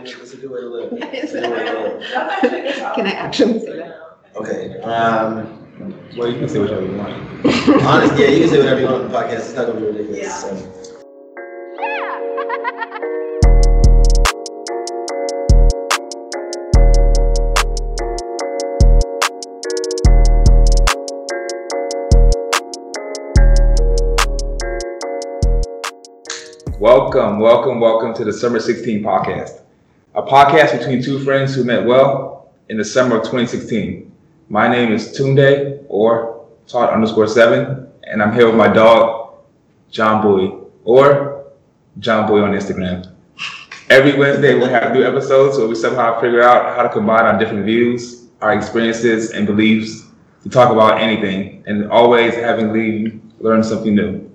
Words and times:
mean, 0.00 0.14
it's 0.20 0.32
a 0.32 0.36
good 0.36 0.50
way 0.50 0.60
to 0.60 0.68
live. 0.68 0.92
It's 1.12 1.32
a 1.32 1.40
good 1.40 1.50
way 1.50 1.64
to 1.64 1.80
live. 1.80 2.94
Can 2.94 3.06
I 3.06 3.12
actually 3.12 3.60
say 3.60 3.76
that? 3.76 4.00
Okay, 4.36 4.80
um, 4.80 5.58
Well, 6.16 6.30
you 6.30 6.38
can 6.38 6.48
say 6.48 6.60
whatever 6.60 6.84
you 6.84 6.96
want. 6.96 7.12
honestly, 7.84 8.24
yeah, 8.24 8.30
you 8.30 8.40
can 8.40 8.48
say 8.50 8.58
whatever 8.58 8.80
you 8.80 8.86
want 8.86 9.04
on 9.04 9.12
the 9.12 9.18
podcast. 9.18 9.38
It's 9.38 9.54
not 9.54 9.66
gonna 9.66 9.80
be 9.80 9.86
ridiculous. 9.86 10.18
Yeah. 10.20 10.32
So. 10.32 10.84
Welcome, 26.78 27.40
welcome, 27.40 27.80
welcome 27.80 28.14
to 28.14 28.24
the 28.24 28.32
Summer 28.32 28.60
16 28.60 29.02
podcast, 29.02 29.62
a 30.18 30.22
podcast 30.22 30.76
between 30.76 31.00
two 31.00 31.20
friends 31.20 31.54
who 31.54 31.62
met 31.62 31.86
well 31.86 32.50
in 32.70 32.76
the 32.76 32.84
summer 32.84 33.18
of 33.18 33.22
2016. 33.22 34.10
My 34.48 34.66
name 34.66 34.92
is 34.92 35.16
Tunde 35.16 35.84
or 35.86 36.44
Todd 36.66 36.92
underscore 36.92 37.28
seven, 37.28 37.86
and 38.02 38.20
I'm 38.20 38.34
here 38.34 38.46
with 38.46 38.56
my 38.56 38.66
dog, 38.66 39.36
John 39.92 40.20
Boy, 40.20 40.58
or 40.82 41.52
John 42.00 42.26
Boy 42.26 42.42
on 42.42 42.50
Instagram. 42.50 43.14
Every 43.90 44.18
Wednesday, 44.18 44.56
we'll 44.56 44.68
have 44.68 44.92
new 44.92 45.04
episodes 45.04 45.56
where 45.56 45.68
we 45.68 45.76
somehow 45.76 46.20
figure 46.20 46.42
out 46.42 46.74
how 46.74 46.82
to 46.82 46.88
combine 46.88 47.24
our 47.24 47.38
different 47.38 47.64
views, 47.64 48.26
our 48.40 48.52
experiences, 48.52 49.30
and 49.30 49.46
beliefs 49.46 50.08
to 50.42 50.48
talk 50.48 50.72
about 50.72 51.00
anything, 51.00 51.62
and 51.68 51.88
always 51.92 52.34
having 52.34 52.72
leave 52.72 53.20
learn 53.38 53.62
something 53.62 53.94
new. 53.94 54.28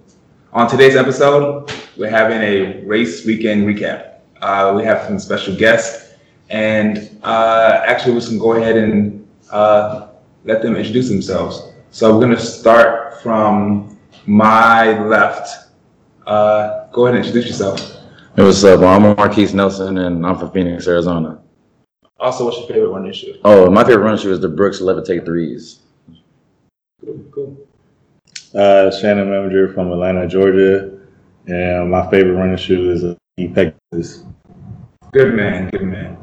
On 0.53 0.69
today's 0.69 0.95
episode, 0.95 1.69
we're 1.97 2.09
having 2.09 2.37
a 2.37 2.85
race 2.85 3.25
weekend 3.25 3.67
recap. 3.67 4.12
Uh, 4.43 4.73
we 4.75 4.83
have 4.83 5.07
some 5.07 5.17
special 5.17 5.55
guests, 5.55 6.15
and 6.49 7.17
uh, 7.23 7.81
actually, 7.85 8.13
we 8.13 8.19
can 8.19 8.37
go 8.37 8.55
ahead 8.55 8.75
and 8.75 9.25
uh, 9.51 10.09
let 10.43 10.61
them 10.61 10.75
introduce 10.75 11.07
themselves. 11.07 11.71
So 11.91 12.13
we're 12.13 12.19
gonna 12.19 12.37
start 12.37 13.21
from 13.21 13.97
my 14.25 14.99
left. 15.07 15.71
Uh, 16.27 16.87
go 16.91 17.05
ahead 17.05 17.15
and 17.15 17.25
introduce 17.25 17.47
yourself. 17.47 17.79
Hey, 18.35 18.43
what's 18.43 18.61
up? 18.65 18.81
Well, 18.81 18.93
I'm 18.93 19.15
Marquise 19.15 19.53
Nelson, 19.53 19.99
and 19.99 20.25
I'm 20.25 20.37
from 20.37 20.51
Phoenix, 20.51 20.89
Arizona. 20.89 21.41
Also, 22.19 22.43
what's 22.43 22.57
your 22.57 22.67
favorite 22.67 22.89
running 22.89 23.13
shoe? 23.13 23.39
Oh, 23.45 23.69
my 23.69 23.85
favorite 23.85 24.03
running 24.03 24.19
shoe 24.19 24.33
is 24.33 24.41
the 24.41 24.49
Brooks 24.49 24.81
Levitate 24.81 25.23
threes. 25.23 25.79
Cool, 26.99 27.23
cool. 27.31 27.67
Uh, 28.53 28.91
Shannon 28.91 29.29
Manager 29.29 29.71
from 29.71 29.89
Atlanta, 29.89 30.27
Georgia, 30.27 30.99
and 31.47 31.89
my 31.89 32.09
favorite 32.11 32.33
running 32.33 32.57
shoe 32.57 32.91
is 32.91 33.05
a 33.05 33.17
Pegasus. 33.37 34.25
Good 35.11 35.33
man, 35.33 35.69
good 35.71 35.81
man. 35.81 36.17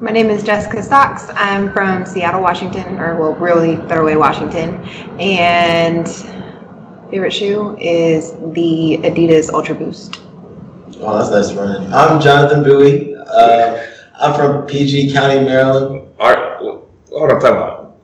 My 0.00 0.10
name 0.10 0.28
is 0.28 0.42
Jessica 0.42 0.82
Stocks. 0.82 1.26
I'm 1.34 1.72
from 1.72 2.04
Seattle, 2.04 2.42
Washington, 2.42 2.98
or 2.98 3.16
well, 3.16 3.34
really 3.34 3.76
Thurway, 3.76 4.18
Washington. 4.18 4.82
And 5.20 6.08
favorite 7.10 7.32
shoe 7.32 7.76
is 7.78 8.32
the 8.52 8.98
Adidas 9.04 9.52
Ultra 9.52 9.76
Boost. 9.76 10.20
Oh, 10.98 11.16
that's 11.16 11.30
nice 11.30 11.56
running. 11.56 11.92
I'm 11.92 12.20
Jonathan 12.20 12.64
Bowie. 12.64 13.14
Uh, 13.14 13.86
I'm 14.18 14.34
from 14.34 14.66
PG 14.66 15.12
County, 15.12 15.44
Maryland. 15.44 16.08
Are, 16.18 16.56
hold 16.56 17.30
on, 17.30 17.40
time 17.40 17.54
out. 17.54 17.96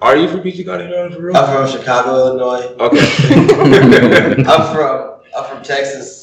Are 0.00 0.16
you 0.16 0.28
from 0.28 0.42
PG 0.42 0.62
County, 0.62 0.84
Maryland, 0.84 1.14
for 1.16 1.22
real? 1.22 1.36
I'm 1.36 1.68
from 1.68 1.76
Chicago, 1.76 2.14
Illinois. 2.14 2.66
Okay. 2.78 4.44
I'm 4.46 4.74
from 4.74 5.10
I'm 5.36 5.44
from 5.44 5.62
Texas, 5.62 6.19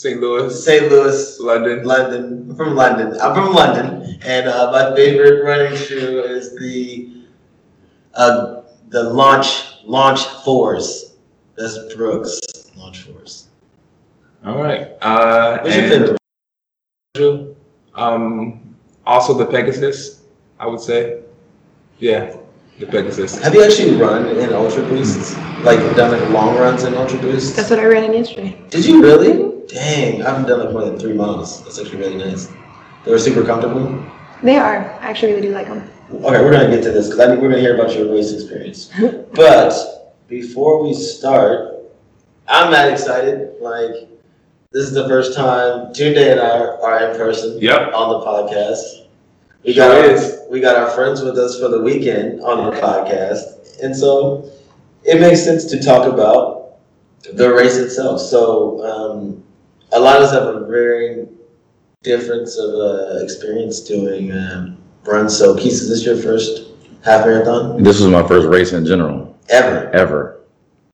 St. 0.00 0.18
Louis, 0.18 0.64
St. 0.64 0.90
Louis, 0.90 1.38
London. 1.40 1.84
London. 1.84 2.46
I'm 2.48 2.56
from 2.56 2.74
London. 2.74 3.20
I'm 3.20 3.34
from 3.34 3.52
London, 3.52 4.18
and 4.24 4.48
uh, 4.48 4.72
my 4.72 4.96
favorite 4.96 5.44
running 5.44 5.76
shoe 5.76 6.20
is 6.20 6.56
the 6.58 7.24
uh, 8.14 8.62
the 8.88 9.02
Launch 9.02 9.62
Launch 9.84 10.24
Fours. 10.42 11.16
That's 11.54 11.94
Brooks 11.94 12.40
Launch 12.76 13.02
Fours. 13.02 13.48
All 14.42 14.56
right. 14.56 14.88
Uh, 15.02 15.58
What's 15.58 15.76
your 15.76 15.88
favorite? 15.90 16.18
shoe? 17.14 17.54
Um, 17.94 18.74
also 19.04 19.34
the 19.34 19.44
Pegasus, 19.44 20.22
I 20.58 20.66
would 20.66 20.80
say. 20.80 21.20
Yeah, 21.98 22.38
the 22.78 22.86
Pegasus. 22.86 23.38
Have 23.42 23.54
you 23.54 23.62
actually 23.62 23.96
run 23.96 24.24
in 24.28 24.50
Ultra 24.54 24.82
Boosts? 24.84 25.36
Like 25.62 25.78
done 25.94 26.18
like 26.18 26.30
long 26.30 26.56
runs 26.56 26.84
in 26.84 26.94
Ultra 26.94 27.18
Boosts? 27.18 27.54
That's 27.54 27.68
what 27.68 27.80
I 27.80 27.84
ran 27.84 28.04
in 28.04 28.14
yesterday. 28.14 28.58
Did 28.70 28.86
you 28.86 29.02
really? 29.02 29.59
Dang, 29.72 30.22
I 30.22 30.30
haven't 30.30 30.48
done 30.48 30.60
like 30.60 30.72
more 30.72 30.84
than 30.84 30.98
three 30.98 31.12
miles. 31.12 31.62
That's 31.64 31.78
actually 31.78 31.98
really 31.98 32.16
nice. 32.16 32.48
They 33.04 33.10
were 33.12 33.18
super 33.18 33.44
comfortable. 33.44 34.04
They 34.42 34.56
are. 34.56 34.78
I 35.00 35.06
actually 35.10 35.32
really 35.34 35.48
do 35.48 35.52
like 35.54 35.68
them. 35.68 35.88
Okay, 36.12 36.42
we're 36.42 36.50
gonna 36.52 36.68
get 36.70 36.82
to 36.82 36.90
this 36.90 37.06
because 37.06 37.20
I 37.20 37.26
think 37.28 37.40
we're 37.40 37.50
gonna 37.50 37.60
hear 37.60 37.74
about 37.76 37.94
your 37.94 38.12
race 38.12 38.32
experience. 38.32 38.90
but 39.34 39.72
before 40.28 40.82
we 40.82 40.92
start, 40.94 41.76
I'm 42.48 42.72
not 42.72 42.88
excited. 42.88 43.54
Like 43.60 44.08
this 44.72 44.84
is 44.84 44.92
the 44.92 45.06
first 45.08 45.36
time 45.36 45.92
Tunde 45.92 46.16
and 46.32 46.40
I 46.40 46.58
are 46.82 47.10
in 47.10 47.16
person 47.16 47.58
Yep. 47.60 47.92
on 47.94 48.20
the 48.20 48.26
podcast. 48.26 49.06
We 49.64 49.74
Sure 49.74 49.88
got 49.88 49.98
our, 49.98 50.10
is. 50.10 50.38
we 50.50 50.58
got 50.60 50.74
our 50.76 50.90
friends 50.90 51.20
with 51.22 51.38
us 51.38 51.60
for 51.60 51.68
the 51.68 51.80
weekend 51.80 52.40
on 52.40 52.70
the 52.70 52.80
podcast, 52.80 53.82
and 53.82 53.94
so 53.94 54.50
it 55.04 55.20
makes 55.20 55.44
sense 55.44 55.64
to 55.66 55.80
talk 55.82 56.10
about 56.12 56.78
the 57.34 57.52
race 57.52 57.76
itself. 57.76 58.20
So 58.20 58.82
um, 58.84 59.44
a 59.92 60.00
lot 60.00 60.16
of 60.16 60.22
us 60.22 60.32
have 60.32 60.44
a 60.44 60.66
very 60.66 61.26
difference 62.02 62.56
of 62.58 62.70
uh, 62.74 63.18
experience 63.22 63.80
doing 63.80 64.32
um, 64.32 64.78
runs. 65.04 65.36
So, 65.36 65.54
Keith, 65.56 65.72
is 65.72 65.88
this 65.88 66.04
your 66.04 66.16
first 66.16 66.68
half 67.04 67.26
marathon 67.26 67.82
This 67.82 68.00
was 68.00 68.08
my 68.10 68.26
first 68.26 68.46
race 68.48 68.72
in 68.72 68.84
general, 68.86 69.36
ever? 69.48 69.90
ever. 69.90 70.40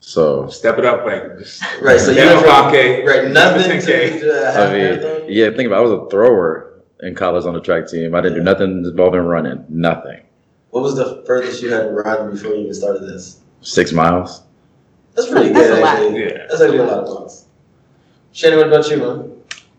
So, 0.01 0.49
Step 0.49 0.79
it 0.79 0.85
up, 0.85 1.05
like 1.05 1.39
just 1.39 1.63
Right. 1.83 1.99
So 1.99 2.11
you 2.13 2.19
Yeah, 2.19 2.35
went 2.35 2.47
from 2.47 2.51
5K, 2.73 3.07
right 3.07 3.31
nothing 3.33 3.81
to, 3.81 3.87
10K. 3.87 4.21
to 4.21 4.43
a 4.49 4.53
half 4.53 4.57
I 4.57 4.73
mean, 4.73 4.79
marathon. 5.01 5.27
yeah, 5.29 5.51
think 5.51 5.67
about 5.67 5.77
it. 5.77 5.79
I 5.79 5.81
was 5.83 5.93
a 6.07 6.11
thrower 6.11 6.83
in 7.01 7.15
college 7.15 7.45
on 7.45 7.55
the 7.55 7.61
track 7.61 7.89
team. 7.89 8.15
I 8.15 8.21
didn't 8.21 8.39
do 8.39 8.45
nothing 8.45 8.85
involving 8.85 9.21
running, 9.23 9.65
nothing. 9.69 10.21
What 10.71 10.83
was 10.83 10.95
the 10.97 11.25
furthest 11.27 11.63
you 11.63 11.73
had 11.73 11.85
to 11.85 11.91
run 11.91 12.31
before 12.31 12.51
you 12.55 12.63
even 12.63 12.75
started 12.75 13.03
this? 13.03 13.41
Six 13.63 13.93
miles. 13.93 14.43
That's 15.15 15.29
pretty 15.31 15.49
That's 15.53 15.69
good, 15.69 15.79
a 15.79 15.81
lot. 15.83 15.97
actually. 15.97 16.21
Yeah. 16.25 16.47
That's 16.49 16.61
actually 16.61 16.79
a 16.79 16.85
lot 16.85 16.99
of 17.01 17.05
miles. 17.07 17.46
Shannon, 18.37 18.59
what 18.59 18.69
about 18.69 18.91
you, 18.91 18.99
man? 18.99 19.33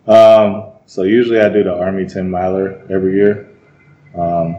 Um, 0.08 0.72
so 0.88 1.04
usually 1.04 1.40
I 1.40 1.48
do 1.48 1.64
the 1.64 1.76
Army 1.76 2.08
10 2.08 2.28
miler 2.28 2.82
every 2.90 3.14
year. 3.14 3.52
Um, 4.16 4.58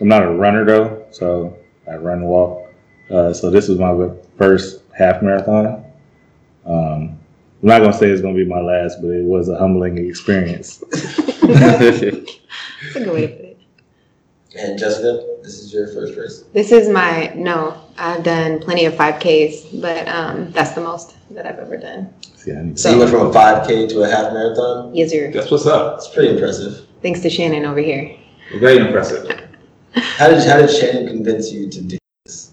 I'm 0.00 0.08
not 0.08 0.24
a 0.24 0.30
runner 0.32 0.64
though, 0.64 1.06
so 1.12 1.56
I 1.88 1.94
run 1.94 2.18
and 2.18 2.26
walk. 2.26 2.68
Uh, 3.08 3.32
so 3.32 3.48
this 3.48 3.68
was 3.68 3.78
my 3.78 4.10
first 4.36 4.82
half 4.98 5.22
marathon. 5.22 5.84
Um, 6.66 7.16
I'm 7.62 7.68
not 7.68 7.78
gonna 7.78 7.92
say 7.92 8.10
it's 8.10 8.22
gonna 8.22 8.34
be 8.34 8.44
my 8.44 8.60
last, 8.60 9.00
but 9.00 9.12
it 9.12 9.24
was 9.24 9.48
a 9.48 9.56
humbling 9.56 9.98
experience. 9.98 10.78
That's 11.42 12.02
a 12.02 12.10
good 12.94 13.12
way 13.12 13.26
to 13.28 13.36
put 13.36 13.44
it. 13.44 13.60
And 14.58 14.76
Jessica, 14.76 15.38
this 15.44 15.60
is 15.60 15.72
your 15.72 15.86
first 15.86 16.18
race. 16.18 16.44
This 16.52 16.72
is 16.72 16.88
my 16.88 17.32
no. 17.36 17.80
I've 17.96 18.24
done 18.24 18.58
plenty 18.58 18.84
of 18.86 18.94
5Ks, 18.94 19.80
but 19.80 20.08
um, 20.08 20.50
that's 20.50 20.72
the 20.72 20.80
most 20.80 21.14
that 21.30 21.46
I've 21.46 21.58
ever 21.58 21.76
done. 21.76 22.12
See, 22.42 22.52
I 22.52 22.62
need 22.62 22.78
So 22.78 22.90
you 22.90 22.98
went 22.98 23.10
from 23.10 23.28
a 23.28 23.30
5K 23.30 23.88
to 23.90 24.02
a 24.02 24.08
half 24.08 24.32
marathon. 24.32 24.92
Yes, 24.92 25.10
sir. 25.10 25.30
That's 25.32 25.48
what's 25.50 25.64
up. 25.66 25.98
It's 25.98 26.08
pretty 26.08 26.30
impressive. 26.34 26.86
Thanks 27.00 27.20
to 27.20 27.30
Shannon 27.30 27.64
over 27.64 27.78
here. 27.78 28.16
Very 28.58 28.78
impressive. 28.78 29.28
How 29.94 30.28
did 30.28 30.42
how 30.48 30.56
did 30.56 30.70
Shannon 30.70 31.06
convince 31.06 31.52
you 31.52 31.68
to 31.68 31.82
do 31.82 31.98
this? 32.24 32.52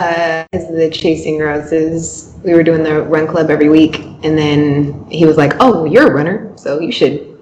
Uh, 0.00 0.44
as 0.52 0.66
the 0.68 0.90
Chasing 0.92 1.38
Roses, 1.38 2.34
we 2.44 2.52
were 2.54 2.64
doing 2.64 2.82
the 2.82 3.02
run 3.02 3.28
club 3.28 3.50
every 3.50 3.68
week, 3.68 4.00
and 4.24 4.36
then 4.36 5.06
he 5.08 5.24
was 5.24 5.36
like, 5.36 5.52
"Oh, 5.60 5.84
you're 5.84 6.10
a 6.10 6.12
runner, 6.12 6.52
so 6.56 6.80
you 6.80 6.90
should 6.90 7.38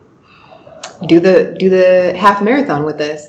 do 1.07 1.21
the 1.21 1.57
do 1.59 1.71
the 1.71 2.15
half 2.19 2.43
marathon 2.43 2.85
with 2.85 3.01
us." 3.01 3.27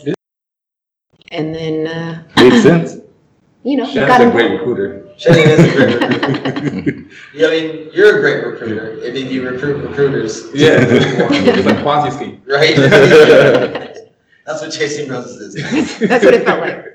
And 1.31 1.55
then, 1.55 1.87
uh, 1.87 2.23
Makes 2.35 2.61
sense. 2.63 2.95
you 3.63 3.77
know, 3.77 3.85
we 3.85 3.93
Shannon's 3.93 4.07
got 4.09 4.19
a 4.21 4.25
him. 4.25 4.31
great 4.31 4.51
recruiter. 4.51 5.04
Shannon 5.17 5.49
is 5.49 5.59
a 5.59 5.75
great 5.75 5.95
recruiter. 6.01 7.05
yeah, 7.33 7.47
I 7.47 7.49
mean, 7.51 7.89
you're 7.93 8.17
a 8.17 8.19
great 8.19 8.45
recruiter. 8.45 8.99
I 9.05 9.11
mean, 9.11 9.27
you 9.31 9.49
recruit 9.49 9.81
recruiters. 9.87 10.53
Yeah, 10.53 10.77
it's 10.81 11.65
like 11.65 11.77
Ponzi 11.85 12.11
scheme. 12.13 12.41
Right? 12.45 12.75
That's 14.45 14.61
what 14.61 14.71
chasing 14.71 15.09
roses 15.09 15.55
is. 15.55 15.99
That's 15.99 16.23
what 16.23 16.33
it 16.33 16.43
felt 16.45 16.59
like. 16.59 16.91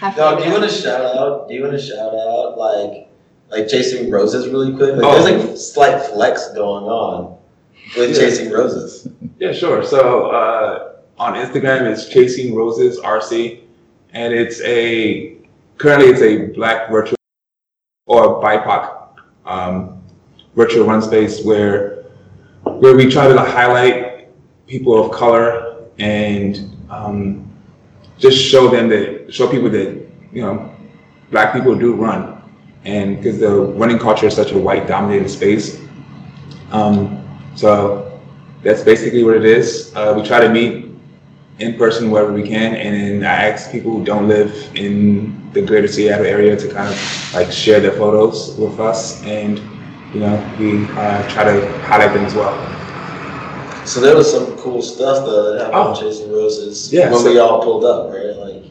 Half 0.00 0.16
Dog, 0.16 0.38
do 0.40 0.44
you 0.46 0.50
want 0.52 0.64
to 0.64 0.70
shout 0.70 1.04
out? 1.04 1.48
Do 1.48 1.54
you 1.54 1.60
want 1.62 1.74
to 1.74 1.78
shout 1.80 2.12
out 2.14 2.58
like 2.58 3.08
like 3.50 3.68
chasing 3.68 4.10
roses 4.10 4.48
really 4.48 4.74
quick? 4.74 4.96
Like 4.96 5.04
Oh. 5.04 5.22
there's 5.22 5.48
like 5.48 5.56
slight 5.56 6.02
flex 6.06 6.48
going 6.54 6.84
on 6.84 7.36
with 7.96 8.10
Yeah. 8.10 8.16
chasing 8.24 8.50
roses. 8.50 9.06
Yeah, 9.38 9.52
sure. 9.52 9.84
So 9.84 10.30
uh, 10.30 10.94
on 11.18 11.34
Instagram, 11.34 11.82
it's 11.82 12.08
Chasing 12.08 12.54
Roses 12.54 12.98
RC, 12.98 13.60
and 14.12 14.32
it's 14.34 14.60
a 14.62 15.36
currently 15.78 16.08
it's 16.08 16.22
a 16.22 16.52
Black 16.54 16.90
virtual 16.90 17.16
or 18.06 18.42
BIPOC 18.42 19.08
um, 19.46 20.02
virtual 20.54 20.86
run 20.86 21.02
space 21.02 21.44
where 21.44 22.04
where 22.64 22.96
we 22.96 23.10
try 23.10 23.28
to 23.28 23.38
highlight 23.38 24.28
people 24.66 25.04
of 25.04 25.12
color 25.12 25.86
and 25.98 26.76
um, 26.90 27.50
just 28.18 28.38
show 28.38 28.68
them 28.68 28.88
that 28.88 29.32
show 29.32 29.48
people 29.48 29.70
that 29.70 30.06
you 30.32 30.42
know 30.42 30.74
black 31.30 31.52
people 31.52 31.74
do 31.74 31.94
run. 31.94 32.38
And 32.84 33.16
because 33.16 33.38
the 33.38 33.60
running 33.78 33.98
culture 33.98 34.26
is 34.26 34.34
such 34.34 34.50
a 34.50 34.58
white 34.58 34.88
dominated 34.88 35.28
space 35.28 35.80
um, 36.72 37.22
so 37.54 38.20
that's 38.62 38.82
basically 38.82 39.22
what 39.22 39.36
it 39.36 39.44
is. 39.44 39.92
Uh, 39.94 40.14
we 40.16 40.26
try 40.26 40.40
to 40.40 40.48
meet 40.48 40.90
in 41.62 41.78
person 41.78 42.10
wherever 42.10 42.32
we 42.32 42.42
can 42.42 42.74
and 42.74 43.22
then 43.22 43.30
i 43.30 43.48
ask 43.48 43.70
people 43.70 43.90
who 43.92 44.04
don't 44.04 44.26
live 44.28 44.50
in 44.74 44.96
the 45.52 45.62
greater 45.62 45.86
seattle 45.88 46.26
area 46.26 46.56
to 46.56 46.66
kind 46.72 46.88
of 46.92 47.34
like 47.34 47.50
share 47.52 47.80
their 47.80 47.92
photos 47.92 48.54
with 48.56 48.78
us 48.80 49.22
and 49.24 49.58
you 50.12 50.20
know 50.20 50.34
we 50.58 50.84
uh, 51.02 51.20
try 51.30 51.44
to 51.44 51.56
highlight 51.82 52.12
them 52.14 52.24
as 52.24 52.34
well 52.34 52.54
So 53.92 54.00
there 54.00 54.14
was 54.16 54.30
some 54.30 54.46
cool 54.58 54.80
stuff 54.80 55.26
though 55.26 55.42
that 55.52 55.58
happened 55.62 55.96
Oh. 55.96 56.00
Chasing 56.00 56.30
Roses 56.30 56.92
Yeah, 56.92 57.10
when 57.10 57.20
so- 57.20 57.30
we 57.32 57.38
all 57.44 57.58
pulled 57.66 57.84
up, 57.84 58.00
right? 58.14 58.30
Like 58.44 58.62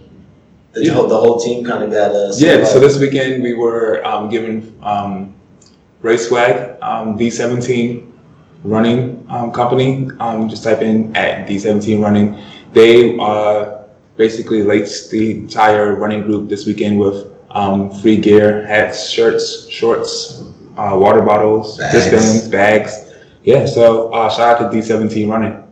the, 0.73 0.85
Yeah. 0.85 0.93
whole, 0.95 1.07
the 1.15 1.19
whole 1.23 1.37
team 1.45 1.65
kind 1.69 1.83
of 1.83 1.89
got 1.91 2.11
us. 2.15 2.39
Yeah, 2.41 2.63
so 2.63 2.79
this 2.79 2.95
weekend 3.03 3.43
we 3.43 3.53
were 3.63 3.99
um, 4.11 4.29
given 4.35 4.73
um, 4.91 5.33
Race 6.01 6.25
Swag, 6.29 6.55
um, 6.81 7.19
D17 7.19 8.07
Running 8.63 9.01
um, 9.35 9.51
Company. 9.51 10.07
Um, 10.23 10.47
just 10.47 10.63
type 10.63 10.81
in 10.81 11.13
at 11.15 11.45
D17 11.47 12.01
Running. 12.01 12.27
They 12.73 13.17
uh, 13.19 13.83
basically 14.17 14.63
laced 14.63 15.11
the 15.11 15.31
entire 15.31 15.95
running 15.95 16.21
group 16.23 16.49
this 16.49 16.65
weekend 16.65 16.99
with 16.99 17.27
um, 17.49 17.91
free 18.01 18.17
gear, 18.17 18.65
hats, 18.65 19.09
shirts, 19.09 19.67
shorts, 19.69 20.43
uh, 20.77 20.95
water 20.97 21.21
bottles, 21.21 21.77
Bags. 21.77 22.47
bags. 22.47 23.13
Yeah, 23.43 23.65
so 23.65 24.13
uh, 24.13 24.29
shout 24.29 24.61
out 24.61 24.71
to 24.71 24.77
D17 24.77 25.29
Running. 25.29 25.63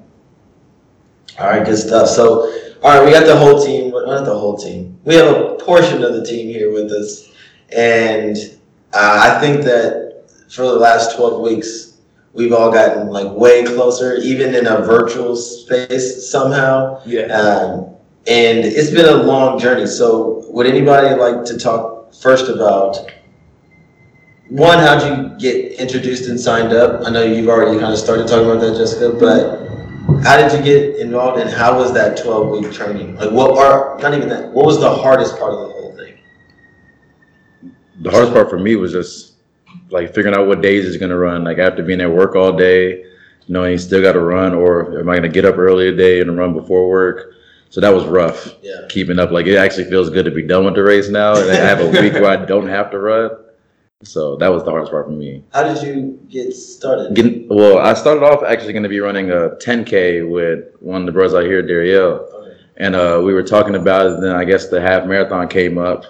All 1.40 1.48
right, 1.48 1.66
good 1.66 1.78
stuff. 1.78 2.10
So, 2.10 2.52
all 2.84 2.98
right, 2.98 3.06
we 3.06 3.12
got 3.12 3.26
the 3.26 3.38
whole 3.38 3.64
team. 3.64 3.92
Not 3.92 4.26
the 4.26 4.38
whole 4.38 4.58
team. 4.58 5.00
We 5.06 5.16
have 5.16 5.34
a 5.34 5.56
portion 5.56 6.04
of 6.04 6.14
the 6.14 6.26
team 6.26 6.48
here 6.48 6.74
with 6.74 6.92
us, 6.92 7.30
and 7.72 8.36
uh, 8.94 9.20
I 9.24 9.40
think 9.40 9.64
that 9.64 10.30
for 10.50 10.64
the 10.64 10.74
last 10.74 11.16
twelve 11.16 11.40
weeks, 11.42 11.89
we've 12.34 12.54
all 12.54 12.72
gotten 12.72 13.08
like 13.08 13.32
way 13.32 13.64
closer, 13.64 14.16
even 14.18 14.56
in 14.56 14.68
a 14.68 14.82
virtual 14.82 15.36
space 15.36 16.30
somehow. 16.30 17.02
Yeah. 17.06 17.26
Um, 17.26 17.96
and 18.28 18.60
it's 18.60 18.92
been 18.92 19.06
a 19.06 19.24
long 19.24 19.60
journey. 19.60 19.88
So, 19.88 20.46
would 20.50 20.68
anybody 20.68 21.16
like 21.16 21.46
to 21.46 21.58
talk 21.58 22.14
first 22.14 22.50
about 22.50 22.98
one? 24.50 24.80
How'd 24.80 25.04
you 25.04 25.38
get 25.40 25.80
introduced 25.80 26.30
and 26.30 26.40
signed 26.40 26.74
up? 26.74 27.06
I 27.06 27.10
know 27.10 27.24
you've 27.24 27.48
already 27.48 27.80
kind 27.80 27.94
of 27.94 28.00
started 28.00 28.28
talking 28.28 28.50
about 28.50 28.62
that, 28.62 28.78
Jessica, 28.78 29.18
but 29.18 29.70
how 30.24 30.38
did 30.38 30.52
you 30.52 30.64
get 30.64 31.00
involved 31.00 31.40
and 31.40 31.50
how 31.50 31.78
was 31.78 31.94
that 31.94 32.18
12 32.18 32.50
week 32.50 32.72
training? 32.72 33.16
Like, 33.16 33.32
what 33.32 33.58
are 33.58 33.98
not 34.00 34.14
even 34.14 34.30
that? 34.30 34.52
What 34.52 34.66
was 34.66 34.80
the 34.80 34.94
hardest 34.94 35.38
part 35.38 35.54
of 35.54 35.60
the 35.60 35.74
whole 35.74 35.96
thing? 35.96 36.20
The 38.02 38.12
hardest 38.12 38.34
part 38.34 38.50
for 38.50 38.60
me 38.60 38.76
was 38.76 38.92
just 38.92 39.29
like 39.90 40.14
figuring 40.14 40.36
out 40.36 40.48
what 40.48 40.62
days 40.62 40.86
it's 40.86 40.98
gonna 40.98 41.18
run. 41.18 41.44
Like 41.44 41.58
after 41.58 41.84
being 41.84 42.02
at 42.02 42.12
work 42.12 42.36
all 42.36 42.52
day, 42.52 43.06
knowing 43.48 43.72
you 43.72 43.78
still 43.78 44.02
got 44.02 44.14
to 44.14 44.22
run, 44.22 44.54
or 44.54 45.00
am 45.00 45.10
I 45.10 45.16
gonna 45.16 45.30
get 45.30 45.46
up 45.46 45.58
early 45.58 45.92
today 45.92 46.22
and 46.22 46.38
run 46.38 46.54
before 46.54 46.88
work? 46.88 47.34
So 47.70 47.82
that 47.82 47.90
was 47.90 48.06
rough. 48.06 48.56
Yeah. 48.62 48.88
Keeping 48.90 49.20
up, 49.20 49.32
like 49.32 49.46
it 49.46 49.58
actually 49.58 49.86
feels 49.86 50.10
good 50.10 50.26
to 50.26 50.32
be 50.32 50.44
done 50.44 50.66
with 50.66 50.76
the 50.76 50.84
race 50.84 51.10
now, 51.10 51.36
and 51.36 51.52
I 51.52 51.56
have 51.56 51.80
a 51.80 51.90
week 51.90 52.14
where 52.14 52.26
I 52.26 52.46
don't 52.46 52.68
have 52.68 52.92
to 52.92 53.00
run. 53.00 53.32
So 54.04 54.38
that 54.38 54.48
was 54.48 54.64
the 54.64 54.72
hardest 54.72 54.92
part 54.92 55.08
for 55.08 55.12
me. 55.12 55.44
How 55.54 55.64
did 55.64 55.84
you 55.84 56.18
get 56.30 56.54
started? 56.54 57.14
Getting, 57.16 57.50
well, 57.50 57.80
I 57.80 57.94
started 57.94 58.24
off 58.24 58.44
actually 58.44 58.72
going 58.72 58.84
to 58.84 58.90
be 58.90 59.02
running 59.02 59.30
a 59.30 59.50
10K 59.62 60.30
with 60.30 60.74
one 60.80 61.02
of 61.02 61.06
the 61.06 61.12
brothers 61.12 61.34
out 61.34 61.44
here, 61.44 61.62
Dariel. 61.62 62.34
Okay. 62.34 62.58
And 62.78 62.96
uh, 62.96 63.22
we 63.24 63.34
were 63.34 63.44
talking 63.44 63.76
about 63.76 64.08
it. 64.08 64.22
Then 64.22 64.34
I 64.34 64.46
guess 64.46 64.70
the 64.70 64.80
half 64.80 65.06
marathon 65.06 65.50
came 65.50 65.78
up. 65.78 66.06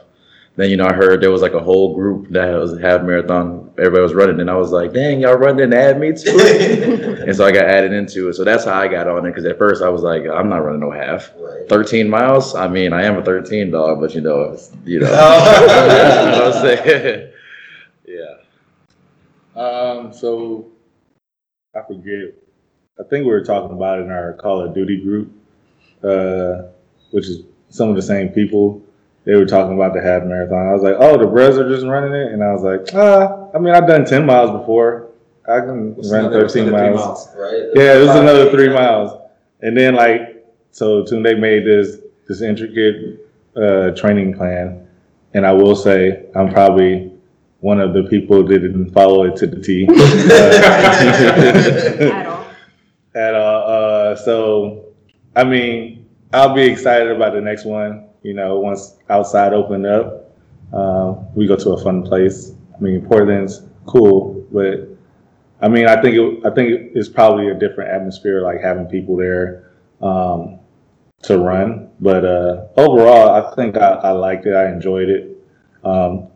Then, 0.59 0.69
you 0.69 0.75
know, 0.75 0.88
I 0.88 0.91
heard 0.91 1.21
there 1.21 1.31
was 1.31 1.41
like 1.41 1.53
a 1.53 1.61
whole 1.61 1.95
group 1.95 2.27
that 2.31 2.53
was 2.56 2.77
half 2.81 3.01
marathon. 3.03 3.71
Everybody 3.77 4.03
was 4.03 4.13
running. 4.13 4.41
And 4.41 4.51
I 4.51 4.57
was 4.57 4.71
like, 4.71 4.91
dang, 4.91 5.21
y'all 5.21 5.35
running 5.35 5.73
add 5.73 5.97
me 5.97 6.11
to 6.11 6.21
it? 6.25 7.19
and 7.29 7.33
so 7.33 7.45
I 7.45 7.53
got 7.53 7.63
added 7.63 7.94
into 7.94 8.27
it. 8.27 8.33
So 8.33 8.44
that's 8.44 8.65
how 8.65 8.77
I 8.77 8.89
got 8.89 9.07
on 9.07 9.25
it. 9.25 9.29
Because 9.29 9.45
at 9.45 9.57
first 9.57 9.81
I 9.81 9.88
was 9.88 10.01
like, 10.01 10.23
I'm 10.23 10.50
not 10.50 10.57
running 10.57 10.81
no 10.81 10.91
half. 10.91 11.31
Right. 11.38 11.69
13 11.69 12.09
miles? 12.09 12.56
I 12.56 12.67
mean, 12.67 12.91
I 12.91 13.06
am 13.06 13.15
a 13.15 13.23
13 13.23 13.71
dog, 13.71 14.01
but 14.01 14.13
you 14.13 14.19
know, 14.19 14.51
it's, 14.51 14.69
you 14.83 15.00
know. 15.00 15.07
Oh. 15.09 16.25
you 16.25 16.31
know 16.38 16.51
I'm 16.51 16.61
saying? 16.61 17.31
yeah. 18.06 19.61
Um, 19.61 20.11
so 20.11 20.67
I 21.73 21.83
forget. 21.88 22.35
I 23.00 23.03
think 23.03 23.23
we 23.23 23.31
were 23.31 23.45
talking 23.45 23.77
about 23.77 24.00
it 24.00 24.01
in 24.01 24.11
our 24.11 24.33
Call 24.33 24.59
of 24.59 24.75
Duty 24.75 25.01
group, 25.01 25.31
uh, 26.03 26.63
which 27.11 27.29
is 27.29 27.44
some 27.69 27.88
of 27.88 27.95
the 27.95 28.01
same 28.01 28.27
people. 28.27 28.83
They 29.25 29.36
were 29.36 29.45
talking 29.45 29.74
about 29.75 29.94
the 29.94 30.01
half 30.01 30.24
marathon. 30.24 30.68
I 30.68 30.74
was 30.74 30.81
like, 30.81 30.95
"Oh, 31.00 31.18
the 31.18 31.27
Bros 31.27 31.57
are 31.57 31.68
just 31.69 31.86
running 31.86 32.13
it," 32.13 32.31
and 32.31 32.42
I 32.44 32.51
was 32.54 32.63
like, 32.63 32.88
"Ah, 32.95 33.48
I 33.54 33.60
mean, 33.60 33.74
I've 33.74 33.88
done 33.88 34.06
ten 34.06 34.25
miles 34.25 34.51
before. 34.51 35.07
I 35.48 35.60
can 35.62 35.95
What's 35.95 36.10
run 36.12 36.25
another- 36.25 36.48
thirteen 36.48 36.68
another 36.69 36.88
three 36.88 36.95
miles." 36.95 37.30
Right. 37.36 37.63
Yeah, 37.75 37.95
it 37.98 38.00
was 38.00 38.10
another 38.16 38.50
three 38.51 38.69
miles. 38.69 39.12
And 39.62 39.75
then 39.77 39.95
like 39.95 40.45
so 40.71 41.04
Tunde 41.04 41.38
made 41.39 41.66
this 41.66 41.98
this 42.27 42.42
intricate 42.42 43.19
uh, 43.56 43.92
training 43.92 44.33
plan. 44.36 44.88
And 45.33 45.45
I 45.45 45.51
will 45.54 45.75
say 45.75 46.25
I'm 46.36 46.50
probably 46.51 47.12
one 47.60 47.80
of 47.81 47.94
the 47.94 48.04
people 48.04 48.42
that 48.44 48.60
didn't 48.60 48.92
follow 48.92 49.24
it 49.25 49.36
to 49.36 49.45
the 49.48 49.60
T. 49.62 49.86
Uh, 49.88 49.94
At 52.16 52.25
all. 52.25 52.45
at 53.16 53.36
all. 53.36 53.63
Uh, 53.68 54.16
so 54.16 54.86
I 55.36 55.44
mean, 55.44 56.07
I'll 56.33 56.54
be 56.54 56.63
excited 56.63 57.12
about 57.12 57.33
the 57.33 57.42
next 57.42 57.66
one. 57.66 58.08
You 58.24 58.33
know, 58.33 58.60
once 58.60 58.98
outside 59.10 59.54
opened 59.54 59.86
up, 59.86 60.36
um, 60.74 61.27
we 61.36 61.48
go 61.48 61.56
to 61.56 61.71
a 61.71 61.83
fun 61.83 62.04
place. 62.04 62.54
I 62.75 62.80
mean, 62.81 63.06
Portland's 63.06 63.63
cool, 63.86 64.45
but 64.51 64.88
I 65.62 65.68
mean, 65.68 65.88
I 65.88 66.01
think 66.01 66.16
it, 66.16 66.45
I 66.45 66.54
think 66.54 66.92
it's 66.95 67.10
probably 67.10 67.50
a 67.50 67.54
different 67.54 67.92
atmosphere, 67.92 68.42
like 68.42 68.62
having 68.62 68.86
people 68.86 69.16
there 69.18 69.71
um, 70.01 70.60
to 71.24 71.38
run. 71.38 71.89
But 72.00 72.25
uh, 72.25 72.68
overall, 72.77 73.30
I 73.30 73.56
think 73.56 73.77
I, 73.77 73.92
I 73.92 74.12
liked 74.12 74.45
it. 74.45 74.54
I 74.54 74.71
enjoyed 74.71 75.10
it. 75.10 75.38
Um, 75.83 76.27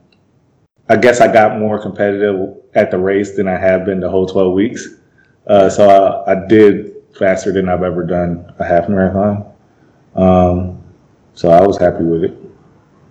I 0.89 0.97
guess 0.97 1.21
I 1.21 1.31
got 1.31 1.59
more 1.59 1.81
competitive 1.81 2.57
at 2.75 2.91
the 2.91 2.97
race 2.97 3.35
than 3.35 3.47
I 3.47 3.57
have 3.57 3.85
been 3.85 3.99
the 3.99 4.09
whole 4.09 4.27
12 4.27 4.53
weeks. 4.53 4.87
Uh, 5.47 5.69
so 5.69 6.23
I, 6.27 6.33
I 6.33 6.47
did 6.47 6.93
faster 7.17 7.51
than 7.51 7.69
I've 7.69 7.83
ever 7.83 8.03
done 8.03 8.51
a 8.59 8.65
half 8.65 8.89
marathon. 8.89 9.45
Um, 10.15 10.82
so 11.35 11.49
I 11.49 11.61
was 11.65 11.77
happy 11.77 12.03
with 12.03 12.23
it. 12.23 12.37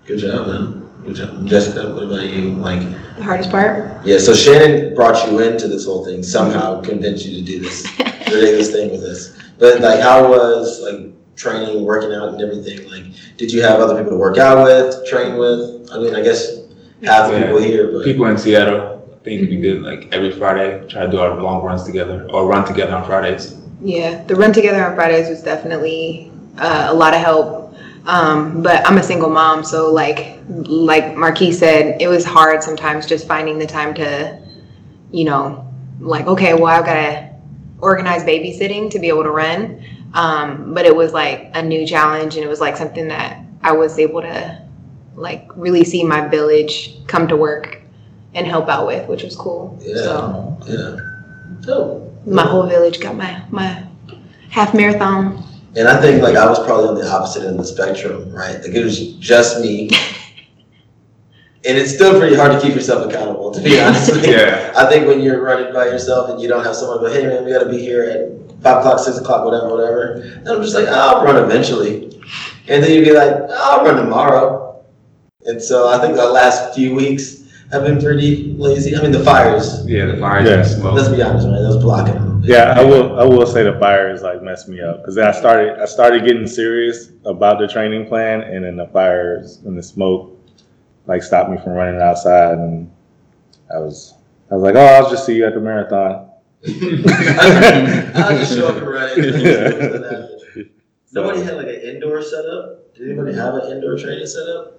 Good 0.06 0.18
job, 0.18 0.46
man. 0.46 0.88
Good 1.04 1.16
job. 1.16 1.46
Jessica, 1.46 1.92
what 1.94 2.04
about 2.04 2.26
you? 2.28 2.52
Like, 2.52 2.80
The 3.16 3.22
hardest 3.24 3.50
part? 3.50 4.04
yeah, 4.06 4.18
so 4.18 4.32
Shannon 4.34 4.94
brought 4.94 5.28
you 5.30 5.40
into 5.40 5.68
this 5.68 5.84
whole 5.86 6.04
thing, 6.04 6.22
somehow 6.22 6.80
convinced 6.80 7.26
you 7.26 7.36
to 7.40 7.42
do 7.44 7.60
this, 7.60 7.82
to 7.96 8.30
do 8.30 8.40
this 8.40 8.70
thing 8.70 8.90
with 8.90 9.02
us. 9.02 9.36
But 9.58 9.80
like, 9.80 10.00
how 10.00 10.28
was 10.28 10.80
like 10.80 11.12
training, 11.36 11.84
working 11.84 12.12
out 12.12 12.28
and 12.34 12.40
everything? 12.40 12.88
Like, 12.90 13.04
did 13.36 13.52
you 13.52 13.62
have 13.62 13.80
other 13.80 13.96
people 13.96 14.12
to 14.12 14.16
work 14.18 14.38
out 14.38 14.64
with, 14.64 15.06
train 15.08 15.36
with? 15.36 15.88
I 15.92 15.98
mean, 15.98 16.14
I 16.14 16.22
guess 16.22 16.58
half 17.04 17.30
the 17.30 17.38
Yeah. 17.38 17.46
people 17.46 17.58
here, 17.60 17.90
but. 17.92 18.04
People 18.04 18.26
in 18.26 18.38
Seattle, 18.38 19.02
I 19.12 19.24
think 19.24 19.48
we 19.50 19.56
did 19.60 19.82
like 19.82 20.08
every 20.12 20.30
Friday, 20.32 20.86
try 20.88 21.04
to 21.06 21.10
do 21.10 21.18
our 21.18 21.40
long 21.40 21.62
runs 21.64 21.82
together 21.84 22.26
or 22.30 22.46
run 22.46 22.64
together 22.66 22.94
on 22.94 23.04
Fridays. 23.06 23.56
Yeah, 23.82 24.22
the 24.24 24.36
run 24.36 24.52
together 24.52 24.84
on 24.84 24.94
Fridays 24.94 25.28
was 25.28 25.42
definitely 25.42 26.30
uh, 26.58 26.86
a 26.90 26.94
lot 26.94 27.14
of 27.14 27.20
help. 27.20 27.61
Um, 28.06 28.62
but 28.62 28.86
I'm 28.86 28.98
a 28.98 29.02
single 29.02 29.30
mom, 29.30 29.64
so 29.64 29.92
like 29.92 30.38
like 30.48 31.16
Marquis 31.16 31.52
said, 31.52 32.00
it 32.00 32.08
was 32.08 32.24
hard 32.24 32.62
sometimes 32.62 33.06
just 33.06 33.26
finding 33.26 33.58
the 33.58 33.66
time 33.66 33.94
to, 33.94 34.40
you 35.12 35.24
know, 35.24 35.66
like 36.00 36.26
okay, 36.26 36.54
well 36.54 36.66
I've 36.66 36.84
got 36.84 36.94
to 36.94 37.30
organize 37.80 38.22
babysitting 38.24 38.90
to 38.90 38.98
be 38.98 39.08
able 39.08 39.22
to 39.24 39.30
run. 39.30 39.84
Um, 40.14 40.74
but 40.74 40.84
it 40.84 40.94
was 40.94 41.12
like 41.12 41.50
a 41.54 41.62
new 41.62 41.86
challenge, 41.86 42.36
and 42.36 42.44
it 42.44 42.48
was 42.48 42.60
like 42.60 42.76
something 42.76 43.08
that 43.08 43.44
I 43.62 43.72
was 43.72 43.98
able 43.98 44.20
to 44.22 44.62
like 45.14 45.48
really 45.54 45.84
see 45.84 46.02
my 46.02 46.26
village 46.26 47.06
come 47.06 47.28
to 47.28 47.36
work 47.36 47.82
and 48.34 48.46
help 48.46 48.68
out 48.68 48.86
with, 48.86 49.08
which 49.08 49.22
was 49.22 49.36
cool. 49.36 49.78
Yeah. 49.80 49.94
So 49.94 50.58
Yeah. 50.66 50.96
Oh. 51.68 52.10
my 52.26 52.42
whole 52.42 52.66
village 52.66 53.00
got 53.00 53.14
my 53.14 53.42
my 53.50 53.84
half 54.50 54.74
marathon. 54.74 55.44
And 55.76 55.88
I 55.88 56.00
think 56.00 56.22
like 56.22 56.36
I 56.36 56.46
was 56.46 56.58
probably 56.64 56.88
on 56.88 56.94
the 56.96 57.08
opposite 57.10 57.44
end 57.44 57.58
of 57.58 57.58
the 57.58 57.64
spectrum, 57.64 58.30
right? 58.30 58.56
Like 58.56 58.74
it 58.74 58.84
was 58.84 59.14
just 59.14 59.60
me. 59.60 59.88
and 61.64 61.78
it's 61.78 61.94
still 61.94 62.18
pretty 62.18 62.36
hard 62.36 62.52
to 62.52 62.60
keep 62.60 62.74
yourself 62.74 63.08
accountable, 63.08 63.50
to 63.52 63.60
be 63.62 63.80
honest 63.80 64.12
with 64.12 64.26
you. 64.26 64.32
Yeah. 64.32 64.72
I 64.76 64.86
think 64.86 65.06
when 65.06 65.20
you're 65.20 65.42
running 65.42 65.72
by 65.72 65.86
yourself 65.86 66.28
and 66.30 66.40
you 66.40 66.48
don't 66.48 66.64
have 66.64 66.76
someone 66.76 66.98
go, 67.00 67.10
hey 67.12 67.26
man, 67.26 67.44
we 67.44 67.52
gotta 67.52 67.70
be 67.70 67.78
here 67.78 68.04
at 68.04 68.62
five 68.62 68.78
o'clock, 68.78 68.98
six 68.98 69.16
o'clock, 69.18 69.44
whatever, 69.44 69.68
whatever. 69.70 70.12
And 70.22 70.48
I'm 70.48 70.62
just 70.62 70.74
like, 70.74 70.88
I'll 70.88 71.24
run 71.24 71.36
eventually. 71.42 72.06
And 72.68 72.82
then 72.82 72.90
you'd 72.90 73.04
be 73.04 73.12
like, 73.12 73.32
I'll 73.50 73.84
run 73.84 73.96
tomorrow. 73.96 74.84
And 75.44 75.60
so 75.60 75.88
I 75.88 75.98
think 76.00 76.16
the 76.16 76.28
last 76.28 76.74
few 76.74 76.94
weeks 76.94 77.42
have 77.72 77.84
been 77.84 78.00
pretty 78.00 78.54
lazy. 78.58 78.96
I 78.96 79.02
mean, 79.02 79.12
the 79.12 79.24
fires, 79.24 79.86
Yeah, 79.86 80.06
the 80.06 80.18
fires 80.18 80.78
Yeah. 80.78 80.90
let's 80.90 81.08
be 81.08 81.22
honest, 81.22 81.46
right? 81.48 81.58
That 81.58 81.68
was 81.68 81.82
blocking 81.82 82.14
them. 82.14 82.21
Yeah, 82.42 82.74
I 82.76 82.84
will. 82.84 83.18
I 83.20 83.24
will 83.24 83.46
say 83.46 83.62
the 83.62 83.78
fires 83.78 84.22
like 84.22 84.42
messed 84.42 84.68
me 84.68 84.80
up 84.80 84.98
because 84.98 85.14
then 85.14 85.26
I 85.26 85.32
started. 85.32 85.80
I 85.80 85.86
started 85.86 86.24
getting 86.24 86.46
serious 86.46 87.10
about 87.24 87.58
the 87.60 87.68
training 87.68 88.06
plan, 88.06 88.40
and 88.42 88.64
then 88.64 88.76
the 88.76 88.88
fires 88.88 89.58
and 89.64 89.78
the 89.78 89.82
smoke 89.82 90.36
like 91.06 91.22
stopped 91.22 91.50
me 91.50 91.58
from 91.58 91.72
running 91.72 92.00
outside. 92.00 92.58
And 92.58 92.90
I 93.72 93.78
was, 93.78 94.14
I 94.50 94.54
was 94.54 94.62
like, 94.62 94.74
oh, 94.74 94.84
I'll 94.84 95.10
just 95.10 95.24
see 95.24 95.36
you 95.36 95.46
at 95.46 95.54
the 95.54 95.60
marathon. 95.60 96.30
I'll 96.66 98.38
just 98.38 98.54
show 98.54 98.68
up 98.68 98.76
and 98.76 98.88
run 98.88 99.10
it. 99.16 100.72
Nobody 101.12 101.42
had 101.42 101.56
like 101.56 101.66
an 101.66 101.80
indoor 101.80 102.22
setup. 102.22 102.94
Did 102.94 103.10
anybody 103.10 103.34
have 103.34 103.54
an 103.54 103.70
indoor 103.70 103.96
training 103.96 104.26
setup? 104.26 104.78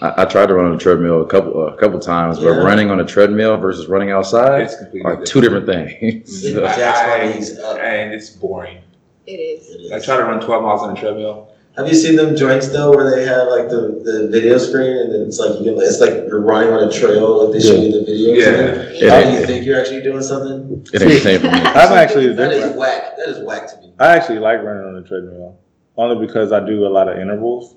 I, 0.00 0.22
I 0.22 0.24
tried 0.24 0.46
to 0.46 0.54
run 0.54 0.66
on 0.66 0.74
a 0.74 0.78
treadmill 0.78 1.22
a 1.22 1.26
couple 1.26 1.68
a 1.68 1.76
couple 1.76 2.00
times, 2.00 2.38
but 2.38 2.46
Yeah. 2.46 2.62
running 2.62 2.90
on 2.90 3.00
a 3.00 3.04
treadmill 3.04 3.56
versus 3.56 3.86
running 3.86 4.10
outside 4.10 4.68
are 5.04 5.24
two 5.24 5.40
different 5.40 5.66
things. 5.66 6.44
It 6.44 6.54
jacks 6.76 7.56
my 7.58 7.78
and 7.78 8.12
it's 8.12 8.30
boring. 8.30 8.78
It 9.26 9.32
is. 9.32 9.68
It 9.70 9.92
I 9.92 9.96
is. 9.96 10.04
try 10.04 10.16
to 10.16 10.24
run 10.24 10.40
12 10.40 10.62
miles 10.62 10.82
on 10.82 10.96
a 10.96 11.00
treadmill. 11.00 11.52
Have 11.76 11.88
you 11.88 11.94
seen 11.94 12.16
them 12.16 12.34
joints 12.34 12.68
though, 12.68 12.90
where 12.90 13.14
they 13.14 13.24
have 13.26 13.48
like 13.48 13.68
the, 13.68 14.00
the 14.02 14.28
video 14.32 14.56
screen 14.56 14.96
and 14.96 15.12
then 15.12 15.20
it's 15.22 15.38
like 15.38 15.58
you 15.58 15.64
can, 15.64 15.74
it's 15.82 16.00
like 16.00 16.10
you're 16.26 16.40
running 16.40 16.72
on 16.72 16.88
a 16.88 16.90
trail, 16.90 17.44
like 17.44 17.52
they 17.52 17.60
show 17.66 17.74
you 17.74 17.92
the 17.92 18.10
videos. 18.10 18.40
Yeah. 18.40 19.06
Yeah. 19.06 19.10
How 19.24 19.30
do 19.30 19.36
you 19.38 19.46
think 19.46 19.66
you're 19.66 19.78
actually 19.78 20.02
doing 20.02 20.22
something? 20.22 20.84
It 20.94 21.02
ain't 21.02 21.10
the 21.10 21.20
same 21.20 21.40
for 21.40 21.46
me. 21.48 21.52
I'm 21.60 21.92
actually. 21.92 22.32
That 22.32 22.50
is 22.52 22.74
whack. 22.76 23.16
That 23.18 23.28
is 23.28 23.44
whack 23.44 23.68
to 23.72 23.80
me. 23.80 23.92
I 23.98 24.16
actually 24.16 24.38
like 24.38 24.62
running 24.62 24.86
on 24.86 24.94
the 24.94 25.06
treadmill 25.06 25.58
only 25.98 26.26
because 26.26 26.50
I 26.50 26.64
do 26.64 26.86
a 26.86 26.88
lot 26.88 27.08
of 27.08 27.18
intervals. 27.18 27.76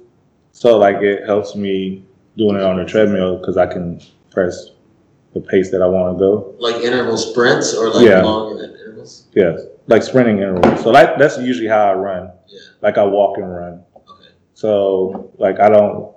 So 0.52 0.78
like 0.78 0.98
it 1.02 1.26
helps 1.26 1.56
me 1.56 2.04
doing 2.38 2.56
it 2.56 2.64
on 2.64 2.78
the 2.78 2.86
treadmill 2.86 3.38
because 3.38 3.58
I 3.58 3.66
can 3.66 4.02
press 4.32 4.72
the 5.34 5.42
pace 5.42 5.72
that 5.72 5.82
I 5.82 5.88
want 5.88 6.18
to 6.18 6.20
go. 6.20 6.56
Like 6.60 6.78
interval 6.78 7.18
sprints 7.18 7.74
or 7.74 7.90
like 7.90 8.06
Yeah. 8.06 8.24
longer 8.24 8.64
intervals. 8.64 9.28
Yes, 9.34 9.62
like 9.88 10.04
sprinting 10.04 10.38
intervals. 10.38 10.82
So 10.84 10.90
like 10.90 11.18
that's 11.18 11.38
usually 11.38 11.68
how 11.68 11.92
I 11.92 11.94
run. 11.94 12.32
Yeah. 12.48 12.60
Like 12.82 12.98
I 12.98 13.04
walk 13.06 13.38
and 13.38 13.50
run. 13.50 13.84
Okay. 13.96 14.30
So 14.54 15.32
like 15.38 15.60
I 15.60 15.70
don't 15.70 16.14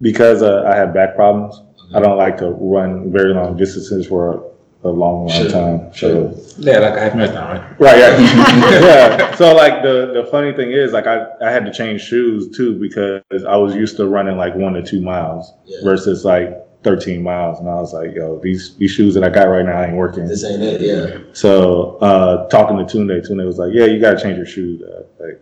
because 0.00 0.42
uh, 0.42 0.64
I 0.66 0.76
have 0.76 0.92
back 0.94 1.14
problems. 1.16 1.62
I 1.94 2.00
don't 2.00 2.18
like 2.18 2.36
to 2.38 2.50
run 2.50 3.12
very 3.12 3.32
long 3.32 3.56
distances 3.56 4.06
for 4.08 4.52
a, 4.84 4.88
long, 4.88 5.26
long 5.26 5.28
Sure, 5.28 5.50
time. 5.50 5.92
sure. 5.92 6.32
So 6.34 6.52
Yeah, 6.58 6.78
like 6.78 6.94
a 6.96 7.00
half 7.00 7.14
marathon, 7.14 7.56
right? 7.60 7.80
right, 7.80 7.98
yeah, 7.98 8.18
yeah. 8.80 9.34
So 9.34 9.54
like 9.54 9.82
the 9.82 10.12
the 10.14 10.28
funny 10.30 10.52
thing 10.52 10.70
is 10.72 10.92
like 10.92 11.06
I 11.06 11.26
I 11.40 11.50
had 11.50 11.64
to 11.66 11.72
change 11.72 12.02
shoes 12.02 12.56
too 12.56 12.78
because 12.78 13.22
I 13.48 13.56
was 13.56 13.74
used 13.74 13.96
to 13.96 14.06
running 14.06 14.36
like 14.36 14.54
one 14.54 14.74
to 14.74 14.82
two 14.82 15.00
miles 15.00 15.52
Yeah. 15.64 15.78
versus 15.84 16.24
like. 16.24 16.62
13 16.84 17.20
miles 17.20 17.58
and 17.58 17.68
I 17.68 17.74
was 17.80 17.92
like, 17.92 18.14
yo, 18.14 18.38
these 18.44 18.76
these 18.76 18.92
shoes 18.92 19.14
that 19.14 19.24
I 19.24 19.28
got 19.28 19.48
right 19.48 19.64
now 19.66 19.82
ain't 19.82 19.96
working. 19.96 20.28
This 20.28 20.44
ain't 20.44 20.62
it. 20.62 20.80
Yeah. 20.80 21.18
So 21.32 21.96
uh, 21.96 22.46
talking 22.48 22.76
to 22.78 22.84
Tunde, 22.84 23.28
Tunde 23.28 23.44
was 23.44 23.58
like, 23.58 23.72
"Yeah, 23.74 23.86
you 23.86 23.98
gotta 24.00 24.20
change 24.22 24.36
your 24.36 24.46
shoes. 24.46 24.82
Uh, 24.82 25.02
like, 25.18 25.40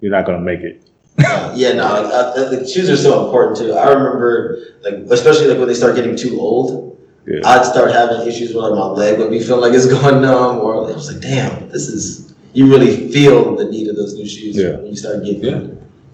you're 0.00 0.10
not 0.12 0.26
gonna 0.26 0.40
make 0.40 0.60
it." 0.60 0.84
Uh, 1.24 1.50
yeah, 1.56 1.72
no, 1.72 1.84
uh, 1.84 2.50
the 2.50 2.68
shoes 2.68 2.90
are 2.90 2.96
so 2.96 3.24
important 3.24 3.56
too. 3.56 3.72
I 3.72 3.88
remember, 3.90 4.58
like, 4.82 4.94
especially 5.08 5.46
like 5.46 5.56
when 5.56 5.68
they 5.68 5.72
start 5.72 5.96
getting 5.96 6.14
too 6.14 6.38
old, 6.38 6.93
Yeah. 7.26 7.40
I'd 7.44 7.64
start 7.64 7.90
having 7.90 8.26
issues 8.28 8.54
where 8.54 8.68
like 8.68 8.78
my 8.78 8.86
leg 8.86 9.18
would 9.18 9.30
be 9.30 9.40
feeling 9.40 9.62
like 9.62 9.72
it's 9.72 9.86
going 9.86 10.20
numb, 10.20 10.58
or 10.58 10.76
I 10.76 10.92
was 10.92 11.10
like, 11.12 11.22
damn, 11.22 11.68
this 11.70 11.88
is. 11.88 12.34
You 12.52 12.70
really 12.70 13.10
feel 13.10 13.56
the 13.56 13.64
need 13.64 13.88
of 13.88 13.96
those 13.96 14.14
new 14.14 14.28
shoes 14.28 14.54
Yeah. 14.56 14.76
when 14.76 14.86
you 14.86 14.96
start 14.96 15.24
getting 15.24 15.42
Yeah. 15.42 15.60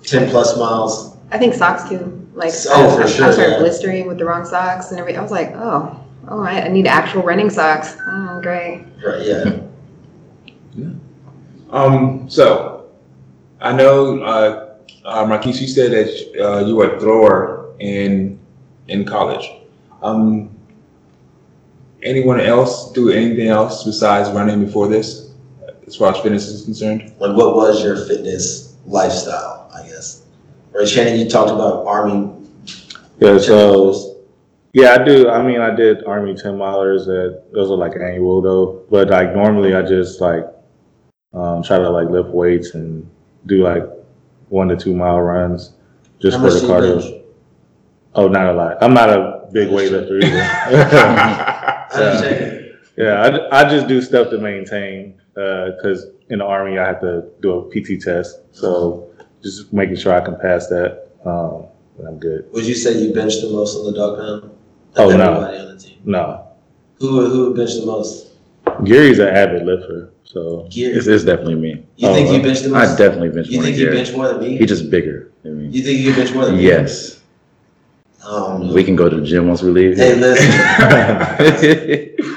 ten 0.05 0.31
plus 0.31 0.57
miles. 0.57 1.17
I 1.33 1.37
think 1.39 1.53
socks 1.55 1.89
too. 1.89 2.17
Like 2.35 2.53
Oh, 2.71 2.97
for 2.97 3.03
I, 3.03 3.07
sure, 3.07 3.27
I 3.27 3.31
started 3.33 3.53
yeah. 3.53 3.59
blistering 3.59 4.07
with 4.07 4.17
the 4.19 4.25
wrong 4.25 4.47
socks 4.47 4.91
and 4.91 4.99
everything. 4.99 5.19
I 5.19 5.23
was 5.23 5.31
like, 5.33 5.53
oh, 5.57 6.01
oh, 6.29 6.41
I, 6.43 6.63
I 6.63 6.69
need 6.69 6.87
actual 6.87 7.23
running 7.23 7.51
socks. 7.51 7.95
Oh, 8.07 8.41
great. 8.43 8.85
Right? 9.05 9.27
Yeah. 9.27 9.59
Um, 11.71 12.29
so 12.29 12.89
I 13.61 13.73
know, 13.73 14.21
uh, 14.23 14.77
uh, 15.05 15.27
Marquise, 15.27 15.61
you 15.61 15.69
said 15.69 15.93
that 15.93 16.43
uh, 16.43 16.65
you 16.65 16.77
were 16.77 16.97
a 16.97 17.01
thrower 17.01 17.75
in 17.81 18.39
in 18.89 19.05
college. 19.05 19.51
Um, 20.03 20.50
anyone 22.03 22.41
else 22.41 22.93
do 22.93 23.11
anything 23.11 23.49
else 23.49 23.85
besides 23.85 24.31
running 24.31 24.65
before 24.65 24.89
this, 24.89 25.31
as 25.87 25.97
far 25.97 26.15
as 26.15 26.21
fitness 26.21 26.47
is 26.49 26.65
concerned? 26.65 27.13
Like, 27.19 27.37
what 27.37 27.55
was 27.55 27.83
your 27.83 28.07
fitness 28.07 28.77
lifestyle? 28.87 29.71
I 29.75 29.87
guess. 29.87 30.25
Right, 30.73 30.89
Shannon, 30.89 31.19
you 31.19 31.29
talked 31.29 31.51
about 31.51 31.87
army. 31.87 32.33
Yeah. 33.19 33.39
So 33.39 34.11
yeah, 34.73 34.95
I 34.95 35.05
do. 35.05 35.29
I 35.29 35.43
mean, 35.43 35.61
I 35.61 35.75
did 35.75 36.05
Army 36.05 36.35
ten 36.35 36.55
milers. 36.55 37.07
That 37.07 37.53
those 37.53 37.71
are 37.71 37.77
like 37.77 37.97
annual 37.97 38.41
though. 38.41 38.85
But 38.91 39.09
like 39.09 39.35
normally, 39.35 39.75
I 39.75 39.83
just 39.83 40.21
like 40.21 40.45
um, 41.33 41.63
try 41.63 41.79
to 41.79 41.91
like 41.91 42.09
lift 42.09 42.29
weights 42.29 42.75
and 42.75 43.09
do 43.47 43.63
like 43.65 43.83
one 44.49 44.69
to 44.69 44.77
two 44.77 44.95
mile 44.95 45.21
runs 45.21 45.73
just 46.21 46.37
How 46.37 46.45
for 46.45 46.53
the 46.53 46.61
cardio. 46.61 47.25
Oh, 48.15 48.29
not 48.29 48.47
a 48.47 48.53
lot. 48.53 48.77
I'm 48.81 48.95
not 48.95 49.09
a 49.09 49.49
big 49.53 49.69
weightlifter 49.69 50.23
either. 50.23 51.77
Checking. 51.93 52.71
Yeah, 52.97 53.23
I, 53.51 53.61
I 53.65 53.71
just 53.71 53.87
do 53.89 54.01
stuff 54.03 54.31
to 54.31 54.39
maintain 54.39 55.21
because 55.35 56.07
in 56.29 56.39
the 56.41 56.45
army 56.45 56.79
I 56.79 56.87
have 56.87 57.01
to 57.01 57.25
do 57.41 57.53
a 57.59 57.71
PT 57.71 58.01
test, 58.03 58.41
so 58.53 59.11
just 59.43 59.73
making 59.73 59.97
sure 59.97 60.13
I 60.13 60.21
can 60.21 60.37
pass 60.39 60.67
that. 60.69 61.09
Um, 61.25 61.65
I'm 62.07 62.19
good. 62.19 62.51
Would 62.53 62.65
you 62.67 62.75
say 62.75 62.99
you 62.99 63.13
benched 63.15 63.41
the 63.43 63.51
most 63.51 63.77
on 63.77 63.87
the 63.87 63.93
dog 63.93 64.19
pound? 64.19 64.51
Oh, 64.97 65.11
no. 65.17 65.35
Everybody 65.35 65.59
on 65.59 65.75
the 65.75 65.81
team. 65.81 65.99
No, 66.05 66.47
Who 66.99 67.29
who 67.29 67.55
benched 67.55 67.81
the 67.81 67.87
most? 67.87 68.29
Gary's 68.85 69.19
an 69.19 69.29
avid 69.29 69.65
lifter, 69.67 70.11
so. 70.25 70.67
It's, 70.71 71.07
it's 71.07 71.25
definitely 71.25 71.57
me. 71.57 71.85
You 71.97 72.09
Oh, 72.09 72.15
think 72.15 72.29
you 72.31 72.37
uh, 72.37 72.43
benched 72.43 72.63
the 72.65 72.71
most 72.71 72.89
I 72.95 72.97
definitely 72.97 73.29
bench 73.31 73.49
You 73.49 73.57
more 73.59 73.65
than 73.65 73.73
think 73.73 73.79
you 73.81 73.85
Gary. 73.87 73.97
bench 73.97 74.17
more 74.17 74.29
than 74.29 74.41
me? 74.41 74.57
He 74.57 74.67
just 74.67 74.91
bigger 74.91 75.31
than 75.43 75.59
me. 75.59 75.77
You 75.77 75.83
think 75.83 75.99
you 76.01 76.15
bench 76.15 76.33
more 76.35 76.47
than 76.47 76.57
me? 76.57 76.63
Yes. 76.67 77.20
Oh. 78.23 78.73
We 78.75 78.85
can 78.85 78.97
go 78.97 79.09
to 79.09 79.17
the 79.17 79.23
gym 79.27 79.49
once 79.49 79.63
we 79.63 79.71
leave. 79.71 79.97
Hey, 79.97 80.15
listen. 80.15 80.47
365 80.51 82.37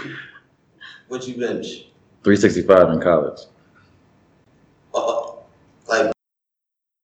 what 1.10 1.28
you 1.28 1.36
bench? 1.36 1.88
365 2.24 2.90
in 2.90 3.02
college. 3.02 3.40
Uh, 4.96 5.32
like. 5.90 6.14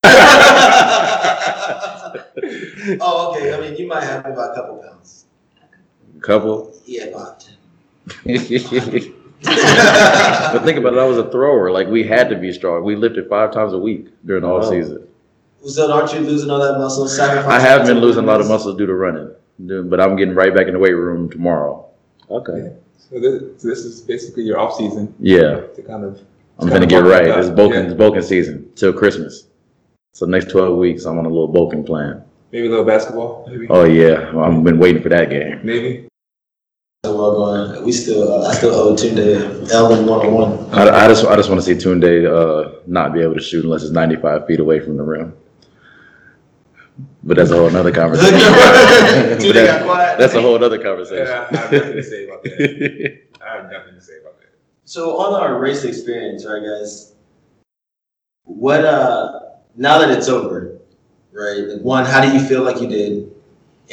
oh, 3.01 3.33
okay. 3.35 3.53
I 3.53 3.59
mean, 3.59 3.75
you 3.75 3.85
might 3.87 4.03
have 4.03 4.25
about 4.25 4.51
a 4.51 4.55
couple 4.55 4.77
pounds. 4.77 5.25
Couple. 6.21 6.73
Yeah, 6.85 7.05
about 7.05 7.41
ten. 7.41 7.55
but 9.43 10.63
think 10.63 10.77
about 10.77 10.93
it, 10.93 10.99
I 10.99 11.05
was 11.05 11.17
a 11.17 11.29
thrower. 11.29 11.71
Like 11.71 11.87
we 11.87 12.03
had 12.03 12.29
to 12.29 12.35
be 12.35 12.51
strong. 12.53 12.83
We 12.83 12.95
lifted 12.95 13.29
five 13.29 13.51
times 13.53 13.73
a 13.73 13.77
week 13.77 14.07
during 14.25 14.43
the 14.43 14.49
off 14.49 14.65
Oh. 14.65 14.69
season. 14.71 15.07
So 15.65 15.91
aren't 15.91 16.13
you 16.13 16.19
losing 16.21 16.49
all 16.49 16.59
that 16.59 16.77
muscle? 16.77 17.07
Sacrificing 17.07 17.51
I 17.51 17.59
have 17.59 17.85
been 17.85 17.99
losing 17.99 18.23
a 18.23 18.27
lot 18.27 18.41
of 18.41 18.47
muscle 18.47 18.73
due 18.75 18.85
to 18.85 18.93
running, 18.93 19.31
but 19.89 19.99
I'm 19.99 20.15
getting 20.15 20.35
right 20.35 20.53
back 20.53 20.67
in 20.67 20.73
the 20.73 20.79
weight 20.79 20.93
room 20.93 21.29
tomorrow. 21.29 21.85
okay. 22.29 22.73
So 23.11 23.19
this, 23.19 23.61
so 23.61 23.67
this 23.67 23.79
is 23.85 24.01
basically 24.01 24.43
your 24.43 24.59
off 24.59 24.75
season 24.75 25.13
Yeah, 25.19 25.61
to 25.75 25.81
kind 25.81 26.03
of. 26.03 26.19
I'm 26.59 26.67
It's 26.67 26.73
gonna 26.75 26.85
kinda 26.85 26.87
get 26.87 27.01
bulking 27.03 27.11
right. 27.11 27.27
up. 27.29 27.37
It's 27.39 27.49
bulking, 27.49 27.79
Yeah. 27.79 27.85
it's 27.85 27.93
bulking 27.95 28.21
season 28.21 28.69
till 28.75 28.93
Christmas. 28.93 29.47
So 30.13 30.25
next 30.27 30.49
12 30.51 30.77
weeks, 30.77 31.05
I'm 31.05 31.17
on 31.17 31.25
a 31.25 31.29
little 31.29 31.47
bulking 31.47 31.83
plan. 31.83 32.21
Maybe 32.51 32.67
a 32.67 32.69
little 32.69 32.85
basketball, 32.85 33.47
maybe. 33.49 33.65
Oh 33.69 33.85
yeah, 33.85 34.31
well, 34.33 34.45
I've 34.45 34.63
been 34.63 34.77
waiting 34.77 35.01
for 35.01 35.09
that 35.09 35.29
game. 35.31 35.59
Maybe. 35.63 36.07
So 37.05 37.15
well 37.17 37.31
going. 37.33 37.83
We 37.85 37.91
still, 37.93 38.31
uh, 38.43 38.49
I 38.49 38.53
still 38.53 38.75
owe 38.75 38.93
Tunde 38.93 39.71
Ellen 39.71 40.05
one 40.05 40.25
on 40.27 40.33
one. 40.33 40.51
I, 40.77 41.05
I 41.05 41.07
just, 41.07 41.25
I 41.25 41.35
just 41.35 41.49
want 41.49 41.61
to 41.63 41.65
see 41.65 41.73
Tunde 41.81 42.27
uh, 42.27 42.79
not 42.85 43.13
be 43.13 43.21
able 43.21 43.35
to 43.35 43.41
shoot 43.41 43.63
unless 43.63 43.81
it's 43.83 43.91
95 43.93 44.45
feet 44.45 44.59
away 44.59 44.79
from 44.81 44.97
the 44.97 45.03
rim. 45.03 45.33
But 47.23 47.37
that's 47.37 47.51
a 47.51 47.57
whole 47.57 47.75
other 47.75 47.91
conversation. 47.91 48.37
Tunde 48.39 49.53
that- 49.53 49.83
quiet. 49.85 50.17
that's 50.19 50.33
a 50.35 50.41
whole 50.41 50.63
other 50.63 50.81
conversation. 50.81 51.25
Yeah, 51.25 51.47
I 51.51 51.55
have 51.57 51.71
nothing 51.71 51.93
to 51.95 52.03
say 52.03 52.25
about 52.25 52.43
that. 52.43 53.21
I 53.45 53.55
have 53.57 53.71
nothing 53.71 53.95
to 53.95 54.01
say 54.01 54.13
about 54.21 54.39
that. 54.39 54.49
So 54.85 55.17
on 55.19 55.39
our 55.41 55.59
race 55.59 55.83
experience, 55.83 56.45
right, 56.45 56.63
guys? 56.63 57.13
What 58.45 58.83
uh 58.85 59.39
now 59.75 59.99
that 59.99 60.09
it's 60.11 60.27
over, 60.29 60.79
right? 61.31 61.59
Like 61.67 61.81
one, 61.81 62.05
how 62.05 62.21
do 62.21 62.31
you 62.31 62.39
feel 62.39 62.63
like 62.63 62.81
you 62.81 62.87
did, 62.87 63.31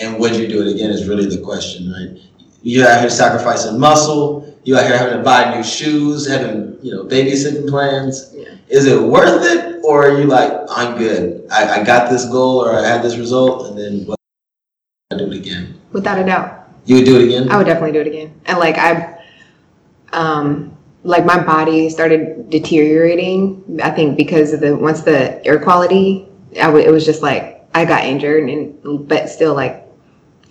and 0.00 0.18
would 0.18 0.34
you 0.36 0.48
do 0.48 0.62
it 0.62 0.72
again? 0.74 0.90
Is 0.90 1.06
really 1.08 1.26
the 1.26 1.42
question, 1.42 1.92
right? 1.92 2.18
You 2.62 2.84
out 2.86 3.00
here 3.00 3.10
sacrificing 3.10 3.78
muscle. 3.78 4.56
You 4.64 4.76
out 4.76 4.86
here 4.86 4.96
having 4.98 5.18
to 5.18 5.22
buy 5.22 5.54
new 5.54 5.62
shoes, 5.62 6.26
having 6.26 6.78
you 6.82 6.92
know 6.94 7.04
babysitting 7.04 7.68
plans. 7.68 8.32
Yeah. 8.34 8.55
Is 8.68 8.86
it 8.86 9.00
worth 9.00 9.44
it, 9.44 9.80
or 9.84 10.08
are 10.08 10.20
you 10.20 10.26
like, 10.26 10.52
I'm 10.70 10.98
good. 10.98 11.46
I, 11.50 11.80
I 11.80 11.84
got 11.84 12.10
this 12.10 12.24
goal, 12.26 12.64
or 12.64 12.76
I 12.76 12.84
had 12.86 13.02
this 13.02 13.16
result, 13.16 13.68
and 13.68 13.78
then 13.78 14.06
what? 14.06 14.18
I 15.12 15.18
do 15.18 15.30
it 15.30 15.36
again. 15.36 15.80
Without 15.92 16.18
a 16.18 16.24
doubt. 16.24 16.68
You 16.84 16.96
would 16.96 17.04
do 17.04 17.20
it 17.20 17.24
again? 17.24 17.50
I 17.50 17.56
would 17.56 17.66
definitely 17.66 17.92
do 17.92 18.00
it 18.00 18.06
again. 18.06 18.40
And 18.46 18.58
like 18.58 18.76
I, 18.76 19.18
um, 20.12 20.76
like 21.04 21.24
my 21.24 21.40
body 21.42 21.88
started 21.90 22.50
deteriorating. 22.50 23.80
I 23.82 23.90
think 23.90 24.16
because 24.16 24.52
of 24.52 24.60
the 24.60 24.76
once 24.76 25.02
the 25.02 25.44
air 25.46 25.60
quality, 25.60 26.28
I 26.60 26.68
would. 26.68 26.84
It 26.84 26.90
was 26.90 27.04
just 27.04 27.22
like 27.22 27.64
I 27.74 27.84
got 27.84 28.04
injured, 28.04 28.48
and 28.48 29.08
but 29.08 29.28
still 29.28 29.54
like 29.54 29.84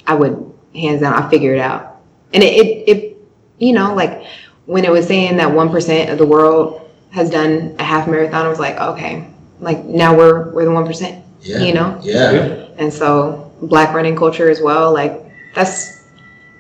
I 0.07 0.15
would 0.15 0.53
hands 0.74 1.01
down. 1.01 1.13
I 1.13 1.29
figure 1.29 1.53
it 1.53 1.60
out, 1.60 2.01
and 2.34 2.43
it 2.43 2.53
it, 2.53 2.89
it 2.89 3.17
you 3.57 3.74
know 3.74 3.93
like 3.93 4.25
when 4.65 4.86
it 4.86 4.91
was 4.91 5.07
saying 5.07 5.38
that 5.38 5.51
one 5.51 5.69
percent 5.69 6.10
of 6.10 6.17
the 6.17 6.25
world 6.25 6.85
has 7.15 7.29
done 7.29 7.74
a 7.79 7.84
half 7.84 8.10
marathon, 8.10 8.45
I 8.45 8.50
was 8.50 8.60
like, 8.60 8.75
okay, 8.75 9.25
like 9.62 9.86
now 9.86 10.15
we're 10.15 10.51
we're 10.51 10.65
the 10.65 10.72
one 10.72 10.86
percent, 10.86 11.24
Yeah. 11.41 11.60
you 11.60 11.74
know. 11.74 11.98
Yeah. 12.03 12.67
And 12.77 12.91
so 12.91 13.53
black 13.62 13.95
running 13.95 14.17
culture 14.17 14.50
as 14.50 14.62
well, 14.62 14.93
like 14.93 15.24
that's 15.55 16.03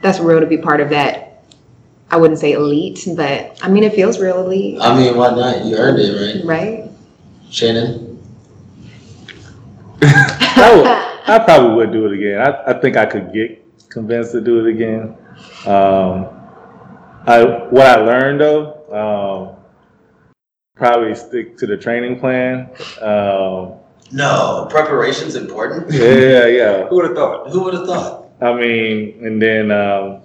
that's 0.01 0.19
real 0.19 0.39
to 0.39 0.45
be 0.47 0.57
part 0.57 0.79
of 0.79 0.89
that. 0.91 1.43
I 2.09 2.15
wouldn't 2.15 2.39
say 2.39 2.53
elite, 2.53 3.05
but 3.17 3.59
I 3.61 3.67
mean 3.67 3.83
it 3.83 3.93
feels 3.93 4.17
real 4.17 4.39
elite, 4.45 4.79
I 4.81 4.95
mean, 4.95 5.17
why 5.17 5.35
not? 5.35 5.65
You 5.65 5.75
earned 5.75 5.99
it, 5.99 6.45
right? 6.45 6.45
right? 6.45 6.91
Shannon? 7.51 8.17
I, 10.01 10.73
would, 10.73 10.87
I 11.35 11.43
probably 11.43 11.75
would 11.75 11.91
do 11.91 12.05
it 12.05 12.13
again. 12.13 12.39
I, 12.39 12.71
I 12.71 12.79
think 12.79 12.95
I 12.95 13.05
could 13.05 13.33
get 13.33 13.61
convinced 13.89 14.31
to 14.31 14.39
do 14.41 14.65
it 14.65 14.73
again. 14.73 15.17
Um, 15.65 16.29
I 17.27 17.43
what 17.71 17.85
I 17.87 17.95
learned 17.97 18.39
though, 18.39 18.71
um, 18.93 19.54
probably 20.75 21.15
stick 21.15 21.57
to 21.57 21.65
the 21.67 21.77
training 21.77 22.19
plan. 22.19 22.69
Um, 23.01 23.73
No, 24.11 24.67
preparation's 24.69 25.35
important. 25.35 25.91
yeah, 25.93 26.45
yeah. 26.45 26.87
Who 26.87 26.95
would 26.97 27.05
have 27.05 27.15
thought? 27.15 27.49
Who 27.49 27.63
would 27.63 27.73
have 27.73 27.85
thought? 27.87 28.29
I 28.41 28.53
mean, 28.53 29.17
and 29.25 29.41
then 29.41 29.71
um, 29.71 30.21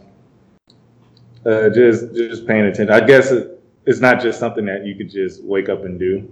uh, 1.46 1.70
just 1.70 2.12
just 2.14 2.46
paying 2.46 2.64
attention. 2.66 2.90
I 2.90 3.00
guess 3.00 3.30
it, 3.30 3.62
it's 3.86 4.00
not 4.00 4.20
just 4.20 4.38
something 4.38 4.66
that 4.66 4.84
you 4.84 4.94
could 4.96 5.10
just 5.10 5.42
wake 5.44 5.68
up 5.68 5.84
and 5.84 5.98
do, 5.98 6.28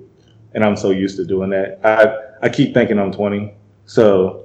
and 0.55 0.65
I'm 0.65 0.77
so 0.77 0.91
used 0.91 1.17
to 1.17 1.25
doing 1.25 1.51
that. 1.51 1.81
I 1.85 2.47
I 2.47 2.49
keep 2.51 2.75
thinking 2.75 2.99
I'm 2.99 3.13
20, 3.13 3.55
so 3.87 4.45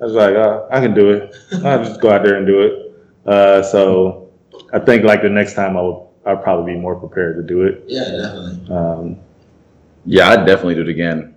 I 0.00 0.04
was 0.04 0.12
like, 0.14 0.34
oh, 0.34 0.68
I 0.70 0.80
can 0.80 0.94
do 0.94 1.10
it. 1.10 1.34
I'll 1.64 1.82
just 1.84 2.00
go 2.00 2.10
out 2.10 2.22
there 2.24 2.36
and 2.36 2.46
do 2.46 2.60
it. 2.62 2.94
Uh, 3.24 3.62
so 3.62 4.28
I 4.72 4.78
think 4.80 5.04
like 5.04 5.22
the 5.22 5.30
next 5.30 5.54
time 5.54 5.76
I 5.76 5.80
would 5.82 6.06
I'd 6.24 6.42
probably 6.42 6.74
be 6.74 6.78
more 6.78 6.94
prepared 6.96 7.36
to 7.36 7.42
do 7.42 7.62
it. 7.64 7.84
Yeah, 7.86 8.04
definitely. 8.10 8.74
Um, 8.74 9.18
Yeah, 10.04 10.30
I'd 10.30 10.46
definitely 10.46 10.74
do 10.76 10.82
it 10.82 10.88
again. 10.88 11.36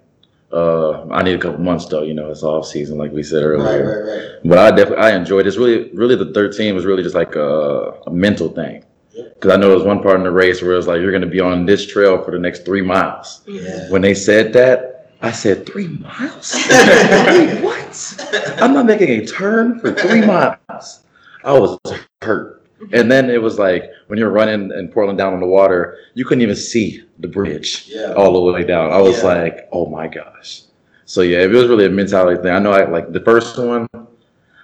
Uh, 0.52 1.06
I 1.10 1.22
need 1.24 1.36
a 1.36 1.40
couple 1.40 1.60
months 1.60 1.86
though. 1.86 2.04
You 2.04 2.14
know, 2.14 2.30
it's 2.30 2.44
off 2.44 2.66
season, 2.68 2.98
like 2.98 3.12
we 3.12 3.24
said 3.24 3.44
earlier. 3.44 3.66
right, 3.66 4.14
right. 4.14 4.22
right. 4.34 4.40
But 4.46 4.58
I 4.60 4.72
definitely 4.72 5.04
I 5.04 5.16
enjoyed 5.16 5.46
it. 5.46 5.50
It's 5.50 5.58
really 5.58 5.92
really 5.92 6.16
the 6.16 6.32
13 6.34 6.76
was 6.76 6.86
really 6.86 7.04
just 7.04 7.16
like 7.16 7.36
a, 7.36 7.94
a 8.08 8.12
mental 8.12 8.50
thing. 8.50 8.84
Because 9.14 9.52
I 9.52 9.56
know 9.58 9.68
there 9.70 9.78
was 9.78 9.86
one 9.86 10.02
part 10.02 10.18
in 10.18 10.24
the 10.24 10.32
race 10.32 10.62
where 10.62 10.74
it 10.74 10.78
was 10.78 10.88
like 10.88 11.02
you're 11.02 11.12
going 11.12 11.22
to 11.22 11.28
be 11.28 11.40
on 11.40 11.66
this 11.66 11.86
trail 11.86 12.22
for 12.24 12.32
the 12.32 12.40
next 12.40 12.66
three 12.66 12.82
miles. 12.82 13.42
Yeah. 13.48 13.90
When 13.90 14.02
they 14.02 14.14
said 14.14 14.52
that, 14.54 15.12
I 15.22 15.32
said 15.32 15.66
three 15.66 15.88
miles. 15.88 16.54
Wait, 16.70 17.62
what? 17.64 18.58
I'm 18.62 18.74
not 18.74 18.86
making 18.86 19.10
a 19.10 19.26
turn 19.26 19.80
for 19.80 19.94
three 19.94 20.22
miles. 20.22 21.04
I 21.44 21.58
was 21.58 21.80
hurt. 22.22 22.55
And 22.92 23.10
then 23.12 23.30
it 23.30 23.42
was 23.42 23.58
like 23.58 23.90
when 24.08 24.20
you're 24.20 24.30
running 24.32 24.72
in 24.78 24.88
Portland 24.90 25.18
down 25.18 25.34
on 25.34 25.40
the 25.40 25.48
water, 25.48 25.98
you 26.14 26.26
couldn't 26.26 26.42
even 26.42 26.56
see 26.56 27.04
the 27.20 27.28
bridge 27.28 27.86
Yeah. 27.88 28.14
all 28.14 28.34
the 28.34 28.40
way 28.54 28.64
down. 28.64 28.92
I 28.92 29.02
was 29.02 29.18
Yeah. 29.20 29.34
like, 29.34 29.70
oh 29.72 29.86
my 29.88 30.08
gosh. 30.08 30.64
So 31.06 31.22
yeah, 31.22 31.40
it 31.40 31.50
was 31.52 31.68
really 31.68 31.86
a 31.86 31.90
mentality 31.90 32.42
thing. 32.42 32.52
I 32.52 32.60
know 32.60 32.72
I 32.72 32.86
like 32.90 33.12
the 33.14 33.22
first 33.22 33.58
one, 33.58 33.88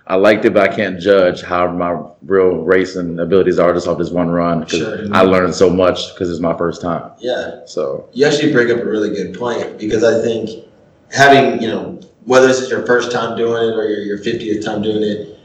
I 0.07 0.15
liked 0.15 0.43
it, 0.43 0.53
but 0.53 0.69
I 0.69 0.75
can't 0.75 0.99
judge 0.99 1.41
how 1.41 1.71
my 1.71 1.97
real 2.25 2.57
racing 2.57 3.17
abilities 3.19 3.59
are 3.59 3.73
just 3.73 3.87
off 3.87 3.97
this 3.97 4.09
one 4.09 4.29
run 4.29 4.61
because 4.61 4.79
Sure. 4.79 4.97
I 5.13 5.21
learned 5.21 5.55
so 5.55 5.69
much 5.69 6.13
because 6.13 6.29
it's 6.29 6.41
my 6.41 6.57
first 6.57 6.81
time. 6.81 7.11
Yeah. 7.19 7.61
So 7.65 8.09
You 8.11 8.25
actually 8.25 8.51
bring 8.51 8.71
up 8.71 8.79
a 8.79 8.85
really 8.85 9.11
good 9.15 9.37
point 9.37 9.77
because 9.77 10.03
I 10.03 10.21
think 10.21 10.49
having, 11.11 11.61
you 11.61 11.67
know, 11.69 11.99
whether 12.25 12.47
this 12.47 12.59
is 12.59 12.69
your 12.69 12.85
first 12.85 13.11
time 13.11 13.37
doing 13.37 13.53
it 13.69 13.75
or 13.75 13.87
your, 13.87 13.99
your 14.01 14.17
50th 14.17 14.63
time 14.65 14.81
doing 14.81 15.01
it, 15.03 15.37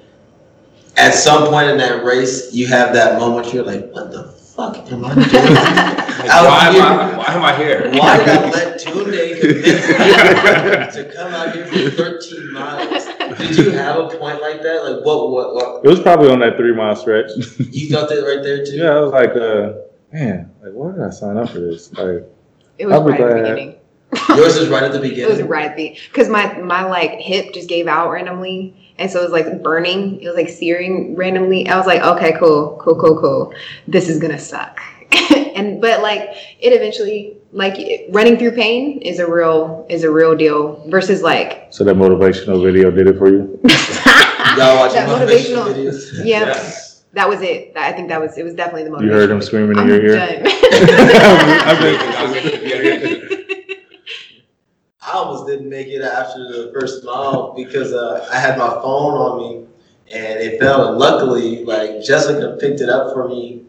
at 0.97 1.15
some 1.15 1.49
point 1.49 1.71
in 1.71 1.79
that 1.79 2.05
race, 2.05 2.53
you 2.53 2.67
have 2.69 2.93
that 2.95 3.19
moment 3.19 3.53
you're 3.53 3.65
like, 3.65 3.91
what 3.91 4.11
the 4.11 4.25
fuck 4.25 4.77
am 4.91 5.05
I 5.05 5.15
doing? 5.15 5.27
Like, 6.17 6.31
Out 6.31 6.47
why, 6.47 6.67
am 6.67 6.73
here. 6.73 6.83
I, 6.83 7.17
why 7.19 7.35
am 7.35 7.45
I 7.45 7.57
here? 7.57 7.91
Why 7.93 8.17
did 8.17 8.29
I 8.29 8.51
let 8.51 8.81
Tunde 8.81 9.41
convince 9.41 10.97
me 10.97 11.03
to 11.05 11.13
come 11.15 11.35
out 11.35 11.55
here 11.55 11.91
for 11.91 11.91
13 11.91 12.53
miles? 12.55 13.05
Did 13.39 13.57
you 13.59 13.71
have 13.73 13.97
a 13.97 14.09
point 14.17 14.41
like 14.41 14.63
that? 14.63 14.83
Like, 14.83 15.05
what, 15.05 15.31
what, 15.31 15.55
what? 15.55 15.85
it 15.85 15.89
was 15.89 16.01
probably 16.01 16.31
on 16.31 16.39
that 16.41 16.57
three 16.57 16.75
mile 16.75 16.97
stretch. 16.97 17.31
You 17.59 17.91
felt 17.91 18.11
it 18.11 18.23
right 18.23 18.43
there 18.43 18.65
too? 18.65 18.77
Yeah, 18.77 18.93
I 18.93 19.01
was 19.01 19.13
like, 19.13 19.37
uh, 19.37 19.75
man, 20.11 20.51
like 20.63 20.73
why 20.73 20.93
did 20.93 21.03
I 21.03 21.11
sign 21.11 21.37
up 21.37 21.51
for 21.51 21.59
this? 21.61 21.93
Like, 21.93 22.25
It 22.79 22.87
was 22.87 22.95
I'll 22.95 23.05
right 23.05 23.21
at 23.21 23.29
the 23.29 23.43
beginning. 23.43 23.77
Yours 24.31 24.57
is 24.57 24.69
right 24.71 24.85
at 24.85 24.93
the 24.93 25.01
beginning. 25.01 25.25
It 25.25 25.29
was 25.31 25.43
right 25.43 25.67
at 25.71 25.77
the 25.77 25.99
because 26.09 26.29
my 26.31 26.59
my 26.61 26.85
like 26.85 27.11
hip 27.21 27.53
just 27.53 27.69
gave 27.69 27.87
out 27.87 28.11
randomly, 28.11 28.86
and 28.99 29.11
so 29.11 29.21
it 29.21 29.25
was 29.25 29.33
like 29.33 29.63
burning. 29.63 30.21
It 30.23 30.27
was 30.29 30.37
like 30.37 30.49
searing 30.49 31.15
randomly. 31.17 31.69
I 31.69 31.77
was 31.77 31.87
like, 31.87 32.03
okay, 32.03 32.33
cool, 32.39 32.79
cool, 32.83 32.99
cool, 33.01 33.21
cool. 33.21 33.55
This 33.89 34.09
is 34.09 34.19
gonna 34.19 34.39
suck. 34.39 34.81
and 35.55 35.81
but 35.81 36.03
like 36.03 36.21
it 36.61 36.73
eventually 36.73 37.37
like 37.53 37.77
running 38.11 38.37
through 38.39 38.51
pain 38.53 38.99
is 39.03 39.19
a 39.21 39.31
real 39.31 39.87
is 39.89 40.03
a 40.05 40.11
real 40.11 40.35
deal 40.37 40.83
versus 40.89 41.23
like 41.23 41.69
so 41.71 41.85
that 41.85 41.95
motivational 41.97 42.63
video 42.63 42.91
did 42.91 43.07
it 43.07 43.17
for 43.19 43.29
you. 43.29 43.59
Y'all 44.57 44.77
watching 44.79 44.97
that 44.97 45.09
motivational 45.09 45.67
motivational. 45.67 45.75
videos? 45.75 46.13
Yeah, 46.25 46.41
Yes. 46.47 47.05
that 47.13 47.29
was 47.29 47.41
it. 47.43 47.73
I 47.77 47.93
think 47.93 48.09
that 48.09 48.21
was 48.21 48.37
it 48.37 48.43
was 48.45 48.55
definitely 48.55 48.85
the 48.85 48.91
motivation. 48.91 49.15
You 49.15 49.21
heard 49.21 49.31
him 49.31 49.41
screaming 49.43 49.73
in 49.73 49.79
I'm 49.79 49.89
your 49.89 50.05
ear. 50.05 50.17
done. 53.33 53.43
I 55.07 55.13
almost 55.13 55.47
didn't 55.47 55.71
make 55.71 55.87
it 55.87 56.03
after 56.03 56.41
the 56.41 56.73
first 56.75 57.05
mile 57.05 57.55
because 57.57 57.93
uh, 57.93 58.29
I 58.33 58.39
had 58.41 58.59
my 58.59 58.69
phone 58.69 59.15
on 59.15 59.39
me 59.39 59.67
and 60.11 60.41
it 60.41 60.59
fell. 60.59 60.89
And 60.89 60.99
luckily, 60.99 61.65
like 61.65 62.03
Jessica 62.03 62.57
picked 62.61 62.81
it 62.81 62.89
up 62.89 63.13
for 63.15 63.29
me. 63.29 63.63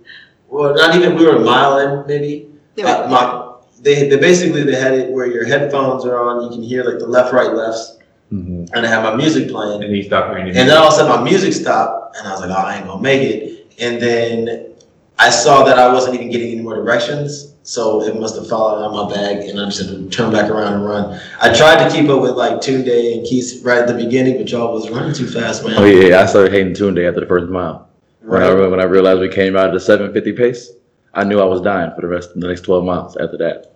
Well, 0.50 0.74
not 0.74 0.96
even 0.96 1.16
we 1.16 1.26
were 1.26 1.36
a 1.36 1.40
mile 1.46 1.78
in, 1.78 2.08
maybe. 2.08 2.50
Uh, 2.84 3.08
my, 3.10 3.54
they, 3.82 4.10
they 4.10 4.18
basically 4.18 4.64
they 4.64 4.76
had 4.76 4.94
it 4.94 5.12
where 5.12 5.28
your 5.28 5.46
headphones 5.46 6.06
are 6.06 6.18
on. 6.20 6.44
You 6.44 6.50
can 6.50 6.64
hear 6.64 6.84
like 6.84 7.00
the 7.00 7.08
left, 7.08 7.34
right, 7.34 7.54
lefts, 7.54 7.98
hmm 8.30 8.66
and 8.74 8.86
I 8.86 8.90
had 8.90 9.04
my 9.04 9.16
music 9.16 9.50
playing. 9.50 9.84
And 9.84 9.94
he 9.96 10.04
stopped 10.04 10.30
hearing 10.30 10.48
And 10.48 10.70
then 10.70 10.78
all 10.78 10.88
of 10.88 10.94
a 10.94 10.96
sudden 10.98 11.24
my 11.24 11.30
music 11.30 11.54
stopped, 11.54 12.18
and 12.18 12.28
I 12.28 12.32
was 12.32 12.42
like, 12.42 12.50
oh, 12.50 12.54
I 12.54 12.78
ain't 12.78 12.88
gonna 12.88 13.02
make 13.02 13.22
it. 13.22 13.74
And 13.80 14.02
then 14.02 14.74
I 15.20 15.30
saw 15.30 15.64
that 15.66 15.78
I 15.78 15.92
wasn't 15.94 16.16
even 16.16 16.30
getting 16.32 16.52
any 16.52 16.62
more 16.62 16.76
directions, 16.76 17.54
so 17.68 18.02
it 18.02 18.18
must 18.18 18.36
have 18.38 18.48
fallen 18.48 18.82
out 18.82 18.92
of 18.96 19.10
my 19.10 19.14
bag, 19.14 19.46
and 19.50 19.60
I 19.60 19.66
just 19.66 19.80
had 19.80 19.90
to 19.90 20.10
turn 20.10 20.32
back 20.32 20.50
around 20.50 20.76
and 20.76 20.86
run. 20.86 21.20
I 21.42 21.54
tried 21.54 21.86
to 21.86 21.94
keep 21.94 22.10
up 22.10 22.22
with 22.22 22.32
like 22.32 22.62
Tunde 22.62 23.14
and 23.14 23.26
Keith 23.28 23.62
right 23.62 23.80
at 23.80 23.90
the 23.90 23.94
beginning, 23.94 24.38
but 24.38 24.50
y'all 24.50 24.74
was 24.74 24.90
running 24.90 25.14
too 25.14 25.28
fast, 25.28 25.66
man. 25.66 25.76
oh 25.78 25.84
yeah, 25.84 26.22
I 26.22 26.26
started 26.28 26.54
hating 26.54 26.76
Tunde 26.76 27.06
after 27.06 27.20
the 27.20 27.26
first 27.26 27.50
mile. 27.52 27.90
When 28.22 28.42
I 28.42 28.54
Right. 28.54 28.70
when 28.72 28.80
I 28.80 28.86
realized 28.86 29.20
we 29.20 29.28
came 29.28 29.58
out 29.58 29.68
at 29.68 29.74
the 29.74 29.82
750 29.82 30.32
pace, 30.32 30.72
I 31.14 31.26
knew 31.26 31.42
I 31.42 31.44
was 31.46 31.60
dying 31.60 31.92
for 31.94 32.02
the 32.02 32.08
rest 32.08 32.32
of 32.34 32.40
the 32.40 32.48
next 32.48 32.62
12 32.62 32.86
miles 32.86 33.18
after 33.18 33.38
that. 33.40 33.74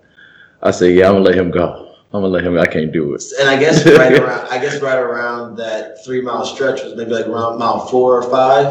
I 0.63 0.71
said, 0.71 0.93
yeah, 0.95 1.07
I'm 1.07 1.15
gonna 1.15 1.25
let 1.25 1.35
him 1.35 1.51
go. 1.51 1.93
I'm 2.13 2.21
gonna 2.21 2.27
let 2.27 2.45
him. 2.45 2.57
I 2.57 2.67
can't 2.67 2.93
do 2.93 3.13
it. 3.13 3.23
And 3.41 3.49
I 3.49 3.57
guess 3.59 3.85
right 3.85 4.13
around, 4.19 4.47
I 4.49 4.57
guess 4.57 4.81
right 4.81 4.97
around 4.97 5.57
that 5.57 6.03
three 6.05 6.21
mile 6.21 6.45
stretch 6.45 6.81
was 6.81 6.95
maybe 6.95 7.11
like 7.11 7.27
around 7.27 7.59
mile 7.59 7.87
four 7.87 8.17
or 8.21 8.29
five. 8.29 8.65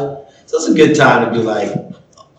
So 0.47 0.57
it's 0.57 0.67
a 0.67 0.73
good 0.73 0.95
time 0.95 1.25
to 1.25 1.31
be 1.31 1.43
like, 1.43 1.71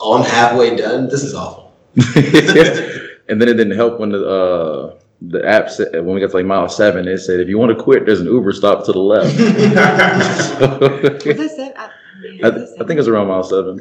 oh, 0.01 0.19
I'm 0.19 0.25
halfway 0.25 0.75
done. 0.77 1.09
This 1.09 1.23
is 1.23 1.35
awful. 1.35 1.72
and 3.29 3.41
then 3.41 3.49
it 3.49 3.55
didn't 3.55 3.77
help 3.77 4.01
when 4.01 4.11
the 4.13 4.27
uh, 4.29 4.95
the 5.29 5.47
app 5.47 5.71
said 5.71 5.93
when 5.95 6.15
we 6.15 6.21
got 6.21 6.31
to 6.31 6.37
like 6.37 6.47
mile 6.47 6.69
seven, 6.69 7.07
it 7.07 7.19
said 7.19 7.41
if 7.41 7.49
you 7.49 7.59
want 7.59 7.77
to 7.77 7.83
quit, 7.83 8.07
there's 8.07 8.21
an 8.21 8.27
Uber 8.27 8.53
stop 8.53 8.85
to 8.87 8.93
the 8.93 8.99
left. 8.99 9.37
was 9.39 11.27
I, 11.27 11.33
that 11.33 11.51
said? 11.55 11.75
I, 11.77 12.49
I 12.49 12.51
think 12.87 12.91
it 12.93 12.97
was 12.97 13.09
around 13.09 13.29
mile 13.29 13.43
seven. 13.43 13.77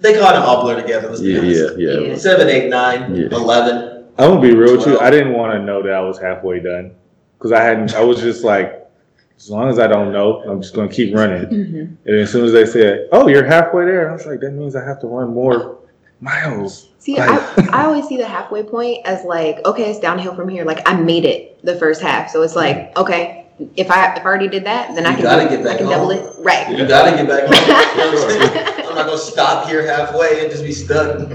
they 0.00 0.18
caught 0.18 0.34
it 0.34 0.42
all 0.42 0.62
blur 0.62 0.80
together. 0.80 1.08
Let's 1.08 1.20
be 1.20 1.32
Yeah, 1.32 1.38
honest. 1.40 1.78
yeah, 1.78 1.90
yeah. 1.90 2.00
Yeah. 2.08 2.16
Seven, 2.16 2.48
eight, 2.48 2.68
nine, 2.68 3.14
Yeah. 3.14 3.28
eleven. 3.32 4.04
I'm 4.18 4.30
gonna 4.30 4.40
be 4.40 4.54
real 4.54 4.76
with 4.76 4.86
you. 4.86 4.98
I 5.00 5.10
didn't 5.10 5.32
want 5.32 5.52
to 5.54 5.58
know 5.64 5.82
that 5.82 5.92
I 5.92 6.00
was 6.00 6.18
halfway 6.18 6.60
done 6.60 6.94
because 7.38 7.52
I 7.52 7.62
hadn't. 7.62 7.94
I 7.94 8.02
was 8.04 8.20
just 8.20 8.44
like, 8.44 8.88
as 9.36 9.50
long 9.50 9.68
as 9.68 9.78
I 9.80 9.86
don't 9.88 10.12
know, 10.12 10.42
I'm 10.48 10.62
just 10.62 10.74
gonna 10.74 10.88
keep 10.88 11.14
running. 11.14 11.46
Mhm. 11.46 11.96
And 12.06 12.16
as 12.16 12.30
soon 12.30 12.44
as 12.44 12.52
they 12.52 12.64
said, 12.64 13.08
"Oh, 13.10 13.26
you're 13.26 13.44
halfway 13.44 13.84
there," 13.86 14.08
I 14.08 14.12
was 14.12 14.24
like, 14.26 14.38
"That 14.40 14.52
means 14.52 14.76
I 14.76 14.84
have 14.84 15.00
to 15.00 15.08
run 15.08 15.34
more 15.34 15.78
miles." 16.24 16.88
See, 16.98 17.18
I, 17.18 17.36
I 17.72 17.84
always 17.84 18.06
see 18.08 18.16
the 18.16 18.26
halfway 18.26 18.62
point 18.62 19.04
as 19.04 19.24
like, 19.24 19.64
okay, 19.66 19.90
it's 19.90 20.00
downhill 20.00 20.34
from 20.34 20.48
here. 20.48 20.64
Like 20.64 20.80
I 20.88 20.94
made 20.94 21.24
it 21.24 21.62
the 21.64 21.76
first 21.76 22.00
half, 22.00 22.30
so 22.30 22.42
it's 22.42 22.56
like, 22.56 22.96
okay, 22.96 23.46
if 23.76 23.90
I 23.90 24.14
if 24.16 24.22
I 24.22 24.24
already 24.24 24.48
did 24.48 24.64
that, 24.64 24.94
then 24.94 25.06
I 25.06 25.14
can 25.14 25.22
gotta 25.22 25.44
do- 25.48 25.56
get 25.56 25.64
back 25.64 25.74
I 25.74 25.78
can 25.78 25.88
double 25.90 26.14
home. 26.14 26.26
it. 26.26 26.34
Right. 26.38 26.70
You 26.76 26.86
gotta 26.88 27.12
get 27.16 27.28
back 27.28 27.44
home. 27.46 28.80
You 28.94 29.00
know 29.00 29.06
what 29.06 29.16
I'm 29.16 29.18
not 29.18 29.20
gonna 29.24 29.32
stop 29.32 29.68
here 29.68 29.86
halfway 29.86 30.40
and 30.42 30.50
just 30.50 30.62
be 30.64 30.72
stuck. 30.72 31.28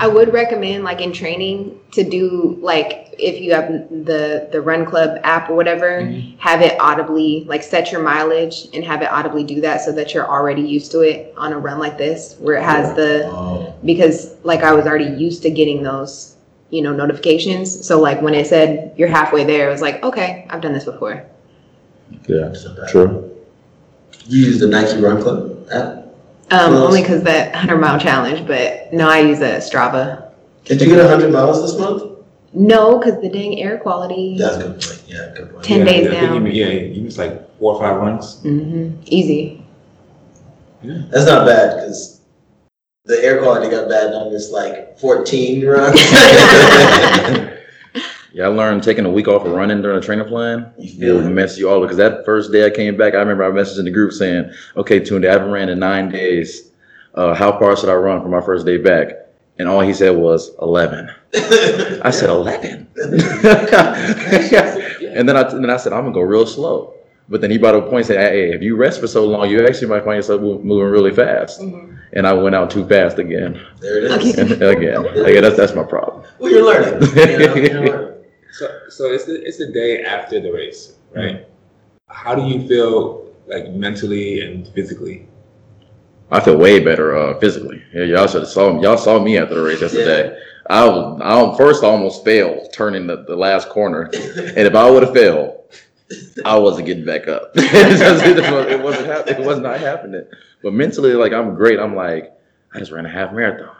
I 0.00 0.08
would 0.08 0.32
recommend 0.32 0.82
like 0.82 1.00
in 1.00 1.12
training 1.12 1.78
to 1.92 2.02
do 2.02 2.58
like 2.60 3.14
if 3.18 3.40
you 3.40 3.54
have 3.54 3.68
the 4.04 4.48
the 4.50 4.60
Run 4.60 4.84
Club 4.84 5.20
app 5.22 5.48
or 5.48 5.54
whatever, 5.54 6.02
Mm-hmm. 6.02 6.38
have 6.38 6.60
it 6.62 6.76
audibly 6.80 7.44
like 7.46 7.62
set 7.62 7.92
your 7.92 8.02
mileage 8.02 8.66
and 8.74 8.84
have 8.84 9.02
it 9.02 9.10
audibly 9.12 9.44
do 9.44 9.60
that 9.60 9.80
so 9.82 9.92
that 9.92 10.12
you're 10.12 10.26
already 10.28 10.62
used 10.62 10.90
to 10.92 11.00
it 11.02 11.32
on 11.36 11.52
a 11.52 11.58
run 11.58 11.78
like 11.78 11.96
this 11.96 12.34
where 12.40 12.56
it 12.56 12.64
has 12.64 12.94
the 12.96 13.26
Oh, 13.26 13.72
because 13.84 14.34
like 14.42 14.64
I 14.64 14.72
was 14.72 14.86
already 14.86 15.14
used 15.16 15.42
to 15.42 15.50
getting 15.50 15.82
those 15.84 16.34
you 16.70 16.82
know 16.82 16.92
notifications. 16.92 17.86
So 17.86 18.00
like 18.00 18.20
when 18.20 18.34
it 18.34 18.48
said 18.48 18.92
you're 18.96 19.08
halfway 19.08 19.44
there, 19.44 19.68
it 19.68 19.70
was 19.72 19.80
like 19.82 20.02
okay, 20.02 20.46
I've 20.50 20.60
done 20.60 20.72
this 20.72 20.84
before. 20.84 21.24
Yeah, 22.26 22.52
so 22.54 22.74
true. 22.88 23.30
You 24.26 24.46
use 24.46 24.58
the 24.58 24.66
Nike 24.66 25.00
Run 25.00 25.22
Club 25.22 25.68
app? 25.70 26.03
Um, 26.50 26.72
Close. 26.72 26.86
only 26.86 27.02
because 27.02 27.22
that 27.22 27.54
hundred 27.54 27.78
mile 27.78 27.98
challenge, 27.98 28.46
but 28.46 28.92
no, 28.92 29.08
I 29.08 29.20
use 29.20 29.40
a 29.40 29.56
Strava. 29.58 30.30
Did 30.64 30.80
you 30.80 30.88
get 30.88 31.08
hundred 31.08 31.32
miles 31.32 31.62
this 31.62 31.80
month? 31.80 32.02
No, 32.52 32.98
because 32.98 33.20
the 33.20 33.28
dang 33.28 33.60
air 33.60 33.78
quality. 33.78 34.36
That's 34.38 34.56
a 34.56 34.68
good 34.68 34.80
point. 34.80 35.02
Yeah, 35.08 35.32
good 35.34 35.50
point. 35.52 35.64
Ten 35.64 35.78
Yeah, 35.80 35.84
days 35.86 36.06
I 36.06 36.10
think 36.10 36.22
down. 36.22 36.46
You, 36.46 36.52
yeah, 36.52 36.68
you 36.70 37.02
missed 37.02 37.18
like 37.18 37.58
four 37.58 37.74
or 37.74 37.80
five 37.80 37.96
runs. 38.00 38.36
Mm-hmm. 38.42 39.00
Easy. 39.06 39.64
Yeah. 40.82 41.02
That's 41.10 41.26
not 41.26 41.46
bad 41.46 41.76
because 41.76 42.20
the 43.06 43.22
air 43.24 43.40
quality 43.42 43.70
got 43.70 43.88
bad 43.88 44.12
on 44.12 44.30
this 44.32 44.50
like 44.50 44.98
fourteen 44.98 45.66
run. 45.66 45.92
Yeah, 48.34 48.46
I 48.46 48.48
learned 48.48 48.82
taking 48.82 49.06
a 49.06 49.10
week 49.10 49.28
off 49.28 49.46
of 49.46 49.52
running 49.52 49.80
during 49.80 49.96
a 49.96 50.00
training 50.00 50.26
plan 50.26 50.72
you 50.76 50.90
feel 50.90 51.16
will 51.18 51.26
it? 51.26 51.30
mess 51.30 51.56
you 51.56 51.70
all 51.70 51.80
because 51.80 51.96
that 51.98 52.24
first 52.24 52.50
day 52.50 52.66
I 52.66 52.70
came 52.70 52.96
back, 52.96 53.14
I 53.14 53.18
remember 53.18 53.44
I 53.44 53.50
messaged 53.50 53.78
in 53.78 53.84
the 53.84 53.92
group 53.92 54.12
saying, 54.12 54.50
"Okay, 54.76 54.98
Tunde, 54.98 55.28
I 55.28 55.32
haven't 55.32 55.52
ran 55.52 55.68
in 55.68 55.78
nine 55.78 56.08
days. 56.10 56.72
Uh, 57.14 57.32
how 57.32 57.56
far 57.60 57.76
should 57.76 57.88
I 57.88 57.94
run 57.94 58.20
for 58.22 58.28
my 58.28 58.40
first 58.40 58.66
day 58.66 58.76
back?" 58.76 59.12
And 59.60 59.68
all 59.68 59.80
he 59.80 59.94
said 59.94 60.16
was 60.16 60.50
11. 60.60 61.08
I 62.02 62.10
said 62.10 62.28
11. 62.28 62.88
and 62.96 63.20
then 65.28 65.36
I 65.36 65.42
and 65.42 65.62
then 65.62 65.70
I 65.70 65.76
said 65.76 65.92
I'm 65.92 66.02
gonna 66.02 66.12
go 66.12 66.22
real 66.22 66.44
slow. 66.44 66.92
But 67.28 67.40
then 67.40 67.52
he 67.52 67.56
brought 67.56 67.76
up 67.76 67.84
a 67.84 67.86
point 67.86 67.98
and 67.98 68.06
said, 68.06 68.32
"Hey, 68.32 68.52
if 68.52 68.62
you 68.62 68.74
rest 68.76 69.00
for 69.00 69.06
so 69.06 69.24
long, 69.24 69.48
you 69.48 69.64
actually 69.64 69.86
might 69.88 70.04
find 70.04 70.16
yourself 70.16 70.40
moving 70.40 70.90
really 70.90 71.12
fast." 71.12 71.60
And 71.60 72.26
I 72.26 72.32
went 72.32 72.56
out 72.56 72.70
too 72.70 72.84
fast 72.86 73.18
again. 73.18 73.60
There 73.80 73.98
it 73.98 74.04
is. 74.04 74.38
Okay. 74.38 74.66
again, 74.76 75.06
again, 75.06 75.42
that's 75.42 75.56
that's 75.56 75.74
my 75.74 75.84
problem. 75.84 76.24
Well, 76.40 76.50
you're 76.50 76.64
learning. 76.64 77.00
You 77.16 77.38
know, 77.38 77.54
you're 77.54 77.80
learning. 77.86 78.13
So, 78.58 78.80
so 78.88 79.12
it's 79.12 79.24
the 79.24 79.42
it's 79.44 79.58
the 79.58 79.72
day 79.72 80.04
after 80.04 80.40
the 80.40 80.50
race, 80.52 80.94
right? 81.14 81.46
How 82.08 82.34
do 82.34 82.42
you 82.46 82.66
feel 82.68 83.32
like 83.46 83.70
mentally 83.70 84.40
and 84.42 84.68
physically? 84.68 85.28
I 86.30 86.40
feel 86.40 86.56
way 86.56 86.78
better 86.80 87.16
uh, 87.16 87.38
physically. 87.40 87.82
Yeah, 87.92 88.04
y'all 88.04 88.26
should 88.26 88.42
have 88.42 88.50
saw 88.50 88.80
y'all 88.80 88.96
saw 88.96 89.18
me 89.22 89.38
after 89.38 89.54
the 89.56 89.62
race 89.62 89.80
yesterday. 89.80 90.38
I 90.70 90.86
was 90.86 91.20
I 91.22 91.56
first 91.56 91.82
I 91.84 91.88
almost 91.88 92.24
failed 92.24 92.72
turning 92.72 93.06
the, 93.06 93.24
the 93.24 93.36
last 93.36 93.68
corner, 93.68 94.04
and 94.14 94.58
if 94.58 94.74
I 94.74 94.88
would 94.88 95.02
have 95.02 95.12
failed, 95.14 95.58
I 96.44 96.56
wasn't 96.56 96.86
getting 96.86 97.04
back 97.04 97.26
up. 97.28 97.50
it, 97.56 97.98
just- 97.98 98.24
it 98.24 98.36
was- 98.52 98.66
it 98.66 98.82
wasn't 98.82 99.06
hap- 99.06 99.26
it 99.28 99.38
was 99.40 99.58
not 99.58 99.80
happening. 99.80 100.24
But 100.62 100.72
mentally, 100.74 101.12
like 101.14 101.32
I'm 101.32 101.54
great. 101.56 101.78
I'm 101.80 101.94
like 101.96 102.32
I 102.72 102.78
just 102.78 102.92
ran 102.92 103.04
a 103.04 103.10
half 103.10 103.32
marathon, 103.32 103.73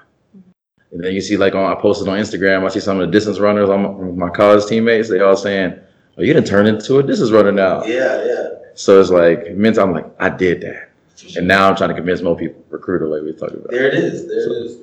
and 0.94 1.02
then 1.02 1.12
you 1.12 1.20
see 1.20 1.36
like 1.36 1.56
on 1.56 1.70
I 1.70 1.74
posted 1.74 2.06
on 2.06 2.18
Instagram. 2.18 2.64
I 2.64 2.68
see 2.68 2.78
some 2.78 3.00
of 3.00 3.06
the 3.06 3.12
distance 3.12 3.40
runners 3.40 3.68
on 3.68 3.82
my, 3.82 4.28
my 4.28 4.30
college 4.30 4.64
teammates. 4.66 5.08
They 5.10 5.20
all 5.20 5.36
saying, 5.36 5.76
"Oh, 6.16 6.22
you 6.22 6.32
didn't 6.32 6.46
turn 6.46 6.68
into 6.68 6.98
a 6.98 7.02
distance 7.02 7.32
runner 7.32 7.50
now." 7.50 7.84
Yeah, 7.84 8.24
yeah. 8.24 8.48
So 8.74 9.00
it's 9.00 9.10
like 9.10 9.54
mentally, 9.56 9.82
I'm 9.82 9.92
like 9.92 10.06
I 10.20 10.30
did 10.30 10.60
that, 10.60 10.90
and 11.36 11.48
now 11.48 11.68
I'm 11.68 11.76
trying 11.76 11.88
to 11.88 11.96
convince 11.96 12.22
more 12.22 12.36
people, 12.36 12.64
recruiter, 12.70 13.08
like 13.08 13.22
we 13.22 13.32
talked 13.32 13.54
about. 13.54 13.72
There 13.72 13.88
it 13.88 13.94
is. 13.94 14.28
There 14.28 14.38
it 14.38 14.66
is. 14.66 14.78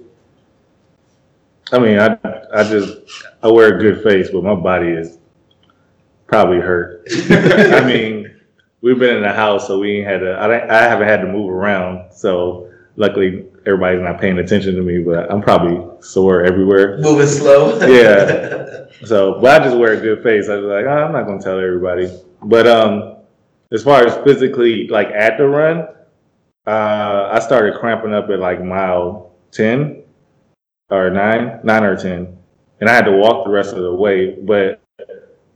I 1.72 1.80
mean, 1.80 1.98
I 1.98 2.18
I 2.54 2.64
just 2.64 2.98
I 3.42 3.48
wear 3.48 3.78
a 3.78 3.80
good 3.80 4.04
face, 4.04 4.30
but 4.32 4.44
my 4.44 4.56
body 4.56 4.90
is 4.90 5.18
probably 6.28 6.60
hurt. 6.60 7.08
I 7.30 7.86
mean, 7.86 8.38
we've 8.82 9.00
been 9.00 9.16
in 9.16 9.24
the 9.24 9.32
house, 9.32 9.66
so 9.66 9.80
we 9.80 10.00
ain't 10.00 10.08
had 10.08 10.20
to. 10.20 10.32
I, 10.32 10.78
I 10.78 10.90
haven't 10.90 11.08
had 11.08 11.22
to 11.22 11.28
move 11.28 11.50
around, 11.50 12.12
so 12.12 12.70
luckily 12.98 13.46
everybody's 13.66 14.02
not 14.02 14.20
paying 14.20 14.38
attention 14.40 14.76
to 14.76 14.82
me. 14.82 15.00
But 15.04 15.32
I'm 15.32 15.42
probably 15.42 15.80
sore 16.02 16.44
everywhere. 16.44 16.98
Moving 17.00 17.28
slow. 17.28 17.80
Yeah. 17.88 18.68
So, 19.04 19.40
but 19.42 19.60
I 19.62 19.66
just 19.66 19.78
wear 19.78 19.94
a 19.94 20.00
good 20.00 20.22
face. 20.22 20.48
I 20.48 20.58
was 20.58 20.66
like, 20.66 20.86
oh, 20.86 20.90
I'm 21.06 21.12
not 21.12 21.26
gonna 21.26 21.42
tell 21.42 21.58
everybody. 21.58 22.08
But 22.44 22.68
um, 22.68 23.18
as 23.72 23.84
far 23.84 24.06
as 24.06 24.16
physically, 24.24 24.88
like 24.90 25.08
at 25.08 25.38
the 25.40 25.48
run, 25.48 25.88
uh, 26.68 27.30
I 27.32 27.40
started 27.40 27.80
cramping 27.80 28.14
up 28.14 28.30
at 28.30 28.38
like 28.38 28.64
mile 28.64 29.34
ten 29.50 30.04
or 30.92 31.10
nine, 31.10 31.62
nine 31.64 31.84
or 31.84 31.96
ten, 31.96 32.38
and 32.80 32.90
I 32.90 32.94
had 32.94 33.06
to 33.06 33.14
walk 33.14 33.46
the 33.46 33.52
rest 33.52 33.74
of 33.74 33.82
the 33.82 33.94
way. 33.94 34.36
But 34.36 34.82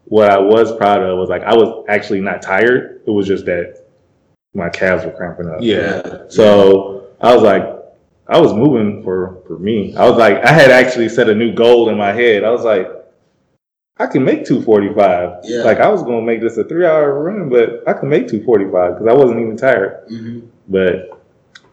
what 0.06 0.32
I 0.32 0.40
was 0.40 0.76
proud 0.76 1.04
of 1.04 1.18
was 1.20 1.30
like 1.30 1.44
I 1.44 1.54
was 1.54 1.86
actually 1.88 2.22
not 2.22 2.42
tired. 2.42 3.02
It 3.06 3.12
was 3.12 3.28
just 3.28 3.46
that 3.46 3.86
my 4.56 4.70
calves 4.70 5.06
were 5.06 5.12
cramping 5.12 5.50
up. 5.50 5.58
Yeah, 5.62 6.24
So 6.30 7.10
I 7.22 7.34
was 7.34 7.44
like, 7.44 7.64
I 8.28 8.40
was 8.40 8.54
moving 8.54 9.04
for 9.04 9.38
for 9.48 9.60
me. 9.60 9.96
I 9.96 10.10
was 10.10 10.18
like, 10.18 10.44
I 10.44 10.52
had 10.52 10.72
actually 10.72 11.10
set 11.10 11.30
a 11.30 11.36
new 11.36 11.54
goal 11.54 11.90
in 11.90 11.98
my 11.98 12.12
head. 12.12 12.44
I 12.44 12.50
was 12.50 12.64
like, 12.64 12.90
I 13.98 14.08
can 14.08 14.24
make 14.24 14.46
245. 14.46 15.40
Yeah. 15.44 15.64
Like 15.64 15.80
I 15.80 15.88
was 15.90 16.02
gonna 16.04 16.22
make 16.22 16.42
this 16.42 16.58
a 16.58 16.64
three 16.64 16.86
hour 16.86 17.24
run, 17.24 17.50
but 17.50 17.84
I 17.88 17.94
can 17.94 18.10
make 18.10 18.28
245 18.28 18.94
because 18.94 19.08
I 19.08 19.14
wasn't 19.14 19.40
even 19.42 19.56
tired. 19.58 20.08
Mhm. 20.12 20.48
But 20.68 21.22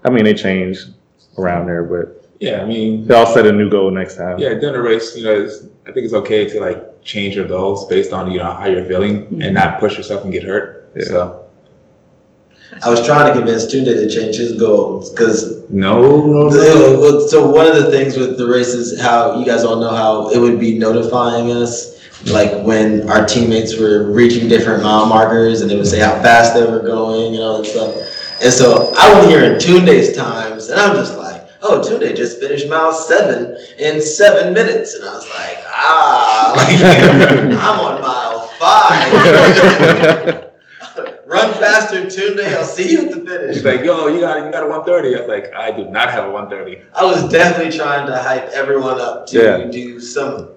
I 0.04 0.10
mean, 0.10 0.26
it 0.26 0.36
changed 0.36 0.90
around 1.38 1.66
there, 1.66 1.82
but 1.84 2.24
yeah. 2.40 2.62
I 2.62 2.66
mean, 2.66 3.06
they 3.06 3.14
all 3.14 3.26
set 3.26 3.46
a 3.46 3.52
new 3.52 3.70
goal 3.70 3.90
next 3.90 4.16
time. 4.16 4.38
yeah. 4.38 4.50
During 4.54 4.74
the 4.74 4.82
race, 4.82 5.16
you 5.16 5.24
know, 5.24 5.32
it's, 5.44 5.64
I 5.86 5.92
think 5.92 6.04
it's 6.04 6.14
okay 6.14 6.48
to 6.50 6.60
like 6.60 7.02
change 7.02 7.34
your 7.34 7.46
goals 7.48 7.86
based 7.88 8.12
on 8.12 8.30
you 8.30 8.38
know 8.38 8.52
how 8.52 8.66
you're 8.66 8.84
feeling 8.84 9.40
and 9.42 9.54
not 9.54 9.80
push 9.80 9.96
yourself 9.96 10.22
and 10.24 10.32
get 10.32 10.42
hurt. 10.44 10.90
Yeah. 10.94 11.04
So 11.04 11.41
I 12.82 12.90
was 12.90 13.04
trying 13.04 13.32
to 13.32 13.38
convince 13.38 13.66
Tunde 13.66 13.84
to 13.84 14.08
change 14.08 14.36
his 14.36 14.58
goals 14.58 15.10
because 15.10 15.68
no, 15.70 16.00
no, 16.26 16.48
no. 16.48 17.26
so 17.26 17.48
one 17.48 17.66
of 17.66 17.76
the 17.76 17.90
things 17.90 18.16
with 18.16 18.38
the 18.38 18.46
race 18.46 18.68
is 18.68 19.00
how 19.00 19.38
you 19.38 19.44
guys 19.44 19.64
all 19.64 19.76
know 19.80 19.94
how 19.94 20.30
it 20.30 20.38
would 20.38 20.58
be 20.58 20.78
notifying 20.78 21.50
us 21.52 21.92
like 22.26 22.52
when 22.64 23.08
our 23.10 23.26
teammates 23.26 23.78
were 23.78 24.10
reaching 24.12 24.48
different 24.48 24.82
mile 24.82 25.06
markers 25.06 25.60
and 25.60 25.70
it 25.70 25.76
would 25.76 25.86
say 25.86 26.00
how 26.00 26.12
fast 26.22 26.54
they 26.54 26.64
were 26.64 26.80
going 26.80 27.34
and 27.34 27.42
all 27.42 27.58
that 27.58 27.68
stuff. 27.68 27.94
And 28.42 28.52
so 28.52 28.92
I 28.96 29.12
went 29.14 29.30
here 29.30 29.44
in 29.44 29.58
Tunde's 29.58 30.16
times 30.16 30.68
and 30.68 30.80
I'm 30.80 30.96
just 30.96 31.16
like, 31.18 31.48
oh, 31.62 31.80
Tunde 31.80 32.16
just 32.16 32.40
finished 32.40 32.68
mile 32.68 32.92
seven 32.92 33.56
in 33.78 34.00
seven 34.00 34.54
minutes. 34.54 34.94
And 34.94 35.04
I 35.04 35.14
was 35.14 35.28
like, 35.30 35.58
ah, 35.66 36.52
like, 36.56 36.78
I'm 37.58 37.80
on 37.80 38.00
mile 38.00 38.48
five. 38.58 40.48
Run 41.32 41.54
faster, 41.54 42.02
Tunde. 42.02 42.44
I'll 42.54 42.64
see 42.64 42.92
you 42.92 43.06
at 43.08 43.10
the 43.10 43.20
finish. 43.24 43.56
She's 43.56 43.64
like, 43.64 43.82
yo, 43.84 44.06
you 44.08 44.20
got 44.20 44.44
you 44.44 44.52
got 44.52 44.64
a 44.64 44.68
130. 44.68 45.16
I 45.16 45.20
was 45.20 45.28
like, 45.28 45.52
I 45.54 45.70
do 45.70 45.84
not 45.86 46.10
have 46.10 46.24
a 46.26 46.30
130. 46.30 46.82
I 46.94 47.04
was 47.04 47.30
definitely 47.32 47.76
trying 47.76 48.06
to 48.06 48.18
hype 48.18 48.48
everyone 48.50 49.00
up 49.00 49.26
to 49.28 49.38
Yeah. 49.42 49.70
do 49.70 49.98
some 49.98 50.50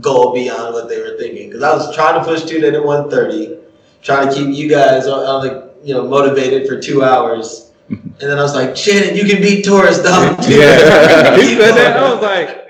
goal 0.00 0.32
beyond 0.34 0.72
what 0.74 0.88
they 0.88 0.98
were 1.00 1.16
thinking. 1.18 1.48
Because 1.48 1.62
I 1.62 1.74
was 1.74 1.94
trying 1.94 2.18
to 2.18 2.24
push 2.24 2.42
Tunde 2.42 2.72
to 2.72 2.80
130, 2.82 3.58
trying 4.02 4.28
to 4.28 4.34
keep 4.34 4.54
you 4.56 4.68
guys 4.70 5.06
on, 5.06 5.18
on 5.20 5.46
the 5.46 5.70
you 5.84 5.92
know 5.94 6.06
motivated 6.08 6.66
for 6.68 6.80
two 6.80 7.02
hours. 7.04 7.70
And 8.18 8.30
then 8.30 8.38
I 8.38 8.42
was 8.42 8.54
like, 8.54 8.76
Shannon, 8.76 9.14
you 9.14 9.26
can 9.26 9.42
beat 9.42 9.64
Taurus, 9.64 10.02
dog. 10.02 10.38
Yeah. 10.48 11.36
he 11.36 11.54
said 11.54 11.72
that. 11.76 11.96
I 11.98 12.12
was 12.14 12.22
like, 12.22 12.66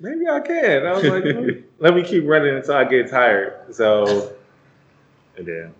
maybe 0.00 0.28
I 0.28 0.40
can. 0.40 0.84
I 0.84 0.92
was 0.92 1.04
like, 1.04 1.24
let 1.24 1.42
me, 1.44 1.62
let 1.78 1.94
me 1.94 2.02
keep 2.02 2.24
running 2.26 2.56
until 2.56 2.74
I 2.74 2.84
get 2.84 3.08
tired. 3.08 3.72
So, 3.72 4.32
and 5.38 5.46
then 5.46 5.74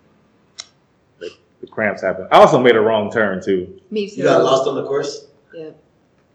the, 1.60 1.66
the 1.66 1.72
cramps 1.72 2.02
happened. 2.02 2.28
I 2.32 2.38
also 2.38 2.58
made 2.58 2.76
a 2.76 2.80
wrong 2.80 3.10
turn 3.10 3.42
too. 3.42 3.80
Me 3.90 4.08
too. 4.08 4.16
You 4.16 4.24
got 4.24 4.42
lost 4.42 4.68
on 4.68 4.74
the 4.74 4.84
course. 4.84 5.26
Yeah. 5.54 5.70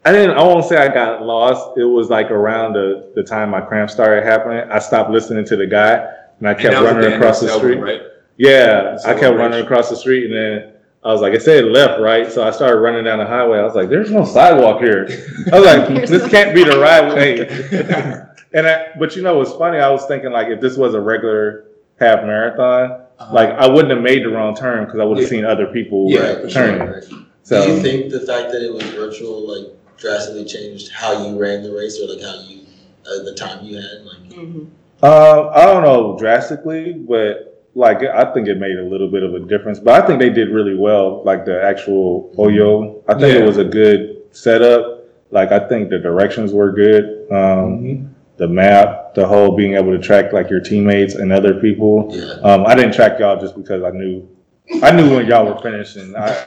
I 0.04 0.12
didn't. 0.12 0.38
I 0.38 0.44
won't 0.44 0.66
say 0.66 0.78
I 0.78 0.94
got 0.94 1.24
lost. 1.24 1.78
It 1.78 1.84
was 1.86 2.10
like 2.10 2.30
around 2.30 2.74
the, 2.74 3.12
the 3.16 3.24
time 3.24 3.50
my 3.50 3.62
cramps 3.62 3.94
started 3.94 4.24
happening. 4.24 4.70
I 4.70 4.80
stopped 4.80 5.10
listening 5.10 5.46
to 5.46 5.56
the 5.56 5.66
guy 5.66 6.08
and 6.40 6.48
I 6.48 6.54
kept 6.54 6.74
that 6.74 6.82
was 6.82 6.92
at 6.92 6.96
running 6.96 7.14
end 7.14 7.22
across 7.22 7.40
the 7.40 7.48
Selby, 7.48 7.68
street. 7.68 7.80
right? 7.82 8.02
Yeah, 8.38 8.98
I 9.06 9.10
kept 9.10 9.22
Celebration. 9.22 9.38
running 9.38 9.66
across 9.66 9.90
the 9.90 9.96
street, 9.96 10.26
and 10.26 10.34
then 10.36 10.74
I 11.04 11.12
was 11.12 11.22
like, 11.22 11.34
it 11.34 11.42
said 11.42 11.66
left, 11.66 12.02
right? 12.02 12.32
So 12.32 12.46
I 12.46 12.52
started 12.52 12.80
running 12.80 13.06
down 13.06 13.20
the 13.20 13.26
highway. 13.26 13.60
I 13.60 13.64
was 13.64 13.76
like, 13.76 13.90
there's 13.90 14.12
no 14.12 14.26
sidewalk 14.26 14.82
here. 14.82 15.08
I 15.52 15.60
was 15.60 15.66
like, 15.66 16.08
this 16.08 16.30
can't 16.30 16.54
be 16.54 16.64
the 16.64 16.78
right 16.80 17.14
way. 17.14 17.48
and 18.54 18.68
I, 18.68 18.88
but 19.00 19.16
you 19.16 19.22
know, 19.22 19.38
what's 19.38 19.54
funny? 19.54 19.78
I 19.78 19.90
was 19.90 20.06
thinking 20.06 20.32
like, 20.32 20.48
if 20.48 20.60
this 20.60 20.76
was 20.76 20.94
a 20.94 21.00
regular 21.00 21.66
half 22.00 22.24
marathon, 22.24 23.05
like 23.32 23.50
I 23.50 23.68
wouldn't 23.68 23.92
have 23.94 24.02
made 24.02 24.24
the 24.24 24.30
wrong 24.30 24.56
turn 24.56 24.86
because 24.86 25.00
I 25.00 25.04
would 25.04 25.18
have 25.18 25.24
Yeah. 25.24 25.30
seen 25.30 25.46
other 25.46 25.68
people 25.68 26.10
Yeah, 26.10 26.36
for 26.42 26.50
sure. 26.50 26.78
turning. 26.78 27.26
So 27.44 27.66
Do 27.66 27.74
you 27.74 27.80
think 27.80 28.12
the 28.12 28.22
fact 28.22 28.52
that 28.52 28.62
it 28.64 28.74
was 28.74 28.84
virtual 28.84 29.48
like 29.48 29.72
drastically 29.98 30.46
changed 30.46 30.92
how 30.92 31.26
you 31.28 31.40
ran 31.40 31.64
the 31.64 31.72
race 31.72 32.00
or 32.02 32.08
like 32.14 32.22
how 32.22 32.36
you 32.48 32.60
uh, 33.06 33.24
the 33.24 33.34
time 33.34 33.64
you 33.64 33.76
had? 33.76 34.04
Like, 34.04 34.34
Mhm. 34.40 34.68
Uh, 35.04 35.50
I 35.50 35.66
don't 35.66 35.84
know 35.84 36.18
drastically, 36.18 36.94
but 36.94 37.62
like 37.76 38.04
I 38.04 38.26
think 38.34 38.48
it 38.48 38.58
made 38.58 38.78
a 38.78 38.84
little 38.84 39.08
bit 39.10 39.24
of 39.24 39.34
a 39.36 39.40
difference. 39.40 39.80
But 39.80 40.02
I 40.04 40.08
think 40.08 40.20
they 40.20 40.30
did 40.30 40.50
really 40.50 40.76
well. 40.76 41.22
Like 41.24 41.46
the 41.46 41.62
actual 41.64 42.32
Oyo, 42.38 43.02
I 43.08 43.14
think 43.14 43.34
Yeah. 43.34 43.42
it 43.42 43.46
was 43.46 43.58
a 43.58 43.66
good 43.66 44.18
setup. 44.32 45.06
Like 45.32 45.52
I 45.52 45.60
think 45.60 45.90
the 45.90 46.00
directions 46.00 46.54
were 46.54 46.72
good. 46.72 47.04
Um, 47.32 47.38
Mhm. 47.38 48.06
The 48.38 48.48
map, 48.48 49.14
the 49.16 49.26
whole 49.26 49.56
being 49.56 49.76
able 49.76 49.92
to 49.92 50.00
track 50.00 50.34
like 50.34 50.50
your 50.50 50.60
teammates 50.60 51.16
and 51.16 51.32
other 51.32 51.54
people. 51.62 52.10
yeah. 52.12 52.34
Um, 52.44 52.66
I 52.66 52.76
didn't 52.76 52.94
track 52.94 53.20
y'all 53.20 53.40
just 53.40 53.56
because 53.56 53.82
I 53.84 53.92
knew 53.92 54.28
I 54.84 54.92
knew 54.92 55.16
when 55.16 55.26
y'all 55.28 55.46
were 55.46 55.62
finishing. 55.62 56.14
I, 56.18 56.46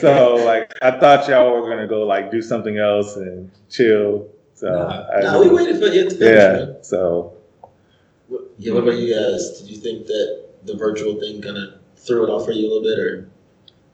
so 0.00 0.34
like 0.46 0.72
I 0.82 0.90
thought 0.98 1.28
y'all 1.28 1.52
were 1.60 1.68
gonna 1.68 1.86
go 1.86 2.04
like 2.04 2.30
do 2.30 2.42
something 2.42 2.78
else 2.78 3.16
and 3.16 3.50
chill. 3.70 4.28
So 4.54 4.68
Nah. 4.70 5.06
I, 5.12 5.20
Nah, 5.22 5.40
we 5.40 5.48
waited 5.50 5.78
for 5.80 5.86
you 5.86 6.04
to 6.04 6.10
finish. 6.10 6.20
yeah. 6.36 6.52
man. 6.52 6.76
So 6.82 7.32
What- 8.28 8.42
Yeah, 8.58 8.74
what 8.74 8.84
about 8.84 8.96
you 8.96 9.14
guys? 9.14 9.60
Did 9.60 9.70
you 9.70 9.76
think 9.78 10.06
that 10.06 10.44
the 10.64 10.76
virtual 10.76 11.18
thing 11.18 11.40
kind 11.42 11.56
of 11.56 11.74
threw 11.96 12.24
it 12.24 12.30
off 12.30 12.44
for 12.46 12.52
you 12.52 12.66
a 12.66 12.68
little 12.68 12.82
bit, 12.82 12.98
or 12.98 13.28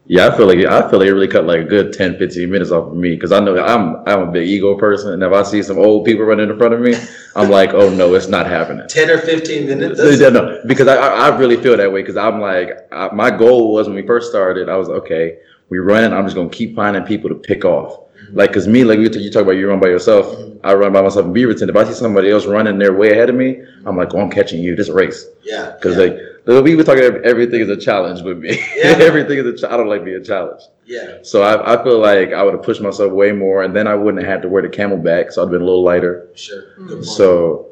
Yeah, 0.05 0.27
I 0.27 0.35
feel 0.35 0.47
like 0.47 0.57
I 0.59 0.89
feel 0.89 0.99
like 0.99 1.07
it 1.07 1.13
really 1.13 1.27
cut 1.27 1.45
like 1.45 1.61
a 1.61 1.63
good 1.65 1.93
10, 1.93 2.17
15 2.17 2.49
minutes 2.49 2.71
off 2.71 2.87
of 2.87 2.97
me 2.97 3.13
because 3.13 3.31
I 3.31 3.39
know 3.39 3.55
I'm 3.63 3.97
I'm 4.07 4.29
a 4.29 4.31
big 4.31 4.47
ego 4.47 4.75
person, 4.75 5.13
and 5.13 5.21
if 5.21 5.31
I 5.31 5.43
see 5.43 5.61
some 5.61 5.77
old 5.77 6.03
people 6.03 6.25
running 6.25 6.49
in 6.49 6.57
front 6.57 6.73
of 6.73 6.79
me, 6.79 6.95
I'm 7.35 7.49
like, 7.49 7.75
oh 7.75 7.89
no, 7.89 8.15
it's 8.15 8.27
not 8.27 8.47
happening. 8.47 8.87
Ten 8.87 9.09
or 9.11 9.19
fifteen 9.19 9.67
minutes. 9.67 9.99
No, 9.99 10.29
no, 10.29 10.61
because 10.65 10.87
I, 10.87 10.95
I 10.95 11.37
really 11.37 11.57
feel 11.57 11.77
that 11.77 11.91
way 11.91 12.01
because 12.01 12.17
I'm 12.17 12.39
like 12.39 12.87
I, 12.91 13.09
my 13.13 13.29
goal 13.29 13.73
was 13.73 13.87
when 13.87 13.95
we 13.95 14.05
first 14.05 14.29
started 14.29 14.69
I 14.69 14.77
was 14.77 14.89
okay 14.89 15.37
we 15.69 15.77
run 15.77 16.13
I'm 16.13 16.25
just 16.25 16.35
gonna 16.35 16.49
keep 16.49 16.75
finding 16.75 17.03
people 17.03 17.29
to 17.29 17.35
pick 17.35 17.65
off 17.65 17.99
mm-hmm. 17.99 18.37
like 18.37 18.49
because 18.49 18.67
me 18.67 18.83
like 18.83 18.99
you, 18.99 19.09
you 19.09 19.31
talk 19.31 19.43
about 19.43 19.53
you 19.53 19.69
run 19.69 19.79
by 19.79 19.87
yourself 19.87 20.25
mm-hmm. 20.27 20.57
I 20.63 20.73
run 20.73 20.93
by 20.93 21.01
myself 21.01 21.25
in 21.25 21.33
Beaverton 21.33 21.69
if 21.69 21.75
I 21.75 21.83
see 21.85 21.93
somebody 21.93 22.29
else 22.29 22.45
running 22.45 22.77
their 22.77 22.93
way 22.93 23.11
ahead 23.11 23.29
of 23.29 23.35
me 23.35 23.61
I'm 23.85 23.97
like 23.97 24.13
oh 24.13 24.19
I'm 24.19 24.29
catching 24.29 24.61
you 24.61 24.75
this 24.75 24.89
race 24.89 25.25
Yeah. 25.43 25.71
because 25.75 25.97
yeah, 25.97 26.03
like 26.03 26.19
we 26.63 26.75
were 26.75 26.83
talking 26.83 27.03
everything 27.23 27.61
is 27.61 27.69
a 27.69 27.77
challenge 27.77 28.21
with 28.21 28.37
me 28.39 28.57
Yeah. 28.75 28.95
everything 29.09 29.37
is 29.39 29.45
a 29.45 29.55
ch- 29.57 29.69
I 29.71 29.75
don't 29.77 29.87
like 29.89 30.03
being 30.03 30.23
challenged 30.23 30.65
yeah. 30.85 31.17
so 31.21 31.41
I, 31.43 31.53
I 31.75 31.83
feel 31.83 31.99
like 31.99 32.33
I 32.33 32.41
would 32.43 32.53
have 32.55 32.63
pushed 32.63 32.81
myself 32.81 33.11
way 33.11 33.31
more 33.31 33.63
and 33.63 33.75
then 33.75 33.87
I 33.87 33.95
wouldn't 33.95 34.23
have 34.23 34.31
had 34.33 34.41
to 34.43 34.49
wear 34.49 34.61
the 34.61 34.69
camelback 34.69 35.31
so 35.31 35.43
I'd 35.43 35.51
been 35.51 35.61
a 35.61 35.65
little 35.65 35.83
lighter 35.83 36.29
Sure. 36.35 36.63
Good 36.77 36.87
point. 36.89 37.05
so, 37.05 37.65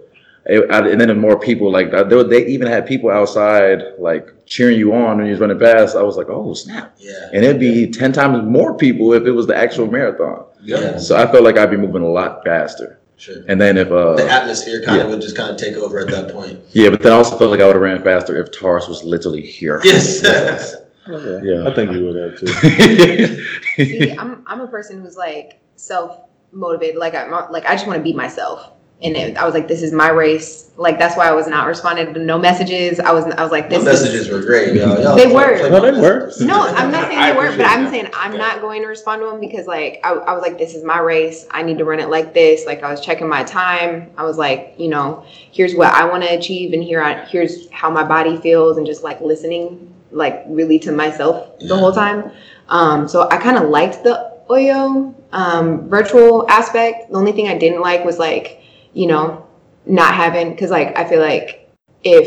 it, 0.50 0.70
I, 0.72 0.88
and 0.90 1.00
then 1.02 1.10
the 1.10 1.14
more 1.16 1.38
people 1.38 1.70
like 1.72 1.92
they, 1.92 2.24
they 2.24 2.46
even 2.48 2.68
had 2.68 2.86
people 2.88 3.10
outside 3.10 3.82
like 4.00 4.30
cheering 4.46 4.80
you 4.80 4.94
on 4.94 5.18
when 5.18 5.26
you 5.26 5.32
was 5.34 5.42
running 5.42 5.60
past. 5.60 5.94
I 5.98 6.02
was 6.04 6.16
like, 6.16 6.28
oh 6.30 6.54
snap! 6.54 6.96
yeah. 7.00 7.30
And 7.34 7.44
it'd 7.44 7.60
be 7.60 7.86
ten 7.92 8.14
times 8.14 8.46
more 8.46 8.78
people 8.78 9.12
if 9.14 9.24
it 9.26 9.32
was 9.32 9.46
the 9.46 9.58
actual 9.58 9.88
marathon. 9.92 10.46
Yeah. 10.62 10.98
So 11.00 11.18
I 11.18 11.30
felt 11.30 11.44
like 11.44 11.58
I'd 11.58 11.70
be 11.70 11.76
moving 11.76 12.02
a 12.02 12.08
lot 12.10 12.46
faster. 12.46 12.98
Sure. 13.18 13.44
And 13.48 13.60
then 13.60 13.78
if 13.78 13.90
The 13.90 13.96
uh 13.96 14.28
atmosphere 14.28 14.82
kind 14.84 15.02
of 15.02 15.10
would 15.10 15.22
just 15.22 15.36
kind 15.36 15.50
of 15.50 15.58
take 15.58 15.76
over 15.76 16.00
at 16.00 16.08
that 16.10 16.32
point. 16.32 16.60
yeah, 16.72 16.90
but 16.90 17.02
then 17.02 17.12
I 17.12 17.16
also 17.16 17.38
felt 17.38 17.50
like 17.52 17.60
I 17.60 17.66
would 17.66 17.76
have 17.76 17.82
ran 17.82 18.02
faster 18.04 18.40
if 18.40 18.52
Taurus 18.52 18.88
was 18.88 19.04
literally 19.04 19.42
here. 19.42 19.82
Yes. 19.84 20.24
Yeah. 21.10 21.66
I 21.66 21.74
think 21.74 21.94
you 21.94 22.04
would 22.06 22.16
have 22.18 22.38
too. 22.38 22.48
See, 23.78 24.12
I'm 24.18 24.44
I'm 24.46 24.60
a 24.60 24.68
person 24.68 25.02
who's 25.02 25.16
like 25.16 25.58
self 25.78 26.20
motivated. 26.52 26.98
Like 26.98 27.16
I'm 27.16 27.32
like 27.50 27.66
I 27.66 27.76
just 27.76 27.88
want 27.88 27.98
to 27.98 28.04
be 28.04 28.12
myself. 28.12 28.72
And 29.00 29.16
it, 29.16 29.38
I 29.38 29.46
was 29.46 29.54
like, 29.54 29.68
this 29.68 29.84
is 29.84 29.92
my 29.94 30.10
race. 30.10 30.72
Like 30.76 30.98
that's 30.98 31.16
why 31.16 31.28
I 31.28 31.32
was 31.32 31.48
not 31.48 31.68
responding 31.68 32.16
to 32.16 32.20
no 32.20 32.40
messages. 32.40 33.00
I 33.00 33.12
was 33.12 33.26
I 33.26 33.44
was 33.44 33.52
like, 33.52 33.70
The 33.70 33.76
this 33.78 33.86
messages 33.86 34.28
is. 34.28 34.30
were 34.30 34.42
great, 34.42 34.74
y'all. 34.74 35.00
Y'all 35.00 35.16
They 35.16 35.28
were. 35.28 35.60
play 35.60 35.70
No, 35.70 35.80
they 35.82 36.00
were. 36.02 36.32
No, 36.42 36.62
I'm 36.68 36.92
not 36.92 37.08
saying 37.10 37.22
they 37.22 37.38
weren't, 37.38 37.58
but 37.58 37.68
I'm 37.68 37.84
that. 37.84 37.92
saying 37.92 38.10
I'm 38.16 38.32
Yeah. 38.34 38.38
not 38.40 38.62
going 38.62 38.82
to 38.82 38.88
respond 38.88 39.22
to 39.22 39.28
them 39.28 39.40
because 39.40 39.68
like 39.68 40.00
I, 40.04 40.14
I 40.14 40.34
was 40.34 40.42
like, 40.42 40.58
this 40.58 40.74
is 40.74 40.84
my 40.84 41.00
race. 41.00 41.46
I 41.52 41.62
need 41.62 41.78
to 41.78 41.86
run 41.86 42.00
it 42.00 42.10
like 42.10 42.34
this. 42.34 42.66
Like 42.66 42.82
I 42.82 42.90
was 42.90 43.00
checking 43.00 43.30
my 43.30 43.44
time. 43.44 44.10
I 44.18 44.24
was 44.24 44.40
like, 44.40 44.74
you 44.80 44.88
know, 44.88 45.24
here's 45.52 45.76
what 45.76 45.94
I 45.94 46.06
want 46.06 46.24
to 46.24 46.30
achieve, 46.36 46.74
and 46.74 46.84
here 46.84 47.02
I, 47.04 47.24
here's 47.26 47.70
how 47.70 47.92
my 47.92 48.04
body 48.04 48.38
feels, 48.38 48.78
and 48.78 48.86
just 48.86 49.04
like 49.04 49.22
listening, 49.22 49.94
like 50.12 50.44
really 50.48 50.80
to 50.80 50.92
myself 50.92 51.60
the 51.60 51.78
whole 51.78 51.92
time. 51.92 52.32
Um, 52.68 53.08
so 53.08 53.30
I 53.30 53.38
kind 53.38 53.58
of 53.58 53.70
liked 53.70 54.04
the 54.04 54.38
Oyo 54.50 55.14
um, 55.34 55.88
virtual 55.88 56.50
aspect. 56.50 57.12
The 57.12 57.18
only 57.18 57.32
thing 57.32 57.48
I 57.48 57.58
didn't 57.60 57.82
like 57.82 58.04
was 58.04 58.18
like, 58.18 58.62
you 58.98 59.08
know, 59.08 59.46
not 59.86 60.14
having 60.14 60.52
because 60.52 60.72
like 60.72 60.98
I 60.98 61.04
feel 61.08 61.22
like 61.22 61.70
if 62.04 62.26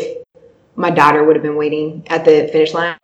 my 0.76 0.90
daughter 0.90 1.24
would 1.24 1.36
have 1.36 1.42
been 1.42 1.56
waiting 1.56 2.06
at 2.08 2.24
the 2.24 2.48
finish 2.52 2.72
line, 2.72 2.96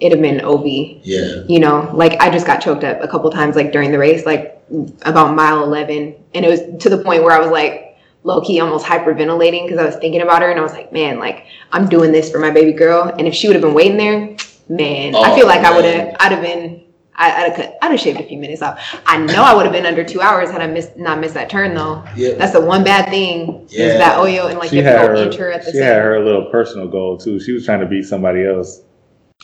it'd 0.00 0.12
have 0.16 0.22
been 0.22 0.40
OV 0.40 0.64
Yeah. 1.02 1.42
you 1.48 1.58
know 1.58 1.90
like 1.92 2.14
i 2.22 2.30
just 2.30 2.46
got 2.46 2.58
choked 2.60 2.84
up 2.84 3.02
a 3.02 3.08
couple 3.08 3.30
times 3.30 3.56
like 3.56 3.72
during 3.72 3.90
the 3.90 3.98
race 3.98 4.24
like 4.24 4.62
about 5.02 5.34
mile 5.34 5.62
11 5.64 6.14
and 6.34 6.44
it 6.44 6.48
was 6.48 6.60
to 6.82 6.88
the 6.88 6.98
point 7.02 7.24
where 7.24 7.32
i 7.32 7.40
was 7.40 7.50
like 7.50 7.96
low-key 8.22 8.60
almost 8.60 8.86
hyperventilating 8.86 9.64
because 9.64 9.78
i 9.78 9.84
was 9.84 9.96
thinking 9.96 10.22
about 10.22 10.40
her 10.42 10.50
and 10.50 10.58
i 10.60 10.62
was 10.62 10.72
like 10.72 10.92
man 10.92 11.18
like 11.18 11.46
i'm 11.72 11.88
doing 11.88 12.12
this 12.12 12.30
for 12.30 12.38
my 12.38 12.50
baby 12.50 12.72
girl. 12.72 13.02
And 13.18 13.26
if 13.26 13.34
she 13.34 13.48
would 13.48 13.56
have 13.56 13.62
been 13.62 13.74
waiting 13.74 13.96
there 13.96 14.36
man 14.68 15.14
i 15.16 15.18
oh, 15.32 15.34
feel 15.34 15.44
Oh, 15.44 15.48
like 15.48 15.64
i 15.64 15.74
would 15.74 15.84
have 15.84 16.16
i'd 16.20 16.32
have 16.32 16.42
been 16.42 16.77
I, 17.18 17.44
I'd 17.44 17.52
have 17.52 17.74
I'd 17.82 17.90
have 17.90 18.00
shaved 18.00 18.20
a 18.20 18.24
few 18.24 18.38
minutes 18.38 18.62
off. 18.62 18.80
I 19.06 19.18
know 19.18 19.42
I 19.42 19.54
would 19.54 19.64
have 19.66 19.72
been 19.72 19.86
under 19.86 20.04
two 20.04 20.20
hours 20.20 20.50
had 20.50 20.60
I 20.62 20.66
missed 20.68 20.96
not 20.96 21.18
missed 21.20 21.34
that 21.34 21.50
turn 21.50 21.74
though. 21.74 22.02
Yeah. 22.16 22.34
That's 22.34 22.52
the 22.52 22.60
one 22.60 22.84
bad 22.84 23.08
thing 23.10 23.66
Yeah. 23.70 23.86
is 23.86 23.98
that 23.98 24.18
Oyo 24.18 24.48
and 24.48 24.58
like 24.58 24.70
she 24.70 24.76
you 24.76 24.84
have 24.84 25.00
had 25.00 25.08
to 25.08 25.14
go 25.14 25.20
her, 25.24 25.30
enter 25.30 25.50
at 25.52 25.64
the 25.64 25.72
she 25.72 25.78
same. 25.78 25.82
had 25.86 26.02
her 26.02 26.24
little 26.24 26.46
personal 26.50 26.86
goal 26.88 27.18
too. 27.18 27.40
She 27.40 27.52
was 27.52 27.64
trying 27.64 27.80
to 27.80 27.86
beat 27.86 28.04
somebody 28.04 28.44
else. 28.46 28.82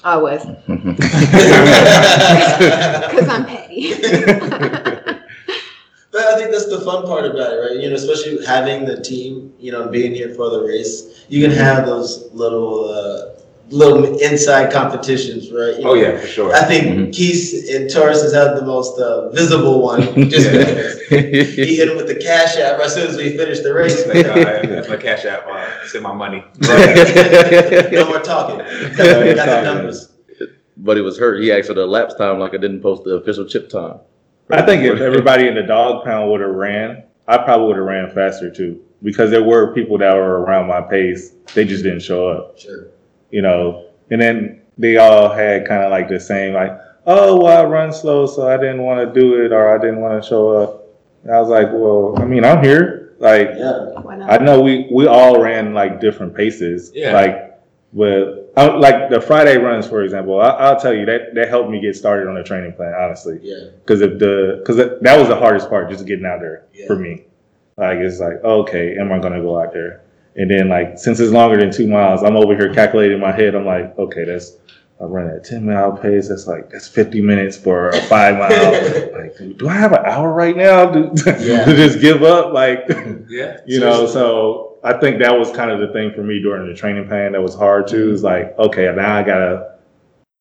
I 0.02 0.16
was 0.16 0.44
because 0.66 0.98
I'm 3.28 3.46
petty. 3.46 3.92
But 6.12 6.22
I 6.28 6.36
think 6.38 6.52
that's 6.52 6.68
the 6.68 6.80
fun 6.82 7.04
part 7.06 7.24
about 7.24 7.54
it, 7.54 7.56
right? 7.56 7.80
You 7.80 7.88
know, 7.88 7.96
especially 7.96 8.44
having 8.46 8.84
the 8.84 9.00
team, 9.02 9.52
you 9.58 9.72
know, 9.72 9.88
being 9.88 10.14
here 10.14 10.32
for 10.32 10.48
the 10.48 10.62
race, 10.62 11.24
you 11.28 11.44
can 11.44 11.50
have 11.56 11.86
those 11.86 12.32
little, 12.32 12.88
uh, 12.88 13.33
little 13.70 14.18
inside 14.18 14.72
competitions, 14.72 15.50
right? 15.50 15.78
You 15.78 15.88
Oh 15.88 15.94
know, 15.94 15.94
yeah, 15.94 16.18
for 16.18 16.26
sure. 16.26 16.54
I 16.54 16.64
think 16.64 17.14
Keith 17.14 17.68
and 17.70 17.90
Taurus 17.90 18.22
has 18.22 18.32
had 18.32 18.54
the 18.56 18.62
most 18.64 18.98
uh, 19.00 19.30
visible 19.30 19.82
one, 19.82 20.02
just 20.30 20.52
Yeah. 20.52 20.64
because 21.10 21.54
he 21.54 21.76
hit 21.76 21.88
him 21.88 21.96
with 21.96 22.06
the 22.06 22.14
cash 22.16 22.56
app 22.56 22.78
as 22.80 22.94
soon 22.94 23.08
as 23.08 23.16
we 23.16 23.36
finished 23.36 23.62
the 23.62 23.72
race. 23.74 24.06
Like, 24.06 24.24
that's 24.26 24.88
my 24.88 24.96
cash 24.96 25.24
app. 25.24 25.46
Uh, 25.46 25.86
send 25.86 26.04
my 26.04 26.12
money. 26.12 26.44
no 26.60 28.06
more 28.08 28.20
talking. 28.20 28.58
Got 28.58 29.36
got 29.36 29.46
the 29.46 29.62
numbers. 29.64 30.12
but 30.76 30.96
it 30.98 31.02
was 31.02 31.18
hurt. 31.18 31.40
He 31.42 31.50
asked 31.52 31.68
for 31.68 31.74
the 31.74 31.86
lapse 31.86 32.14
time 32.14 32.38
like 32.38 32.54
I 32.54 32.58
didn't 32.58 32.80
post 32.82 33.04
the 33.04 33.12
official 33.16 33.46
chip 33.46 33.68
time. 33.70 33.98
I 34.50 34.60
think 34.62 34.82
if 34.82 35.00
everybody 35.00 35.48
in 35.48 35.54
the 35.54 35.62
dog 35.62 36.04
pound 36.04 36.30
would 36.30 36.42
have 36.42 36.50
ran, 36.54 37.04
I 37.26 37.38
probably 37.38 37.68
would 37.68 37.76
have 37.78 37.86
ran 37.86 38.10
faster 38.14 38.50
too. 38.50 38.80
Because 39.02 39.30
there 39.30 39.42
were 39.42 39.74
people 39.74 39.98
that 39.98 40.14
were 40.14 40.40
around 40.42 40.66
my 40.68 40.80
pace. 40.82 41.30
They 41.54 41.64
just 41.64 41.82
didn't 41.82 42.00
show 42.00 42.28
up. 42.28 42.58
Sure. 42.58 42.88
You 43.34 43.42
know, 43.42 43.86
and 44.10 44.20
then 44.22 44.62
they 44.78 44.96
all 44.96 45.28
had 45.28 45.66
kind 45.66 45.82
of 45.82 45.90
like 45.90 46.08
the 46.08 46.20
same, 46.20 46.54
like, 46.54 46.72
oh, 47.06 47.42
well, 47.42 47.60
I 47.60 47.68
run 47.68 47.92
slow, 47.92 48.26
so 48.26 48.48
I 48.48 48.56
didn't 48.56 48.82
want 48.82 48.98
to 49.14 49.20
do 49.20 49.44
it, 49.44 49.52
or 49.52 49.68
I 49.74 49.78
didn't 49.78 50.00
want 50.00 50.22
to 50.22 50.28
show 50.28 50.50
up. 50.62 50.70
And 51.24 51.32
I 51.34 51.40
was 51.40 51.48
like, 51.48 51.68
well, 51.72 52.14
I 52.22 52.24
mean, 52.24 52.44
I'm 52.44 52.62
here. 52.62 53.14
Like, 53.18 53.48
Yeah. 53.56 53.90
Why 54.02 54.14
I 54.34 54.38
know 54.38 54.60
we 54.60 54.88
we 54.92 55.06
all 55.06 55.40
ran 55.40 55.74
like 55.74 56.00
different 56.00 56.34
paces. 56.34 56.92
Yeah. 56.94 57.12
Like, 57.12 57.34
with 57.92 58.38
I, 58.56 58.66
like 58.86 59.10
the 59.10 59.20
Friday 59.20 59.56
runs, 59.56 59.86
for 59.86 60.02
example, 60.02 60.40
I, 60.40 60.48
I'll 60.64 60.80
tell 60.80 60.92
you 60.94 61.04
that 61.06 61.34
that 61.34 61.48
helped 61.48 61.70
me 61.70 61.80
get 61.80 61.94
started 61.96 62.28
on 62.28 62.34
the 62.34 62.42
training 62.42 62.72
plan, 62.74 62.92
honestly. 62.94 63.38
Yeah. 63.42 63.70
Because 63.80 64.00
if 64.00 64.18
the 64.18 64.56
because 64.60 64.76
that 64.76 65.16
was 65.18 65.28
the 65.28 65.36
hardest 65.36 65.68
part, 65.68 65.90
just 65.90 66.06
getting 66.06 66.26
out 66.26 66.40
there 66.40 66.66
Yeah. 66.72 66.86
for 66.88 66.96
me. 66.96 67.24
Like 67.76 67.98
it's 67.98 68.20
like, 68.20 68.38
okay, 68.44 68.96
am 68.98 69.10
I 69.12 69.18
gonna 69.18 69.40
go 69.40 69.60
out 69.60 69.72
there? 69.72 70.02
And 70.36 70.50
then 70.50 70.68
like 70.68 70.98
since 70.98 71.20
it's 71.20 71.32
longer 71.32 71.56
than 71.56 71.70
two 71.70 71.86
miles, 71.86 72.22
I'm 72.22 72.36
over 72.36 72.56
here 72.56 72.72
calculating 72.74 73.16
in 73.16 73.20
my 73.20 73.32
head. 73.32 73.54
I'm 73.54 73.64
like, 73.64 73.96
okay, 73.98 74.24
that's 74.24 74.56
I 75.00 75.04
run 75.04 75.28
at 75.28 75.44
ten 75.44 75.66
mile 75.66 75.96
pace. 75.96 76.28
That's 76.28 76.46
like 76.46 76.70
that's 76.70 76.88
50 76.88 77.20
minutes 77.20 77.56
for 77.56 77.90
a 77.90 78.00
five 78.02 78.36
mile. 78.38 78.72
like, 79.12 79.36
do, 79.36 79.54
do 79.54 79.68
I 79.68 79.74
have 79.74 79.92
an 79.92 80.04
hour 80.04 80.32
right 80.32 80.56
now 80.56 80.90
to, 80.90 81.12
Yeah. 81.40 81.64
to 81.64 81.76
just 81.76 82.00
give 82.00 82.22
up? 82.22 82.52
Like, 82.52 82.84
Yeah. 83.28 83.58
you 83.66 83.80
know. 83.80 84.06
So 84.06 84.78
I 84.82 84.94
think 84.94 85.18
that 85.20 85.36
was 85.36 85.50
kind 85.52 85.70
of 85.70 85.80
the 85.80 85.92
thing 85.92 86.12
for 86.12 86.22
me 86.22 86.40
during 86.40 86.68
the 86.68 86.74
training 86.74 87.08
plan. 87.08 87.32
That 87.32 87.42
was 87.42 87.54
hard 87.54 87.86
too. 87.86 88.12
Is 88.12 88.22
like, 88.22 88.56
okay, 88.58 88.92
now 88.94 89.16
I 89.16 89.22
gotta 89.22 89.74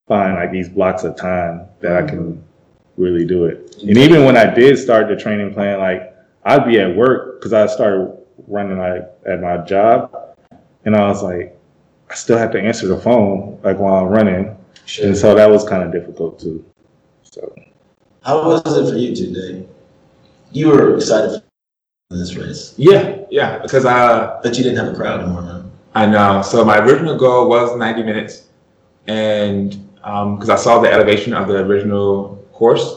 find 0.07 0.35
like 0.35 0.51
these 0.51 0.69
blocks 0.69 1.03
of 1.03 1.15
time 1.15 1.67
that 1.81 1.95
I 1.95 2.01
mm-hmm. 2.01 2.09
can 2.09 2.43
really 2.97 3.25
do 3.25 3.45
it. 3.45 3.75
And 3.81 3.97
even 3.97 4.25
when 4.25 4.37
I 4.37 4.53
did 4.53 4.77
start 4.77 5.07
the 5.07 5.15
training 5.15 5.53
plan, 5.53 5.79
like 5.79 6.15
I'd 6.45 6.65
be 6.65 6.79
at 6.79 6.95
work 6.95 7.39
because 7.39 7.53
I 7.53 7.67
started 7.67 8.17
running 8.47 8.77
like 8.77 9.09
at 9.25 9.41
my 9.41 9.57
job, 9.57 10.11
and 10.85 10.95
I 10.95 11.07
was 11.07 11.23
like, 11.23 11.57
I 12.09 12.15
still 12.15 12.37
have 12.37 12.51
to 12.51 12.61
answer 12.61 12.87
the 12.87 12.97
phone 12.97 13.59
like 13.63 13.77
while 13.79 14.05
I'm 14.05 14.11
running, 14.11 14.55
Sure. 14.85 15.07
and 15.07 15.17
so 15.17 15.33
that 15.35 15.49
was 15.49 15.67
kind 15.67 15.83
of 15.83 15.91
difficult 15.91 16.39
too. 16.39 16.63
So 17.23 17.53
How 18.21 18.43
was 18.47 18.61
it 18.77 18.91
for 18.91 18.97
you 18.97 19.15
today? 19.15 19.65
You 20.51 20.67
were 20.69 20.95
excited 20.95 21.41
for 22.09 22.17
this 22.17 22.35
race, 22.35 22.73
Yeah, 22.77 23.17
yeah. 23.31 23.59
Because 23.59 23.85
I 23.85 24.39
but 24.43 24.57
you 24.57 24.63
didn't 24.63 24.77
have 24.83 24.93
a 24.93 24.95
crowd 24.95 25.21
anymore, 25.21 25.41
man. 25.41 25.71
I 25.95 26.05
know. 26.05 26.41
So 26.41 26.63
my 26.65 26.79
original 26.79 27.17
goal 27.17 27.49
was 27.49 27.75
90 27.77 28.03
minutes, 28.03 28.47
and 29.07 29.89
um, 30.03 30.35
because 30.35 30.49
I 30.49 30.55
saw 30.57 30.79
the 30.79 30.91
elevation 30.91 31.33
of 31.33 31.47
the 31.47 31.59
original 31.65 32.35
course, 32.51 32.95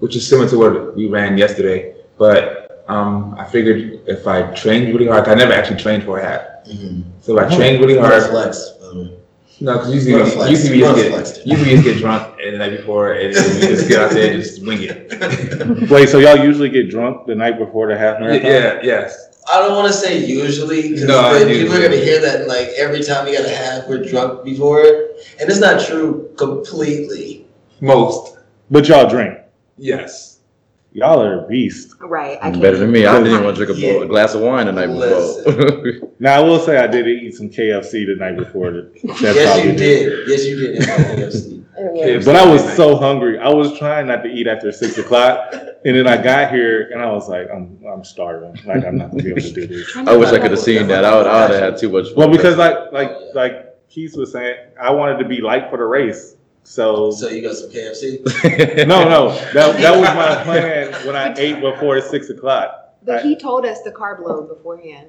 which 0.00 0.16
is 0.16 0.26
similar 0.28 0.48
to 0.50 0.58
what 0.58 0.96
we 0.96 1.06
ran 1.08 1.38
yesterday, 1.38 1.94
but 2.18 2.61
um, 2.92 3.34
I 3.38 3.44
figured 3.44 4.00
if 4.06 4.26
I 4.26 4.42
trained 4.54 4.92
really 4.92 5.06
hard, 5.06 5.28
I 5.28 5.34
never 5.34 5.52
actually 5.52 5.80
trained 5.80 6.04
for 6.04 6.18
a 6.18 6.24
half. 6.24 6.42
Mm-hmm. 6.66 7.02
So 7.20 7.38
if 7.38 7.52
I 7.52 7.56
trained 7.56 7.80
really 7.80 7.98
hard. 7.98 8.22
flex, 8.24 8.70
by 8.80 8.86
the 8.88 8.94
way. 9.02 9.18
No, 9.60 9.78
because 9.78 9.94
usually, 9.94 10.12
What 10.14 10.28
a 10.28 10.30
flex. 10.30 10.50
usually 10.50 10.76
we 10.76 10.82
just 10.82 10.98
a 10.98 11.44
get 11.44 11.46
usually 11.46 11.70
we 11.70 11.82
just 11.82 11.84
get 11.84 11.98
drunk 11.98 12.38
and 12.42 12.54
the 12.54 12.58
night 12.58 12.76
before, 12.76 13.12
and 13.12 13.34
then 13.34 13.60
we 13.60 13.66
just 13.68 13.88
get 13.88 14.00
out 14.00 14.10
there 14.10 14.32
and 14.32 14.42
just 14.42 14.66
wing 14.66 14.82
it. 14.82 15.90
wait, 15.90 16.08
so 16.08 16.18
y'all 16.18 16.44
usually 16.44 16.68
get 16.68 16.90
drunk 16.90 17.26
the 17.26 17.34
night 17.34 17.58
before 17.58 17.86
the 17.88 17.96
half 17.96 18.18
marathon? 18.20 18.44
yeah, 18.50 18.80
yes. 18.82 19.28
I 19.52 19.60
don't 19.60 19.72
want 19.76 19.88
to 19.88 19.92
say 19.92 20.24
usually 20.24 20.82
because 20.82 21.04
No, 21.04 21.46
people 21.46 21.74
are 21.74 21.82
gonna 21.82 21.96
hear 21.96 22.20
that 22.20 22.46
like 22.46 22.68
every 22.76 23.02
time 23.02 23.24
we 23.24 23.36
got 23.36 23.44
a 23.44 23.54
half, 23.54 23.88
we're 23.88 24.04
drunk 24.04 24.44
before 24.44 24.80
it, 24.82 25.26
and 25.40 25.48
it's 25.48 25.60
not 25.60 25.80
true 25.84 26.30
completely. 26.36 27.46
Most. 27.80 28.38
But 28.70 28.88
y'all 28.88 29.08
drink. 29.08 29.38
Yes. 29.76 30.31
Y'all 30.94 31.22
are 31.22 31.44
a 31.44 31.48
beast. 31.48 31.94
Right. 32.00 32.38
I 32.42 32.48
mm, 32.48 32.52
can't 32.52 32.62
Better 32.62 32.78
than 32.78 32.92
me. 32.92 33.06
I 33.06 33.14
didn't 33.14 33.32
even 33.32 33.44
want 33.44 33.56
to 33.56 33.64
drink 33.64 33.78
a, 33.78 33.80
bowl- 33.80 34.02
a 34.02 34.06
glass 34.06 34.34
of 34.34 34.42
wine 34.42 34.66
the 34.66 34.72
night 34.72 34.88
before. 34.88 36.08
Now 36.18 36.36
I 36.36 36.40
will 36.40 36.60
say 36.60 36.76
I 36.76 36.86
did 36.86 37.08
eat 37.08 37.34
some 37.34 37.48
KFC 37.48 38.06
the 38.06 38.14
night 38.16 38.36
before. 38.36 38.70
That 39.22 39.34
yes, 39.34 39.64
you 39.64 39.72
did. 39.72 40.28
Yes, 40.28 40.44
you 40.46 40.56
did. 40.56 40.76
in 40.76 40.82
KFC. 40.82 41.64
KFC. 41.76 42.24
But 42.24 42.36
I 42.36 42.46
was 42.46 42.76
so 42.76 42.96
hungry. 42.96 43.38
I 43.38 43.48
was 43.48 43.76
trying 43.78 44.06
not 44.06 44.22
to 44.22 44.28
eat 44.28 44.46
after 44.46 44.70
six 44.70 44.98
o'clock, 44.98 45.52
and 45.52 45.96
then 45.96 46.06
I 46.06 46.22
got 46.22 46.52
here 46.52 46.90
and 46.92 47.02
I 47.02 47.10
was 47.10 47.28
like, 47.28 47.48
I'm 47.52 47.78
I'm 47.90 48.04
starving. 48.04 48.54
Like 48.64 48.84
I'm 48.84 48.98
not 48.98 49.10
gonna 49.10 49.22
be 49.22 49.30
able 49.30 49.40
to 49.40 49.52
do 49.52 49.66
this. 49.66 49.96
I 49.96 50.16
wish 50.16 50.28
I 50.28 50.38
could 50.38 50.52
have 50.52 50.60
seen 50.60 50.86
that. 50.88 51.04
I 51.04 51.16
would, 51.16 51.26
I 51.26 51.42
would 51.42 51.54
have 51.54 51.72
had 51.72 51.80
too 51.80 51.88
much 51.88 52.06
fun. 52.08 52.16
Well, 52.16 52.28
because 52.28 52.56
like 52.56 52.92
like 52.92 53.10
like 53.34 53.88
Keith 53.88 54.16
was 54.16 54.32
saying, 54.32 54.56
I 54.80 54.90
wanted 54.90 55.18
to 55.18 55.24
be 55.24 55.40
light 55.40 55.70
for 55.70 55.78
the 55.78 55.84
race. 55.84 56.36
So 56.64 57.10
So 57.10 57.28
you 57.28 57.42
got 57.42 57.56
some 57.56 57.70
KFC? 57.70 58.24
no, 58.86 59.08
no, 59.08 59.30
that 59.52 59.76
that 59.80 59.94
was 59.98 60.08
my 60.14 60.42
plan 60.44 60.92
when 61.06 61.16
I 61.16 61.34
ate 61.36 61.60
before 61.60 62.00
six 62.00 62.30
o'clock. 62.30 62.96
But 63.04 63.24
he 63.24 63.34
told 63.36 63.66
us 63.66 63.82
the 63.82 63.90
carb 63.90 64.20
load 64.20 64.48
beforehand. 64.48 65.08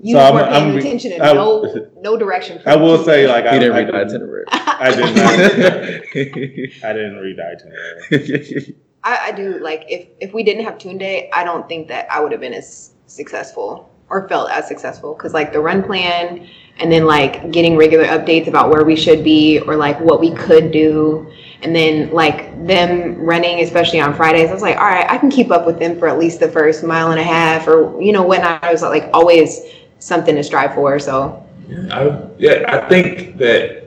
You 0.00 0.14
So 0.14 0.18
just 0.18 0.24
I'm- 0.26 0.34
weren't 0.34 0.50
paying 0.52 0.64
I'm- 0.70 0.78
attention 0.78 1.12
and 1.12 1.22
I- 1.22 1.32
no 1.34 1.88
no 2.00 2.16
direction. 2.16 2.60
I 2.66 2.74
will 2.76 3.02
say, 3.04 3.28
like 3.28 3.46
I, 3.46 3.58
didn't 3.58 3.74
I, 3.74 3.78
read 3.78 3.88
the 3.88 3.94
itinerary. 3.96 4.44
I 4.50 4.90
did 4.90 5.16
not. 5.16 5.32
I 6.88 6.92
didn't 6.92 7.16
read 7.18 7.36
the 7.38 7.46
itinerary. 7.46 8.76
I, 9.04 9.18
I 9.28 9.32
do 9.32 9.58
like 9.60 9.84
if 9.88 10.08
if 10.20 10.32
we 10.34 10.42
didn't 10.42 10.64
have 10.64 10.78
Tunde, 10.78 11.28
I 11.32 11.44
don't 11.44 11.68
think 11.68 11.86
that 11.88 12.10
I 12.10 12.20
would 12.20 12.32
have 12.32 12.40
been 12.40 12.54
as 12.54 12.92
successful 13.06 13.88
or 14.08 14.28
felt 14.28 14.50
as 14.50 14.66
successful 14.66 15.14
because 15.14 15.32
like 15.32 15.52
the 15.52 15.60
run 15.60 15.82
plan 15.84 16.48
and 16.78 16.90
then 16.90 17.06
like 17.06 17.50
getting 17.50 17.76
regular 17.76 18.04
updates 18.06 18.46
about 18.46 18.70
where 18.70 18.84
we 18.84 18.96
should 18.96 19.22
be 19.22 19.60
or 19.60 19.76
like 19.76 19.98
what 20.00 20.20
we 20.20 20.32
could 20.34 20.72
do. 20.72 21.32
And 21.62 21.74
then 21.74 22.10
like 22.10 22.66
them 22.66 23.16
running 23.20 23.60
especially 23.60 24.00
on 24.00 24.14
fridays 24.14 24.50
i 24.50 24.52
was 24.52 24.62
like 24.62 24.76
all 24.78 24.82
right 24.82 25.08
i 25.08 25.16
can 25.16 25.30
keep 25.30 25.52
up 25.52 25.64
with 25.64 25.78
them 25.78 25.96
for 25.96 26.08
at 26.08 26.18
least 26.18 26.40
the 26.40 26.48
first 26.48 26.82
mile 26.82 27.12
and 27.12 27.20
a 27.20 27.22
half 27.22 27.68
or 27.68 28.02
you 28.02 28.10
know 28.10 28.22
whatnot. 28.22 28.64
I 28.64 28.72
was 28.72 28.82
like 28.82 29.08
always 29.12 29.60
something 30.00 30.34
to 30.34 30.42
strive 30.42 30.74
for 30.74 30.98
so. 30.98 31.46
I, 31.90 32.20
yeah, 32.38 32.64
I 32.68 32.88
think 32.88 33.38
that 33.38 33.86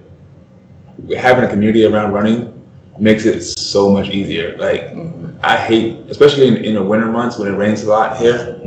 having 1.17 1.43
a 1.43 1.47
community 1.47 1.85
around 1.85 2.13
running 2.13 2.51
makes 2.99 3.25
it 3.25 3.41
so 3.41 3.91
much 3.91 4.09
easier. 4.09 4.57
Like, 4.57 4.95
I 5.43 5.57
hate, 5.57 5.99
especially 6.09 6.47
in, 6.47 6.57
in 6.57 6.75
the 6.75 6.83
winter 6.83 7.07
months 7.07 7.37
when 7.37 7.53
it 7.53 7.57
rains 7.57 7.83
a 7.83 7.89
lot 7.89 8.17
here. 8.17 8.61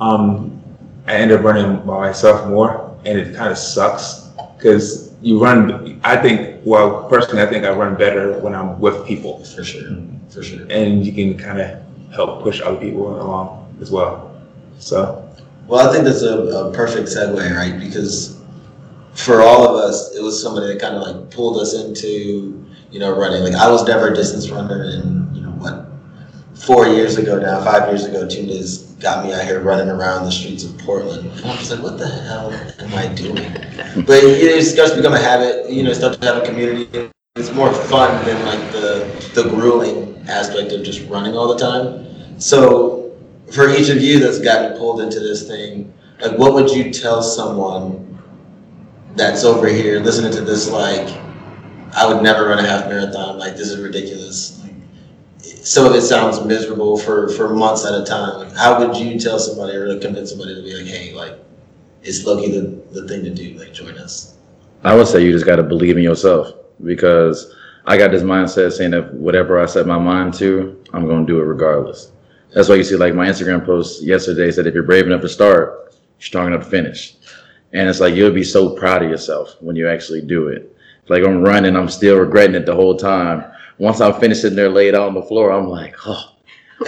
Um, 0.00 0.62
I 1.06 1.14
end 1.14 1.32
up 1.32 1.42
running 1.42 1.84
by 1.84 2.08
myself 2.08 2.48
more, 2.48 2.93
and 3.06 3.18
it 3.18 3.34
kind 3.34 3.50
of 3.50 3.58
sucks 3.58 4.30
because 4.56 5.12
you 5.22 5.42
run. 5.42 6.00
I 6.04 6.16
think, 6.16 6.60
well, 6.64 7.08
personally, 7.08 7.42
I 7.42 7.46
think 7.46 7.64
I 7.64 7.70
run 7.70 7.94
better 7.96 8.38
when 8.40 8.54
I'm 8.54 8.78
with 8.80 9.06
people, 9.06 9.44
For 9.44 9.64
sure, 9.64 9.96
for 10.30 10.42
sure. 10.42 10.66
and 10.70 11.04
you 11.04 11.12
can 11.12 11.38
kind 11.38 11.60
of 11.60 11.80
help 12.12 12.42
push 12.42 12.60
other 12.60 12.78
people 12.78 13.20
along 13.20 13.74
as 13.80 13.90
well. 13.90 14.30
So, 14.78 15.28
Well, 15.66 15.88
I 15.88 15.92
think 15.92 16.04
that's 16.04 16.22
a, 16.22 16.38
a 16.38 16.72
perfect 16.72 17.08
segue, 17.08 17.56
right? 17.56 17.78
Because 17.78 18.40
for 19.14 19.40
all 19.42 19.68
of 19.68 19.76
us, 19.76 20.14
it 20.14 20.22
was 20.22 20.40
somebody 20.42 20.72
that 20.72 20.80
kind 20.80 20.96
of 20.96 21.02
like 21.02 21.30
pulled 21.30 21.58
us 21.60 21.74
into, 21.74 22.64
you 22.90 22.98
know, 23.00 23.16
running. 23.16 23.42
Like 23.42 23.54
I 23.54 23.70
was 23.70 23.86
never 23.86 24.08
a 24.08 24.14
distance 24.14 24.50
runner, 24.50 24.82
and 24.84 25.04
you 25.04 25.10
know 25.10 25.20
what, 25.20 25.23
four 26.54 26.86
years 26.86 27.16
ago 27.16 27.38
now, 27.38 27.62
five 27.62 27.88
years 27.88 28.04
ago, 28.04 28.28
two 28.28 28.46
days 28.46 28.78
got 29.00 29.24
me 29.24 29.32
out 29.32 29.44
here 29.44 29.60
running 29.60 29.88
around 29.88 30.24
the 30.24 30.32
streets 30.32 30.64
of 30.64 30.76
Portland. 30.78 31.30
And 31.30 31.46
I 31.46 31.56
was 31.56 31.70
like, 31.70 31.82
what 31.82 31.98
the 31.98 32.08
hell 32.08 32.52
am 32.52 32.94
I 32.94 33.12
doing? 33.14 33.44
But 34.06 34.24
it 34.24 34.64
starts 34.64 34.90
to 34.92 34.96
become 34.96 35.14
a 35.14 35.20
habit. 35.20 35.70
You 35.70 35.84
know, 35.84 35.92
start 35.92 36.20
to 36.20 36.26
have 36.26 36.42
a 36.42 36.46
community. 36.46 37.10
It's 37.36 37.52
more 37.52 37.72
fun 37.72 38.24
than 38.24 38.44
like 38.44 38.72
the 38.72 39.30
the 39.34 39.48
grueling 39.50 40.24
aspect 40.28 40.72
of 40.72 40.82
just 40.82 41.08
running 41.08 41.36
all 41.36 41.46
the 41.54 41.58
time. 41.58 42.40
So 42.40 43.16
for 43.52 43.68
each 43.68 43.88
of 43.88 44.00
you 44.00 44.18
that's 44.18 44.40
gotten 44.40 44.76
pulled 44.76 45.00
into 45.00 45.20
this 45.20 45.46
thing, 45.46 45.92
like 46.20 46.36
what 46.38 46.54
would 46.54 46.70
you 46.70 46.92
tell 46.92 47.22
someone 47.22 48.18
that's 49.14 49.44
over 49.44 49.68
here 49.68 50.00
listening 50.00 50.32
to 50.32 50.40
this 50.40 50.68
like 50.68 51.08
I 51.96 52.06
would 52.06 52.22
never 52.22 52.48
run 52.48 52.58
a 52.58 52.66
half 52.66 52.88
marathon, 52.88 53.38
like 53.38 53.56
this 53.56 53.68
is 53.70 53.80
ridiculous. 53.80 54.63
Some 55.44 55.86
of 55.86 55.94
it 55.94 56.02
sounds 56.02 56.44
miserable 56.44 56.98
for, 56.98 57.28
for 57.30 57.54
months 57.54 57.84
at 57.84 57.94
a 57.94 58.04
time. 58.04 58.50
How 58.54 58.78
would 58.78 58.96
you 58.96 59.18
tell 59.18 59.38
somebody 59.38 59.76
or 59.76 59.98
convince 59.98 60.30
somebody 60.30 60.54
to 60.54 60.62
be 60.62 60.74
like, 60.74 60.86
hey, 60.86 61.12
like 61.12 61.38
it's 62.02 62.24
Loki 62.24 62.50
the, 62.52 62.82
the 62.92 63.08
thing 63.08 63.24
to 63.24 63.30
do, 63.30 63.58
like 63.58 63.72
join 63.72 63.96
us. 63.96 64.36
I 64.84 64.94
would 64.94 65.08
say 65.08 65.24
you 65.24 65.32
just 65.32 65.46
got 65.46 65.56
to 65.56 65.62
believe 65.62 65.96
in 65.96 66.02
yourself 66.02 66.52
because 66.84 67.54
I 67.86 67.96
got 67.96 68.10
this 68.10 68.22
mindset 68.22 68.72
saying 68.72 68.90
that 68.90 69.12
whatever 69.14 69.60
I 69.60 69.66
set 69.66 69.86
my 69.86 69.98
mind 69.98 70.34
to, 70.34 70.82
I'm 70.92 71.06
going 71.06 71.26
to 71.26 71.32
do 71.32 71.40
it 71.40 71.44
regardless. 71.44 72.12
That's 72.52 72.68
why 72.68 72.76
you 72.76 72.84
see, 72.84 72.96
like 72.96 73.14
my 73.14 73.26
Instagram 73.26 73.64
post 73.64 74.02
yesterday 74.02 74.50
said, 74.50 74.66
if 74.66 74.74
you're 74.74 74.82
brave 74.82 75.06
enough 75.06 75.22
to 75.22 75.28
start, 75.28 75.94
you're 76.18 76.26
strong 76.26 76.48
enough 76.48 76.64
to 76.64 76.70
finish. 76.70 77.16
And 77.72 77.88
it's 77.88 78.00
like 78.00 78.14
you'll 78.14 78.30
be 78.30 78.44
so 78.44 78.76
proud 78.76 79.02
of 79.02 79.10
yourself 79.10 79.56
when 79.60 79.74
you 79.74 79.88
actually 79.88 80.20
do 80.20 80.48
it. 80.48 80.76
Like 81.08 81.24
I'm 81.24 81.42
running, 81.42 81.74
I'm 81.74 81.88
still 81.88 82.18
regretting 82.18 82.54
it 82.54 82.66
the 82.66 82.74
whole 82.74 82.96
time. 82.96 83.50
Once 83.78 84.00
I'm 84.00 84.18
finished 84.20 84.42
sitting 84.42 84.56
there 84.56 84.68
laid 84.68 84.94
out 84.94 85.08
on 85.08 85.14
the 85.14 85.22
floor, 85.22 85.50
I'm 85.52 85.68
like, 85.68 85.94
oh, 86.06 86.34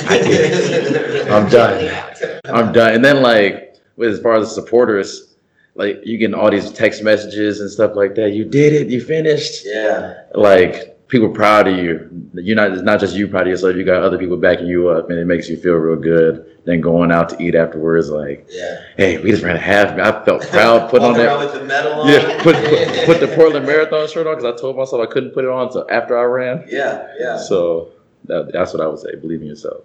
I 0.06 0.18
did 0.18 0.52
it. 0.52 1.30
I'm 1.30 1.48
done. 1.48 2.32
I'm 2.46 2.72
done. 2.72 2.94
And 2.94 3.04
then 3.04 3.22
like 3.22 3.76
with 3.96 4.12
as 4.12 4.20
far 4.20 4.34
as 4.34 4.48
the 4.48 4.54
supporters, 4.62 5.34
like 5.74 6.00
you 6.04 6.18
getting 6.18 6.34
all 6.34 6.50
these 6.50 6.70
text 6.72 7.02
messages 7.02 7.60
and 7.60 7.70
stuff 7.70 7.92
like 7.94 8.14
that. 8.14 8.30
You 8.30 8.44
did 8.44 8.72
it. 8.72 8.88
You 8.88 9.00
finished. 9.00 9.64
Yeah. 9.64 10.22
Like 10.34 10.95
people 11.08 11.28
proud 11.30 11.68
of 11.68 11.76
you. 11.76 12.28
You're 12.34 12.56
not. 12.56 12.72
It's 12.72 12.82
not 12.82 13.00
just 13.00 13.14
you 13.14 13.28
proud 13.28 13.42
of 13.42 13.48
yourself. 13.48 13.76
You 13.76 13.84
got 13.84 14.02
other 14.02 14.18
people 14.18 14.36
backing 14.36 14.66
you 14.66 14.88
up, 14.88 15.10
and 15.10 15.18
it 15.18 15.26
makes 15.26 15.48
you 15.48 15.56
feel 15.56 15.74
real 15.74 15.96
good. 16.00 16.52
Then 16.64 16.80
going 16.80 17.12
out 17.12 17.28
to 17.28 17.40
eat 17.42 17.54
afterwards, 17.54 18.10
like, 18.10 18.48
Yeah. 18.50 18.80
hey, 18.96 19.18
we 19.18 19.30
just 19.30 19.44
ran 19.44 19.54
a 19.56 19.60
half. 19.60 19.96
I 19.98 20.24
felt 20.24 20.42
proud 20.50 20.90
putting 20.90 21.06
on 21.08 21.14
that. 21.14 21.38
with 21.38 21.54
the 21.54 21.64
medal 21.64 21.92
on. 22.00 22.08
Yeah, 22.08 22.42
put, 22.42 22.56
put 22.56 23.06
put 23.06 23.20
the 23.20 23.32
Portland 23.36 23.66
Marathon 23.66 24.08
shirt 24.08 24.26
on 24.26 24.36
because 24.36 24.52
I 24.52 24.60
told 24.60 24.76
myself 24.76 25.00
I 25.08 25.12
couldn't 25.12 25.30
put 25.30 25.44
it 25.44 25.50
on 25.50 25.68
until 25.68 25.86
after 25.90 26.18
I 26.18 26.24
ran. 26.24 26.64
Yeah, 26.68 27.06
yeah. 27.18 27.38
So 27.38 27.90
that, 28.24 28.50
that's 28.52 28.72
what 28.72 28.82
I 28.82 28.86
would 28.88 28.98
say. 28.98 29.14
Believe 29.14 29.42
in 29.42 29.46
yourself. 29.46 29.84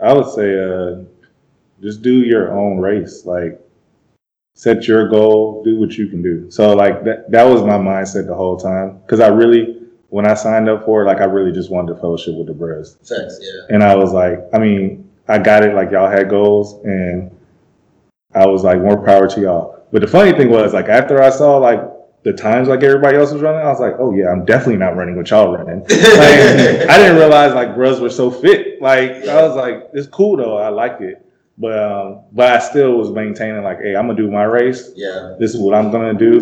I 0.00 0.12
would 0.12 0.28
say, 0.28 0.56
uh, 0.62 1.02
just 1.82 2.02
do 2.02 2.20
your 2.20 2.56
own 2.56 2.78
race. 2.78 3.24
Like, 3.24 3.60
set 4.54 4.86
your 4.86 5.08
goal, 5.08 5.62
do 5.64 5.78
what 5.80 5.96
you 5.98 6.06
can 6.06 6.22
do. 6.22 6.48
So, 6.52 6.74
like 6.76 7.02
that 7.04 7.30
that 7.32 7.44
was 7.44 7.62
my 7.62 7.78
mindset 7.78 8.26
the 8.28 8.34
whole 8.34 8.56
time. 8.56 8.98
Because 8.98 9.18
I 9.18 9.26
really, 9.28 9.77
when 10.08 10.26
I 10.26 10.34
signed 10.34 10.68
up 10.68 10.84
for 10.84 11.02
it, 11.02 11.06
like 11.06 11.20
I 11.20 11.24
really 11.24 11.52
just 11.52 11.70
wanted 11.70 11.94
to 11.94 12.00
fellowship 12.00 12.34
with 12.34 12.46
the 12.46 12.54
bros. 12.54 12.96
Thanks, 13.04 13.38
yeah. 13.40 13.74
And 13.74 13.82
I 13.82 13.94
was 13.94 14.12
like, 14.12 14.40
I 14.52 14.58
mean, 14.58 15.08
I 15.28 15.38
got 15.38 15.62
it. 15.62 15.74
Like 15.74 15.90
y'all 15.90 16.10
had 16.10 16.28
goals, 16.30 16.82
and 16.84 17.30
I 18.34 18.46
was 18.46 18.64
like, 18.64 18.80
more 18.80 19.04
power 19.04 19.28
to 19.28 19.40
y'all. 19.40 19.82
But 19.92 20.02
the 20.02 20.08
funny 20.08 20.32
thing 20.32 20.50
was, 20.50 20.72
like 20.72 20.88
after 20.88 21.22
I 21.22 21.30
saw 21.30 21.58
like 21.58 21.80
the 22.24 22.32
times 22.32 22.68
like 22.68 22.82
everybody 22.82 23.16
else 23.16 23.32
was 23.32 23.42
running, 23.42 23.60
I 23.60 23.70
was 23.70 23.80
like, 23.80 23.94
oh 23.98 24.14
yeah, 24.14 24.30
I'm 24.30 24.44
definitely 24.44 24.76
not 24.76 24.96
running 24.96 25.16
what 25.16 25.30
y'all 25.30 25.52
running. 25.52 25.80
Like, 25.88 26.88
I 26.88 26.98
didn't 26.98 27.16
realize 27.16 27.54
like 27.54 27.74
bros 27.74 28.00
were 28.00 28.10
so 28.10 28.30
fit. 28.30 28.80
Like 28.82 29.10
I 29.26 29.46
was 29.46 29.56
like, 29.56 29.88
it's 29.92 30.06
cool 30.08 30.36
though. 30.36 30.58
I 30.58 30.68
like 30.68 31.00
it. 31.00 31.24
But 31.58 31.78
um, 31.78 32.22
but 32.32 32.52
I 32.52 32.58
still 32.60 32.96
was 32.96 33.10
maintaining 33.10 33.62
like, 33.62 33.80
hey, 33.80 33.96
I'm 33.96 34.06
gonna 34.06 34.16
do 34.16 34.30
my 34.30 34.44
race. 34.44 34.90
Yeah. 34.94 35.36
This 35.38 35.54
is 35.54 35.60
what 35.60 35.74
I'm 35.74 35.90
gonna 35.90 36.14
do, 36.14 36.40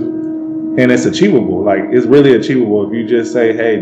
and 0.79 0.93
it's 0.93 1.07
achievable. 1.07 1.62
Like 1.62 1.85
it's 1.91 2.07
really 2.07 2.35
achievable 2.35 2.87
if 2.87 2.95
you 2.95 3.07
just 3.07 3.33
say, 3.33 3.57
hey, 3.57 3.81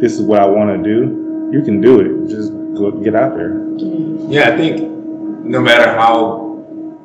this 0.00 0.12
is 0.14 0.22
what 0.22 0.40
I 0.40 0.46
want 0.46 0.76
to 0.76 0.82
do. 0.82 1.50
You 1.52 1.62
can 1.62 1.80
do 1.80 2.00
it. 2.00 2.28
Just 2.28 2.52
go 2.74 2.90
get 2.90 3.14
out 3.14 3.34
there. 3.34 3.58
Yeah, 4.30 4.50
I 4.50 4.56
think 4.56 4.80
no 5.44 5.60
matter 5.60 5.90
how 5.92 6.46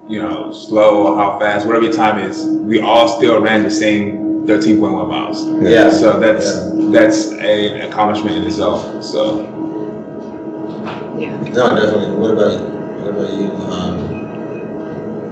you 0.10 0.22
know 0.22 0.52
slow 0.52 1.08
or 1.08 1.16
how 1.18 1.40
fast, 1.40 1.66
whatever 1.66 1.86
your 1.86 1.94
time 1.94 2.20
is, 2.20 2.44
we 2.46 2.82
all 2.82 3.08
still 3.08 3.42
ran 3.42 3.64
the 3.64 3.72
same 3.72 4.46
13.1 4.46 5.08
miles. 5.08 5.46
Yeah. 5.64 5.90
So 5.90 6.20
that's 6.20 6.70
that's 6.92 7.32
a 7.34 7.88
accomplishment 7.88 8.36
in 8.38 8.44
itself. 8.44 9.04
So 9.04 9.44
yeah 11.18 11.38
No, 11.38 11.76
definitely. 11.76 12.16
What 12.18 12.32
about 12.32 12.60
what 13.00 13.10
about 13.14 13.34
you? 13.34 13.52
Um, 13.72 14.14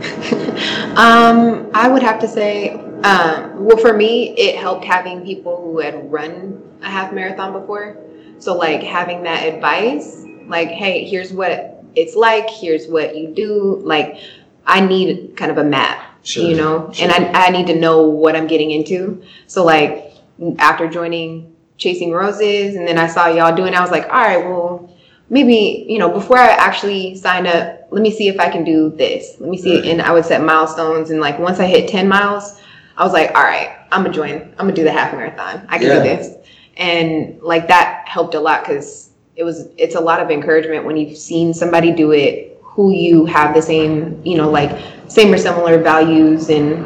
Um, 0.97 1.71
I 1.73 1.88
would 1.88 2.04
have 2.04 2.19
to 2.19 2.28
say, 2.28 2.76
um, 3.04 3.66
well, 3.66 3.78
for 3.78 3.93
me, 3.93 4.30
it 4.38 4.56
helped 4.56 4.86
having 4.86 5.24
people 5.26 5.58
who 5.58 5.80
had 5.80 6.12
run 6.12 6.62
a 6.82 6.89
half 6.89 7.14
marathon 7.14 7.54
before. 7.54 7.97
So, 8.39 8.56
like, 8.56 8.82
having 8.82 9.24
that 9.24 9.43
advice, 9.43 10.26
like, 10.47 10.70
hey, 10.70 11.06
here's 11.06 11.32
what 11.32 11.84
it's 11.95 12.16
like, 12.16 12.49
here's 12.49 12.88
what 12.88 13.16
you 13.16 13.28
do. 13.34 13.80
Like, 13.84 14.18
I 14.66 14.80
need 14.82 15.36
kind 15.36 15.52
of 15.52 15.58
a 15.58 15.64
map, 15.64 16.04
Sure, 16.24 16.43
you 16.49 16.56
know, 16.56 16.91
sure. 16.93 17.10
and 17.12 17.36
I, 17.36 17.47
I 17.47 17.49
need 17.49 17.68
to 17.68 17.76
know 17.76 18.04
what 18.08 18.36
I'm 18.36 18.47
getting 18.47 18.72
into. 18.72 19.24
So, 19.47 19.64
like, 19.64 20.14
after 20.60 20.88
joining 20.88 21.56
Chasing 21.78 22.12
Roses, 22.12 22.76
and 22.76 22.88
then 22.88 22.97
I 22.97 23.08
saw 23.08 23.28
y'all 23.28 23.56
doing, 23.56 23.74
I 23.76 23.82
was 23.82 23.91
like, 23.91 24.06
all 24.06 24.22
right, 24.22 24.43
well, 24.43 24.88
maybe 25.30 25.86
you 25.88 25.97
know 25.97 26.10
before 26.12 26.38
i 26.38 26.49
actually 26.49 27.16
sign 27.16 27.47
up 27.47 27.88
let 27.89 28.02
me 28.02 28.12
see 28.12 28.28
if 28.28 28.38
i 28.38 28.49
can 28.49 28.66
do 28.66 28.89
this 28.97 29.38
let 29.39 29.49
me 29.49 29.58
see 29.58 29.76
Right. 29.78 29.86
and 29.86 30.02
i 30.02 30.12
would 30.12 30.26
set 30.26 30.43
milestones 30.43 31.10
and 31.10 31.22
like 31.22 31.39
once 31.39 31.58
i 31.58 31.66
hit 31.66 31.88
10 31.89 32.06
miles 32.06 32.60
i 33.02 33.04
was 33.04 33.14
like 33.14 33.30
all 33.36 33.43
right 33.43 33.70
i'm 33.91 34.04
gonna 34.04 34.14
join 34.14 34.34
i'm 34.58 34.66
gonna 34.68 34.74
do 34.74 34.84
the 34.84 34.91
half 34.91 35.12
marathon 35.14 35.66
i 35.70 35.78
can 35.78 35.88
Yeah. 35.88 35.95
do 35.97 36.04
this 36.10 36.36
and 36.78 37.41
like 37.41 37.68
that 37.68 38.08
helped 38.08 38.36
a 38.36 38.39
lot 38.39 38.62
because 38.64 39.10
it 39.36 39.43
was 39.43 39.68
it's 39.78 39.95
a 39.95 40.04
lot 40.10 40.20
of 40.22 40.30
encouragement 40.30 40.86
when 40.86 40.95
you've 40.97 41.18
seen 41.18 41.54
somebody 41.54 41.91
do 41.91 42.12
it 42.12 42.60
who 42.62 42.91
you 42.91 43.26
have 43.26 43.54
the 43.56 43.62
same 43.62 44.22
you 44.24 44.38
know 44.38 44.49
like 44.49 44.72
same 45.08 45.34
or 45.34 45.38
similar 45.38 45.78
values 45.82 46.49
and 46.49 46.86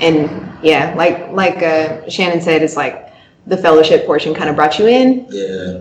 and 0.00 0.18
yeah 0.62 0.94
like 0.96 1.16
like 1.32 1.58
uh, 1.62 2.08
shannon 2.08 2.40
said 2.40 2.62
it's 2.62 2.76
like 2.76 3.12
the 3.46 3.56
fellowship 3.56 4.06
portion 4.06 4.32
kind 4.34 4.48
of 4.50 4.54
brought 4.56 4.78
you 4.78 4.86
in, 4.86 5.26
Yeah. 5.30 5.80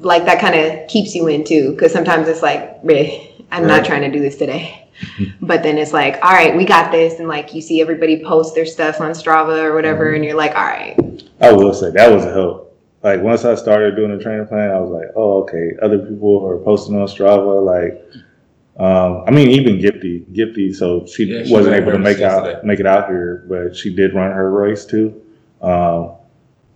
like 0.00 0.24
that 0.24 0.40
kind 0.40 0.54
of 0.54 0.88
keeps 0.88 1.14
you 1.16 1.26
in 1.26 1.44
too. 1.44 1.72
Because 1.72 1.92
sometimes 1.92 2.28
it's 2.28 2.42
like, 2.42 2.82
"Meh, 2.84 3.18
I'm 3.50 3.64
Right. 3.64 3.68
not 3.76 3.84
trying 3.84 4.02
to 4.02 4.10
do 4.16 4.20
this 4.20 4.36
today. 4.36 4.85
But 5.40 5.62
then 5.62 5.78
it's 5.78 5.92
like, 5.92 6.18
all 6.24 6.32
right, 6.32 6.56
we 6.56 6.64
got 6.64 6.90
this, 6.90 7.18
and 7.20 7.28
like 7.28 7.54
you 7.54 7.60
see 7.60 7.80
everybody 7.80 8.24
post 8.24 8.54
their 8.54 8.66
stuff 8.66 9.00
on 9.00 9.12
Strava 9.12 9.62
or 9.62 9.74
whatever, 9.74 10.12
and 10.14 10.24
you're 10.24 10.36
like, 10.36 10.54
all 10.56 10.64
right, 10.64 10.96
I 11.40 11.52
will 11.52 11.74
say 11.74 11.90
that 11.90 12.10
was 12.10 12.24
a 12.24 12.32
help. 12.32 12.66
Like 13.02 13.22
once 13.22 13.44
I 13.44 13.54
started 13.54 13.94
doing 13.94 14.16
the 14.16 14.22
training 14.22 14.46
plan, 14.48 14.70
I 14.70 14.80
was 14.80 14.90
like, 14.90 15.08
oh, 15.14 15.42
okay. 15.42 15.72
Other 15.80 15.98
people 15.98 16.44
are 16.44 16.58
posting 16.58 17.00
on 17.00 17.06
Strava. 17.06 17.64
Like, 17.64 18.02
um, 18.78 19.22
I 19.26 19.30
mean, 19.30 19.50
even 19.50 19.78
Gifty, 19.78 20.24
Gifty. 20.34 20.74
So 20.74 21.06
she 21.06 21.24
Yeah, 21.24 21.44
she 21.44 21.52
wasn't 21.52 21.76
able 21.76 21.92
to 21.92 21.98
make 21.98 22.18
yesterday. 22.18 22.56
out 22.56 22.64
make 22.64 22.80
it 22.80 22.86
out 22.86 23.06
here, 23.08 23.44
but 23.48 23.76
she 23.76 23.94
did 23.94 24.14
run 24.14 24.32
her 24.32 24.50
race 24.50 24.84
too. 24.84 25.22
Um, 25.62 26.14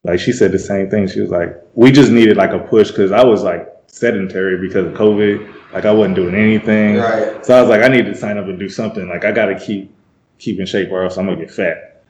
like 0.05 0.21
she 0.21 0.33
said 0.33 0.53
the 0.53 0.59
same 0.59 0.89
thing. 0.89 1.09
She 1.09 1.21
was 1.21 1.31
like, 1.31 1.61
we 1.75 1.91
just 1.91 2.13
needed 2.13 2.37
like 2.37 2.53
a 2.53 2.59
push 2.59 2.91
because 2.91 3.13
I 3.13 3.25
was 3.25 3.43
like 3.43 3.69
sedentary 3.91 4.59
because 4.59 4.87
of 4.87 4.95
COVID. 4.95 5.73
Like 5.73 5.85
I 5.85 5.93
wasn't 5.93 6.17
doing 6.17 6.35
anything. 6.35 6.97
Right. 6.97 7.45
So 7.45 7.57
I 7.57 7.61
was 7.61 7.71
like, 7.71 7.83
I 7.83 7.89
need 7.89 8.07
to 8.07 8.15
sign 8.15 8.39
up 8.39 8.47
and 8.47 8.59
do 8.59 8.69
something. 8.69 9.09
Like 9.09 9.25
I 9.25 9.33
got 9.33 9.47
to 9.47 9.59
keep 9.59 9.95
keep 10.39 10.59
in 10.59 10.67
shape, 10.67 10.91
or 10.91 11.03
else 11.05 11.19
I'm 11.19 11.27
gonna 11.27 11.39
get 11.39 11.51
fat. 11.51 12.03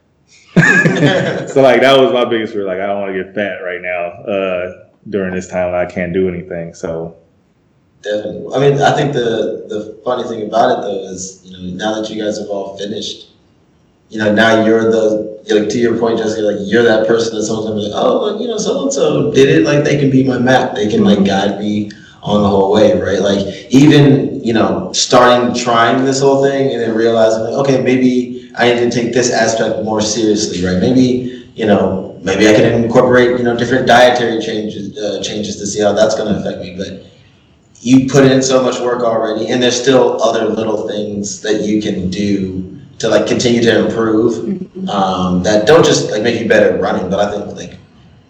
so 1.49 1.63
like 1.63 1.81
that 1.81 1.99
was 1.99 2.13
my 2.13 2.25
biggest 2.25 2.53
fear. 2.53 2.65
Like 2.65 2.79
I 2.79 2.87
don't 2.87 3.01
want 3.01 3.15
to 3.15 3.25
get 3.25 3.35
fat 3.35 3.59
right 3.59 3.81
now 3.83 4.33
uh, 4.33 4.87
during 5.09 5.35
this 5.35 5.49
time. 5.49 5.75
I 5.75 5.87
can't 5.87 6.13
do 6.13 6.29
anything. 6.29 6.75
So 6.75 7.17
Definitely. 8.03 8.55
I 8.55 8.59
mean, 8.59 8.81
I 8.81 8.97
think 8.97 9.13
the 9.13 9.67
the 9.69 10.01
funny 10.05 10.27
thing 10.27 10.47
about 10.47 10.79
it 10.79 10.83
though 10.83 11.05
is, 11.11 11.43
you 11.45 11.53
know, 11.53 11.77
now 11.77 12.01
that 12.01 12.09
you 12.09 12.23
guys 12.23 12.39
have 12.39 12.49
all 12.49 12.79
finished, 12.79 13.29
you 14.09 14.19
know, 14.19 14.33
now 14.33 14.65
you're 14.65 14.91
the 14.91 15.30
like 15.49 15.69
to 15.69 15.79
your 15.79 15.99
point, 15.99 16.19
Jessica, 16.19 16.43
like 16.43 16.59
you're 16.61 16.83
that 16.83 17.07
person 17.07 17.35
that 17.37 17.45
someone's 17.45 17.69
gonna 17.69 17.81
be 17.81 17.87
like, 17.87 17.93
oh, 17.95 18.41
you 18.41 18.49
know, 18.49 18.59
so 18.59 18.83
and 18.83 18.93
so 18.93 19.33
did 19.33 19.49
it. 19.49 19.65
Like 19.65 19.85
they 19.85 19.99
can 19.99 20.11
be 20.11 20.25
my 20.25 20.39
map. 20.39 20.75
They 20.75 20.89
can 20.89 21.05
like 21.05 21.25
guide 21.25 21.59
me 21.59 21.91
on 22.23 22.43
the 22.43 22.49
whole 22.49 22.73
way, 22.73 22.99
right? 23.01 23.21
Like 23.21 23.47
even 23.71 24.43
you 24.45 24.53
know, 24.53 24.93
starting 24.93 25.55
trying 25.55 26.05
this 26.05 26.21
whole 26.21 26.43
thing 26.43 26.73
and 26.73 26.81
then 26.81 26.95
realizing, 26.95 27.43
like, 27.43 27.55
okay, 27.55 27.83
maybe 27.83 28.51
I 28.57 28.73
need 28.73 28.81
to 28.81 28.91
take 28.91 29.13
this 29.13 29.33
aspect 29.33 29.85
more 29.85 30.01
seriously, 30.01 30.65
right? 30.65 30.79
Maybe 30.81 31.49
you 31.55 31.67
know, 31.67 32.19
maybe 32.23 32.49
I 32.49 32.55
can 32.55 32.83
incorporate 32.83 33.39
you 33.39 33.45
know 33.45 33.57
different 33.57 33.87
dietary 33.87 34.41
changes 34.41 34.97
uh, 34.99 35.23
changes 35.23 35.57
to 35.57 35.67
see 35.67 35.81
how 35.81 35.93
that's 35.93 36.15
going 36.15 36.33
to 36.33 36.41
affect 36.41 36.61
me, 36.61 36.77
but 36.77 37.11
you 37.81 38.09
put 38.09 38.25
in 38.25 38.43
so 38.43 38.63
much 38.63 38.79
work 38.81 39.03
already 39.03 39.51
and 39.51 39.63
there's 39.63 39.81
still 39.81 40.23
other 40.23 40.47
little 40.47 40.87
things 40.87 41.41
that 41.41 41.63
you 41.63 41.81
can 41.81 42.11
do 42.11 42.70
to 43.01 43.09
like 43.09 43.27
continue 43.27 43.63
to 43.63 43.87
improve 43.87 44.35
um, 44.89 45.43
that 45.43 45.67
don't 45.67 45.85
just 45.85 46.11
like 46.11 46.23
make 46.23 46.41
you 46.41 46.49
better 46.49 46.75
at 46.75 46.81
running 46.81 47.11
but 47.11 47.19
i 47.19 47.31
think 47.31 47.57
like 47.57 47.79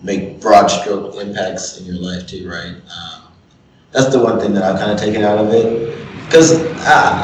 make 0.03 0.41
broad 0.41 0.69
stroke 0.69 1.15
impacts 1.17 1.79
in 1.79 1.87
your 1.87 1.97
life 1.97 2.27
too 2.27 2.49
right 2.49 2.75
um, 2.97 3.23
that's 3.93 4.11
the 4.11 4.19
one 4.19 4.41
thing 4.41 4.55
that 4.55 4.63
i've 4.63 4.79
kind 4.79 4.91
of 4.91 4.99
taken 4.99 5.23
out 5.23 5.39
of 5.39 5.53
it 5.53 5.97
because 6.25 6.63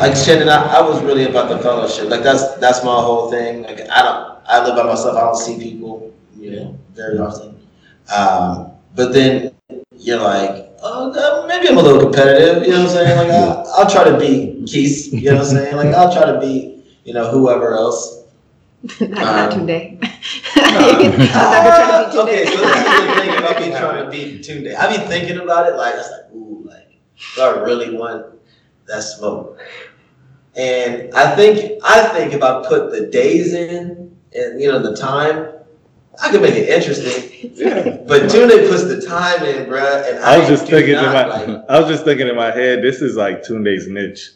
like 0.01 0.17
shannon 0.17 0.49
I, 0.49 0.79
I 0.79 0.81
was 0.81 1.03
really 1.03 1.25
about 1.25 1.49
the 1.49 1.59
fellowship 1.59 2.11
like 2.11 2.23
that's 2.23 2.57
that's 2.57 2.85
my 2.85 2.95
whole 2.95 3.31
thing 3.31 3.63
like 3.63 3.81
i 3.91 4.03
don't 4.03 4.39
i 4.47 4.63
live 4.63 4.77
by 4.77 4.83
myself 4.83 5.17
i 5.17 5.21
don't 5.21 5.37
see 5.37 5.59
people 5.59 6.13
you 6.37 6.51
know 6.51 6.79
very 6.95 7.19
often 7.19 7.57
um, 8.15 8.73
but 8.95 9.13
then 9.13 9.53
you're 9.99 10.21
like, 10.21 10.71
oh, 10.83 11.45
maybe 11.49 11.69
I'm 11.69 11.79
a 11.79 11.83
little 11.83 12.01
competitive. 12.01 12.65
You 12.65 12.73
know 12.73 12.85
what 12.85 12.91
I'm 12.91 12.95
saying? 12.95 13.17
Like, 13.17 13.31
I'll, 13.31 13.67
I'll 13.77 13.91
try 13.91 14.05
to 14.05 14.19
beat 14.19 14.67
Keith. 14.67 15.13
You 15.13 15.31
know 15.31 15.37
what 15.39 15.47
I'm 15.47 15.51
saying? 15.51 15.77
Like, 15.77 15.95
I'll 15.95 16.13
try 16.13 16.31
to 16.33 16.41
beat, 16.41 16.76
you 17.07 17.15
know, 17.15 17.31
whoever 17.31 17.75
else. 17.75 18.25
not, 19.01 19.11
not 19.11 19.53
Um, 19.53 19.61
today. 19.61 19.99
Ah, 20.59 22.11
okay, 22.23 22.45
so 22.47 22.61
that's 22.61 23.17
the 23.17 23.21
thing 23.21 23.39
about 23.39 23.61
me 23.61 23.71
trying 23.71 24.05
to 24.05 24.11
beat 24.11 24.43
Tunde. 24.43 24.75
I 24.75 24.95
be 24.97 25.03
thinking 25.07 25.39
about 25.39 25.69
it 25.69 25.77
like, 25.77 25.95
it's 25.95 26.11
like, 26.11 26.33
ooh, 26.35 26.65
like, 26.67 26.99
do 27.35 27.43
I 27.43 27.61
really 27.63 27.97
want 27.97 28.27
that 28.89 29.01
smoke? 29.03 29.61
And 30.57 31.15
I 31.15 31.35
think, 31.37 31.81
I 31.85 32.09
think 32.09 32.33
if 32.33 32.43
I 32.43 32.65
put 32.67 32.91
the 32.91 33.07
days 33.07 33.55
in 33.55 34.17
and, 34.35 34.61
you 34.61 34.71
know, 34.71 34.81
the 34.81 34.97
time, 34.97 35.49
I 36.23 36.31
could 36.31 36.43
make 36.43 36.55
it 36.55 36.69
interesting. 36.69 37.53
Yeah. 37.55 37.99
But 38.07 38.23
Tunde 38.23 38.69
puts 38.69 38.85
the 38.85 39.01
time 39.07 39.45
in, 39.45 39.67
bruh, 39.67 40.09
and 40.11 40.19
I, 40.25 40.35
I 40.35 40.39
was 40.39 40.49
just 40.49 40.65
do 40.67 40.73
thinking 40.73 40.97
in 40.97 41.05
my 41.05 41.27
like, 41.27 41.65
I 41.69 41.79
was 41.79 41.89
just 41.89 42.05
thinking 42.05 42.27
in 42.27 42.37
my 42.37 42.51
head, 42.51 42.83
this 42.83 43.01
is 43.01 43.17
like 43.17 43.43
Tunde's 43.43 43.87
niche. 43.87 44.31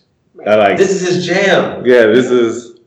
I 0.47 0.55
like 0.57 0.79
This 0.79 0.91
is 0.91 1.01
his 1.07 1.27
jam. 1.27 1.85
yeah, 1.85 2.07
this 2.07 2.31
is 2.31 2.79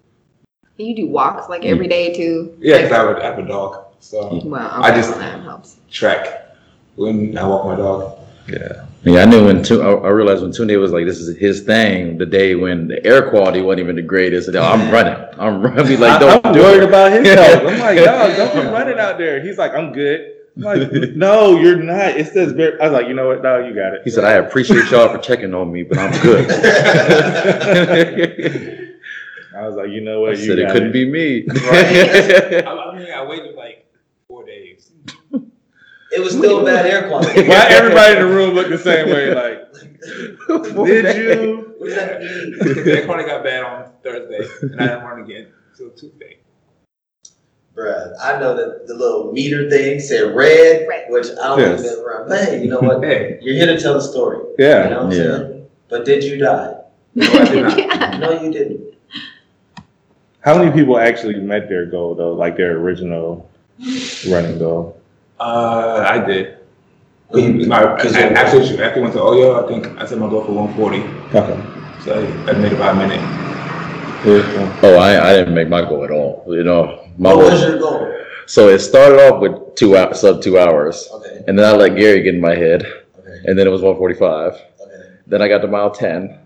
You 0.77 0.95
do 0.95 1.07
walks 1.07 1.49
like 1.49 1.65
every 1.65 1.87
day 1.87 2.13
too. 2.13 2.55
Yeah, 2.59 2.77
because 2.77 2.91
I, 2.91 2.95
have 2.97 3.17
a- 3.17 3.21
I 3.21 3.25
have 3.25 3.39
a 3.39 3.47
dog. 3.47 3.85
So 3.99 4.41
Well, 4.43 4.69
I 4.83 4.91
just- 4.95 5.11
well, 5.11 5.19
that 5.19 5.41
helps. 5.41 5.75
track 5.91 6.55
when 6.95 7.37
I 7.37 7.47
walk 7.47 7.65
my 7.65 7.75
dog. 7.75 8.17
yeah. 8.47 8.83
Yeah, 9.05 9.21
I 9.21 9.25
knew 9.25 9.45
when 9.45 9.61
Tu- 9.63 9.81
I 9.81 9.91
I 9.95 10.09
realized 10.11 10.41
when 10.43 10.51
Tunde 10.51 10.79
was 10.79 10.93
like, 10.93 11.05
"This 11.05 11.19
is 11.19 11.35
his 11.37 11.59
thing." 11.61 12.17
The 12.17 12.25
day 12.25 12.55
when 12.55 12.87
the 12.87 13.05
air 13.05 13.29
quality 13.29 13.61
wasn't 13.61 13.81
even 13.81 13.97
the 13.97 14.01
greatest, 14.01 14.47
and 14.47 14.55
I'm 14.57 14.89
running. 14.91 15.17
I'm 15.37 15.61
running. 15.65 15.85
Be 15.87 15.97
like, 15.97 16.21
don't 16.21 16.45
am 16.45 16.53
do 16.53 16.61
worried 16.61 16.83
it. 16.83 16.87
about 16.87 17.11
his 17.11 17.27
health. 17.27 17.63
I'm 17.67 17.79
like, 17.81 17.97
dog, 18.05 18.37
don't 18.37 18.53
be 18.53 18.71
running 18.71 18.99
out 18.99 19.17
there. 19.17 19.41
He's 19.43 19.57
like, 19.57 19.73
I'm 19.75 19.91
good. 19.91 20.31
I'm 20.55 20.61
like, 20.61 20.91
no, 21.15 21.57
you're 21.57 21.81
not. 21.81 22.15
It 22.17 22.27
says 22.27 22.51
very. 22.51 22.79
I 22.79 22.83
was 22.83 22.93
like, 22.93 23.07
you 23.07 23.15
know 23.15 23.27
what, 23.27 23.41
dog, 23.41 23.65
you 23.65 23.73
got 23.73 23.95
it. 23.95 24.01
He 24.03 24.11
said, 24.11 24.23
"I 24.23 24.33
appreciate 24.33 24.89
y'all 24.91 25.09
for 25.09 25.17
checking 25.17 25.53
on 25.55 25.71
me, 25.71 25.81
but 25.83 25.97
I'm 25.97 26.11
good." 26.21 26.47
I 29.55 29.67
was 29.67 29.75
like, 29.75 29.89
you 29.89 30.01
know 30.01 30.25
I 30.25 30.29
what, 30.29 30.37
you 30.37 30.45
said 30.45 30.59
it 30.59 30.71
couldn't 30.71 30.89
it. 30.89 30.93
be 30.93 31.09
me. 31.09 31.45
I, 31.49 32.63
I 32.67 32.97
mean, 32.97 33.11
I 33.11 33.25
waited 33.25 33.55
like 33.55 33.91
four 34.27 34.45
days. 34.45 34.91
It 36.11 36.19
was 36.19 36.33
still 36.37 36.63
bad 36.63 36.85
air 36.85 37.07
quality. 37.07 37.41
Why 37.47 37.65
everybody 37.69 38.17
in 38.17 38.27
the 38.27 38.33
room 38.33 38.53
looked 38.53 38.69
the 38.69 38.77
same 38.77 39.07
way? 39.07 39.33
Like, 39.33 39.73
did 40.85 41.17
you? 41.17 41.73
What 41.79 41.87
does 41.87 41.95
that 41.95 42.21
mean? 42.21 42.51
Because 42.59 42.83
the 42.83 42.97
air 42.99 43.05
quality 43.05 43.27
got 43.27 43.43
bad 43.43 43.63
on 43.63 43.91
Thursday, 44.03 44.47
and 44.61 44.79
I 44.79 44.85
didn't 44.87 45.03
run 45.03 45.21
again 45.21 45.47
until 45.71 45.89
Tuesday. 45.91 46.37
Bruh, 47.75 48.13
I 48.21 48.39
know 48.39 48.55
that 48.55 48.87
the 48.87 48.93
little 48.93 49.31
meter 49.33 49.67
thing 49.69 49.99
said 49.99 50.35
red, 50.35 50.87
Right. 50.87 51.09
which 51.09 51.27
I 51.41 51.47
don't 51.47 51.59
Yes. 51.59 51.81
think 51.81 51.93
that's 51.95 52.01
right. 52.05 52.27
But 52.27 52.41
hey, 52.43 52.61
you 52.63 52.69
know 52.69 52.79
what? 52.79 53.03
Hey, 53.03 53.39
You're 53.41 53.55
here 53.55 53.65
to 53.65 53.79
tell 53.81 53.95
the 53.95 54.01
story. 54.01 54.37
Yeah. 54.59 54.83
You 54.83 54.89
know 54.91 54.95
what 54.97 55.05
I'm 55.05 55.11
Yeah. 55.11 55.23
saying? 55.23 55.65
But 55.89 56.05
did 56.05 56.23
you 56.23 56.37
die? 56.37 56.75
no, 57.15 57.25
I 57.25 57.45
did 57.45 57.63
not. 57.63 57.77
Yeah. 57.77 58.17
No, 58.19 58.31
you 58.41 58.51
didn't. 58.51 58.79
How 60.41 60.57
many 60.57 60.71
people 60.71 60.99
actually 60.99 61.35
met 61.39 61.67
their 61.67 61.85
goal 61.85 62.13
though, 62.15 62.33
like 62.33 62.57
their 62.57 62.77
original 62.77 63.49
running 64.29 64.59
goal? 64.59 64.97
Uh, 65.39 66.05
I 66.07 66.19
did. 66.19 66.57
Well, 67.29 67.41
you- 67.41 67.65
My, 67.67 67.95
I, 67.95 67.99
'cause 67.99 68.15
I, 68.15 68.19
you're- 68.25 68.35
after, 68.35 68.57
after 68.83 68.95
we 68.97 69.01
went 69.01 69.13
to 69.15 69.19
Oyo, 69.21 69.63
I 69.63 69.67
think 69.67 69.99
I 69.99 70.05
set 70.05 70.19
my 70.19 70.29
goal 70.29 70.43
for 70.43 70.51
140. 70.51 70.99
Okay. 71.33 71.59
So 72.05 72.13
I, 72.13 72.51
I 72.51 72.53
made 72.53 72.71
about 72.73 72.95
a 72.95 72.97
minute. 72.99 73.21
Yeah. 74.25 74.79
oh, 74.83 74.95
I, 74.97 75.31
I 75.31 75.33
didn't 75.33 75.53
make 75.55 75.69
my 75.69 75.81
goal 75.81 76.03
at 76.05 76.11
all. 76.11 76.43
You 76.47 76.63
know, 76.63 76.99
my 77.17 77.33
What 77.33 77.51
was 77.51 77.61
your 77.61 77.79
goal? 77.79 78.13
so 78.45 78.69
it 78.69 78.79
started 78.79 79.19
off 79.19 79.41
with 79.41 79.75
two 79.75 79.95
hours, 79.97 80.19
sub 80.21 80.41
two 80.41 80.57
hours, 80.59 81.07
Okay. 81.13 81.43
and 81.47 81.57
then 81.57 81.65
I 81.65 81.75
let 81.75 81.95
Gary 81.95 82.21
get 82.21 82.35
in 82.35 82.41
my 82.41 82.55
head, 82.55 82.83
Okay. 83.19 83.39
and 83.45 83.57
then 83.57 83.67
it 83.67 83.71
was 83.71 83.81
145. 83.81 84.53
Okay. 84.53 84.61
Then 85.27 85.41
I 85.41 85.47
got 85.47 85.59
to 85.59 85.67
mile 85.67 85.91
10, 85.91 86.37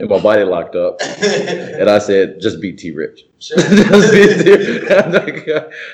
and 0.00 0.08
my 0.08 0.18
body 0.20 0.44
locked 0.44 0.76
up, 0.76 1.00
and 1.22 1.88
I 1.88 1.98
said, 1.98 2.40
"Just 2.40 2.60
beat 2.60 2.78
T 2.78 2.90
Rich." 2.92 3.26
Sure. 3.38 3.58
Just 3.58 4.12
beat 4.12 4.42
T. 4.44 4.94
I'm 4.94 5.12
like, 5.12 5.48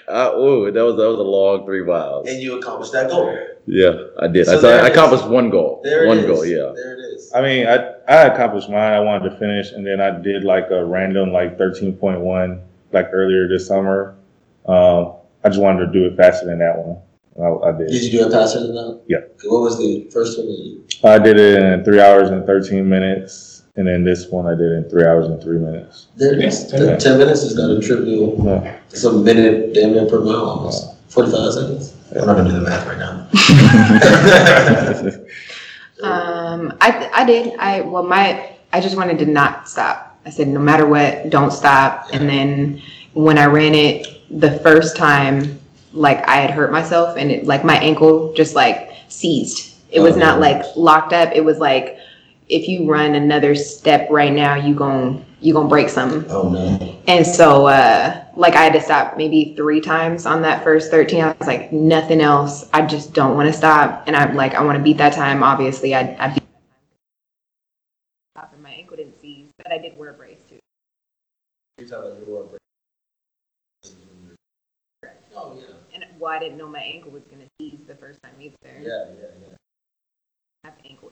uh, 0.08 0.32
ooh, 0.36 0.70
that 0.70 0.82
was 0.84 0.96
that 0.96 1.08
was 1.08 1.18
a 1.18 1.22
long 1.22 1.64
three 1.64 1.84
miles. 1.84 2.28
and 2.28 2.40
you 2.40 2.58
accomplished 2.58 2.92
that 2.92 3.08
goal. 3.10 3.36
Yeah, 3.66 3.92
I 4.18 4.26
did. 4.28 4.46
So 4.46 4.58
I, 4.58 4.60
there 4.60 4.80
I 4.82 4.86
it 4.86 4.90
is. 4.90 4.96
accomplished 4.96 5.26
one 5.28 5.50
goal. 5.50 5.80
There 5.84 6.06
one 6.06 6.18
is. 6.18 6.26
goal, 6.26 6.44
yeah. 6.44 6.72
There 6.74 6.94
it 6.98 7.00
is. 7.14 7.30
I 7.34 7.40
mean, 7.42 7.66
I 7.66 7.76
I 8.08 8.22
accomplished 8.32 8.68
mine. 8.70 8.92
I 8.92 9.00
wanted 9.00 9.30
to 9.30 9.36
finish, 9.38 9.72
and 9.72 9.86
then 9.86 10.00
I 10.00 10.10
did 10.18 10.44
like 10.44 10.70
a 10.70 10.84
random 10.84 11.32
like 11.32 11.58
thirteen 11.58 11.92
point 11.94 12.20
one 12.20 12.62
like 12.92 13.08
earlier 13.12 13.48
this 13.48 13.66
summer. 13.66 14.16
Um, 14.66 15.14
I 15.44 15.48
just 15.48 15.60
wanted 15.60 15.86
to 15.86 15.92
do 15.92 16.06
it 16.06 16.16
faster 16.16 16.46
than 16.46 16.58
that 16.58 16.76
one. 16.76 16.98
I, 17.40 17.68
I 17.68 17.72
Did 17.72 17.88
did. 17.88 18.02
you 18.04 18.10
do 18.20 18.26
it 18.26 18.30
faster 18.32 18.60
than 18.60 18.74
that? 18.74 19.00
Yeah. 19.06 19.18
What 19.44 19.62
was 19.62 19.78
the 19.78 20.04
first 20.12 20.36
one 20.38 20.46
that 20.48 20.58
you? 20.58 20.84
I 21.04 21.18
did 21.18 21.38
it 21.38 21.62
in 21.62 21.84
three 21.84 22.00
hours 22.00 22.28
and 22.30 22.44
thirteen 22.44 22.88
minutes, 22.88 23.62
and 23.76 23.86
then 23.86 24.04
this 24.04 24.26
one 24.28 24.46
I 24.46 24.54
did 24.54 24.72
in 24.72 24.84
three 24.90 25.04
hours 25.06 25.26
and 25.26 25.40
three 25.42 25.58
minutes. 25.58 26.08
There 26.16 26.34
it 26.34 26.44
is. 26.44 26.70
Yeah. 26.72 26.78
Ten, 26.78 26.98
ten 26.98 27.18
minutes 27.18 27.42
is 27.42 27.54
not 27.56 27.70
a 27.70 27.80
trivial. 27.80 28.36
Yeah. 28.44 28.78
It's 28.90 29.04
a 29.04 29.12
minute, 29.12 29.72
damn 29.74 29.92
near 29.92 30.06
per 30.06 30.20
mile 30.20 30.34
almost. 30.44 30.96
Forty-five 31.08 31.52
seconds. 31.54 31.94
I'm 32.14 32.26
not 32.26 32.36
gonna 32.36 32.50
do 32.50 32.58
the 32.58 32.68
math 32.68 32.86
right 32.86 32.98
now. 32.98 33.26
Um, 36.02 36.72
I 36.80 37.10
I 37.12 37.24
did. 37.26 37.58
I 37.58 37.82
well, 37.82 38.02
my 38.02 38.56
I 38.72 38.80
just 38.80 38.96
wanted 38.96 39.18
to 39.18 39.26
not 39.26 39.68
stop. 39.68 40.09
I 40.26 40.30
said 40.30 40.48
no 40.48 40.60
matter 40.60 40.86
what, 40.86 41.30
don't 41.30 41.52
stop. 41.52 42.08
And 42.12 42.28
then 42.28 42.82
when 43.14 43.38
I 43.38 43.46
ran 43.46 43.74
it 43.74 44.06
the 44.30 44.58
first 44.60 44.96
time, 44.96 45.58
like 45.92 46.26
I 46.28 46.36
had 46.36 46.50
hurt 46.50 46.70
myself, 46.70 47.16
and 47.16 47.30
it 47.30 47.46
like 47.46 47.64
my 47.64 47.76
ankle 47.78 48.32
just 48.34 48.54
like 48.54 48.92
seized. 49.08 49.74
It 49.90 50.00
was 50.00 50.16
Oh. 50.16 50.20
not 50.20 50.40
like 50.40 50.64
locked 50.76 51.12
up. 51.12 51.30
It 51.34 51.44
was 51.44 51.58
like 51.58 51.98
if 52.48 52.68
you 52.68 52.90
run 52.90 53.14
another 53.14 53.54
step 53.54 54.08
right 54.10 54.32
now, 54.32 54.54
you 54.56 54.74
gon' 54.74 55.24
you 55.40 55.54
gonna 55.54 55.68
break 55.68 55.88
something. 55.88 56.24
Oh 56.30 56.48
no. 56.48 56.78
And 57.06 57.26
so, 57.26 57.66
uh, 57.66 58.24
like, 58.36 58.54
I 58.54 58.62
had 58.62 58.72
to 58.74 58.80
stop 58.80 59.16
maybe 59.16 59.54
three 59.56 59.80
times 59.80 60.26
on 60.26 60.42
that 60.42 60.62
first 60.62 60.90
13. 60.90 61.22
I 61.24 61.34
was 61.38 61.48
like, 61.48 61.72
nothing 61.72 62.20
else. 62.20 62.68
I 62.72 62.82
just 62.82 63.14
don't 63.14 63.36
want 63.36 63.48
to 63.48 63.52
stop. 63.52 64.04
And 64.06 64.14
I'm 64.16 64.36
like, 64.36 64.54
I 64.54 64.62
want 64.62 64.76
to 64.78 64.82
beat 64.84 64.98
that 64.98 65.12
time. 65.14 65.42
Obviously, 65.42 65.94
I, 65.94 66.00
I 66.18 66.28
beat 66.28 66.34
that 66.34 66.60
time. 66.62 66.76
Stop 68.36 68.52
and 68.52 68.62
my 68.62 68.70
ankle 68.70 68.96
didn't 68.96 69.20
seize, 69.20 69.46
but 70.00 70.08
I 70.08 70.08
did 70.08 70.08
wear 70.08 70.10
a 70.10 70.14
brace 70.14 70.42
too. 70.48 70.58
You're 71.78 71.88
talking 71.88 72.12
about 72.12 72.26
your 72.26 72.44
break. 72.44 72.60
Oh 75.36 75.56
yeah. 75.56 75.74
And 75.94 76.04
well, 76.18 76.32
I 76.32 76.38
didn't 76.38 76.58
know 76.58 76.68
my 76.68 76.80
ankle 76.80 77.10
was 77.10 77.22
going 77.24 77.42
to 77.42 77.48
seize 77.60 77.80
the 77.86 77.94
first 77.94 78.18
time 78.22 78.32
either. 78.40 78.56
Yeah, 78.64 78.78
yeah, 78.82 79.28
yeah. 79.40 79.54
I 80.64 80.68
have 80.68 80.74
ankle 80.88 81.10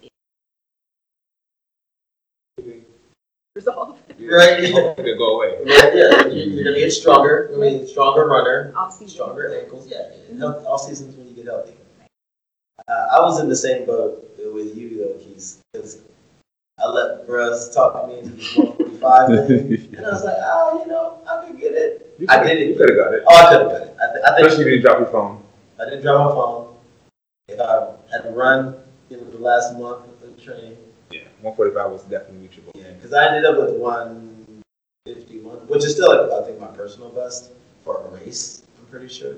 resolve. 3.54 3.98
Right. 4.20 4.70
Hopefully 4.72 5.10
it'll 5.10 5.18
go 5.18 5.36
away. 5.36 5.58
Yeah, 5.64 5.90
yeah. 5.94 6.26
You're, 6.26 6.28
you're 6.28 6.64
gonna 6.64 6.78
get 6.78 6.90
stronger. 6.92 7.50
I 7.54 7.56
mean, 7.58 7.86
stronger 7.86 8.26
runner, 8.26 8.72
Off 8.76 8.92
season. 8.92 9.08
stronger 9.08 9.58
ankles. 9.58 9.88
Yeah, 9.88 10.10
yeah. 10.30 10.38
Health, 10.38 10.64
all 10.66 10.78
seasons 10.78 11.16
when 11.16 11.28
you 11.28 11.34
get 11.34 11.46
healthy. 11.46 11.74
Uh, 12.86 13.06
I 13.12 13.20
was 13.20 13.40
in 13.40 13.48
the 13.48 13.56
same 13.56 13.86
boat 13.86 14.30
with 14.38 14.76
you 14.76 14.98
though, 14.98 15.18
Keith, 15.24 15.60
because 15.72 16.02
I 16.80 16.86
let 16.88 17.28
Russ 17.28 17.74
talk 17.74 18.06
me 18.08 18.20
into 18.20 18.30
this 18.36 18.56
145 18.56 19.48
thing, 19.48 19.94
and 19.96 20.06
I 20.06 20.10
was 20.10 20.24
like, 20.24 20.36
oh, 20.38 20.80
you 20.84 20.90
know, 20.90 21.18
I 21.28 21.44
could 21.46 21.58
get 21.58 21.72
it. 21.72 22.14
You 22.18 22.26
I 22.28 22.42
did 22.42 22.58
it. 22.58 22.68
You 22.68 22.74
could 22.76 22.90
have 22.90 22.98
got 22.98 23.14
it. 23.14 23.22
Oh, 23.26 23.36
I 23.36 23.50
could 23.50 23.60
have 23.62 23.70
done 23.70 23.82
it. 23.88 23.96
I, 24.00 24.12
th- 24.12 24.24
I 24.24 24.34
think 24.36 24.46
Especially 24.46 24.64
if 24.64 24.66
you 24.66 24.70
didn't 24.76 24.82
drop 24.84 24.98
your 25.00 25.08
phone. 25.10 25.42
I 25.80 25.84
didn't 25.86 26.02
drop 26.02 26.28
my 26.28 26.34
phone. 26.34 26.74
If 27.48 27.60
I 27.60 27.92
had 28.12 28.22
to 28.24 28.30
run, 28.30 28.76
you 29.08 29.16
know, 29.16 29.24
the 29.24 29.38
last 29.38 29.76
month 29.78 30.04
of 30.22 30.36
the 30.36 30.40
training, 30.42 30.76
Yeah, 31.10 31.20
145 31.42 31.90
was 31.90 32.02
definitely 32.02 32.46
reachable. 32.46 32.72
yeah, 32.76 32.92
because 32.92 33.12
I 33.12 33.26
ended 33.26 33.44
up 33.44 33.56
with 33.56 33.74
151, 33.76 35.56
which 35.66 35.84
is 35.84 35.94
still, 35.94 36.10
like, 36.14 36.30
I 36.42 36.46
think, 36.46 36.60
my 36.60 36.66
personal 36.68 37.10
best 37.10 37.52
for 37.84 38.02
a 38.02 38.08
race. 38.14 38.62
I'm 38.78 38.86
pretty 38.86 39.08
sure. 39.08 39.34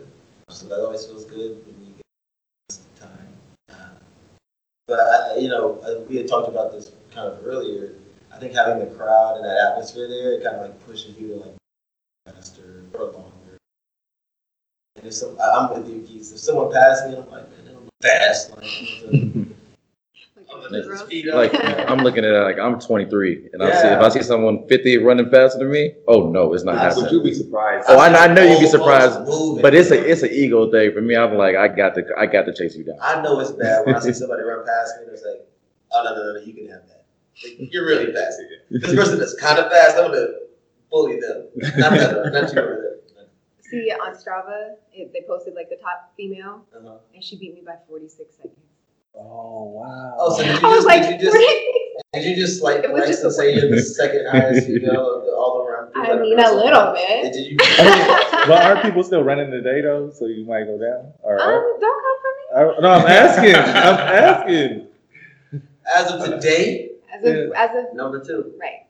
So 0.50 0.66
that 0.68 0.80
always 0.80 1.06
feels 1.06 1.24
good 1.24 1.64
when 1.64 1.76
you 1.86 1.94
get 1.96 2.78
time. 3.00 3.28
Uh, 3.70 3.74
But 4.88 4.98
I, 5.00 5.36
you 5.38 5.48
know, 5.48 5.78
we 6.08 6.16
had 6.16 6.28
talked 6.28 6.48
about 6.48 6.72
this 6.72 6.90
kind 7.12 7.28
of 7.28 7.44
earlier. 7.46 7.94
I 8.32 8.38
think 8.38 8.54
having 8.54 8.78
the 8.78 8.94
crowd 8.94 9.36
and 9.36 9.44
that 9.44 9.72
atmosphere 9.72 10.08
there, 10.08 10.32
it 10.34 10.44
kind 10.44 10.56
of 10.56 10.62
like 10.62 10.86
pushes 10.86 11.16
you 11.18 11.28
to 11.28 11.34
like 11.36 11.54
faster 12.26 12.84
or 12.94 13.06
longer. 13.06 13.58
And 14.96 15.06
if 15.06 15.14
some, 15.14 15.36
I- 15.40 15.50
I'm 15.50 15.82
with 15.82 15.88
you, 15.92 16.02
Keith. 16.02 16.30
If 16.32 16.38
someone 16.38 16.72
passed 16.72 17.06
me, 17.08 17.16
I'm 17.16 17.28
like, 17.30 17.48
man, 17.50 17.64
they 17.64 17.72
don't 17.72 17.84
look 17.84 17.92
fast. 18.02 18.50
Like, 18.56 18.64
I'm 19.12 19.32
gonna- 19.32 19.46
I'm 20.52 20.72
gonna 20.72 20.98
speed 20.98 21.28
up. 21.28 21.34
Like 21.36 21.54
I'm 21.90 21.98
looking 21.98 22.24
at 22.24 22.32
it 22.32 22.42
like 22.42 22.58
I'm 22.58 22.80
23, 22.80 23.50
and 23.52 23.62
I 23.62 23.70
see 23.80 23.88
if 23.88 24.00
I 24.00 24.08
see 24.08 24.22
someone 24.22 24.66
50 24.68 24.98
running 24.98 25.30
faster 25.30 25.58
than 25.60 25.70
me, 25.70 25.94
oh 26.08 26.28
no, 26.28 26.52
it's 26.54 26.64
not 26.64 26.74
Nah, 26.76 26.82
Would 26.86 26.88
happening. 27.04 27.14
you 27.14 27.22
be 27.22 27.34
surprised? 27.34 27.86
Oh, 27.88 27.98
I, 27.98 28.08
I 28.24 28.26
know 28.32 28.42
you'd 28.42 28.58
be 28.60 28.66
surprised, 28.66 29.20
moving. 29.20 29.62
but 29.62 29.74
it's 29.74 29.90
a 29.92 30.04
it's 30.10 30.22
an 30.22 30.30
ego 30.32 30.68
thing 30.70 30.92
for 30.92 31.00
me. 31.02 31.14
I'm 31.16 31.34
like 31.36 31.54
I 31.56 31.68
got 31.68 31.94
to 31.96 32.04
I 32.18 32.26
got 32.26 32.46
to 32.46 32.52
chase 32.54 32.74
you 32.76 32.84
down. 32.84 32.96
I 33.00 33.22
know 33.22 33.38
it's 33.40 33.52
bad 33.52 33.86
when 33.86 33.94
I 33.94 34.00
see 34.00 34.12
somebody 34.12 34.42
run 34.42 34.64
past 34.66 34.94
me 34.98 35.04
and 35.04 35.12
it's 35.12 35.24
like, 35.24 35.46
oh 35.92 36.02
no 36.04 36.14
no 36.16 36.22
no, 36.32 36.32
no 36.34 36.40
you 36.44 36.52
can 36.52 36.68
have 36.68 36.82
that. 36.88 36.99
Like, 37.42 37.72
you're 37.72 37.86
really 37.86 38.12
fast. 38.12 38.38
This 38.70 38.94
person 38.94 39.20
is 39.20 39.34
kind 39.34 39.58
of 39.58 39.70
fast. 39.70 39.96
I'm 39.96 40.10
gonna 40.10 40.26
bully 40.90 41.20
them. 41.20 41.48
Not 41.56 41.92
that, 41.92 42.30
not 42.32 42.52
you 42.52 42.60
over 42.60 42.86
See, 43.62 43.88
on 44.02 44.14
Strava, 44.16 44.74
it, 44.92 45.12
they 45.12 45.22
posted 45.28 45.54
like 45.54 45.68
the 45.70 45.76
top 45.76 46.12
female. 46.16 46.64
Uh-huh. 46.76 46.96
and 47.14 47.22
she 47.22 47.36
beat 47.36 47.54
me 47.54 47.62
by 47.64 47.74
46 47.88 48.34
seconds. 48.34 48.54
Oh 49.14 49.64
wow. 49.64 50.16
Oh, 50.18 50.36
so 50.36 50.42
did 50.42 50.60
you 50.60 50.66
I 50.68 50.70
was 50.70 50.84
just, 50.84 50.86
like, 50.86 51.02
did 51.02 51.20
you 51.20 51.30
just 51.30 51.38
did 52.12 52.24
you 52.24 52.36
just 52.36 52.62
like 52.62 52.84
It 52.84 52.92
was 52.92 53.06
just 53.06 53.22
and 53.24 53.32
say 53.32 53.54
you're 53.54 53.70
the 53.70 53.80
second 53.82 54.26
highest 54.30 54.66
female 54.66 55.16
of 55.18 55.24
the, 55.24 55.30
all 55.32 55.64
the 55.64 55.70
run? 55.70 55.90
I 55.94 56.20
mean, 56.20 56.38
a 56.38 56.52
little 56.52 56.92
bit. 56.92 57.32
Did 57.32 57.46
you? 57.46 57.56
well, 58.48 58.60
are 58.76 58.82
people 58.82 59.02
still 59.04 59.22
running 59.22 59.50
today 59.50 59.80
though? 59.82 60.10
So 60.10 60.26
you 60.26 60.44
might 60.44 60.64
go 60.64 60.78
down. 60.78 61.12
Or, 61.22 61.40
Um, 61.40 61.80
don't 61.80 62.02
come 62.02 62.16
for 62.22 62.64
me. 62.66 62.76
I- 62.76 62.80
no, 62.80 62.90
I'm 62.90 63.06
asking. 63.06 63.54
I'm 63.54 63.98
asking. 64.00 64.86
As 65.96 66.10
of 66.12 66.24
today, 66.24 66.89
As 67.20 67.26
of, 67.26 67.36
Yeah. 67.36 67.64
as 67.64 67.70
of, 67.76 67.94
number 67.94 68.24
two. 68.24 68.54
right. 68.60 68.86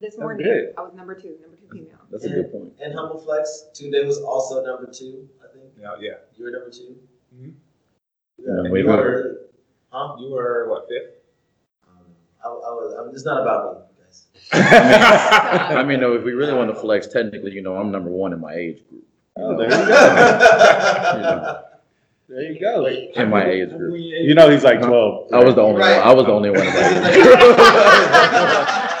This 0.00 0.14
That's 0.14 0.18
morning, 0.20 0.46
good. 0.46 0.74
I 0.78 0.82
was 0.82 0.92
number 0.94 1.14
two, 1.14 1.36
number 1.42 1.56
two 1.56 1.66
female. 1.72 1.98
That's 2.10 2.24
a 2.24 2.28
good 2.28 2.52
point. 2.52 2.72
And 2.80 2.94
Humble 2.94 3.18
Flex, 3.18 3.66
Tunde 3.74 4.06
was 4.06 4.20
also 4.20 4.64
number 4.64 4.86
two, 4.92 5.28
I 5.42 5.52
think. 5.52 5.64
Yeah, 5.80 5.94
yeah. 6.00 6.10
You 6.36 6.44
were 6.44 6.50
number 6.52 6.70
2 6.70 6.96
Mhm. 7.34 7.54
No, 8.38 8.62
Yeah. 8.64 8.70
wait, 8.70 8.84
You 8.84 8.90
wait. 8.90 8.96
were- 8.96 9.40
Huh? 9.90 10.16
You 10.20 10.30
were 10.30 10.68
what 10.68 10.86
fifth? 10.88 11.14
Um, 11.88 12.04
I, 12.44 12.48
I 12.48 12.50
was. 12.50 12.94
I 12.98 13.04
mean, 13.06 13.14
it's 13.14 13.24
not 13.24 13.40
about 13.42 13.88
me, 13.90 14.04
guys. 14.04 14.26
I 14.52 15.82
mean, 15.82 15.98
no, 16.00 16.12
if 16.14 16.22
we 16.22 16.32
really 16.32 16.52
want 16.52 16.68
to 16.70 16.76
flex, 16.78 17.06
technically, 17.08 17.52
you 17.52 17.62
know, 17.62 17.74
I'm 17.76 17.90
number 17.90 18.10
one 18.10 18.32
in 18.34 18.40
my 18.40 18.54
age 18.54 18.86
group. 18.88 19.04
Oh, 19.36 19.56
there 19.56 19.64
you 19.70 19.76
go. 19.76 19.86
go. 21.22 21.64
There 22.28 22.42
you 22.42 22.60
go. 22.60 22.84
In 22.86 23.30
my 23.30 23.46
age 23.46 23.70
group, 23.70 23.96
You 23.98 24.34
know 24.34 24.50
he's 24.50 24.62
like 24.64 24.80
12. 24.80 25.32
I 25.32 25.42
was 25.42 25.54
the 25.54 25.62
only 25.62 25.80
Right. 25.80 25.96
one. 25.98 26.08
I 26.08 26.12
was 26.12 26.26
the 26.26 26.32
only 26.32 26.50
one. 26.50 26.60
In 26.60 26.66
my 26.74 27.10
age 27.10 27.22
group. 27.22 27.38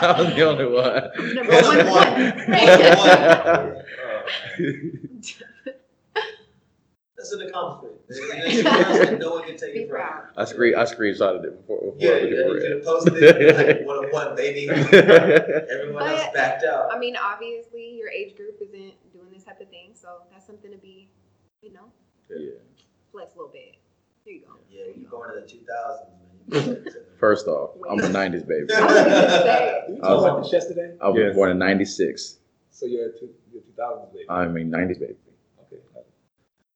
I 0.00 0.14
was 0.22 0.32
the 0.34 0.42
only 0.48 0.64
one. 0.64 1.10
Number 1.34 1.60
one, 1.60 1.86
one. 1.90 3.74
That's 7.16 7.32
an 7.42 7.42
accomplishment. 7.42 8.00
It's 8.08 8.62
something 8.62 9.18
No 9.18 9.30
one 9.32 9.42
can 9.44 9.56
take 9.58 9.74
Be 9.74 9.80
it 9.80 9.88
from 9.88 9.96
proud. 9.98 10.22
I 10.36 10.44
screen 10.44 10.74
I 10.76 10.84
screenshotted 10.84 11.44
it 11.44 11.56
before. 11.60 11.92
before 11.92 11.96
you. 11.98 12.08
Yeah, 12.08 12.14
I 12.14 12.18
you 12.20 12.36
looked 12.48 12.60
could 12.62 12.70
at 12.70 12.76
have 12.76 12.84
posted 12.86 13.14
it 13.22 13.56
like 13.78 13.86
one 13.86 13.98
on 13.98 14.10
one, 14.12 14.34
baby. 14.36 14.68
Everyone 14.70 16.06
else 16.08 16.28
backed 16.32 16.62
out. 16.64 16.90
I 16.92 16.98
mean, 16.98 17.16
obviously, 17.16 17.96
your 17.98 18.08
age 18.10 18.34
group 18.36 18.56
isn't 18.62 18.94
doing 19.12 19.30
this 19.34 19.42
type 19.44 19.60
of 19.60 19.68
thing, 19.68 19.90
so 19.94 20.22
that's 20.30 20.46
something 20.46 20.70
to 20.70 20.78
be, 20.78 21.08
you 21.60 21.72
know, 21.74 21.90
Yeah. 22.30 22.52
Flex 23.12 23.34
a 23.34 23.36
little 23.38 23.52
bit. 23.52 23.76
There 24.24 24.34
you 24.34 24.40
go. 24.40 24.52
Yeah, 24.70 24.92
when 24.92 25.00
you 25.00 25.08
born 25.08 25.30
in 25.36 25.42
the 25.42 25.48
2000s, 25.48 26.84
man. 26.84 26.86
First 27.18 27.46
off, 27.46 27.70
I'm 27.90 27.98
a 27.98 28.02
'90s 28.02 28.46
baby. 28.46 28.72
I 28.72 28.80
was 28.84 28.94
gonna 28.94 29.10
say, 29.10 29.84
you 29.88 30.02
I 30.02 30.12
about 30.12 30.42
this 30.42 30.52
yesterday? 30.52 30.94
I 31.00 31.08
was 31.08 31.18
Yes. 31.18 31.34
born 31.34 31.50
in 31.50 31.58
'96. 31.58 32.36
So 32.70 32.86
you're 32.86 33.06
a 33.08 33.12
two, 33.18 33.28
you're 33.52 33.62
2000 33.62 34.12
baby. 34.12 34.24
I 34.28 34.46
mean 34.46 34.70
'90s 34.70 35.00
baby. 35.00 35.16
Okay. 35.60 35.82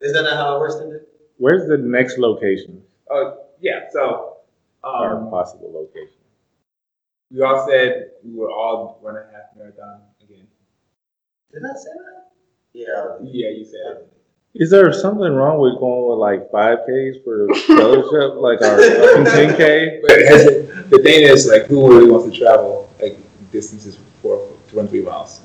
Is 0.01 0.13
that 0.15 0.23
not 0.23 0.35
how 0.37 0.57
it 0.57 0.61
works, 0.61 0.77
then? 0.77 1.01
Where's 1.39 1.69
the 1.69 1.79
next 1.79 2.19
location 2.19 2.83
Oh 3.11 3.45
yeah. 3.61 3.87
So 3.93 4.37
or 4.85 5.17
um, 5.17 5.31
possible 5.31 5.73
location? 5.73 6.17
we 7.31 7.41
all 7.43 7.67
said 7.69 8.11
we 8.25 8.35
were 8.35 8.51
all 8.51 8.99
run 9.03 9.17
a 9.17 9.25
half 9.33 9.57
marathon 9.57 10.01
again. 10.23 10.47
Did 11.53 11.63
I 11.65 11.75
say 11.79 11.91
that? 12.05 12.25
Yeah. 12.73 13.17
Yeah, 13.23 13.51
you 13.51 13.65
said. 13.65 14.09
Is 14.55 14.71
there 14.71 14.93
something 14.93 15.33
wrong 15.33 15.59
with 15.59 15.79
going 15.79 16.11
with 16.11 16.19
like 16.19 16.51
5Ks 16.51 17.25
for 17.25 17.47
the 17.47 17.55
fellowship, 17.67 18.37
like 18.37 18.61
our 18.61 18.79
10K? 18.79 20.01
But 20.03 20.11
has 20.11 20.47
it, 20.47 20.91
the 20.91 20.99
thing 20.99 21.23
is, 21.23 21.47
like, 21.47 21.67
who 21.67 21.89
really 21.89 22.11
wants 22.11 22.31
to 22.31 22.39
travel 22.39 22.91
like 23.01 23.19
distances 23.51 23.99
for 24.21 24.49
to 24.69 24.77
run 24.77 24.89
three 24.89 25.01
miles? 25.01 25.41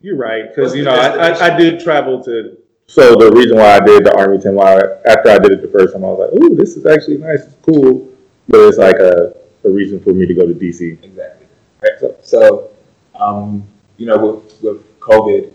You're 0.00 0.16
right, 0.16 0.48
because 0.48 0.74
you 0.74 0.82
know 0.82 0.94
I, 0.94 1.28
I, 1.28 1.54
I 1.54 1.56
did 1.56 1.80
travel 1.80 2.22
to. 2.24 2.58
So 2.86 3.14
the 3.14 3.32
reason 3.32 3.56
why 3.56 3.76
I 3.76 3.80
did 3.80 4.04
the 4.04 4.14
Army 4.16 4.38
10 4.38 4.54
mile 4.54 5.00
after 5.06 5.30
I 5.30 5.38
did 5.38 5.52
it 5.52 5.62
the 5.62 5.68
first 5.68 5.94
time, 5.94 6.04
I 6.04 6.08
was 6.08 6.30
like, 6.32 6.42
"Ooh, 6.42 6.54
this 6.56 6.76
is 6.76 6.84
actually 6.86 7.18
nice. 7.18 7.44
It's 7.44 7.54
cool." 7.62 8.08
But 8.48 8.60
it's 8.68 8.78
like 8.78 8.96
a, 8.96 9.34
a 9.64 9.70
reason 9.70 10.00
for 10.00 10.12
me 10.12 10.26
to 10.26 10.34
go 10.34 10.46
to 10.46 10.54
DC. 10.54 11.02
Exactly. 11.02 11.46
Right. 11.80 11.92
So, 12.00 12.16
so 12.22 12.70
um, 13.14 13.64
you 13.96 14.06
know, 14.06 14.18
with, 14.18 14.62
with 14.62 15.00
COVID 15.00 15.52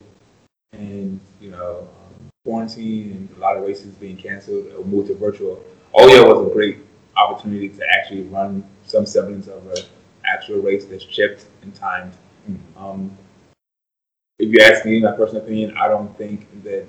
and 0.71 1.19
you 1.41 1.51
know 1.51 1.80
um, 1.80 2.07
quarantine 2.47 3.11
and 3.11 3.37
a 3.37 3.39
lot 3.41 3.57
of 3.57 3.63
races 3.63 3.93
being 3.95 4.15
canceled 4.15 4.71
or 4.71 4.85
moved 4.85 5.09
to 5.09 5.15
virtual, 5.15 5.61
OYO 5.93 6.23
was 6.33 6.49
a 6.49 6.53
great 6.53 6.77
opportunity 7.17 7.67
to 7.67 7.83
actually 7.91 8.21
run 8.23 8.63
some 8.85 9.05
semblance 9.05 9.47
of 9.47 9.67
an 9.67 9.83
actual 10.25 10.61
race 10.61 10.85
that's 10.85 11.03
chipped 11.03 11.47
and 11.61 11.75
timed. 11.75 12.13
Um, 12.77 13.17
if 14.39 14.49
you 14.49 14.63
ask 14.63 14.85
me, 14.85 15.01
my 15.01 15.11
personal 15.11 15.43
opinion, 15.43 15.75
I 15.77 15.89
don't 15.89 16.17
think 16.17 16.47
that 16.63 16.87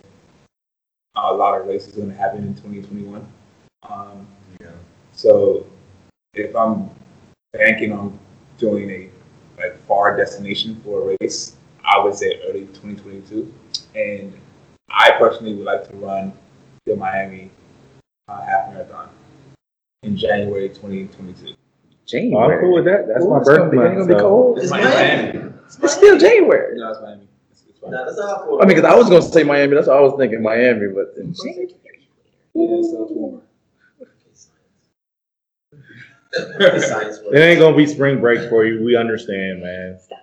a 1.17 1.35
lot 1.35 1.61
of 1.61 1.67
races 1.67 1.95
are 1.95 2.03
going 2.03 2.11
to 2.11 2.17
happen 2.17 2.45
in 2.45 2.55
2021. 2.55 3.27
Um, 3.91 4.29
Yeah. 4.61 4.69
so 5.13 5.67
if 6.35 6.55
I'm 6.55 6.89
banking 7.53 7.93
on 7.93 8.17
doing 8.59 8.91
a 8.91 9.11
like 9.61 9.77
far 9.89 10.17
destination 10.17 10.81
for 10.85 11.11
a 11.11 11.17
race, 11.21 11.57
I 11.85 11.99
would 11.99 12.15
say 12.15 12.41
early 12.49 12.67
2022. 12.67 13.53
And 13.97 14.33
I 14.91 15.13
personally 15.19 15.55
would 15.55 15.65
like 15.67 15.89
to 15.91 15.97
run 15.97 16.33
the 16.87 16.97
Miami 16.97 17.51
uh, 18.29 18.41
half 18.41 18.73
marathon 18.73 19.09
in 20.03 20.17
January 20.17 20.69
2022. 20.69 21.55
January. 22.07 22.35
Oh, 22.35 22.55
I'm 22.55 22.61
cool 22.61 22.75
with 22.75 22.85
that. 22.87 23.07
That's 23.09 23.25
Ooh, 23.25 23.31
my 23.31 23.39
it's 23.39 23.49
gonna 23.49 23.71
birth 23.71 23.73
be- 23.73 23.79
It's 23.79 24.07
gonna 24.07 24.15
be 24.15 24.21
cold. 24.21 24.57
It's 24.59 24.65
It's 24.65 24.71
Miami. 24.71 25.39
Miami. 25.39 25.55
It's 25.83 25.93
still 25.93 26.19
January. 26.19 26.79
No, 26.79 26.91
it's 26.91 27.01
Miami. 27.03 27.29
It's, 27.51 27.65
it's 27.69 27.79
fine. 27.79 27.91
No, 27.91 28.05
that's 28.05 28.17
not 28.19 28.43
cool. 28.45 28.59
I 28.63 28.65
mean, 28.65 28.77
because 28.77 28.85
I 28.91 28.95
was 28.97 29.09
gonna 29.09 29.23
say 29.23 29.43
Miami. 29.43 29.75
That's 29.75 29.89
what 29.89 29.97
I 29.97 30.01
was 30.01 30.15
thinking, 30.19 30.43
Miami. 30.43 30.89
But 30.89 31.15
then 31.17 31.35
Yeah, 31.35 31.63
so 32.55 33.03
it's 33.05 33.13
warmer. 33.13 33.43
Science 36.81 37.21
It 37.33 37.39
ain't 37.39 37.59
gonna 37.61 37.77
be 37.77 37.87
spring 37.87 38.21
break 38.21 38.49
for 38.49 38.65
you. 38.65 38.85
We 38.85 38.97
understand, 38.97 39.63
man. 39.63 39.99
Stop 40.01 40.19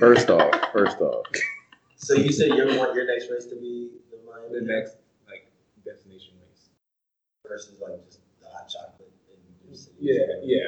First 0.00 0.28
off, 0.30 0.72
first 0.72 1.00
off. 1.00 1.24
So 1.98 2.14
you 2.14 2.32
said 2.32 2.48
you 2.48 2.64
want 2.78 2.94
your 2.94 3.06
next 3.06 3.28
race 3.30 3.46
to 3.46 3.56
be 3.56 3.90
the 4.10 4.16
The 4.16 4.60
Miami 4.62 4.66
next 4.66 4.96
like 5.26 5.50
destination 5.84 6.34
race. 6.40 6.68
versus 7.46 7.78
like 7.80 8.04
just 8.06 8.20
the 8.40 8.46
hot 8.48 8.68
chocolate 8.68 9.10
in 9.30 9.68
your 9.68 9.76
city. 9.76 9.96
Yeah, 10.00 10.14
yeah. 10.42 10.58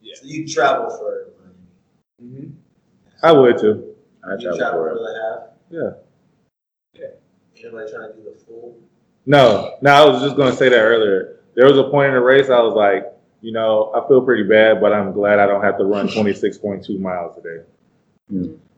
yeah. 0.00 0.14
So 0.16 0.26
you 0.26 0.46
travel 0.48 0.90
for 0.96 1.28
Miami. 1.38 2.46
Mm-hmm. 2.46 2.50
I 3.22 3.32
would 3.32 3.58
too. 3.58 3.94
I 4.24 4.32
You 4.34 4.40
travel 4.40 4.58
travel 4.58 4.80
for 4.80 4.90
for 4.90 4.96
it. 4.96 4.98
the 4.98 5.20
half. 5.22 5.94
Yeah. 6.94 7.00
Yeah. 7.00 7.62
Anybody 7.68 7.90
trying 7.92 8.10
to 8.12 8.16
do 8.16 8.24
the 8.24 8.44
full? 8.44 8.78
No, 9.26 9.76
no, 9.82 9.90
I 9.92 10.04
was 10.10 10.22
just 10.22 10.36
gonna 10.36 10.56
say 10.56 10.68
that 10.68 10.80
earlier. 10.80 11.40
There 11.54 11.66
was 11.66 11.76
a 11.78 11.84
point 11.90 12.08
in 12.08 12.14
the 12.14 12.20
race 12.20 12.48
I 12.50 12.60
was 12.60 12.74
like, 12.74 13.12
you 13.42 13.52
know, 13.52 13.92
I 13.94 14.06
feel 14.08 14.22
pretty 14.22 14.44
bad, 14.44 14.80
but 14.80 14.92
I'm 14.92 15.12
glad 15.12 15.38
I 15.38 15.46
don't 15.46 15.62
have 15.62 15.76
to 15.78 15.84
run 15.84 16.08
26.2 16.08 16.98
miles 16.98 17.36
a 17.36 17.42
today. 17.42 17.64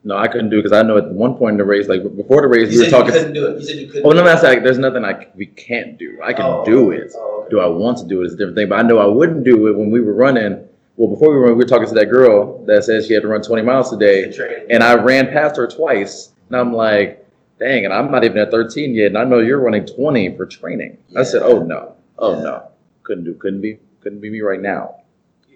No, 0.06 0.16
I 0.18 0.28
couldn't 0.28 0.50
do 0.50 0.58
it 0.58 0.62
because 0.64 0.76
I 0.76 0.82
know 0.82 0.98
at 0.98 1.08
one 1.08 1.34
point 1.34 1.52
in 1.54 1.58
the 1.58 1.64
race, 1.64 1.88
like 1.88 2.02
before 2.16 2.42
the 2.42 2.48
race, 2.48 2.70
You 2.70 2.80
we 2.80 2.84
were 2.84 2.90
said 2.90 2.96
you 2.96 3.02
talking. 3.04 3.12
couldn't 3.14 3.32
do 3.32 3.46
it. 3.46 3.60
You 3.60 3.64
said 3.66 3.76
you 3.76 3.86
couldn't. 3.86 4.06
Oh 4.06 4.10
no, 4.10 4.20
it. 4.20 4.24
that's 4.24 4.42
like 4.42 4.62
there's 4.62 4.78
nothing 4.78 5.04
I 5.04 5.28
we 5.34 5.46
can't 5.46 5.96
do. 5.98 6.18
I 6.22 6.32
can 6.34 6.44
Oh, 6.44 6.64
do 6.64 6.90
it. 6.90 7.12
Oh, 7.16 7.40
okay. 7.40 7.50
Do 7.50 7.60
I 7.60 7.66
want 7.66 7.98
to 7.98 8.04
do 8.06 8.20
it? 8.20 8.24
it 8.24 8.26
is 8.26 8.34
a 8.34 8.36
different 8.36 8.56
thing. 8.56 8.68
But 8.68 8.80
I 8.80 8.82
know 8.82 8.98
I 8.98 9.06
wouldn't 9.06 9.44
do 9.44 9.66
it 9.68 9.76
when 9.76 9.90
we 9.90 10.00
were 10.00 10.12
running. 10.14 10.68
Well, 10.96 11.08
before 11.08 11.30
we 11.32 11.38
were, 11.38 11.46
we 11.48 11.54
were 11.54 11.64
talking 11.64 11.88
to 11.88 11.94
that 11.94 12.06
girl 12.10 12.64
that 12.66 12.84
said 12.84 13.04
she 13.04 13.14
had 13.14 13.22
to 13.22 13.28
run 13.28 13.42
20 13.42 13.62
miles 13.62 13.90
today, 13.90 14.32
and 14.70 14.84
I 14.84 14.94
ran 14.94 15.26
past 15.28 15.56
her 15.56 15.66
twice, 15.66 16.32
and 16.48 16.56
I'm 16.56 16.72
like, 16.72 17.26
dang, 17.58 17.84
and 17.84 17.92
I'm 17.92 18.12
not 18.12 18.22
even 18.22 18.38
at 18.38 18.52
13 18.52 18.94
yet, 18.94 19.06
and 19.06 19.18
I 19.18 19.24
know 19.24 19.40
you're 19.40 19.58
running 19.58 19.86
20 19.86 20.36
for 20.36 20.46
training. 20.46 20.96
I 21.16 21.24
said, 21.24 21.42
oh 21.42 21.64
no, 21.64 21.96
oh 22.20 22.36
Yeah. 22.36 22.42
no, 22.42 22.68
couldn't 23.02 23.24
do, 23.24 23.34
couldn't 23.34 23.60
be, 23.60 23.78
couldn't 24.02 24.20
be 24.20 24.30
me 24.30 24.40
right 24.42 24.60
now, 24.60 25.00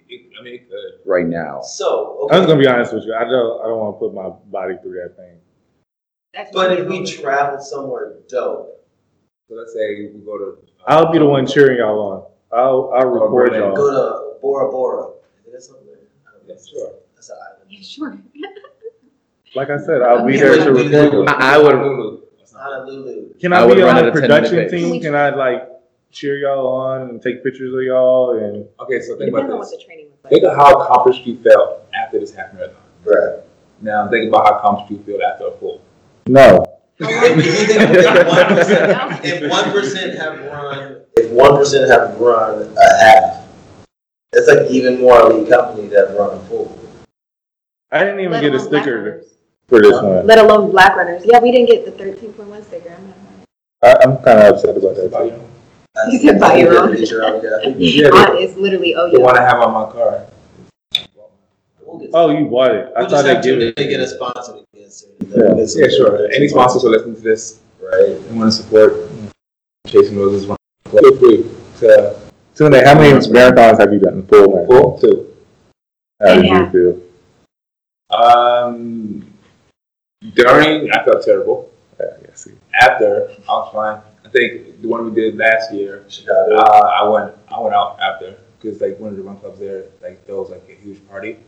It, 0.08 0.14
it, 0.14 0.30
I 0.38 0.42
mean, 0.42 0.54
it 0.54 0.70
could. 0.70 1.00
right 1.08 1.26
now. 1.26 1.60
So, 1.62 2.28
I 2.30 2.36
was 2.36 2.42
okay. 2.44 2.46
gonna 2.46 2.60
be 2.60 2.66
honest 2.66 2.92
with 2.94 3.04
you. 3.04 3.14
I 3.14 3.24
don't, 3.24 3.60
I 3.60 3.64
don't 3.68 3.78
want 3.78 3.96
to 3.96 3.98
put 3.98 4.14
my 4.14 4.28
body 4.50 4.76
through 4.82 4.94
that 5.02 5.16
thing. 5.16 5.36
That's 6.34 6.50
But 6.52 6.72
if 6.78 6.86
we 6.88 7.00
we 7.00 7.06
travel 7.06 7.60
somewhere 7.60 8.14
dope, 8.28 8.84
So 9.48 9.54
let's 9.54 9.72
say 9.74 10.10
we 10.14 10.20
go 10.24 10.38
to. 10.38 10.58
uh, 10.80 10.84
I'll 10.86 11.10
be 11.12 11.18
the 11.18 11.26
one 11.26 11.46
cheering 11.46 11.78
y'all 11.78 11.98
on. 12.00 12.24
I'll, 12.58 12.92
I'll 12.94 13.06
record 13.08 13.50
Berlin. 13.50 13.60
y'all. 13.62 13.76
go 13.76 13.90
to 14.34 14.40
Bora 14.40 14.70
Bora. 14.70 15.12
Is 15.46 15.52
that 15.52 15.62
something? 15.62 15.86
I 16.26 16.30
don't 16.32 16.48
know. 16.48 16.54
Yeah, 16.54 16.60
sure. 16.70 16.92
That's 17.14 17.30
an 17.30 17.36
island. 17.50 17.70
Yeah, 17.70 17.82
sure. 17.82 18.18
Like 19.54 19.70
I 19.70 19.78
said, 19.78 20.02
I'll 20.02 20.26
be 20.26 20.36
there 20.36 20.56
to 20.62 20.70
wouldn't 20.72 20.90
do 20.92 21.02
record. 21.04 21.28
I- 21.30 21.54
I 21.54 21.58
would- 21.58 21.74
Honolulu. 21.74 22.10
Not 22.12 22.52
bad. 22.52 22.60
Honolulu. 22.60 23.34
Can 23.40 23.52
I 23.54 23.60
I, 23.60 23.64
would 23.64 23.76
be 23.76 23.82
on 23.82 23.96
at 23.96 24.02
the 24.02 24.08
a 24.10 24.12
10 24.12 24.20
minute 24.20 24.28
production 24.28 24.58
pace. 24.68 24.70
team? 24.70 25.00
Can 25.00 25.14
I 25.14 25.30
like 25.30 25.68
cheer 26.10 26.38
y'all 26.38 26.66
on 26.66 27.02
and 27.10 27.22
take 27.22 27.42
pictures 27.44 27.72
of 27.74 27.82
y'all? 27.82 28.36
And 28.38 28.66
Okay, 28.80 29.00
so 29.00 29.16
think 29.16 29.30
depends 29.30 29.34
on 29.34 29.44
about 29.46 29.58
what 29.58 29.70
this. 29.70 29.78
the 29.78 29.84
training 29.84 30.06
was 30.10 30.18
like. 30.24 30.32
Think 30.32 30.44
of 30.44 30.56
how 30.56 30.80
accomplished 30.80 31.26
you 31.26 31.40
felt 31.42 31.84
after 31.94 32.18
this 32.20 32.34
half 32.34 32.52
marathon. 32.54 32.76
Bruh. 33.04 33.42
Now 33.80 34.08
think 34.08 34.28
about 34.28 34.46
how 34.46 34.58
accomplished 34.58 34.90
you 34.90 34.98
feel 35.04 35.22
after 35.26 35.46
a 35.48 35.52
full. 35.58 35.80
no, 36.26 36.64
If 36.98 37.08
you 37.08 37.20
think 37.20 37.80
if 39.24 39.50
one 39.50 39.64
percent, 39.70 39.72
percent 39.72 40.18
have 40.18 40.40
run, 40.52 41.00
if 41.16 41.30
one 41.30 41.56
percent 41.56 41.88
have 41.90 42.18
run 42.18 42.74
a 42.76 42.98
half, 43.04 43.46
it's 44.32 44.48
like 44.48 44.68
even 44.70 45.00
more 45.00 45.20
elite 45.30 45.48
company 45.48 45.86
that 45.88 46.16
run 46.18 46.36
a 46.36 46.40
full. 46.46 46.76
I 47.90 48.00
didn't 48.00 48.20
even 48.20 48.32
Let 48.32 48.40
get 48.42 48.54
a 48.54 48.60
sticker 48.60 49.22
for 49.68 49.80
this 49.80 49.92
one. 50.02 50.26
Let 50.26 50.38
alone 50.38 50.70
black 50.72 50.96
runners. 50.96 51.22
Yeah, 51.24 51.38
we 51.40 51.52
didn't 51.52 51.68
get 51.68 51.84
the 51.86 51.92
13.1 51.92 52.64
sticker. 52.64 52.90
I'm 52.98 53.14
I, 53.82 53.96
I'm 54.02 54.16
kind 54.18 54.40
of 54.40 54.54
upset 54.56 54.76
about 54.76 54.96
that. 54.96 55.10
Too. 55.12 55.47
You 56.10 56.18
said 56.18 56.40
buy 56.40 56.56
your 56.56 56.78
own. 56.78 56.94
Get 56.96 57.10
your 57.10 57.24
own, 57.24 57.42
yeah, 57.42 57.50
I 57.64 57.68
Yeah, 57.76 58.08
it's 58.38 58.56
literally, 58.56 58.94
oh, 58.94 59.10
the 59.10 59.18
yeah. 59.18 59.24
one 59.24 59.38
I 59.38 59.42
have 59.42 59.60
on 59.60 59.72
my 59.72 59.90
car. 59.92 60.26
Oh, 62.14 62.30
you 62.30 62.46
bought 62.46 62.74
it. 62.74 62.92
I 62.96 63.00
We'll 63.00 63.08
thought 63.08 63.10
just 63.10 63.24
they 63.24 63.34
have 63.34 63.44
give 63.44 63.58
to 63.58 63.72
They 63.76 63.88
get 63.88 64.00
a 64.00 64.06
sponsor 64.06 64.58
again 64.74 64.90
soon. 64.90 65.10
Yeah. 65.28 65.54
Yeah, 65.56 65.88
sure. 65.88 66.30
Any 66.32 66.48
sponsors 66.48 66.84
are 66.84 66.90
listening 66.90 67.16
to 67.16 67.20
this 67.22 67.60
Right. 67.80 68.16
and 68.28 68.38
want 68.38 68.52
to 68.52 68.56
support 68.62 68.94
Chasing 69.86 70.18
Roses, 70.18 70.46
run, 70.46 70.56
feel 70.90 71.16
free 71.16 71.44
to 71.80 72.16
Tune 72.54 72.72
how 72.72 72.94
many 72.94 73.12
marathons 73.28 73.78
have 73.78 73.92
you 73.92 74.00
done? 74.00 74.26
Full 74.26 74.48
marathon. 74.52 74.66
pull 74.66 74.98
too. 74.98 75.36
How 76.20 76.34
did 76.34 76.44
Yeah. 76.44 76.70
you 76.72 76.98
feel? 78.10 78.18
Um, 78.18 79.32
during, 80.34 80.90
I 80.92 81.04
felt 81.04 81.24
terrible. 81.24 81.70
Yeah, 82.00 82.06
I 82.20 82.34
see. 82.34 82.52
After, 82.74 83.30
I 83.48 83.52
was 83.52 83.72
fine. 83.72 84.00
I 84.28 84.30
think 84.30 84.82
the 84.82 84.88
one 84.88 85.06
we 85.06 85.10
did 85.10 85.36
last 85.36 85.72
year, 85.72 86.04
uh, 86.28 86.60
I 86.60 87.08
went, 87.08 87.34
I 87.48 87.58
went 87.60 87.74
out 87.74 87.98
after 87.98 88.36
because 88.60 88.78
like 88.78 88.98
one 88.98 89.10
of 89.10 89.16
the 89.16 89.22
run 89.22 89.38
clubs 89.38 89.58
there, 89.58 89.86
like 90.02 90.26
there 90.26 90.36
was 90.36 90.50
like 90.50 90.68
a 90.68 90.74
huge 90.82 91.00
party. 91.08 91.38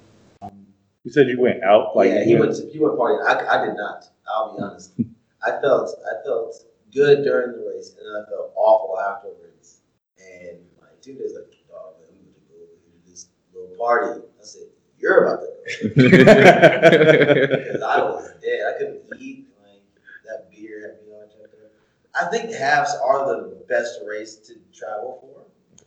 Um, 0.40 0.66
You 1.04 1.10
said 1.10 1.28
you 1.28 1.38
went 1.38 1.62
out 1.62 1.94
like 1.94 2.08
yeah, 2.08 2.24
he 2.24 2.36
went. 2.36 2.56
To, 2.56 2.66
he 2.72 2.78
went 2.78 2.98
partying. 2.98 3.22
I, 3.26 3.34
I 3.36 3.66
did 3.66 3.76
not. 3.76 4.06
I'll 4.26 4.56
be 4.56 4.62
honest. 4.62 4.92
I 5.46 5.60
felt 5.60 5.90
I 6.08 6.24
felt 6.24 6.54
good 6.94 7.22
during 7.22 7.52
the 7.52 7.68
race, 7.68 7.94
and 8.00 8.16
I 8.16 8.28
felt 8.30 8.52
awful 8.56 8.98
afterwards. 8.98 9.82
And 10.18 10.60
like 10.80 11.02
two 11.02 11.14
days, 11.14 11.32
like, 11.34 11.52
dog, 11.68 12.00
man, 12.00 12.08
I'm 12.16 12.32
gonna 12.32 12.48
go 12.48 12.64
over 12.64 12.72
here 12.80 13.04
to 13.04 13.10
this 13.10 13.28
little 13.52 13.76
party. 13.76 14.20
I 14.40 14.42
said, 14.44 14.68
"You're 14.98 15.24
about 15.26 15.44
to 15.44 15.88
go," 15.88 15.94
because 17.60 17.82
I 17.82 18.00
was 18.00 18.30
dead. 18.40 18.60
I 18.74 18.78
couldn't 18.78 19.02
eat. 19.20 19.48
Like 19.62 19.84
that 20.24 20.50
beer 20.50 20.80
had 20.80 21.06
me 21.06 21.12
all 21.12 21.28
checked 21.28 21.60
out. 21.60 21.76
I 22.14 22.26
think 22.26 22.50
halves 22.52 22.94
are 23.04 23.26
the 23.26 23.56
best 23.68 24.00
race 24.06 24.36
to 24.36 24.54
travel 24.74 25.18
for, 25.22 25.84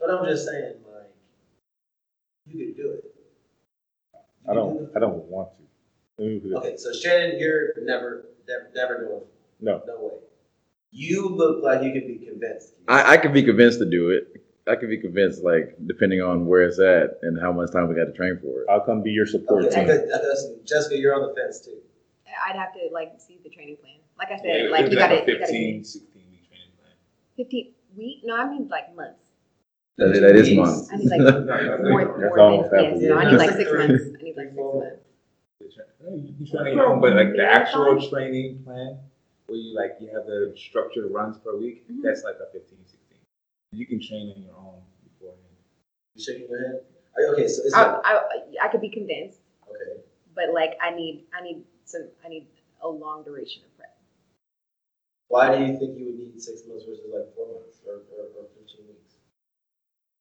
but 0.00 0.10
I'm 0.10 0.24
just 0.26 0.46
saying, 0.46 0.74
like, 0.92 1.10
you 2.46 2.66
could 2.66 2.76
do 2.76 2.90
it. 2.92 3.04
You 4.14 4.50
I 4.50 4.54
do 4.54 4.60
don't. 4.60 4.82
it. 4.84 4.90
I 4.96 4.98
don't 5.00 5.24
want 5.26 5.50
to. 5.56 6.22
Let 6.22 6.28
me 6.32 6.38
put 6.40 6.50
it- 6.52 6.54
Okay, 6.56 6.76
so 6.76 6.92
Shannon, 6.92 7.38
you're 7.38 7.74
never, 7.82 8.26
never, 8.48 8.70
never 8.74 8.98
doing. 9.00 9.20
No. 9.60 9.82
No 9.86 10.00
way. 10.00 10.14
You 10.90 11.28
look 11.28 11.62
like 11.62 11.82
you 11.82 11.92
could 11.92 12.06
be 12.06 12.24
convinced. 12.26 12.72
I, 12.88 13.12
I 13.14 13.16
could 13.18 13.34
be 13.34 13.42
convinced 13.42 13.78
to 13.80 13.84
do 13.84 14.10
it. 14.10 14.42
I 14.66 14.76
could 14.76 14.88
be 14.88 14.98
convinced, 14.98 15.42
like 15.42 15.76
depending 15.86 16.20
on 16.22 16.46
where 16.46 16.62
it's 16.62 16.78
at 16.78 17.18
and 17.22 17.38
how 17.40 17.52
much 17.52 17.72
time 17.72 17.88
we 17.88 17.94
got 17.94 18.04
to 18.06 18.12
train 18.12 18.38
for 18.40 18.62
it. 18.62 18.66
I'll 18.70 18.80
come 18.80 19.02
be 19.02 19.10
your 19.10 19.26
support 19.26 19.64
Okay, 19.66 19.74
team. 19.74 19.84
okay, 19.84 20.04
okay, 20.12 20.60
Jessica, 20.64 20.96
you're 20.96 21.14
on 21.14 21.28
the 21.28 21.34
fence 21.40 21.60
too. 21.60 21.76
I'd 22.48 22.56
have 22.56 22.72
to, 22.74 22.80
like, 22.92 23.12
see 23.18 23.38
the 23.42 23.50
training 23.50 23.76
plan. 23.76 23.97
Like 24.18 24.32
I 24.32 24.36
said, 24.36 24.64
yeah, 24.64 24.70
like, 24.70 24.90
you 24.90 24.98
gotta, 24.98 25.22
a 25.22 25.26
gotta 25.26 25.46
15, 25.46 25.84
16 25.84 26.22
week 26.30 26.48
training 26.48 26.72
plan. 26.76 26.92
15 27.36 27.72
week? 27.96 28.20
No, 28.24 28.36
I 28.36 28.50
mean, 28.50 28.68
like, 28.68 28.94
months. 28.94 29.20
That, 29.96 30.08
that 30.12 30.36
is 30.36 30.52
months. 30.56 30.88
I 30.92 30.96
need, 30.96 31.08
like, 31.10 31.20
No, 31.20 31.40
no, 31.40 31.78
more, 31.90 32.02
no, 32.04 32.20
That's 32.20 32.36
more 32.36 32.40
almost 32.40 32.70
than, 32.70 32.84
half 32.84 32.94
a 32.94 33.00
yes, 33.00 33.08
no, 33.08 33.16
I 33.16 33.30
need 33.30 33.38
like 33.38 33.50
six 33.50 33.70
months. 33.72 34.04
I 34.18 34.22
need 34.22 34.36
like 34.36 34.48
six 34.48 34.58
months. 34.58 34.96
You 36.38 36.46
train 36.46 36.76
your 36.76 36.86
own, 36.86 37.00
but 37.00 37.14
like 37.14 37.32
the 37.32 37.44
actual 37.44 38.08
training 38.08 38.62
plan, 38.64 38.98
where 39.46 39.58
you 39.58 39.74
like 39.74 39.96
you 40.00 40.08
have 40.14 40.26
the 40.26 40.54
structured 40.56 41.10
runs 41.10 41.38
per 41.38 41.56
week, 41.56 41.86
Mhm. 41.88 42.02
that's 42.02 42.22
like 42.22 42.36
a 42.36 42.46
15, 42.52 42.78
16. 42.86 43.18
You 43.72 43.86
can 43.86 44.00
train 44.00 44.32
on 44.34 44.42
your 44.42 44.54
own 44.56 44.80
beforehand. 45.02 45.42
You 46.14 46.22
shaking 46.22 46.48
your 46.48 46.58
head? 46.58 46.82
Okay, 47.32 47.48
so 47.48 47.62
it's 47.64 47.74
I, 47.74 47.92
like, 47.92 48.00
I, 48.04 48.20
I 48.62 48.68
could 48.68 48.80
be 48.80 48.88
convinced, 48.88 49.40
okay. 49.68 50.00
but 50.34 50.54
like, 50.54 50.78
I 50.80 50.90
need, 50.94 51.24
I 51.34 51.42
need 51.42 51.64
some, 51.84 52.06
I 52.24 52.28
need 52.28 52.46
a 52.80 52.88
long 52.88 53.24
duration 53.24 53.62
of 53.64 53.67
prep. 53.67 53.67
Why 55.28 55.54
do 55.56 55.62
you 55.64 55.78
think 55.78 55.98
you 55.98 56.06
would 56.06 56.18
need 56.18 56.40
six 56.40 56.62
months 56.66 56.84
versus 56.84 57.04
like 57.12 57.34
four 57.34 57.46
months 57.46 57.78
or, 57.86 57.94
or, 58.16 58.24
or 58.36 58.46
fifteen 58.56 58.86
weeks? 58.88 59.14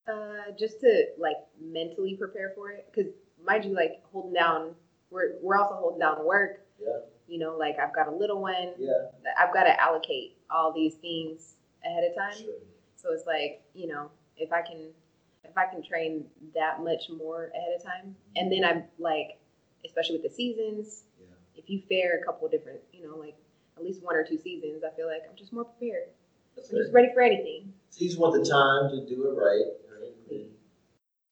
Uh, 0.07 0.51
just 0.59 0.81
to 0.81 1.05
like 1.17 1.37
mentally 1.61 2.15
prepare 2.15 2.51
for 2.55 2.71
it, 2.71 2.87
because 2.91 3.11
mind 3.45 3.65
you, 3.65 3.73
like 3.73 4.01
holding 4.11 4.33
down, 4.33 4.75
we're 5.09 5.35
we're 5.41 5.57
also 5.57 5.75
holding 5.75 5.99
down 5.99 6.25
work. 6.25 6.61
Yeah. 6.79 6.99
You 7.27 7.39
know, 7.39 7.57
like 7.57 7.77
I've 7.79 7.93
got 7.95 8.07
a 8.07 8.15
little 8.15 8.41
one. 8.41 8.73
Yeah. 8.77 9.07
I've 9.39 9.53
got 9.53 9.63
to 9.63 9.81
allocate 9.81 10.35
all 10.49 10.73
these 10.73 10.95
things 10.95 11.55
ahead 11.85 12.03
of 12.03 12.15
time. 12.15 12.37
Sure. 12.37 12.53
So 12.95 13.13
it's 13.13 13.25
like 13.25 13.61
you 13.73 13.87
know, 13.87 14.11
if 14.35 14.51
I 14.51 14.61
can, 14.61 14.89
if 15.45 15.57
I 15.57 15.65
can 15.67 15.83
train 15.83 16.25
that 16.53 16.83
much 16.83 17.09
more 17.09 17.51
ahead 17.55 17.73
of 17.77 17.83
time, 17.83 18.15
and 18.35 18.51
then 18.51 18.65
I'm 18.65 18.83
like, 18.99 19.39
especially 19.85 20.17
with 20.17 20.23
the 20.29 20.35
seasons, 20.35 21.03
Yeah. 21.19 21.27
if 21.55 21.69
you 21.69 21.81
fare 21.87 22.19
a 22.21 22.25
couple 22.25 22.45
of 22.45 22.51
different, 22.51 22.79
you 22.91 23.07
know, 23.07 23.15
like 23.17 23.35
at 23.77 23.83
least 23.83 24.01
one 24.03 24.15
or 24.15 24.23
two 24.25 24.37
seasons, 24.37 24.83
I 24.83 24.89
feel 24.95 25.07
like 25.07 25.21
I'm 25.29 25.35
just 25.37 25.53
more 25.53 25.65
prepared. 25.65 26.09
That's 26.55 26.69
I'm 26.71 26.77
just 26.77 26.93
ready 26.93 27.09
for 27.13 27.21
anything. 27.21 27.71
So 27.89 28.01
you 28.01 28.07
just 28.09 28.19
want 28.19 28.33
the 28.33 28.43
time 28.49 28.89
to 28.91 29.05
do 29.07 29.27
it 29.27 29.35
right, 29.37 29.65
right? 30.01 30.13
And 30.31 30.49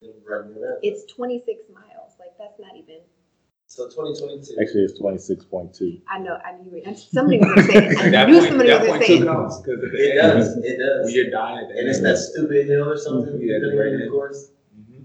then 0.01 0.11
run 0.27 0.49
your 0.49 0.59
marathon. 0.59 0.79
It's 0.83 1.05
26 1.13 1.63
miles. 1.73 2.13
Like 2.19 2.37
that's 2.37 2.59
not 2.59 2.75
even. 2.77 2.99
So 3.67 3.89
twenty 3.89 4.13
twenty 4.17 4.39
two. 4.45 4.55
Actually, 4.61 4.83
it's 4.83 4.93
twenty 4.99 5.17
six 5.17 5.43
point 5.43 5.73
two. 5.73 5.99
I 6.07 6.19
know. 6.19 6.37
I 6.45 6.51
knew. 6.61 6.75
it. 6.77 6.99
Somebody 7.11 7.39
was 7.39 7.47
gonna 7.49 7.63
say. 7.63 7.87
it. 7.87 8.15
I 8.15 8.25
knew 8.25 8.37
point- 8.37 8.49
somebody 8.49 8.69
was 8.69 8.79
gonna 8.87 9.01
say. 9.05 9.13
it. 9.15 9.25
counts, 9.25 9.57
'cause 9.57 9.79
at 9.79 9.83
It 9.95 10.15
does. 10.15 10.57
It 10.57 10.77
does. 10.77 11.05
When 11.05 11.13
you're 11.15 11.31
dying 11.31 11.67
and 11.71 11.79
end 11.79 11.89
it's 11.89 11.97
of 11.97 12.03
that 12.03 12.17
stupid 12.17 12.67
hill 12.67 12.87
or 12.87 12.95
something. 12.95 13.41
Yeah, 13.41 13.57
depending 13.57 13.79
on 13.79 13.85
right. 13.93 14.03
the 14.05 14.09
course. 14.11 14.51
Mm-hmm. 14.79 15.01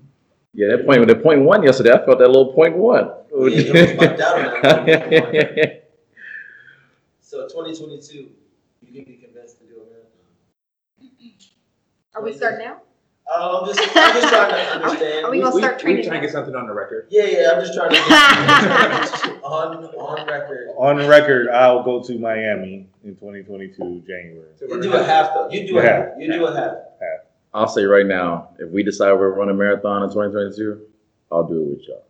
Yeah, 0.53 0.69
that 0.77 0.85
point, 0.85 1.07
the 1.09 1.17
point 1.17 1.41
one 1.43 1.63
yesterday, 1.63 1.93
I 1.93 2.05
felt 2.05 2.19
that 2.19 2.29
little 2.29 2.53
point 2.53 2.77
one. 2.77 3.11
Yeah, 3.33 3.41
2022, 7.51 8.31
you 8.81 8.93
can 8.93 9.05
be 9.05 9.17
convinced 9.17 9.59
to 9.59 9.65
do 9.65 9.83
a 9.83 9.85
marathon. 9.91 10.21
Are 12.15 12.23
we 12.23 12.33
starting 12.33 12.67
now? 12.67 12.81
Uh, 13.33 13.61
I'm 13.61 13.67
just, 13.67 13.81
I'm 13.97 14.13
just 14.15 14.29
trying 14.29 14.51
to 14.51 14.87
understand. 14.87 15.25
Are 15.25 15.31
we, 15.31 15.41
gonna 15.41 15.57
start 15.57 15.79
training? 15.79 16.03
We 16.03 16.09
trying 16.09 16.21
to 16.21 16.27
get 16.27 16.33
something 16.33 16.55
on 16.55 16.67
the 16.67 16.75
record. 16.75 17.07
Yeah, 17.11 17.27
yeah. 17.27 17.51
I'm 17.55 17.61
just 17.61 17.75
trying 17.75 17.91
to 17.91 17.97
get 17.97 18.05
on 19.45 19.85
on 19.85 20.27
record. 20.27 20.69
On 20.77 21.07
record, 21.07 21.49
I'll 21.51 21.85
go 21.85 22.03
to 22.03 22.19
Miami 22.19 22.89
in 23.05 23.15
2022 23.15 24.03
January. 24.07 24.49
You 24.61 24.83
do 24.83 24.93
a 24.95 25.05
half 25.05 25.33
though. 25.33 25.49
You 25.51 25.67
do 25.67 25.79
a 25.79 25.83
half. 25.83 26.07
half. 26.07 26.09
You 26.19 26.33
do 26.33 26.47
a 26.47 26.55
half. 26.55 26.73
half. 27.01 27.21
I'll 27.55 27.69
say 27.69 27.85
right 27.85 28.07
now, 28.07 28.51
if 28.59 28.69
we 28.71 28.83
decide 28.83 29.13
we're 29.13 29.35
running 29.35 29.55
a 29.55 29.59
marathon 29.59 30.03
in 30.03 30.09
2022, 30.09 30.81
I'll 31.31 31.47
do 31.47 31.63
it 31.63 31.69
with 31.69 31.89
y'all. 31.89 32.05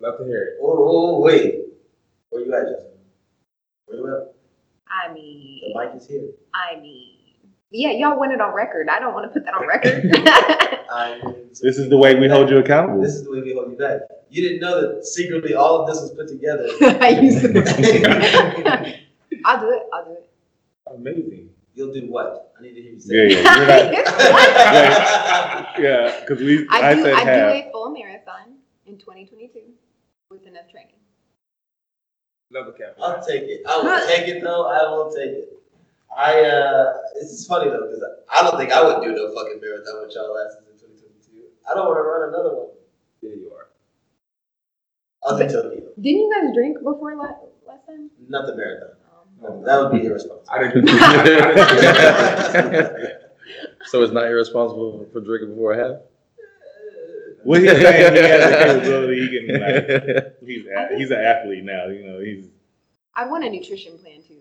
Love 0.00 0.18
to 0.18 0.24
hear 0.24 0.42
it. 0.42 0.58
Oh, 0.60 1.16
oh 1.16 1.20
wait. 1.20 1.60
Where 2.30 2.44
you 2.44 2.54
at, 2.54 2.68
Justin? 2.68 2.89
Where 3.90 3.98
you 3.98 4.16
at? 4.16 4.34
I 4.88 5.08
The 5.08 5.14
mean, 5.14 5.72
mic 5.74 5.90
is 5.96 6.06
here. 6.06 6.28
I 6.54 6.76
mean, 6.80 7.16
yeah, 7.70 7.90
y'all 7.92 8.18
want 8.18 8.32
it 8.32 8.40
on 8.40 8.52
record. 8.54 8.88
I 8.88 8.98
don't 8.98 9.14
want 9.14 9.26
to 9.26 9.28
put 9.32 9.44
that 9.44 9.54
on 9.54 9.66
record. 9.66 10.10
I 10.92 11.20
mean, 11.24 11.48
This 11.62 11.78
is 11.78 11.88
the 11.88 11.96
way 11.96 12.14
we 12.18 12.28
hold 12.28 12.50
you 12.50 12.58
accountable. 12.58 13.00
this 13.00 13.14
is 13.14 13.22
the 13.24 13.30
way 13.30 13.40
we 13.42 13.54
hold 13.54 13.70
you 13.70 13.76
back. 13.78 14.00
You 14.28 14.42
didn't 14.42 14.60
know 14.60 14.80
that 14.94 15.04
secretly 15.06 15.54
all 15.54 15.80
of 15.82 15.86
this 15.88 16.00
was 16.00 16.10
put 16.12 16.28
together. 16.28 16.66
I 17.00 17.08
used 17.20 17.40
to. 17.42 17.48
I'll 19.44 19.60
do 19.60 19.70
it. 19.70 19.82
I'll 19.92 20.04
do 20.04 20.12
it. 20.12 20.28
Amazing. 20.94 21.50
You'll 21.74 21.92
do 21.92 22.06
what? 22.10 22.52
I 22.58 22.62
need 22.62 22.74
to 22.74 22.82
hear 22.82 22.92
you 22.92 23.00
say. 23.00 23.14
Yeah, 23.14 23.22
it. 23.22 23.32
yeah. 23.44 23.56
You're 23.56 23.66
not, 23.66 23.92
yeah, 25.80 26.20
because 26.20 26.40
we. 26.42 26.66
I, 26.68 26.90
I 26.90 26.94
do. 26.94 27.02
said 27.02 27.14
I 27.14 27.20
half. 27.24 27.52
do 27.52 27.58
a 27.68 27.70
full 27.72 27.90
marathon 27.90 28.56
in 28.86 28.98
2022 28.98 29.60
with 30.30 30.46
enough 30.46 30.68
training. 30.70 30.99
Love 32.52 32.66
the 32.66 32.72
cap. 32.72 32.96
I'll 33.00 33.24
take 33.24 33.42
it. 33.44 33.62
I 33.68 33.76
will 33.78 34.06
take 34.06 34.28
it 34.28 34.42
though. 34.42 34.66
I 34.66 34.82
will 34.90 35.10
take 35.14 35.30
it. 35.30 35.52
I 36.16 36.40
uh, 36.42 36.92
this 37.14 37.30
is 37.30 37.46
funny 37.46 37.70
though 37.70 37.86
because 37.86 38.02
I 38.28 38.42
don't 38.42 38.58
think 38.58 38.72
I 38.72 38.82
would 38.82 39.02
do 39.02 39.12
no 39.14 39.32
fucking 39.32 39.60
marathon 39.60 40.02
with 40.02 40.14
y'all 40.14 40.34
last 40.34 40.58
in 40.58 40.74
2022. 40.74 41.46
I 41.70 41.74
don't 41.74 41.86
want 41.86 41.98
to 41.98 42.02
run 42.02 42.28
another 42.28 42.54
one. 42.56 42.68
Yeah, 43.22 43.30
you 43.30 43.52
are. 43.54 43.68
I'll 45.22 45.38
do 45.38 45.44
Tokyo, 45.44 45.90
Didn't 46.00 46.20
you 46.20 46.32
guys 46.34 46.52
drink 46.54 46.78
before 46.82 47.14
last, 47.14 47.38
last 47.68 47.86
time? 47.86 48.10
not 48.28 48.46
the 48.46 48.56
marathon. 48.56 48.96
Um, 49.46 49.62
That 49.64 49.80
would 49.80 49.92
be 49.92 50.06
irresponsible. 50.06 50.50
I 50.50 50.62
didn't. 50.66 50.88
I, 50.88 51.20
I 52.50 52.70
didn't 52.70 53.20
so 53.86 54.02
it's 54.02 54.12
not 54.12 54.24
irresponsible 54.24 55.06
for 55.12 55.20
drinking 55.20 55.50
before 55.50 55.72
a 55.72 55.76
half? 55.78 56.00
What 57.44 57.60
he's 57.60 57.70
saying, 57.70 58.14
he 58.14 58.18
has 58.20 58.50
the 58.50 58.80
capability. 58.80 59.20
He 59.28 59.46
can, 59.46 59.60
like, 59.60 60.36
he's 60.44 60.66
a, 60.66 60.96
he's 60.96 61.10
an 61.10 61.18
athlete 61.20 61.64
now. 61.64 61.86
You 61.86 62.04
know, 62.06 62.20
he's 62.20 62.46
I 63.14 63.26
want 63.26 63.44
a 63.44 63.50
nutrition 63.50 63.98
plan 63.98 64.22
too. 64.26 64.36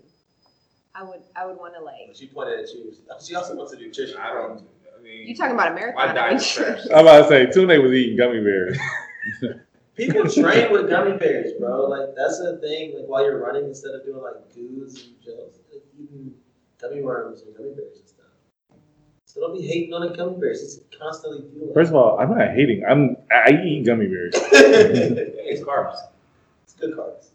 I 0.95 1.03
would. 1.03 1.21
I 1.35 1.45
would 1.45 1.57
want 1.57 1.73
to 1.75 1.81
like. 1.81 1.95
She 2.13 2.27
pointed 2.27 2.59
at 2.59 2.69
you. 2.73 2.93
She 3.25 3.35
also 3.35 3.55
wants 3.55 3.73
a 3.73 3.77
nutrition. 3.77 4.17
I 4.17 4.33
don't. 4.33 4.63
I 4.97 5.01
mean, 5.01 5.27
You 5.27 5.35
talking 5.35 5.53
about 5.53 5.69
a 5.69 5.71
My 5.75 5.79
marathon? 5.79 6.07
diet 6.15 6.17
aren't 6.17 6.41
is 6.41 6.57
you? 6.57 6.63
trash. 6.63 6.79
I'm 6.93 6.99
about 7.07 7.21
to 7.23 7.27
say 7.29 7.45
Tune 7.45 7.67
was 7.67 7.91
eating 7.93 8.17
gummy 8.17 8.41
bears. 8.43 8.77
People 9.95 10.29
train 10.29 10.71
with 10.71 10.89
gummy 10.89 11.17
bears, 11.17 11.53
bro. 11.59 11.87
Like 11.87 12.15
that's 12.15 12.39
a 12.39 12.57
thing. 12.57 12.95
Like 12.97 13.05
while 13.07 13.23
you're 13.23 13.39
running, 13.39 13.65
instead 13.65 13.93
of 13.95 14.05
doing 14.05 14.21
like 14.21 14.35
GUs 14.53 15.05
and 15.05 15.21
gels, 15.23 15.59
like 15.73 15.83
eating 15.97 16.33
gummy 16.81 17.01
worms 17.01 17.41
and 17.43 17.55
gummy 17.55 17.71
bears 17.75 17.99
and 17.99 18.07
stuff. 18.07 18.18
So 19.39 19.47
don't 19.47 19.55
be 19.55 19.65
hating 19.65 19.93
on 19.93 20.01
the 20.01 20.09
gummy 20.15 20.37
bears. 20.37 20.61
It's 20.61 20.79
constantly 20.97 21.49
fueling. 21.51 21.73
First 21.73 21.89
of 21.91 21.95
all, 21.95 22.19
I'm 22.19 22.37
not 22.37 22.49
hating. 22.51 22.83
I'm 22.87 23.15
I 23.31 23.51
eat 23.63 23.85
gummy 23.85 24.07
bears. 24.07 24.33
it's 24.35 25.61
carbs. 25.61 25.97
it's 26.63 26.73
good 26.73 26.91
carbs. 26.93 27.29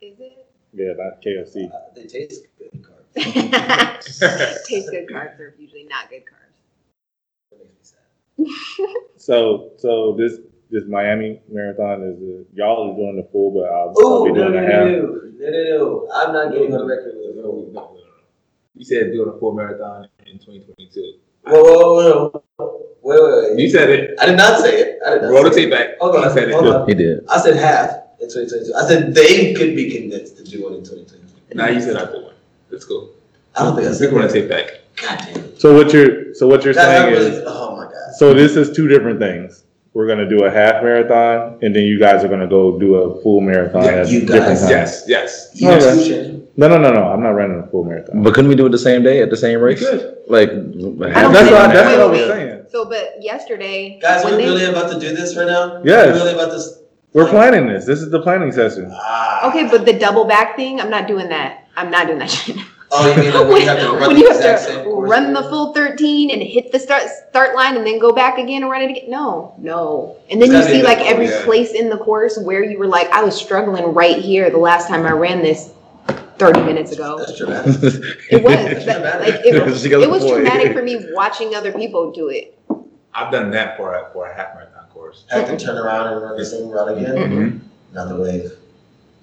Is 0.00 0.20
it? 0.20 0.46
Yeah, 0.72 0.92
not 0.96 1.20
KFC. 1.22 1.72
Uh, 1.72 1.78
they 1.96 2.04
taste 2.06 2.44
good 2.58 2.70
carbs. 2.82 2.94
Taste 4.66 4.90
good 4.90 5.08
carbs 5.08 5.38
are 5.40 5.54
usually 5.58 5.84
not 5.84 6.08
good 6.10 6.22
carbs. 6.22 7.50
That 7.50 7.58
makes 7.60 7.72
me 7.74 8.86
sad. 8.86 8.88
So 9.16 9.70
so 9.78 10.14
this 10.18 10.38
this 10.70 10.84
Miami 10.86 11.40
marathon 11.50 12.02
is 12.02 12.20
uh, 12.20 12.44
y'all 12.54 12.92
are 12.92 12.96
doing 12.96 13.16
the 13.16 13.28
full, 13.32 13.50
but 13.50 13.70
I'll, 13.70 13.88
I'll 13.88 13.94
Oh 13.98 14.24
be 14.24 14.32
doing 14.32 14.52
no 14.52 14.60
the 14.60 14.60
no 14.60 14.66
half. 14.66 14.86
no 14.86 15.50
no 15.50 15.50
no 15.50 15.78
no! 15.78 16.08
I'm 16.14 16.32
not 16.32 16.52
getting 16.52 16.72
on 16.74 16.80
the 16.80 16.86
record 16.86 17.14
with 17.16 17.36
No, 17.36 17.42
it. 17.42 17.72
no, 17.72 17.80
no, 17.80 17.94
no. 17.94 17.98
You 18.76 18.84
said 18.84 19.12
doing 19.12 19.32
a 19.34 19.38
full 19.38 19.52
marathon 19.54 20.08
in 20.26 20.38
2022. 20.38 21.14
Whoa 21.46 21.62
whoa 21.62 22.30
whoa 22.30 22.42
whoa! 22.56 22.80
Wait 23.02 23.20
wait 23.22 23.50
wait! 23.50 23.58
You 23.60 23.68
said 23.68 23.90
it. 23.90 24.14
I 24.20 24.26
did 24.26 24.36
not 24.36 24.60
say 24.60 24.80
it. 24.80 24.98
I 25.06 25.10
did 25.14 25.22
not. 25.22 25.30
Roll 25.30 25.44
the 25.44 25.50
tape 25.50 25.68
it. 25.68 25.70
back. 25.72 25.98
Hold 26.00 26.16
on. 26.16 26.24
I 26.24 26.32
said 26.34 26.48
it. 26.48 26.52
Hold 26.54 26.66
on. 26.68 26.88
He 26.88 26.94
did. 26.94 27.24
I 27.28 27.38
said 27.40 27.56
half 27.56 27.90
in 28.20 28.28
2022. 28.28 28.74
I 28.74 28.86
said 28.88 29.14
they 29.14 29.52
could 29.54 29.76
be 29.76 29.90
convinced 29.90 30.36
to 30.38 30.44
do 30.44 30.62
one 30.64 30.72
in 30.74 30.80
2022. 30.84 31.54
Now 31.56 31.68
you 31.68 31.80
said 31.80 31.96
I 31.96 32.10
did 32.10 32.22
one. 32.24 32.34
That's 32.70 32.84
cool. 32.86 33.10
I 33.56 33.62
don't 33.64 33.76
think 33.76 33.86
I 33.86 33.90
We're 33.90 33.94
said 33.96 34.10
going 34.10 34.22
that. 34.26 34.32
to 34.32 34.40
take 34.40 34.48
back. 34.48 34.80
God 35.02 35.18
damn 35.34 35.44
it. 35.44 35.60
So 35.60 35.74
what 35.74 35.92
you're 35.92 36.34
so 36.34 36.46
what 36.48 36.64
you're 36.64 36.74
That, 36.74 36.86
that 36.86 37.02
saying 37.02 37.12
really, 37.14 37.36
is 37.36 37.44
oh 37.46 37.76
my 37.76 37.84
god. 37.84 38.14
so 38.16 38.32
this 38.34 38.56
is 38.56 38.74
two 38.74 38.88
different 38.88 39.18
things. 39.20 39.64
We're 39.92 40.08
gonna 40.08 40.28
do 40.28 40.44
a 40.44 40.50
half 40.50 40.82
marathon, 40.82 41.58
and 41.62 41.76
then 41.76 41.84
you 41.84 42.00
guys 42.00 42.24
are 42.24 42.28
gonna 42.28 42.48
go 42.48 42.78
do 42.80 42.96
a 42.96 43.22
full 43.22 43.40
marathon 43.40 43.84
Yeah, 43.84 44.04
you 44.06 44.26
guys- 44.26 44.60
times. 44.60 44.70
Yes, 44.70 45.04
yes. 45.06 45.50
You 45.54 45.70
Okay. 45.70 46.40
Too, 46.56 46.60
Shannon. 46.62 46.80
No, 46.80 46.80
no, 46.80 46.90
no, 46.90 47.00
no. 47.00 47.08
I'm 47.12 47.22
not 47.22 47.30
running 47.30 47.60
a 47.60 47.66
full 47.66 47.84
marathon. 47.84 48.22
But 48.22 48.34
couldn't 48.34 48.48
we 48.48 48.54
do 48.54 48.66
it 48.66 48.70
the 48.70 48.78
same 48.78 49.02
day 49.02 49.22
at 49.22 49.30
the 49.30 49.36
same 49.36 49.60
race? 49.60 49.80
could. 49.80 50.18
Like, 50.28 50.50
I 50.50 50.54
don't 50.54 50.98
That's 50.98 51.10
think- 51.10 51.22
what, 51.22 51.32
that's 51.32 51.88
wait, 51.88 51.98
what 51.98 52.00
I 52.00 52.06
was 52.06 52.20
saying. 52.28 52.66
So, 52.70 52.84
but 52.84 53.22
yesterday, 53.22 54.00
Guys, 54.00 54.24
when 54.24 54.34
we're 54.34 54.38
they, 54.38 54.44
really 54.46 54.64
about 54.64 54.92
to 54.92 54.98
do 54.98 55.14
this 55.14 55.36
right 55.36 55.46
now? 55.46 55.80
Yes. 55.84 56.08
We're 56.08 56.24
really 56.24 56.34
about 56.34 56.50
this. 56.50 56.80
We're 57.12 57.28
planning 57.28 57.68
this. 57.68 57.84
This 57.84 58.00
is 58.00 58.10
the 58.10 58.20
planning 58.20 58.50
session. 58.50 58.90
Ah. 58.92 59.48
okay, 59.48 59.68
but 59.68 59.84
the 59.84 59.92
double 59.92 60.24
back 60.24 60.56
thing, 60.56 60.80
I'm 60.80 60.90
not 60.90 61.06
doing 61.06 61.28
that. 61.28 61.68
I'm 61.76 61.90
not 61.90 62.08
doing 62.08 62.18
that 62.18 62.30
shit. 62.30 62.56
Oh, 62.90 63.08
you 63.10 63.20
mean 63.20 63.34
like 63.34 63.48
when 63.48 63.60
you 63.60 63.66
have 63.66 63.80
to 63.80 63.92
run 63.92 64.14
the 64.14 64.48
have 64.48 64.84
to 64.84 64.90
run 64.90 65.32
the 65.32 65.42
full 65.42 65.72
13 65.72 66.30
and 66.30 66.42
hit 66.42 66.70
the 66.70 66.78
start 66.78 67.02
start 67.28 67.56
line 67.56 67.76
and 67.76 67.86
then 67.86 67.98
go 67.98 68.12
back 68.12 68.38
again 68.38 68.62
and 68.62 68.70
run 68.70 68.82
it 68.82 68.90
again. 68.90 69.10
No, 69.10 69.54
no. 69.58 70.16
And 70.30 70.40
then 70.40 70.52
you 70.52 70.62
see 70.62 70.82
like 70.82 70.98
bit 70.98 71.06
every 71.08 71.26
more, 71.26 71.34
yeah. 71.34 71.44
place 71.44 71.72
in 71.72 71.88
the 71.88 71.98
course 71.98 72.38
where 72.38 72.62
you 72.62 72.78
were 72.78 72.86
like, 72.86 73.08
I 73.10 73.22
was 73.24 73.34
struggling 73.40 73.94
right 73.94 74.18
here 74.18 74.50
the 74.50 74.58
last 74.58 74.88
time 74.88 75.06
I 75.06 75.10
ran 75.12 75.42
this 75.42 75.72
30 76.38 76.62
minutes 76.62 76.92
ago. 76.92 77.18
That's 77.18 77.36
traumatic. 77.38 77.74
It 78.30 78.42
was 78.42 78.84
that, 78.86 79.20
like 79.20 79.34
it, 79.44 79.78
She 79.78 79.88
got 79.88 80.02
it 80.02 80.10
was 80.10 80.22
point. 80.22 80.34
traumatic 80.34 80.72
for 80.72 80.82
me 80.82 81.06
watching 81.12 81.54
other 81.54 81.72
people 81.72 82.10
do 82.12 82.28
it. 82.28 82.58
I've 83.14 83.30
done 83.32 83.50
that 83.52 83.76
for 83.76 83.94
a, 83.94 84.10
for 84.12 84.26
a 84.28 84.34
half 84.34 84.54
marathon 84.54 84.86
course. 84.88 85.24
Have 85.30 85.46
to 85.48 85.56
turn 85.56 85.78
around 85.78 86.12
and 86.12 86.22
run 86.22 86.36
the 86.36 86.44
same 86.44 86.68
route 86.68 86.96
again? 86.98 87.14
Mhm. 87.16 87.60
Not 87.92 88.08
the 88.08 88.16
wave. 88.16 88.52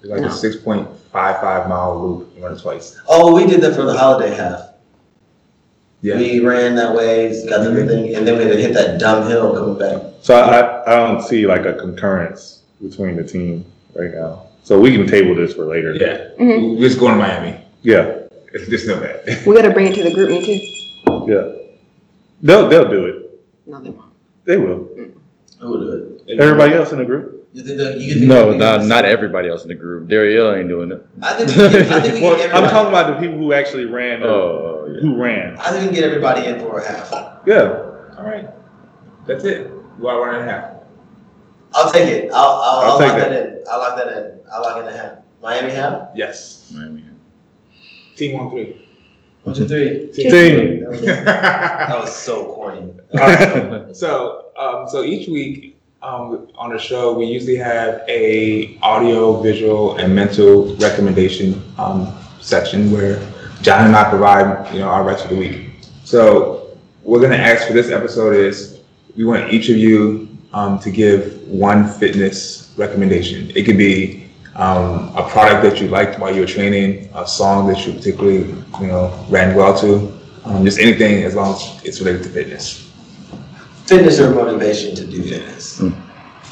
It's 0.00 0.08
like 0.10 0.20
No. 0.22 0.28
a 0.28 0.30
6.55 0.30 1.68
mile 1.68 2.00
loop. 2.00 2.32
You 2.36 2.42
run 2.42 2.54
it 2.54 2.60
twice. 2.60 2.98
Oh, 3.08 3.34
we 3.34 3.46
did 3.46 3.60
that 3.60 3.74
for 3.74 3.82
the 3.84 3.96
holiday 3.96 4.34
half. 4.34 4.70
Yeah. 6.00 6.16
We 6.16 6.40
ran 6.40 6.74
that 6.76 6.94
way, 6.96 7.28
got 7.48 7.60
Mm-hmm. 7.60 7.66
everything, 7.70 8.14
and 8.16 8.26
then 8.26 8.36
we 8.38 8.44
had 8.44 8.52
to 8.54 8.60
hit 8.60 8.74
that 8.74 8.98
dumb 8.98 9.28
hill 9.28 9.54
coming 9.54 9.78
back. 9.78 10.02
So 10.22 10.34
I, 10.34 10.82
I 10.90 10.96
don't 10.96 11.22
see 11.22 11.46
like 11.46 11.64
a 11.66 11.74
concurrence 11.74 12.62
between 12.82 13.16
the 13.16 13.22
team 13.24 13.64
right 13.94 14.12
now. 14.12 14.46
So 14.62 14.80
we 14.80 14.92
can 14.96 15.06
table 15.06 15.34
this 15.34 15.54
for 15.54 15.64
later. 15.64 15.94
Yeah. 15.94 16.28
Mhm. 16.38 16.76
We're 16.78 16.88
just 16.88 17.00
going 17.00 17.12
to 17.12 17.18
Miami. 17.18 17.58
Yeah. 17.82 18.18
It's 18.52 18.68
just 18.68 18.86
know 18.86 19.00
that. 19.00 19.44
We 19.46 19.54
got 19.56 19.62
to 19.62 19.70
bring 19.70 19.86
it 19.88 19.94
to 19.96 20.02
the 20.04 20.10
GroupMe 20.10 20.44
too. 20.44 21.32
Yeah. 21.32 21.52
They'll 22.42 22.68
they'll 22.68 22.88
do 22.90 23.06
it. 23.06 23.40
No, 23.66 23.80
they 23.80 23.90
won't. 23.90 24.12
They 24.44 24.56
will. 24.56 24.88
Who 25.60 25.70
would 25.70 25.80
do 25.80 26.22
it? 26.28 26.40
Everybody 26.40 26.74
else 26.74 26.92
in 26.92 26.98
the 26.98 27.04
group. 27.04 27.38
You 27.54 27.62
think 27.62 27.78
that, 27.78 28.00
you 28.00 28.14
think 28.14 28.26
no, 28.26 28.46
that 28.46 28.52
we 28.52 28.56
not 28.58 28.84
not 28.86 29.04
everybody 29.04 29.48
else 29.48 29.62
in 29.62 29.68
the 29.68 29.74
group. 29.74 30.08
Daryl 30.08 30.58
ain't 30.58 30.68
doing 30.68 30.90
it. 30.92 31.04
I 31.22 31.34
think 31.34 31.48
we 31.50 31.54
can, 31.54 31.92
I 31.92 32.00
think 32.00 32.14
we 32.14 32.20
can 32.20 32.22
Well, 32.22 32.36
get 32.36 32.50
I'm 32.50 32.64
everybody. 32.64 32.70
talking 32.70 32.88
about 32.88 33.06
the 33.14 33.20
people 33.26 33.38
who 33.38 33.52
actually 33.52 33.84
ran. 33.86 34.20
The, 34.20 34.26
Oh, 34.26 34.88
yeah. 34.92 35.00
Who 35.00 35.16
ran? 35.22 35.56
I 35.58 35.70
think 35.70 35.80
we 35.82 35.86
can 35.88 35.94
get 35.94 36.04
everybody 36.04 36.46
in 36.46 36.58
for 36.60 36.78
a 36.78 36.86
half. 36.88 37.10
Yeah. 37.46 38.16
All 38.18 38.24
right. 38.24 38.48
That's 39.26 39.44
it. 39.44 39.70
Well, 39.98 40.20
one 40.20 40.34
and 40.34 40.48
a 40.48 40.52
half. 40.52 40.71
I'll 41.74 41.92
take 41.92 42.08
it. 42.08 42.30
I'll, 42.32 42.36
I'll, 42.36 42.50
I'll, 42.52 42.90
I'll 42.92 42.98
take 42.98 43.08
lock 43.08 43.18
that. 43.18 43.30
that. 43.30 43.58
in. 43.58 43.64
I'll 43.70 43.78
lock 43.78 43.96
that 43.96 44.08
in. 44.08 44.40
I'll 44.52 44.62
lock 44.62 44.78
in 44.78 44.84
the 44.86 44.96
half. 44.96 45.18
Miami 45.42 45.72
half? 45.72 46.08
Yes. 46.14 46.70
Miami. 46.74 47.00
ham. 47.02 47.18
Team 48.16 48.38
1 48.38 48.50
3. 48.50 48.88
One, 49.42 49.54
two, 49.56 49.66
three. 49.66 50.12
Team. 50.12 50.80
That 50.80 50.90
was, 50.90 51.00
that 51.00 52.00
was 52.00 52.16
so 52.16 52.44
corny. 52.54 52.92
That 53.12 53.88
was 53.88 53.98
so. 53.98 54.52
So, 54.54 54.62
um, 54.62 54.88
so 54.88 55.02
each 55.02 55.28
week 55.28 55.80
um, 56.02 56.48
on 56.54 56.70
the 56.70 56.78
show, 56.78 57.12
we 57.12 57.26
usually 57.26 57.56
have 57.56 58.02
a 58.08 58.78
audio, 58.82 59.40
visual, 59.40 59.96
and 59.96 60.14
mental 60.14 60.76
recommendation 60.76 61.60
um, 61.78 62.16
section 62.40 62.92
where 62.92 63.20
John 63.62 63.86
and 63.86 63.96
I 63.96 64.08
provide, 64.08 64.72
you 64.72 64.80
know, 64.80 64.88
our 64.88 65.02
rest 65.02 65.24
of 65.24 65.30
the 65.30 65.36
week. 65.36 65.70
So, 66.04 66.76
we're 67.02 67.20
gonna 67.20 67.34
ask 67.34 67.66
for 67.66 67.72
this 67.72 67.90
episode 67.90 68.36
is 68.36 68.80
we 69.16 69.24
want 69.24 69.52
each 69.52 69.68
of 69.70 69.76
you 69.76 70.31
um, 70.52 70.78
to 70.80 70.90
give 70.90 71.40
one 71.48 71.88
fitness 71.88 72.72
recommendation. 72.76 73.50
It 73.54 73.64
could 73.64 73.78
be 73.78 74.30
um, 74.54 75.14
a 75.16 75.26
product 75.28 75.62
that 75.62 75.80
you 75.80 75.88
liked 75.88 76.18
while 76.18 76.34
you 76.34 76.42
were 76.42 76.46
training, 76.46 77.10
a 77.14 77.26
song 77.26 77.66
that 77.68 77.86
you 77.86 77.92
particularly, 77.94 78.54
you 78.80 78.86
know, 78.86 79.26
ran 79.28 79.56
well 79.56 79.76
to, 79.78 80.12
um, 80.44 80.64
just 80.64 80.78
anything 80.78 81.24
as 81.24 81.34
long 81.34 81.54
as 81.54 81.84
it's 81.84 82.00
related 82.00 82.22
to 82.24 82.28
fitness. 82.28 82.90
Fitness 83.86 84.20
or 84.20 84.34
motivation 84.34 84.94
to 84.94 85.06
do 85.06 85.22
fitness. 85.22 85.80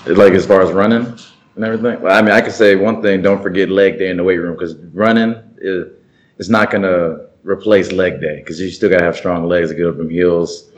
Like 0.07 0.33
as 0.33 0.47
far 0.47 0.63
as 0.63 0.73
running 0.73 1.15
and 1.57 1.65
everything. 1.65 2.01
Well, 2.01 2.17
I 2.17 2.23
mean, 2.23 2.33
I 2.33 2.41
could 2.41 2.53
say 2.53 2.75
one 2.75 3.03
thing: 3.03 3.23
don't 3.23 3.43
forget 3.43 3.69
leg 3.69 3.99
day 3.99 4.11
in 4.11 4.17
the 4.17 4.25
weight 4.25 4.39
room 4.39 4.55
because 4.55 4.77
running 4.95 5.35
is 5.59 5.89
it's 6.39 6.49
not 6.49 6.71
gonna 6.71 7.27
replace 7.43 7.93
leg 7.93 8.21
day 8.21 8.37
because 8.37 8.61
you 8.61 8.71
still 8.71 8.89
gotta 8.89 9.05
have 9.05 9.17
strong 9.17 9.47
legs 9.47 9.71
to 9.71 9.75
get 9.75 9.87
up 9.87 9.99
them 9.99 10.09
hills 10.09 10.71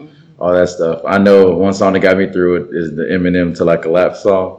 all 0.43 0.53
that 0.53 0.69
stuff. 0.69 1.01
I 1.07 1.19
know 1.19 1.53
one 1.55 1.73
song 1.73 1.93
that 1.93 2.01
got 2.01 2.17
me 2.17 2.31
through 2.31 2.57
it 2.65 2.75
is 2.77 2.97
the 2.97 3.05
Eminem 3.05 3.57
"Till 3.57 3.71
I 3.71 3.77
Collapse" 3.77 4.23
song. 4.25 4.59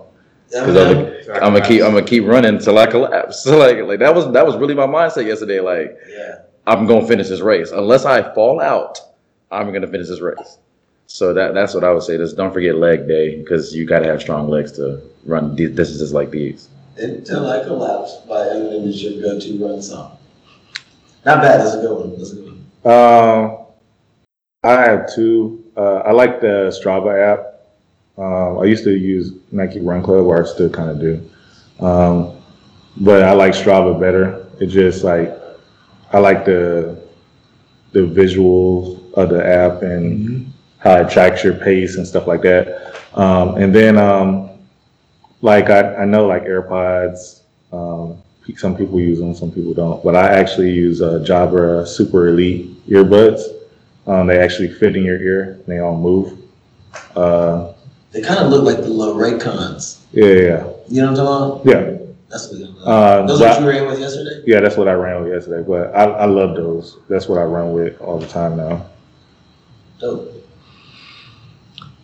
Because 0.49 0.77
I'm, 0.77 0.93
gonna- 0.93 1.45
I'm 1.45 1.53
gonna 1.53 1.65
keep 1.67 1.81
I'm 1.83 1.93
gonna 1.93 2.05
keep 2.05 2.25
running 2.25 2.57
till 2.59 2.77
I 2.77 2.85
collapse. 2.87 3.43
So 3.43 3.57
like 3.65 3.77
like 3.79 3.99
that 3.99 4.15
was 4.15 4.31
that 4.31 4.45
was 4.45 4.55
really 4.55 4.75
my 4.75 4.87
mindset 4.87 5.25
yesterday. 5.25 5.59
Like 5.59 5.97
Yeah. 6.09 6.35
I'm 6.65 6.85
gonna 6.87 7.05
finish 7.05 7.27
this 7.27 7.41
race 7.41 7.71
unless 7.71 8.05
I 8.05 8.33
fall 8.33 8.61
out. 8.61 8.97
I'm 9.51 9.73
gonna 9.73 9.87
finish 9.87 10.07
this 10.07 10.21
race. 10.21 10.59
So 11.07 11.33
that 11.33 11.53
that's 11.53 11.73
what 11.73 11.83
I 11.83 11.91
would 11.91 12.03
say. 12.03 12.17
Just 12.17 12.37
don't 12.37 12.53
forget 12.53 12.75
leg 12.75 13.07
day 13.07 13.37
because 13.41 13.75
you 13.75 13.85
gotta 13.85 14.05
have 14.05 14.21
strong 14.21 14.47
legs 14.47 14.71
to 14.73 15.01
run 15.25 15.55
these 15.55 15.71
distances 15.71 16.13
like 16.13 16.31
these. 16.31 16.69
Until 16.97 17.49
I 17.49 17.63
Collapse 17.63 18.17
by 18.29 18.37
Eminem 18.37 18.87
is 18.87 19.03
your 19.03 19.21
go-to 19.21 19.57
run 19.65 19.81
song. 19.81 20.17
Not 21.25 21.41
bad. 21.41 21.59
That's 21.61 21.75
a 21.75 21.81
good 21.81 21.97
one. 21.97 22.11
That's 22.17 22.31
a 22.31 22.35
good 22.35 22.45
one. 22.45 22.93
Um, 22.93 23.57
I 24.63 24.81
have 24.83 25.13
two. 25.13 25.62
Uh, 25.75 25.97
I 26.05 26.11
like 26.11 26.41
the 26.41 26.71
Strava 26.71 27.33
app. 27.33 27.49
Um, 28.17 28.59
I 28.59 28.65
used 28.65 28.83
to 28.83 28.91
use 28.91 29.33
Nike 29.51 29.79
Run 29.79 30.03
Club, 30.03 30.25
or 30.25 30.43
I 30.43 30.45
still 30.45 30.69
kind 30.69 30.89
of 30.89 30.99
do. 30.99 31.29
Um, 31.83 32.37
but 32.97 33.23
I 33.23 33.31
like 33.33 33.53
Strava 33.53 33.99
better. 33.99 34.45
It 34.59 34.67
just 34.67 35.03
like 35.03 35.35
I 36.11 36.19
like 36.19 36.45
the 36.45 37.01
the 37.91 38.01
visuals 38.01 39.13
of 39.13 39.29
the 39.29 39.45
app 39.45 39.81
and 39.81 40.51
how 40.77 40.97
it 40.97 41.09
tracks 41.09 41.43
your 41.43 41.55
pace 41.55 41.97
and 41.97 42.05
stuff 42.05 42.27
like 42.27 42.41
that. 42.43 42.95
Um, 43.13 43.55
and 43.55 43.73
then 43.73 43.97
um, 43.97 44.49
like 45.41 45.69
I, 45.69 45.95
I 45.95 46.05
know 46.05 46.27
like 46.27 46.43
AirPods. 46.43 47.41
Um, 47.71 48.21
some 48.57 48.75
people 48.75 48.99
use 48.99 49.19
them, 49.19 49.33
some 49.33 49.51
people 49.51 49.73
don't. 49.73 50.03
But 50.03 50.15
I 50.15 50.27
actually 50.27 50.71
use 50.71 51.01
uh, 51.01 51.23
Jabra 51.25 51.87
Super 51.87 52.27
Elite 52.27 52.87
earbuds. 52.87 53.41
Um, 54.05 54.27
they 54.27 54.39
actually 54.39 54.67
fit 54.73 54.95
in 54.95 55.03
your 55.03 55.17
ear. 55.21 55.43
And 55.53 55.65
they 55.65 55.79
all 55.79 55.95
move. 55.97 56.37
Uh, 57.15 57.73
They 58.11 58.21
kind 58.21 58.39
of 58.39 58.49
look 58.49 58.63
like 58.63 58.77
the 58.77 58.89
little 58.89 59.15
Raycons. 59.15 59.99
yeah, 60.11 60.25
yeah, 60.25 60.69
You 60.89 61.01
know 61.01 61.11
what 61.11 61.19
I'm 61.19 61.25
talking 61.61 61.71
about? 61.71 61.89
yeah. 61.89 61.97
That's 62.29 62.51
what 62.51 62.87
Uh, 62.87 63.27
Those 63.27 63.41
are 63.41 63.49
what 63.49 63.61
you 63.61 63.69
ran 63.69 63.85
with 63.87 63.99
yesterday? 63.99 64.41
Yeah, 64.47 64.59
that's 64.59 64.75
what 64.75 64.87
I 64.87 64.93
ran 64.93 65.23
with 65.23 65.31
yesterday. 65.33 65.63
But 65.67 65.95
I, 65.95 66.05
I 66.05 66.25
love 66.25 66.55
those. 66.55 66.97
That's 67.07 67.27
what 67.27 67.37
I 67.37 67.43
run 67.43 67.73
with 67.73 68.01
all 68.01 68.17
the 68.17 68.27
time 68.27 68.57
now. 68.57 68.87
Dope. 69.99 70.31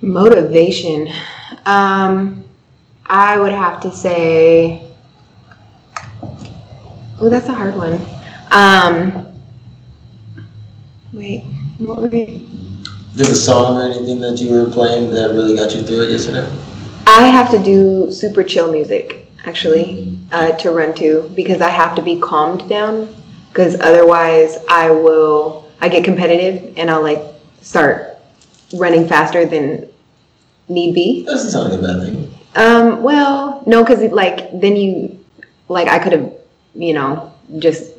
Motivation. 0.02 1.10
Um, 1.66 2.44
I 3.08 3.40
would 3.40 3.52
have 3.52 3.82
to 3.82 3.92
say. 3.92 4.84
Oh, 7.20 7.28
that's 7.28 7.50
a 7.50 7.54
hard 7.54 7.76
one. 7.76 8.00
Um, 8.52 9.26
wait, 11.12 11.44
we? 11.80 12.48
Did 13.16 13.28
a 13.30 13.36
song 13.36 13.78
or 13.78 13.84
anything 13.84 14.20
that 14.22 14.40
you 14.40 14.52
were 14.52 14.70
playing 14.70 15.12
that 15.12 15.32
really 15.32 15.56
got 15.56 15.74
you 15.74 15.82
through 15.82 16.04
it 16.04 16.12
yesterday? 16.12 16.48
I 17.08 17.28
have 17.28 17.50
to 17.52 17.60
do 17.60 18.12
super 18.12 18.44
chill 18.44 18.72
music 18.72 19.28
actually 19.46 20.18
uh, 20.32 20.52
to 20.58 20.72
run 20.72 20.94
to 20.96 21.32
because 21.36 21.62
I 21.62 21.70
have 21.70 21.96
to 21.96 22.02
be 22.02 22.20
calmed 22.20 22.70
down 22.70 23.14
because 23.50 23.80
otherwise 23.80 24.58
I 24.70 24.92
will 24.92 25.70
I 25.82 25.90
get 25.90 26.04
competitive 26.04 26.78
and 26.78 26.92
I'll 26.92 27.02
like 27.02 27.24
start 27.62 28.18
running 28.74 29.08
faster 29.08 29.46
than 29.46 29.90
need 30.68 30.94
be. 30.94 31.24
That 31.24 31.32
doesn't 31.32 31.52
sound 31.52 31.72
like 31.72 31.80
a 31.80 31.82
bad 31.82 32.04
thing. 32.04 32.36
Um, 32.56 33.02
well, 33.02 33.64
no, 33.66 33.84
because 33.84 34.12
like 34.12 34.50
then 34.60 34.76
you 34.76 35.24
like 35.68 35.88
I 35.88 36.00
could 36.00 36.14
have 36.14 36.34
you 36.76 36.94
know 36.94 37.34
just 37.58 37.94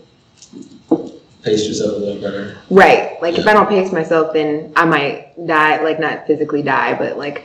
Pace 1.43 1.67
yourself 1.67 1.93
a 1.93 1.97
little 1.97 2.21
better. 2.21 2.59
right 2.69 3.21
like 3.23 3.39
if 3.39 3.47
I 3.47 3.55
don't 3.55 3.69
pace 3.69 3.93
myself 3.93 4.33
then 4.33 4.73
I 4.77 4.85
might 4.85 5.47
die 5.47 5.83
like 5.83 5.99
not 5.99 6.27
physically 6.27 6.63
die 6.63 6.95
but 6.99 7.17
like 7.17 7.45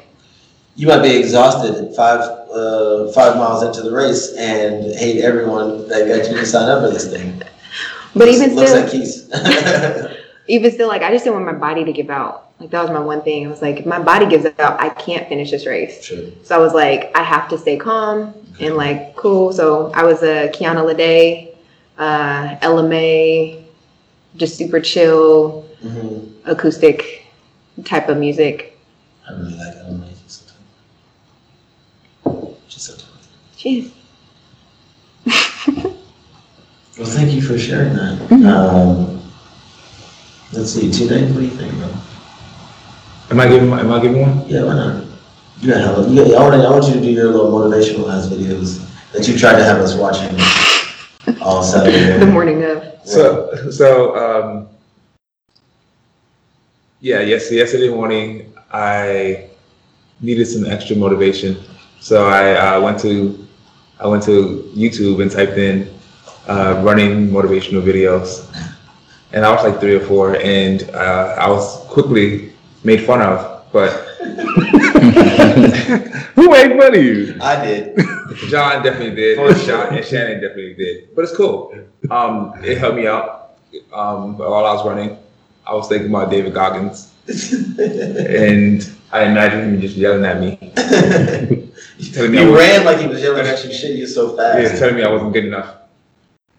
You 0.75 0.87
might 0.87 1.01
be 1.01 1.15
exhausted 1.15 1.95
five 1.95 2.19
uh, 2.19 3.11
five 3.13 3.37
miles 3.37 3.63
into 3.63 3.81
the 3.81 3.91
race 3.91 4.33
and 4.37 4.93
hate 4.95 5.21
everyone 5.23 5.87
that 5.87 6.07
got 6.07 6.29
you 6.29 6.37
to 6.37 6.45
sign 6.45 6.69
up 6.69 6.83
for 6.83 6.91
this 6.91 7.09
thing. 7.09 7.41
but 8.15 8.27
even 8.27 8.55
looks 8.55 8.71
still 8.71 8.81
like 8.81 8.91
keys. 8.91 9.29
even 10.47 10.71
still, 10.71 10.87
like 10.87 11.01
I 11.01 11.11
just 11.11 11.25
didn't 11.25 11.41
want 11.41 11.45
my 11.45 11.59
body 11.67 11.83
to 11.83 11.93
give 11.93 12.09
out. 12.09 12.51
Like 12.59 12.69
that 12.69 12.81
was 12.81 12.91
my 12.91 12.99
one 12.99 13.21
thing. 13.21 13.45
I 13.45 13.49
was 13.49 13.61
like, 13.61 13.79
if 13.79 13.85
my 13.85 13.99
body 13.99 14.25
gives 14.25 14.45
out, 14.59 14.79
I 14.79 14.89
can't 14.89 15.27
finish 15.27 15.51
this 15.51 15.65
race. 15.65 16.03
sure. 16.03 16.23
So 16.43 16.55
I 16.55 16.59
was 16.59 16.73
like, 16.73 17.11
I 17.15 17.23
have 17.23 17.49
to 17.49 17.57
stay 17.57 17.77
calm 17.77 18.33
and 18.59 18.75
like 18.77 19.15
cool. 19.15 19.51
So 19.51 19.91
I 19.93 20.03
was 20.03 20.23
a 20.23 20.49
Kiana 20.49 20.83
Lede, 20.85 21.55
uh, 21.97 22.55
LMA, 22.57 23.64
just 24.38 24.57
super 24.57 24.79
chill 24.79 25.61
hmm 25.81 26.19
acoustic 26.45 27.25
type 27.86 28.07
of 28.07 28.17
music. 28.17 28.77
I 29.27 29.31
really 29.33 29.55
like 29.55 29.73
LMA. 29.75 30.09
She's 30.23 30.43
so 30.43 30.45
talented. 32.23 32.57
She's 32.67 32.83
so 32.83 32.93
talented. 32.95 33.29
Jeez. 33.57 33.91
Well, 36.97 37.07
thank 37.07 37.33
you 37.33 37.41
for 37.41 37.57
sharing 37.57 37.93
that. 37.95 38.17
Mhm. 38.29 38.45
Um, 38.47 39.21
let's 40.53 40.71
see, 40.71 40.89
two 40.89 41.09
today, 41.09 41.25
what 41.25 41.39
do 41.39 41.43
you 41.43 41.49
think, 41.49 41.73
bro? 41.73 41.89
Am 43.31 43.39
I 43.41 43.49
giving? 43.49 43.69
Am 43.73 43.91
I 43.91 43.99
giving 44.01 44.21
one? 44.21 44.47
Yeah, 44.47 44.63
why 44.63 44.75
not? 44.75 45.03
You 45.59 45.71
got 45.73 45.81
hella. 45.81 46.07
You 46.07 46.23
got, 46.23 46.33
I 46.36 46.41
want 46.49 46.55
I 46.65 46.69
want 46.71 46.88
you 46.88 46.93
to 46.93 47.01
do 47.01 47.11
your 47.11 47.31
little 47.33 47.51
motivational 47.51 48.09
ass 48.13 48.27
videos 48.27 48.79
that 49.11 49.27
you 49.27 49.38
tried 49.38 49.57
to 49.57 49.63
have 49.65 49.79
us 49.81 49.93
watching 49.95 50.33
all 51.41 51.61
Saturday. 51.63 52.17
the 52.25 52.25
morning 52.27 52.63
of. 52.63 52.94
So, 53.05 53.69
so 53.69 54.15
um, 54.17 54.67
yeah, 57.01 57.19
yes. 57.21 57.51
Yesterday 57.51 57.89
morning, 57.89 58.51
I 58.73 59.49
needed 60.21 60.47
some 60.47 60.65
extra 60.65 60.95
motivation, 60.95 61.55
so 61.99 62.27
I 62.27 62.53
uh, 62.55 62.81
went 62.81 62.99
to 63.01 63.47
I 63.99 64.07
went 64.07 64.23
to 64.23 64.71
YouTube 64.75 65.21
and 65.21 65.29
typed 65.29 65.57
in 65.57 65.87
uh, 66.47 66.81
running 66.83 67.29
motivational 67.29 67.83
videos, 67.83 68.49
and 69.31 69.45
I 69.45 69.51
was 69.51 69.63
like 69.63 69.79
three 69.79 69.95
or 69.95 69.99
four, 69.99 70.37
and 70.37 70.89
uh, 70.89 71.35
I 71.37 71.47
was 71.47 71.85
quickly 71.87 72.53
made 72.83 73.05
fun 73.05 73.21
of. 73.21 73.71
But 73.71 73.91
Who 76.35 76.49
made 76.49 76.77
fun 76.77 76.95
of 76.95 77.03
you? 77.03 77.37
I 77.41 77.65
did. 77.65 77.97
John 78.49 78.83
definitely 78.83 79.15
did, 79.15 79.37
For 79.37 79.49
and, 79.49 79.57
sure. 79.57 79.85
Sean, 79.85 79.95
and 79.95 80.05
Shannon 80.05 80.41
definitely 80.41 80.73
did. 80.73 81.15
But 81.15 81.23
it's 81.23 81.35
cool. 81.35 81.73
Um, 82.09 82.53
it 82.63 82.77
helped 82.77 82.97
me 82.97 83.07
out. 83.07 83.57
Um, 83.93 84.37
while 84.37 84.65
I 84.65 84.73
was 84.73 84.85
running, 84.85 85.17
I 85.65 85.73
was 85.73 85.87
thinking 85.89 86.09
about 86.09 86.31
David 86.31 86.53
Goggins, 86.53 87.11
and 87.77 88.89
I 89.11 89.23
imagined 89.23 89.73
him 89.75 89.81
just 89.81 89.95
yelling 89.97 90.23
at 90.23 90.39
me, 90.39 90.55
telling 92.13 92.31
me 92.31 92.39
you 92.41 92.51
was, 92.51 92.59
ran 92.59 92.85
like 92.85 92.99
he 92.99 93.07
was 93.07 93.21
yelling 93.21 93.45
at 93.45 93.63
you. 93.65 93.73
Shit, 93.73 93.97
you 93.97 94.07
so 94.07 94.35
fast. 94.37 94.61
yeah, 94.61 94.79
telling 94.79 94.95
me 94.95 95.03
I 95.03 95.11
wasn't 95.11 95.33
good 95.33 95.45
enough. 95.45 95.75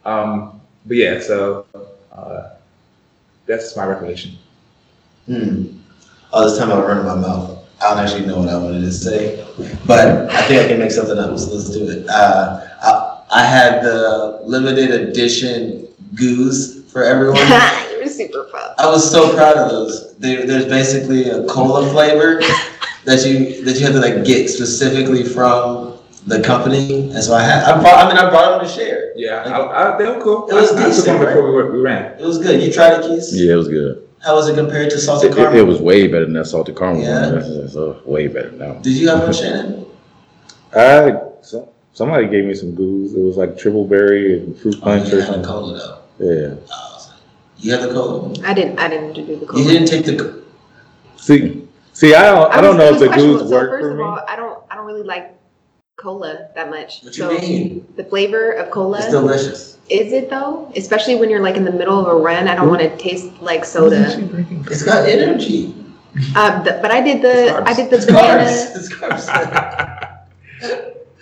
Um, 0.04 0.60
but 0.84 0.96
yeah, 0.96 1.20
so 1.20 1.66
uh, 2.12 2.50
that's 3.46 3.76
my 3.76 3.86
recollection. 3.86 4.32
Hmm. 5.26 5.78
All 6.32 6.44
this 6.44 6.58
time 6.58 6.70
I 6.70 6.78
run 6.78 7.04
my 7.06 7.14
mouth. 7.14 7.55
I 7.86 7.94
don't 7.94 8.04
actually 8.04 8.26
know 8.26 8.40
what 8.40 8.48
I 8.48 8.58
wanted 8.58 8.80
to 8.80 8.90
say, 8.90 9.46
but 9.86 10.28
I 10.30 10.42
think 10.42 10.64
I 10.64 10.68
can 10.68 10.80
make 10.80 10.90
something 10.90 11.16
up. 11.16 11.38
So 11.38 11.54
let's 11.54 11.70
do 11.70 11.88
it. 11.88 12.08
Uh, 12.08 12.66
I, 12.82 13.22
I 13.30 13.44
had 13.44 13.82
the 13.82 14.40
limited 14.42 14.90
edition 14.90 15.86
GUs 16.16 16.82
for 16.90 17.04
everyone. 17.04 17.36
You're 17.92 18.08
super 18.08 18.48
fun. 18.50 18.74
I 18.78 18.86
was 18.86 19.08
so 19.08 19.32
proud 19.34 19.56
of 19.56 19.70
those. 19.70 20.16
There, 20.16 20.44
there's 20.44 20.64
basically 20.64 21.30
a 21.30 21.46
cola 21.46 21.88
flavor 21.90 22.40
that 23.04 23.24
you 23.24 23.64
that 23.64 23.78
you 23.78 23.86
have 23.86 23.94
to 23.94 24.00
like 24.00 24.24
get 24.24 24.48
specifically 24.50 25.22
from 25.22 25.96
the 26.26 26.42
company, 26.42 27.10
and 27.10 27.22
so 27.22 27.34
I 27.34 27.44
had. 27.44 27.62
I 27.62 27.80
brought. 27.80 28.04
I 28.04 28.08
mean, 28.08 28.16
I 28.16 28.30
brought 28.30 28.58
them 28.58 28.66
to 28.66 28.72
share. 28.72 29.12
Yeah, 29.14 29.44
I, 29.44 29.94
I, 29.94 29.98
they 29.98 30.06
were 30.06 30.20
cool. 30.20 30.48
It 30.48 30.54
was 30.54 30.72
I, 30.72 30.80
I 30.80 30.82
took 30.82 30.88
decent, 30.88 31.18
one 31.18 31.26
before 31.26 31.46
we, 31.46 31.54
were, 31.54 31.72
we 31.72 31.78
ran. 31.78 32.18
It 32.18 32.24
was 32.24 32.38
good. 32.38 32.60
You 32.60 32.72
tried 32.72 32.98
it, 32.98 33.02
Keys? 33.02 33.30
Yeah, 33.32 33.52
it 33.52 33.56
was 33.56 33.68
good. 33.68 34.05
How 34.24 34.34
was 34.34 34.48
it 34.48 34.54
compared 34.56 34.90
to 34.90 34.98
salted 34.98 35.30
It, 35.30 35.34
it, 35.34 35.36
caramel? 35.36 35.60
it 35.60 35.66
was 35.66 35.80
way 35.80 36.06
better 36.08 36.24
than 36.24 36.34
that 36.34 36.46
salted 36.46 36.76
caramel 36.76 37.02
Yeah. 37.02 37.26
one. 37.26 37.34
That's, 37.36 37.56
that's, 37.56 37.76
uh, 37.76 37.96
way 38.04 38.26
better 38.28 38.50
now. 38.52 38.74
Did 38.74 38.94
you 38.94 39.08
have 39.08 39.22
one, 39.22 39.32
Shannon? 39.32 39.86
I 40.74 41.20
so, 41.42 41.68
somebody 41.92 42.26
gave 42.28 42.44
me 42.44 42.54
some 42.54 42.74
GUs. 42.74 43.14
It 43.14 43.20
was 43.20 43.36
like 43.36 43.56
triple 43.56 43.86
berry 43.86 44.38
and 44.40 44.56
fruit 44.58 44.76
Oh, 44.78 44.84
punch 44.84 45.10
you 45.12 45.18
or 45.18 45.20
had 45.22 45.28
the 45.28 45.32
something. 45.32 45.44
cola 45.44 46.02
though. 46.18 46.26
Yeah. 46.50 46.54
Oh, 46.72 47.10
I 47.10 47.14
you 47.58 47.72
had 47.72 47.82
the 47.88 47.92
cola. 47.94 48.34
I 48.44 48.52
didn't. 48.54 48.78
I 48.78 48.88
didn't 48.88 49.12
do 49.14 49.36
the 49.36 49.46
cola. 49.46 49.62
You 49.62 49.68
didn't 49.70 49.88
take 49.88 50.04
the. 50.06 50.42
See, 51.16 51.66
see, 51.92 52.14
I 52.14 52.22
don't, 52.22 52.52
I 52.52 52.56
was- 52.56 52.66
don't 52.66 52.76
know 52.78 52.92
if 52.92 52.98
the 52.98 53.06
questionable. 53.06 53.40
GUs 53.40 53.48
So 53.50 53.54
work 53.56 53.70
first 53.70 53.82
for 53.82 53.90
of 53.92 53.96
me. 53.96 54.02
all, 54.02 54.20
I 54.28 54.36
don't. 54.36 54.62
I 54.70 54.74
don't 54.74 54.86
really 54.86 55.02
like 55.04 55.34
cola 55.96 56.48
that 56.54 56.68
much. 56.68 57.02
What 57.02 57.16
you 57.16 57.28
mean? 57.28 57.86
the 57.96 58.04
flavor 58.04 58.50
of 58.52 58.70
cola. 58.70 58.98
It's 58.98 59.10
delicious. 59.10 59.75
Is 59.88 60.12
it 60.12 60.28
though? 60.30 60.70
Especially 60.76 61.14
when 61.14 61.30
you're 61.30 61.40
like 61.42 61.56
in 61.56 61.64
the 61.64 61.70
middle 61.72 61.98
of 61.98 62.06
a 62.08 62.14
run, 62.20 62.48
I 62.48 62.54
don't 62.56 62.68
want 62.68 62.80
to 62.82 62.96
taste 62.96 63.30
like 63.40 63.64
soda. 63.64 64.06
It's 64.70 64.82
got 64.82 65.08
energy. 65.08 65.74
Uh, 66.34 66.62
the, 66.62 66.78
but 66.82 66.90
I 66.90 67.00
did 67.02 67.22
the 67.22 67.52
carbs. 67.52 67.66
I 67.66 67.74
did 67.74 67.90
the 67.90 67.96
It's 67.96 68.06
banana. 68.06 68.42
carbs. 68.44 68.76
It's 68.76 68.92
carbs. 68.94 70.18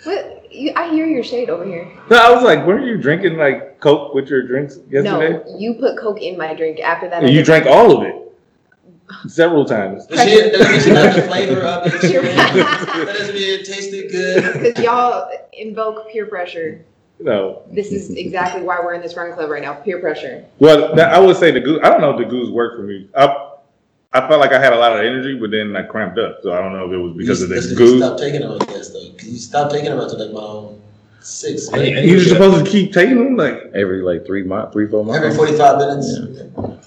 What? 0.03 0.47
You, 0.51 0.71
I 0.75 0.89
hear 0.89 1.05
your 1.05 1.23
shade 1.23 1.49
over 1.49 1.65
here. 1.65 1.91
No, 2.09 2.17
I 2.17 2.33
was 2.33 2.43
like, 2.43 2.65
weren't 2.65 2.85
you 2.85 2.97
drinking 2.97 3.37
like 3.37 3.79
Coke 3.81 4.13
with 4.13 4.29
your 4.29 4.41
drinks 4.47 4.77
yesterday? 4.89 5.43
No, 5.45 5.57
you 5.59 5.73
put 5.73 5.97
Coke 5.97 6.21
in 6.21 6.37
my 6.37 6.53
drink. 6.53 6.79
After 6.79 7.09
that, 7.09 7.17
I 7.23 7.25
And 7.25 7.29
you 7.29 7.39
did- 7.41 7.45
drank 7.45 7.65
all 7.65 7.97
of 7.97 8.03
it. 8.03 8.15
several 9.27 9.65
times. 9.65 10.07
But 10.07 10.19
she, 10.27 10.39
that 10.41 10.53
doesn't 10.53 10.93
mean 10.93 11.13
the 11.13 11.21
flavor 11.27 11.61
of 11.61 11.87
it. 11.87 12.01
That 12.01 13.05
doesn't 13.17 13.35
mean 13.35 13.59
it 13.59 13.65
tasted 13.65 14.11
good. 14.11 14.53
Because 14.63 14.83
y'all 14.83 15.29
invoke 15.53 16.09
peer 16.09 16.25
pressure. 16.25 16.85
No. 17.19 17.63
This 17.71 17.91
is 17.91 18.09
exactly 18.11 18.61
why 18.61 18.79
we're 18.83 18.93
in 18.93 19.01
this 19.01 19.15
run 19.15 19.33
club 19.33 19.49
right 19.49 19.61
now. 19.61 19.73
Peer 19.75 19.99
pressure. 19.99 20.45
Well, 20.59 20.93
that, 20.95 21.13
I 21.13 21.19
would 21.19 21.37
say 21.37 21.51
the 21.51 21.61
GUs. 21.61 21.79
I 21.83 21.89
don't 21.89 22.01
know 22.01 22.11
if 22.11 22.17
the 22.17 22.25
GUs 22.25 22.49
worked 22.49 22.75
for 22.77 22.83
me. 22.83 23.07
I, 23.15 23.51
I 24.13 24.27
felt 24.27 24.39
like 24.41 24.51
I 24.51 24.59
had 24.59 24.73
a 24.73 24.77
lot 24.77 24.93
of 24.93 24.99
energy, 24.99 25.37
but 25.39 25.51
then 25.51 25.75
I 25.75 25.83
cramped 25.83 26.19
up. 26.19 26.39
So 26.43 26.53
I 26.53 26.59
don't 26.59 26.73
know 26.73 26.85
if 26.87 26.91
it 26.91 26.97
was 26.97 27.13
because 27.15 27.41
of 27.41 27.49
the 27.49 27.55
Listen, 27.55 27.71
you 27.77 27.77
GUs. 27.77 27.97
Stop 28.03 28.19
taking 28.19 28.41
them, 28.41 28.57
I 28.61 28.65
guess, 28.65 28.89
though. 28.91 29.09
'Cause 29.17 29.27
you 29.27 29.37
stopped 29.37 29.71
taking 29.73 29.89
them 29.89 29.99
after 29.99 30.17
like 30.17 30.29
about 30.31 30.73
six, 31.21 31.67
And- 31.69 31.77
right? 31.81 31.97
and 31.97 32.09
You're 32.09 32.19
supposed 32.21 32.65
to 32.65 32.69
keep 32.71 32.91
taking 32.93 33.15
them, 33.15 33.35
like 33.37 33.71
Every 33.73 34.01
like 34.01 34.25
three 34.25 34.43
months, 34.43 34.73
three 34.73 34.87
four 34.87 35.03
months. 35.05 35.23
Every 35.23 35.35
forty-five 35.35 35.77
minutes 35.77 36.07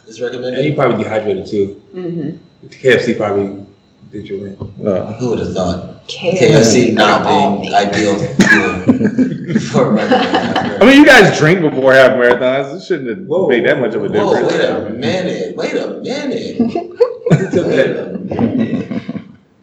is 0.06 0.20
recommended. 0.20 0.58
And 0.60 0.64
you 0.68 0.74
probably 0.74 1.02
dehydrated 1.02 1.46
too. 1.46 1.82
Mm-hmm. 1.94 2.66
KFC 2.68 3.16
probably 3.16 3.64
did 4.10 4.28
your 4.28 4.48
in. 4.48 4.86
uh, 4.86 5.12
Who 5.14 5.30
would 5.30 5.38
have 5.40 5.52
thought? 5.54 6.06
KFC. 6.08 6.38
KFC 6.38 6.94
not 6.94 7.24
being 7.26 7.74
ideal 7.74 8.18
fuel 8.18 9.60
for 9.60 9.98
I 10.00 10.84
mean, 10.84 11.00
you 11.00 11.06
guys 11.06 11.36
drink 11.38 11.60
before 11.60 11.92
half 11.92 12.12
marathons. 12.12 12.76
It 12.76 12.84
shouldn't 12.84 13.08
have 13.10 13.26
Whoa, 13.26 13.48
made 13.48 13.66
that 13.66 13.78
much 13.80 13.94
of 13.94 14.04
a 14.04 14.08
difference. 14.08 14.32
Whoa, 14.40 14.48
difference. 14.48 14.82
wait 14.82 14.86
a 14.86 14.90
minute. 14.90 15.56
Wait 15.56 15.74
a 15.74 15.88
minute. 16.00 16.56
Who 16.56 17.50
took 17.50 17.66
Wait 17.66 17.76
that? 17.76 18.14
a 18.14 18.18
minute. 18.18 19.02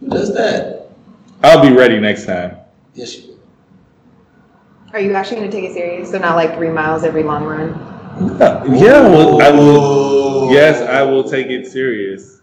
Who 0.02 0.08
does 0.10 0.34
that? 0.36 0.90
I'll 1.44 1.62
be 1.68 1.74
ready 1.76 2.00
next 2.00 2.26
time. 2.26 2.58
Yes, 2.94 3.18
you 3.18 3.30
will. 3.32 3.40
Are 4.94 5.00
you 5.00 5.14
actually 5.14 5.38
going 5.38 5.52
to 5.52 5.58
take 5.58 5.70
it 5.70 5.74
serious? 5.74 6.12
So 6.12 6.20
not 6.20 6.36
like 6.36 6.56
three 6.56 6.70
miles 6.70 7.04
every 7.04 7.24
long 7.24 7.44
run. 7.46 7.70
Uh, 8.42 8.64
yeah, 8.70 9.02
well, 9.02 9.42
I 9.42 9.50
will. 9.52 10.52
Yes, 10.52 10.80
I 10.82 11.02
will 11.02 11.24
take 11.24 11.48
it 11.48 11.68
serious. 11.68 12.35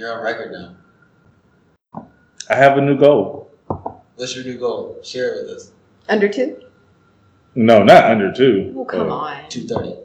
You're 0.00 0.16
on 0.16 0.24
record 0.24 0.50
now. 0.52 2.02
I 2.48 2.54
have 2.56 2.78
a 2.78 2.80
new 2.80 2.96
goal. 2.98 3.50
What's 4.16 4.34
your 4.34 4.46
new 4.46 4.56
goal? 4.58 4.96
Share 5.04 5.34
it 5.34 5.42
with 5.46 5.56
us. 5.58 5.72
Under 6.08 6.26
two? 6.26 6.56
No, 7.54 7.82
not 7.82 8.04
under 8.06 8.32
two. 8.32 8.72
Oh, 8.78 8.86
come 8.86 9.10
Uh, 9.12 9.14
on. 9.14 9.50
Two 9.50 9.66
thirty. 9.68 9.96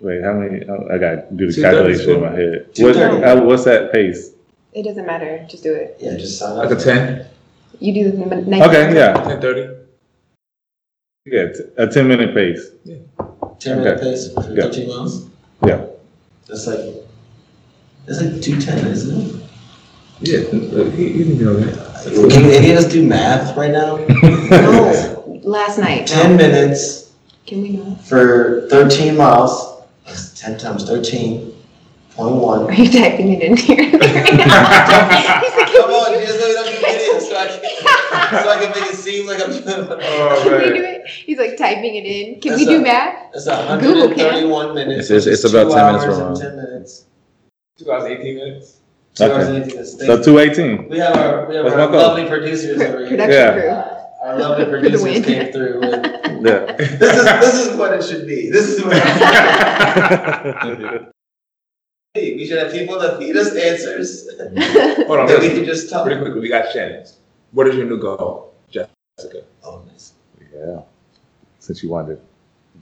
Wait, 0.00 0.22
how 0.22 0.34
many? 0.34 0.60
I 0.60 0.98
got 0.98 1.30
to 1.30 1.34
do 1.36 1.50
the 1.50 1.62
calculation 1.62 2.10
in 2.10 2.20
my 2.20 2.32
head. 2.32 2.74
Two 2.74 2.88
What, 2.88 2.96
uh, 2.98 3.40
what's 3.40 3.64
that 3.64 3.92
pace? 3.94 4.32
It 4.74 4.82
doesn't 4.82 5.06
matter. 5.06 5.46
Just 5.48 5.62
do 5.62 5.72
it. 5.72 5.96
Yeah, 5.98 6.18
just 6.18 6.38
sign 6.38 6.58
up. 6.58 6.68
Like 6.68 6.78
a 6.78 6.82
10? 6.84 7.26
You 7.80 7.94
do 7.94 8.10
the 8.10 8.24
n- 8.36 8.50
next 8.50 8.68
Okay, 8.68 8.94
yeah, 8.94 9.14
10 9.24 9.40
30? 9.40 9.74
yeah, 11.24 11.46
t- 11.46 11.60
a 11.78 11.86
ten 11.86 12.06
minute 12.06 12.34
pace. 12.34 12.60
Yeah. 12.84 12.96
Ten 13.58 13.78
minute 13.78 14.02
pace 14.02 14.30
for 14.34 14.42
Yeah. 14.52 14.64
thirteen 14.64 14.88
miles. 14.90 15.26
Yeah. 15.64 15.86
That's 16.46 16.66
like 16.66 17.07
that's 18.06 18.20
like 18.22 18.40
two 18.42 18.60
ten, 18.60 18.86
isn't 18.86 19.20
it? 19.20 19.44
Yeah, 20.20 20.38
uh, 20.40 20.90
he, 20.90 21.12
he 21.12 21.18
didn't 21.24 21.40
know 21.44 21.54
that. 21.54 22.30
Can 22.30 22.44
any 22.50 22.70
of 22.72 22.78
us 22.78 22.86
do 22.90 23.06
math 23.06 23.56
right 23.56 23.70
now? 23.70 23.96
No. 24.48 25.40
Last 25.44 25.78
night. 25.78 26.06
Ten 26.06 26.36
minutes 26.36 27.12
Can 27.46 27.62
we 27.62 27.70
not? 27.70 28.00
for 28.02 28.66
thirteen 28.70 29.16
miles. 29.16 29.82
That's 30.06 30.38
ten 30.38 30.58
times 30.58 30.84
thirteen 30.88 31.54
point 32.10 32.34
one. 32.36 32.64
Are 32.66 32.72
you 32.72 32.90
typing 32.90 33.32
it 33.32 33.42
in 33.42 33.56
here? 33.56 33.76
He's 33.84 33.92
like, 33.92 34.00
Come 35.68 35.90
on, 35.90 36.12
just 36.20 36.40
look 36.40 36.50
it 36.50 36.58
up 36.58 36.66
in 36.66 36.72
the 36.74 36.80
video 36.80 37.18
so 37.20 37.36
I 37.36 37.46
can 37.46 37.60
so 38.42 38.50
I 38.50 38.56
can 38.60 38.70
make 38.82 38.90
it 38.90 38.96
seem 38.96 39.26
like 39.26 39.40
I'm 39.42 39.50
doing. 39.52 39.64
Oh, 40.02 40.40
Can 40.42 40.52
we 40.52 40.58
man. 40.58 40.74
do 40.74 40.82
it? 40.84 41.06
He's 41.08 41.38
like 41.38 41.56
typing 41.56 41.94
it 41.94 42.04
in. 42.06 42.40
Can 42.40 42.50
That's 42.52 42.60
we 42.62 42.66
do 42.66 42.78
a- 42.78 42.82
math? 42.82 43.32
That's 43.32 43.46
hundred 43.46 43.80
Google 43.84 44.04
and 44.08 44.14
can. 44.16 44.30
thirty-one 44.32 44.74
minutes. 44.74 45.10
It's- 45.10 45.26
it's 45.26 45.44
which 45.44 45.52
is 45.52 45.54
about 45.54 45.68
two 45.70 45.76
10 45.76 45.86
minutes 45.86 46.04
hours 46.04 46.16
from 46.18 46.26
and 46.26 46.34
now. 46.34 46.40
Ten 46.40 46.56
minutes. 46.56 47.04
Two 47.78 47.92
hours, 47.92 48.04
18 48.04 48.34
minutes? 48.36 48.78
Two 49.14 49.24
Okay. 49.24 49.32
hours 49.34 49.46
and 49.48 49.56
eighteen 49.58 49.68
minutes. 49.70 49.98
So 50.06 50.22
two 50.22 50.38
eighteen. 50.38 50.88
We 50.88 50.98
have 50.98 51.16
our 51.16 51.46
we 51.48 51.56
have 51.56 51.64
That's 51.64 51.76
our 51.76 51.86
my 51.86 51.92
goal. 51.92 52.02
lovely 52.08 52.26
producers 52.28 52.80
over 52.80 52.98
here. 53.00 53.08
production 53.08 53.30
Yeah. 53.32 53.52
crew. 53.52 54.28
Our 54.28 54.38
lovely 54.38 54.64
the 54.66 54.70
producers 54.70 55.02
win. 55.02 55.22
came 55.24 55.52
through. 55.52 55.82
And 55.82 56.46
Yeah. 56.46 56.72
this 56.76 56.90
is 57.16 57.24
this 57.24 57.54
is 57.66 57.76
what 57.76 57.94
it 57.94 58.04
should 58.04 58.26
be. 58.28 58.50
This 58.50 58.68
is 58.68 58.84
what 58.84 58.96
it 58.96 60.56
should 60.62 60.78
be. 62.14 62.30
we 62.36 62.46
should 62.46 62.58
have 62.58 62.70
people 62.72 62.98
that 63.00 63.18
feed 63.18 63.36
us 63.36 63.54
answers. 63.56 64.28
Hold 65.06 65.18
on, 65.20 65.26
that 65.26 65.38
we 65.40 65.48
listen. 65.48 65.56
can 65.56 65.64
just 65.64 65.90
talk. 65.90 66.04
Pretty 66.04 66.20
quickly, 66.20 66.40
we 66.40 66.48
got 66.48 66.70
Shannon's. 66.72 67.18
What 67.52 67.66
is 67.66 67.74
your 67.76 67.86
new 67.86 67.98
goal, 67.98 68.52
Jessica? 68.70 69.42
Oh, 69.64 69.82
nice. 69.90 70.12
yeah. 70.54 70.82
Since 71.60 71.82
you 71.82 71.88
wanted 71.90 72.16
to 72.16 72.20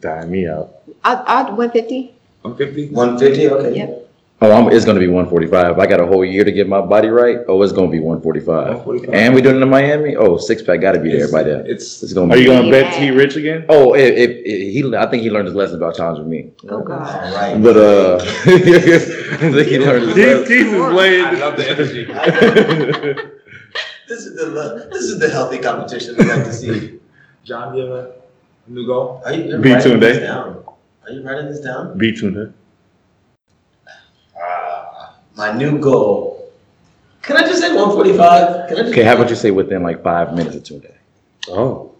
die 0.00 0.24
me 0.26 0.48
out. 0.48 0.82
Odd, 1.04 1.24
odd 1.26 1.56
150? 1.56 2.14
150? 2.42 2.94
One 2.94 3.18
fifty. 3.18 3.48
Okay. 3.48 3.76
Yep. 3.76 4.05
Oh, 4.42 4.52
I'm, 4.52 4.70
it's 4.70 4.84
gonna 4.84 5.00
be 5.00 5.06
145. 5.08 5.78
I 5.78 5.86
got 5.86 5.98
a 5.98 6.04
whole 6.06 6.22
year 6.22 6.44
to 6.44 6.52
get 6.52 6.68
my 6.68 6.82
body 6.82 7.08
right. 7.08 7.38
Oh, 7.48 7.62
it's 7.62 7.72
gonna 7.72 7.88
be 7.90 8.00
145. 8.00 8.84
145. 8.84 9.14
And 9.14 9.34
we 9.34 9.40
doing 9.40 9.56
it 9.56 9.62
in 9.62 9.68
Miami. 9.70 10.14
Oh, 10.14 10.36
six 10.36 10.62
pack 10.62 10.82
got 10.82 10.92
to 10.92 11.00
be 11.00 11.10
there 11.10 11.32
by 11.32 11.42
then. 11.42 11.64
It's, 11.66 12.02
It's 12.02 12.12
gonna 12.12 12.34
Are 12.34 12.36
be. 12.36 12.42
you 12.42 12.48
gonna 12.48 12.70
bet 12.70 12.92
T 12.98 13.10
Rich 13.10 13.36
again? 13.36 13.64
Oh, 13.70 13.94
if, 13.94 14.12
if, 14.14 14.30
if 14.44 14.72
he, 14.74 14.94
I 14.94 15.06
think 15.10 15.22
he 15.22 15.30
learned 15.30 15.46
his 15.46 15.54
lesson 15.54 15.76
about 15.76 15.96
challenging 15.96 16.28
me. 16.28 16.50
Oh, 16.68 16.82
God. 16.82 17.24
All 17.24 17.34
right. 17.34 17.62
But 17.62 17.76
uh, 17.78 18.18
I 18.44 18.58
think 18.58 19.68
he 19.68 19.78
learned 19.78 20.04
his 20.04 20.14
Keith, 20.14 20.26
lesson. 20.26 20.44
Keith 20.46 20.66
is 20.66 20.82
I 20.82 20.90
playing. 20.90 21.40
love 21.40 21.56
the 21.56 21.70
energy. 21.70 23.22
This 24.08 24.20
is 24.24 24.36
the 24.36 24.88
this 24.92 25.02
is 25.02 25.18
the 25.18 25.28
healthy 25.28 25.58
competition 25.58 26.14
we 26.16 26.24
like 26.26 26.44
to 26.44 26.52
see. 26.52 27.00
John, 27.42 27.74
you 27.74 27.82
have 27.86 27.90
a 27.92 28.12
new 28.68 28.86
goal? 28.86 29.20
Are 29.24 29.32
you 29.32 29.44
you're 29.44 29.58
Be 29.58 29.72
writing 29.72 29.90
tuned, 29.92 30.02
this 30.02 30.18
down? 30.20 30.62
Are 31.04 31.10
you 31.10 31.24
writing 31.26 31.46
this 31.46 31.58
down? 31.58 31.98
Beat 31.98 32.18
Tuna. 32.18 32.52
My 35.36 35.52
new 35.52 35.78
goal. 35.78 36.50
Can 37.22 37.36
I 37.36 37.42
just 37.42 37.60
say 37.60 37.74
one 37.74 37.90
forty 37.90 38.16
five? 38.16 38.68
Can 38.68 38.78
I 38.78 38.80
just? 38.80 38.92
Okay, 38.92 39.02
how 39.02 39.14
about 39.14 39.28
you 39.28 39.36
say 39.36 39.50
within 39.50 39.82
like 39.82 40.02
five 40.02 40.34
minutes 40.34 40.56
or 40.56 40.60
two 40.60 40.80
days? 40.80 40.92
Oh. 41.48 41.94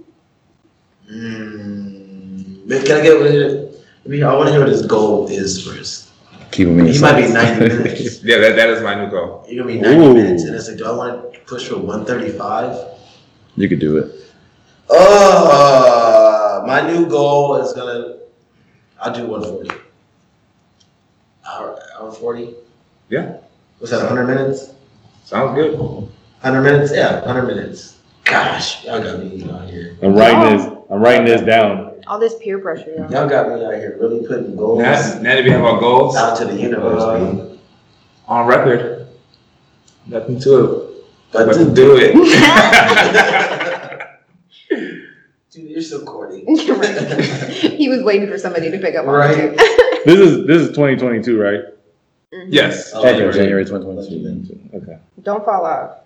Mm, 1.11 2.68
can 2.68 2.97
I 2.99 3.03
get 3.03 3.20
what 3.20 3.30
it? 3.30 3.87
I 4.05 4.09
mean, 4.09 4.22
I 4.22 4.34
want 4.34 4.47
to 4.47 4.53
hear 4.53 4.61
what 4.61 4.70
his 4.70 4.87
goal 4.87 5.28
is 5.28 5.66
first. 5.66 6.11
Keeping 6.51 6.76
me. 6.76 6.93
He 6.93 7.01
might 7.01 7.16
be 7.20 7.32
ninety 7.32 7.68
minutes. 7.68 8.22
Yeah, 8.24 8.39
that, 8.39 8.57
that 8.57 8.70
is 8.70 8.82
my 8.82 8.95
new 8.95 9.11
goal. 9.11 9.45
You're 9.49 9.64
gonna 9.64 9.76
be 9.76 9.80
ninety 9.80 10.05
Ooh. 10.05 10.14
minutes, 10.14 10.45
and 10.45 10.55
it's 10.55 10.68
like, 10.68 10.78
do 10.78 10.87
I 10.87 10.93
want 10.93 11.34
to 11.34 11.41
push 11.41 11.68
for 11.68 11.76
one 11.76 12.05
thirty 12.07 12.30
five? 12.30 12.76
You 13.57 13.68
could 13.68 13.80
do 13.80 13.99
it. 13.99 14.12
Oh, 14.89 16.64
my 16.66 16.80
new 16.91 17.07
goal 17.07 17.57
is 17.57 17.72
gonna. 17.72 18.18
I'll 19.01 19.12
do 19.12 19.26
one 19.26 19.43
forty. 19.43 19.70
Hour, 21.47 21.78
hour 21.99 22.12
forty. 22.12 22.55
Yeah. 23.09 23.36
Was 23.80 23.90
that 23.90 24.09
hundred 24.09 24.26
minutes? 24.26 24.72
Sounds 25.24 25.54
good. 25.54 25.78
Hundred 26.40 26.62
minutes? 26.62 26.92
Yeah, 26.94 27.24
hundred 27.24 27.46
minutes. 27.46 27.98
Gosh, 28.24 28.84
y'all 28.84 29.02
got 29.02 29.18
me 29.20 29.48
out 29.50 29.68
here. 29.68 29.96
I'm 30.02 30.14
writing 30.14 30.57
this. 30.57 30.66
I'm 30.90 31.00
writing 31.00 31.24
this 31.26 31.42
down. 31.42 31.92
All 32.07 32.18
this 32.18 32.34
peer 32.40 32.59
pressure. 32.59 32.90
y'all. 32.96 33.11
Y'all 33.11 33.28
got 33.28 33.48
me 33.48 33.64
out 33.64 33.74
here 33.74 33.96
really 34.00 34.26
putting 34.26 34.57
goals 34.57 34.78
Now, 34.80 34.92
now 35.20 35.34
that 35.34 35.44
we 35.44 35.50
have 35.50 35.64
our 35.64 35.80
goals 35.80 36.16
out 36.16 36.36
to 36.38 36.44
the 36.44 36.54
universe, 36.54 37.02
Uh, 37.02 37.57
on 38.28 38.46
record, 38.46 39.07
nothing 40.07 40.38
to 40.40 40.64
it 40.64 41.07
But 41.32 41.46
but 41.46 41.54
to 41.54 41.72
do 41.74 41.96
it. 41.98 42.12
dude, 45.50 45.70
you're 45.70 45.82
so 45.82 46.04
corny. 46.04 46.44
He 47.76 47.88
was 47.88 48.02
waiting 48.02 48.28
for 48.28 48.38
somebody 48.38 48.70
to 48.70 48.78
pick 48.78 48.94
up 48.94 49.07
on 49.07 49.14
Right. 49.14 49.57
This 50.07 50.20
is 50.20 50.46
this 50.46 50.62
is 50.62 50.68
2022, 50.68 51.40
right? 51.40 51.61
Yes. 52.49 52.92
Oh, 52.94 53.01
Okay, 53.01 53.11
January. 53.12 53.32
January 53.34 53.64
2022. 53.64 54.76
Okay. 54.78 54.99
Don't 55.22 55.44
fall 55.44 55.64
off. 55.66 55.99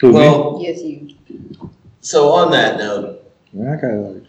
Who 0.00 0.08
me? 0.08 0.14
Well, 0.14 0.58
Yes, 0.60 0.82
you. 0.82 1.14
so 2.00 2.28
on 2.32 2.50
that 2.52 2.78
note, 2.78 3.22
Man, 3.52 3.72
I 3.72 3.80
gotta 3.80 3.96
like 3.96 4.22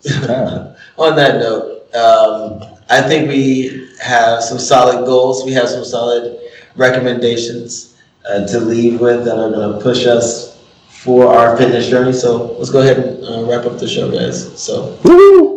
some 0.00 0.22
time. 0.26 0.76
on 0.98 1.16
that 1.16 1.36
note, 1.36 1.94
um, 1.94 2.62
I 2.90 3.00
think 3.00 3.28
we 3.28 3.88
have 4.02 4.42
some 4.42 4.58
solid 4.58 5.06
goals. 5.06 5.44
We 5.44 5.52
have 5.52 5.68
some 5.68 5.84
solid 5.84 6.38
recommendations 6.76 7.96
uh, 8.28 8.46
to 8.48 8.58
leave 8.60 9.00
with 9.00 9.24
that 9.24 9.38
are 9.38 9.50
going 9.50 9.78
to 9.78 9.82
push 9.82 10.06
us 10.06 10.60
for 10.88 11.26
our 11.32 11.56
fitness 11.56 11.88
journey. 11.88 12.12
So 12.12 12.52
let's 12.58 12.70
go 12.70 12.80
ahead 12.80 12.98
and 12.98 13.24
uh, 13.24 13.44
wrap 13.48 13.64
up 13.66 13.78
the 13.78 13.86
show, 13.88 14.10
guys. 14.10 14.60
So 14.60 14.96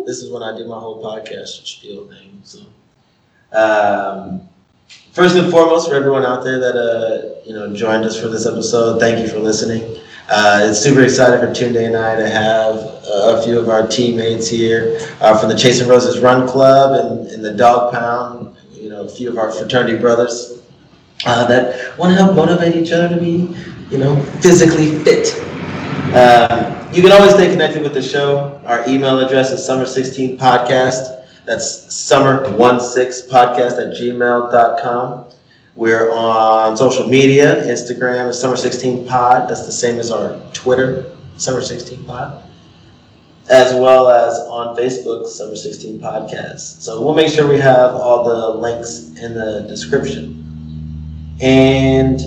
this 0.05 0.19
is 0.21 0.29
when 0.31 0.43
I 0.43 0.55
do 0.55 0.67
my 0.67 0.79
whole 0.79 1.01
podcast 1.03 1.65
spiel 1.65 2.07
thing. 2.07 2.39
So 2.43 2.59
um, 3.57 4.47
first 5.17 5.35
and 5.35 5.49
foremost, 5.49 5.89
for 5.89 5.95
everyone 5.95 6.23
out 6.23 6.43
there 6.43 6.59
that 6.59 6.75
uh, 6.75 7.41
you 7.43 7.51
know 7.51 7.73
joined 7.73 8.05
us 8.05 8.21
for 8.21 8.27
this 8.27 8.45
episode, 8.45 8.99
thank 8.99 9.19
you 9.19 9.27
for 9.27 9.39
listening. 9.39 9.81
Uh, 10.29 10.67
it's 10.69 10.79
super 10.79 11.01
excited 11.01 11.39
for 11.39 11.47
Tunde 11.47 11.87
and 11.87 11.97
I 11.97 12.15
to 12.15 12.29
have 12.29 12.75
a 12.75 13.41
few 13.43 13.57
of 13.59 13.67
our 13.67 13.87
teammates 13.87 14.47
here 14.47 14.99
uh, 15.19 15.35
from 15.39 15.49
the 15.49 15.57
Chasing 15.57 15.87
Roses 15.87 16.19
Run 16.19 16.47
Club 16.47 17.03
and, 17.03 17.27
and 17.31 17.43
the 17.43 17.53
Dog 17.53 17.93
Pound. 17.93 18.55
You 18.73 18.89
know, 18.89 19.05
a 19.05 19.09
few 19.09 19.31
of 19.31 19.39
our 19.39 19.51
fraternity 19.51 19.97
brothers 19.97 20.61
uh, 21.25 21.47
that 21.47 21.97
want 21.97 22.11
to 22.11 22.23
help 22.23 22.35
motivate 22.35 22.75
each 22.75 22.91
other 22.91 23.09
to 23.09 23.19
be, 23.19 23.57
you 23.89 23.97
know, 23.97 24.21
physically 24.41 25.03
fit. 25.03 25.33
Um, 26.13 26.93
you 26.93 27.01
can 27.01 27.11
always 27.11 27.33
stay 27.33 27.49
connected 27.49 27.81
with 27.81 27.95
the 27.95 28.03
show. 28.03 28.61
Our 28.65 28.87
email 28.87 29.19
address 29.19 29.51
is 29.51 29.67
summer16podcast 29.67 31.16
That's 31.47 31.87
summer16podcast 31.87 33.79
at 33.79 33.95
gmail.com. 33.95 35.25
We're 35.77 36.11
on 36.11 36.75
social 36.75 37.07
media. 37.07 37.63
Instagram 37.63 38.27
is 38.27 38.43
summer16pod. 38.43 39.47
That's 39.47 39.65
the 39.65 39.71
same 39.71 39.97
as 39.97 40.11
our 40.11 40.37
Twitter, 40.51 41.15
summer16pod. 41.37 42.43
As 43.49 43.73
well 43.75 44.09
as 44.09 44.37
on 44.49 44.75
Facebook, 44.75 45.23
Summer16 45.23 46.01
Podcast. 46.01 46.81
So 46.81 47.01
we'll 47.01 47.15
make 47.15 47.31
sure 47.31 47.47
we 47.47 47.59
have 47.59 47.95
all 47.95 48.25
the 48.25 48.59
links 48.59 49.13
in 49.21 49.33
the 49.33 49.65
description. 49.69 50.43
And 51.39 52.19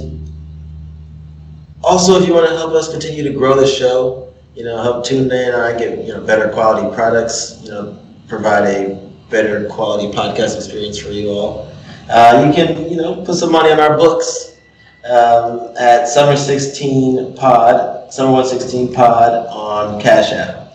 also, 1.85 2.19
if 2.19 2.27
you 2.27 2.33
want 2.33 2.49
to 2.49 2.57
help 2.57 2.73
us 2.73 2.91
continue 2.91 3.23
to 3.23 3.35
grow 3.35 3.55
the 3.55 3.67
show, 3.67 4.33
you 4.55 4.65
know, 4.65 4.83
help 4.83 5.05
Tunde 5.05 5.31
and 5.31 5.57
I 5.57 5.79
get 5.79 5.99
you 6.07 6.15
know 6.15 6.23
better 6.23 6.49
quality 6.49 6.89
products, 6.95 7.61
you 7.65 7.71
know, 7.71 7.99
provide 8.27 8.65
a 8.65 9.10
better 9.31 9.69
quality 9.69 10.15
podcast 10.17 10.57
experience 10.57 10.99
for 10.99 11.11
you 11.11 11.31
all. 11.31 11.73
Uh, 12.11 12.45
you 12.47 12.53
can 12.53 12.91
you 12.91 12.97
know 12.97 13.25
put 13.25 13.37
some 13.37 13.53
money 13.53 13.71
on 13.71 13.79
our 13.79 13.97
books 13.97 14.59
um, 15.05 15.73
at 15.79 16.07
Summer 16.09 16.37
16 16.37 17.37
Pod, 17.37 18.13
Summer 18.13 18.33
116 18.33 18.93
Pod 18.93 19.47
on 19.47 20.01
Cash 20.01 20.33
App. 20.33 20.75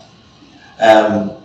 Um, 0.80 1.44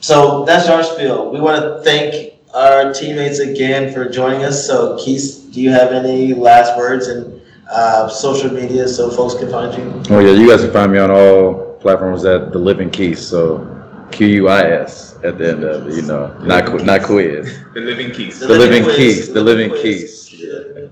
so 0.00 0.44
that's 0.44 0.68
our 0.68 0.82
spiel. 0.82 1.30
We 1.30 1.40
want 1.40 1.62
to 1.62 1.82
thank 1.82 2.34
our 2.54 2.92
teammates 2.92 3.38
again 3.38 3.92
for 3.92 4.08
joining 4.08 4.44
us. 4.44 4.66
So, 4.66 4.96
Keith, 4.98 5.48
do 5.52 5.60
you 5.60 5.70
have 5.70 5.92
any 5.92 6.34
last 6.34 6.76
words 6.76 7.08
and 7.08 7.40
uh, 7.70 8.08
social 8.08 8.50
media 8.52 8.88
so 8.88 9.10
folks 9.10 9.34
can 9.34 9.50
find 9.50 9.76
you? 9.76 10.02
Oh 10.14 10.20
yeah, 10.20 10.32
you 10.32 10.48
guys 10.48 10.62
can 10.62 10.72
find 10.72 10.92
me 10.92 10.98
on 10.98 11.10
all 11.10 11.76
platforms 11.80 12.24
at 12.24 12.52
the 12.52 12.58
Living 12.58 12.90
Keith. 12.90 13.18
So 13.18 13.77
Q 14.10 14.26
U 14.26 14.48
I 14.48 14.62
S 14.62 15.16
at 15.24 15.38
the 15.38 15.48
end 15.50 15.64
of 15.64 15.86
it. 15.86 15.94
You 15.94 16.02
know, 16.02 16.36
not 16.40 16.66
qu- 16.66 16.84
not 16.84 17.02
quiz. 17.02 17.58
The 17.74 17.80
Living 17.80 18.10
Keys. 18.12 18.40
The 18.40 18.48
Living 18.48 18.82
Quiz. 18.84 18.96
Keys, 18.96 19.32
the 19.32 19.40
Living 19.42 19.70
Quiz. 19.70 19.82
Keys. 19.82 20.40
Yeah, 20.40 20.88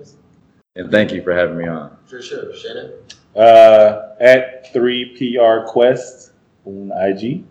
And 0.76 0.90
thank 0.90 1.12
you 1.12 1.22
for 1.22 1.32
having 1.34 1.56
me 1.58 1.66
on. 1.66 1.96
for 2.06 2.20
sure. 2.22 2.54
Shannon? 2.54 2.92
Uh, 3.34 4.14
at 4.20 4.72
3PR 4.74 5.66
Quest 5.66 6.32
on 6.64 6.92
IG. 6.96 7.44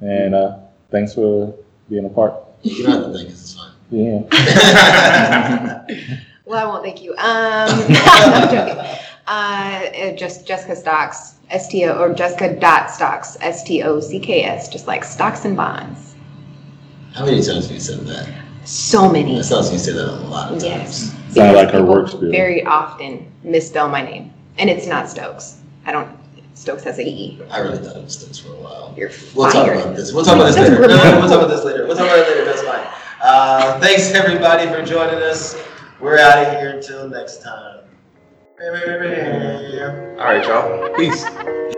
And 0.00 0.34
uh, 0.34 0.58
thanks 0.90 1.14
for 1.14 1.54
being 1.88 2.04
a 2.06 2.08
part. 2.08 2.34
You 2.62 2.84
don't 2.84 2.92
have 3.02 3.12
to 3.12 3.18
thank 3.18 3.28
us, 3.30 3.34
it's 3.34 3.54
fine. 3.54 3.72
Yeah. 3.90 4.24
Well, 6.48 6.66
I 6.66 6.70
won't 6.70 6.82
thank 6.82 7.02
you. 7.02 7.10
Um, 7.12 7.18
I'm 7.20 8.48
joking. 8.50 8.78
Uh, 9.26 9.30
uh, 9.30 10.16
just 10.16 10.46
Jessica 10.46 10.74
Stocks, 10.74 11.34
S 11.50 11.68
T 11.68 11.84
O 11.86 11.98
or 11.98 12.12
Jessica 12.12 12.58
dot 12.58 12.90
Stocks, 12.90 13.36
S 13.40 13.62
T 13.62 13.82
O 13.82 14.00
C 14.00 14.18
K 14.20 14.44
S, 14.44 14.68
just 14.68 14.86
like 14.86 15.04
stocks 15.04 15.44
and 15.44 15.56
bonds. 15.56 16.14
How 17.14 17.24
many 17.24 17.42
times 17.42 17.66
have 17.66 17.72
you 17.72 17.80
said 17.80 18.00
that? 18.00 18.28
So 18.64 19.10
many. 19.10 19.34
That 19.34 19.44
sounds 19.44 19.66
like 19.66 19.74
you 19.74 19.78
say 19.78 19.92
that 19.92 20.08
a 20.08 20.12
lot 20.28 20.52
of 20.52 20.60
times. 20.60 20.64
Yes. 20.64 21.14
Sound 21.30 21.56
like 21.56 21.70
her 21.70 21.82
work 21.82 22.08
spiel. 22.08 22.30
Very 22.30 22.64
often 22.64 23.30
misspell 23.42 23.88
my 23.88 24.02
name, 24.02 24.32
and 24.58 24.68
it's 24.68 24.86
not 24.86 25.08
Stokes. 25.08 25.60
I 25.86 25.92
don't. 25.92 26.16
Stokes 26.54 26.82
has 26.84 26.98
a 26.98 27.02
E. 27.02 27.40
I 27.50 27.60
really 27.60 27.78
thought 27.78 27.96
it 27.96 28.04
was 28.04 28.18
Stokes 28.18 28.38
for 28.38 28.52
a 28.52 28.56
while. 28.56 28.94
You're 28.96 29.10
We'll 29.34 29.50
talk 29.50 29.68
about 29.68 29.96
this. 29.96 30.12
We'll 30.12 30.24
talk 30.24 30.36
about 30.36 30.54
this 30.54 30.58
later. 30.58 30.80
No, 30.80 30.88
no, 30.88 30.96
no, 30.96 31.20
we'll 31.20 31.28
talk 31.28 31.38
about 31.38 31.48
this 31.48 31.64
later. 31.64 31.86
We'll 31.86 31.96
talk 31.96 32.06
about 32.06 32.18
it 32.18 32.28
later. 32.28 32.44
That's 32.44 32.62
fine. 32.62 32.86
Uh, 33.22 33.80
thanks 33.80 34.12
everybody 34.12 34.66
for 34.66 34.84
joining 34.84 35.22
us. 35.22 35.56
We're 36.00 36.18
out 36.18 36.44
of 36.44 36.60
here 36.60 36.70
until 36.70 37.08
next 37.08 37.42
time. 37.42 37.77
All 38.60 40.24
right, 40.24 40.44
y'all. 40.44 40.96
Peace. 40.96 41.77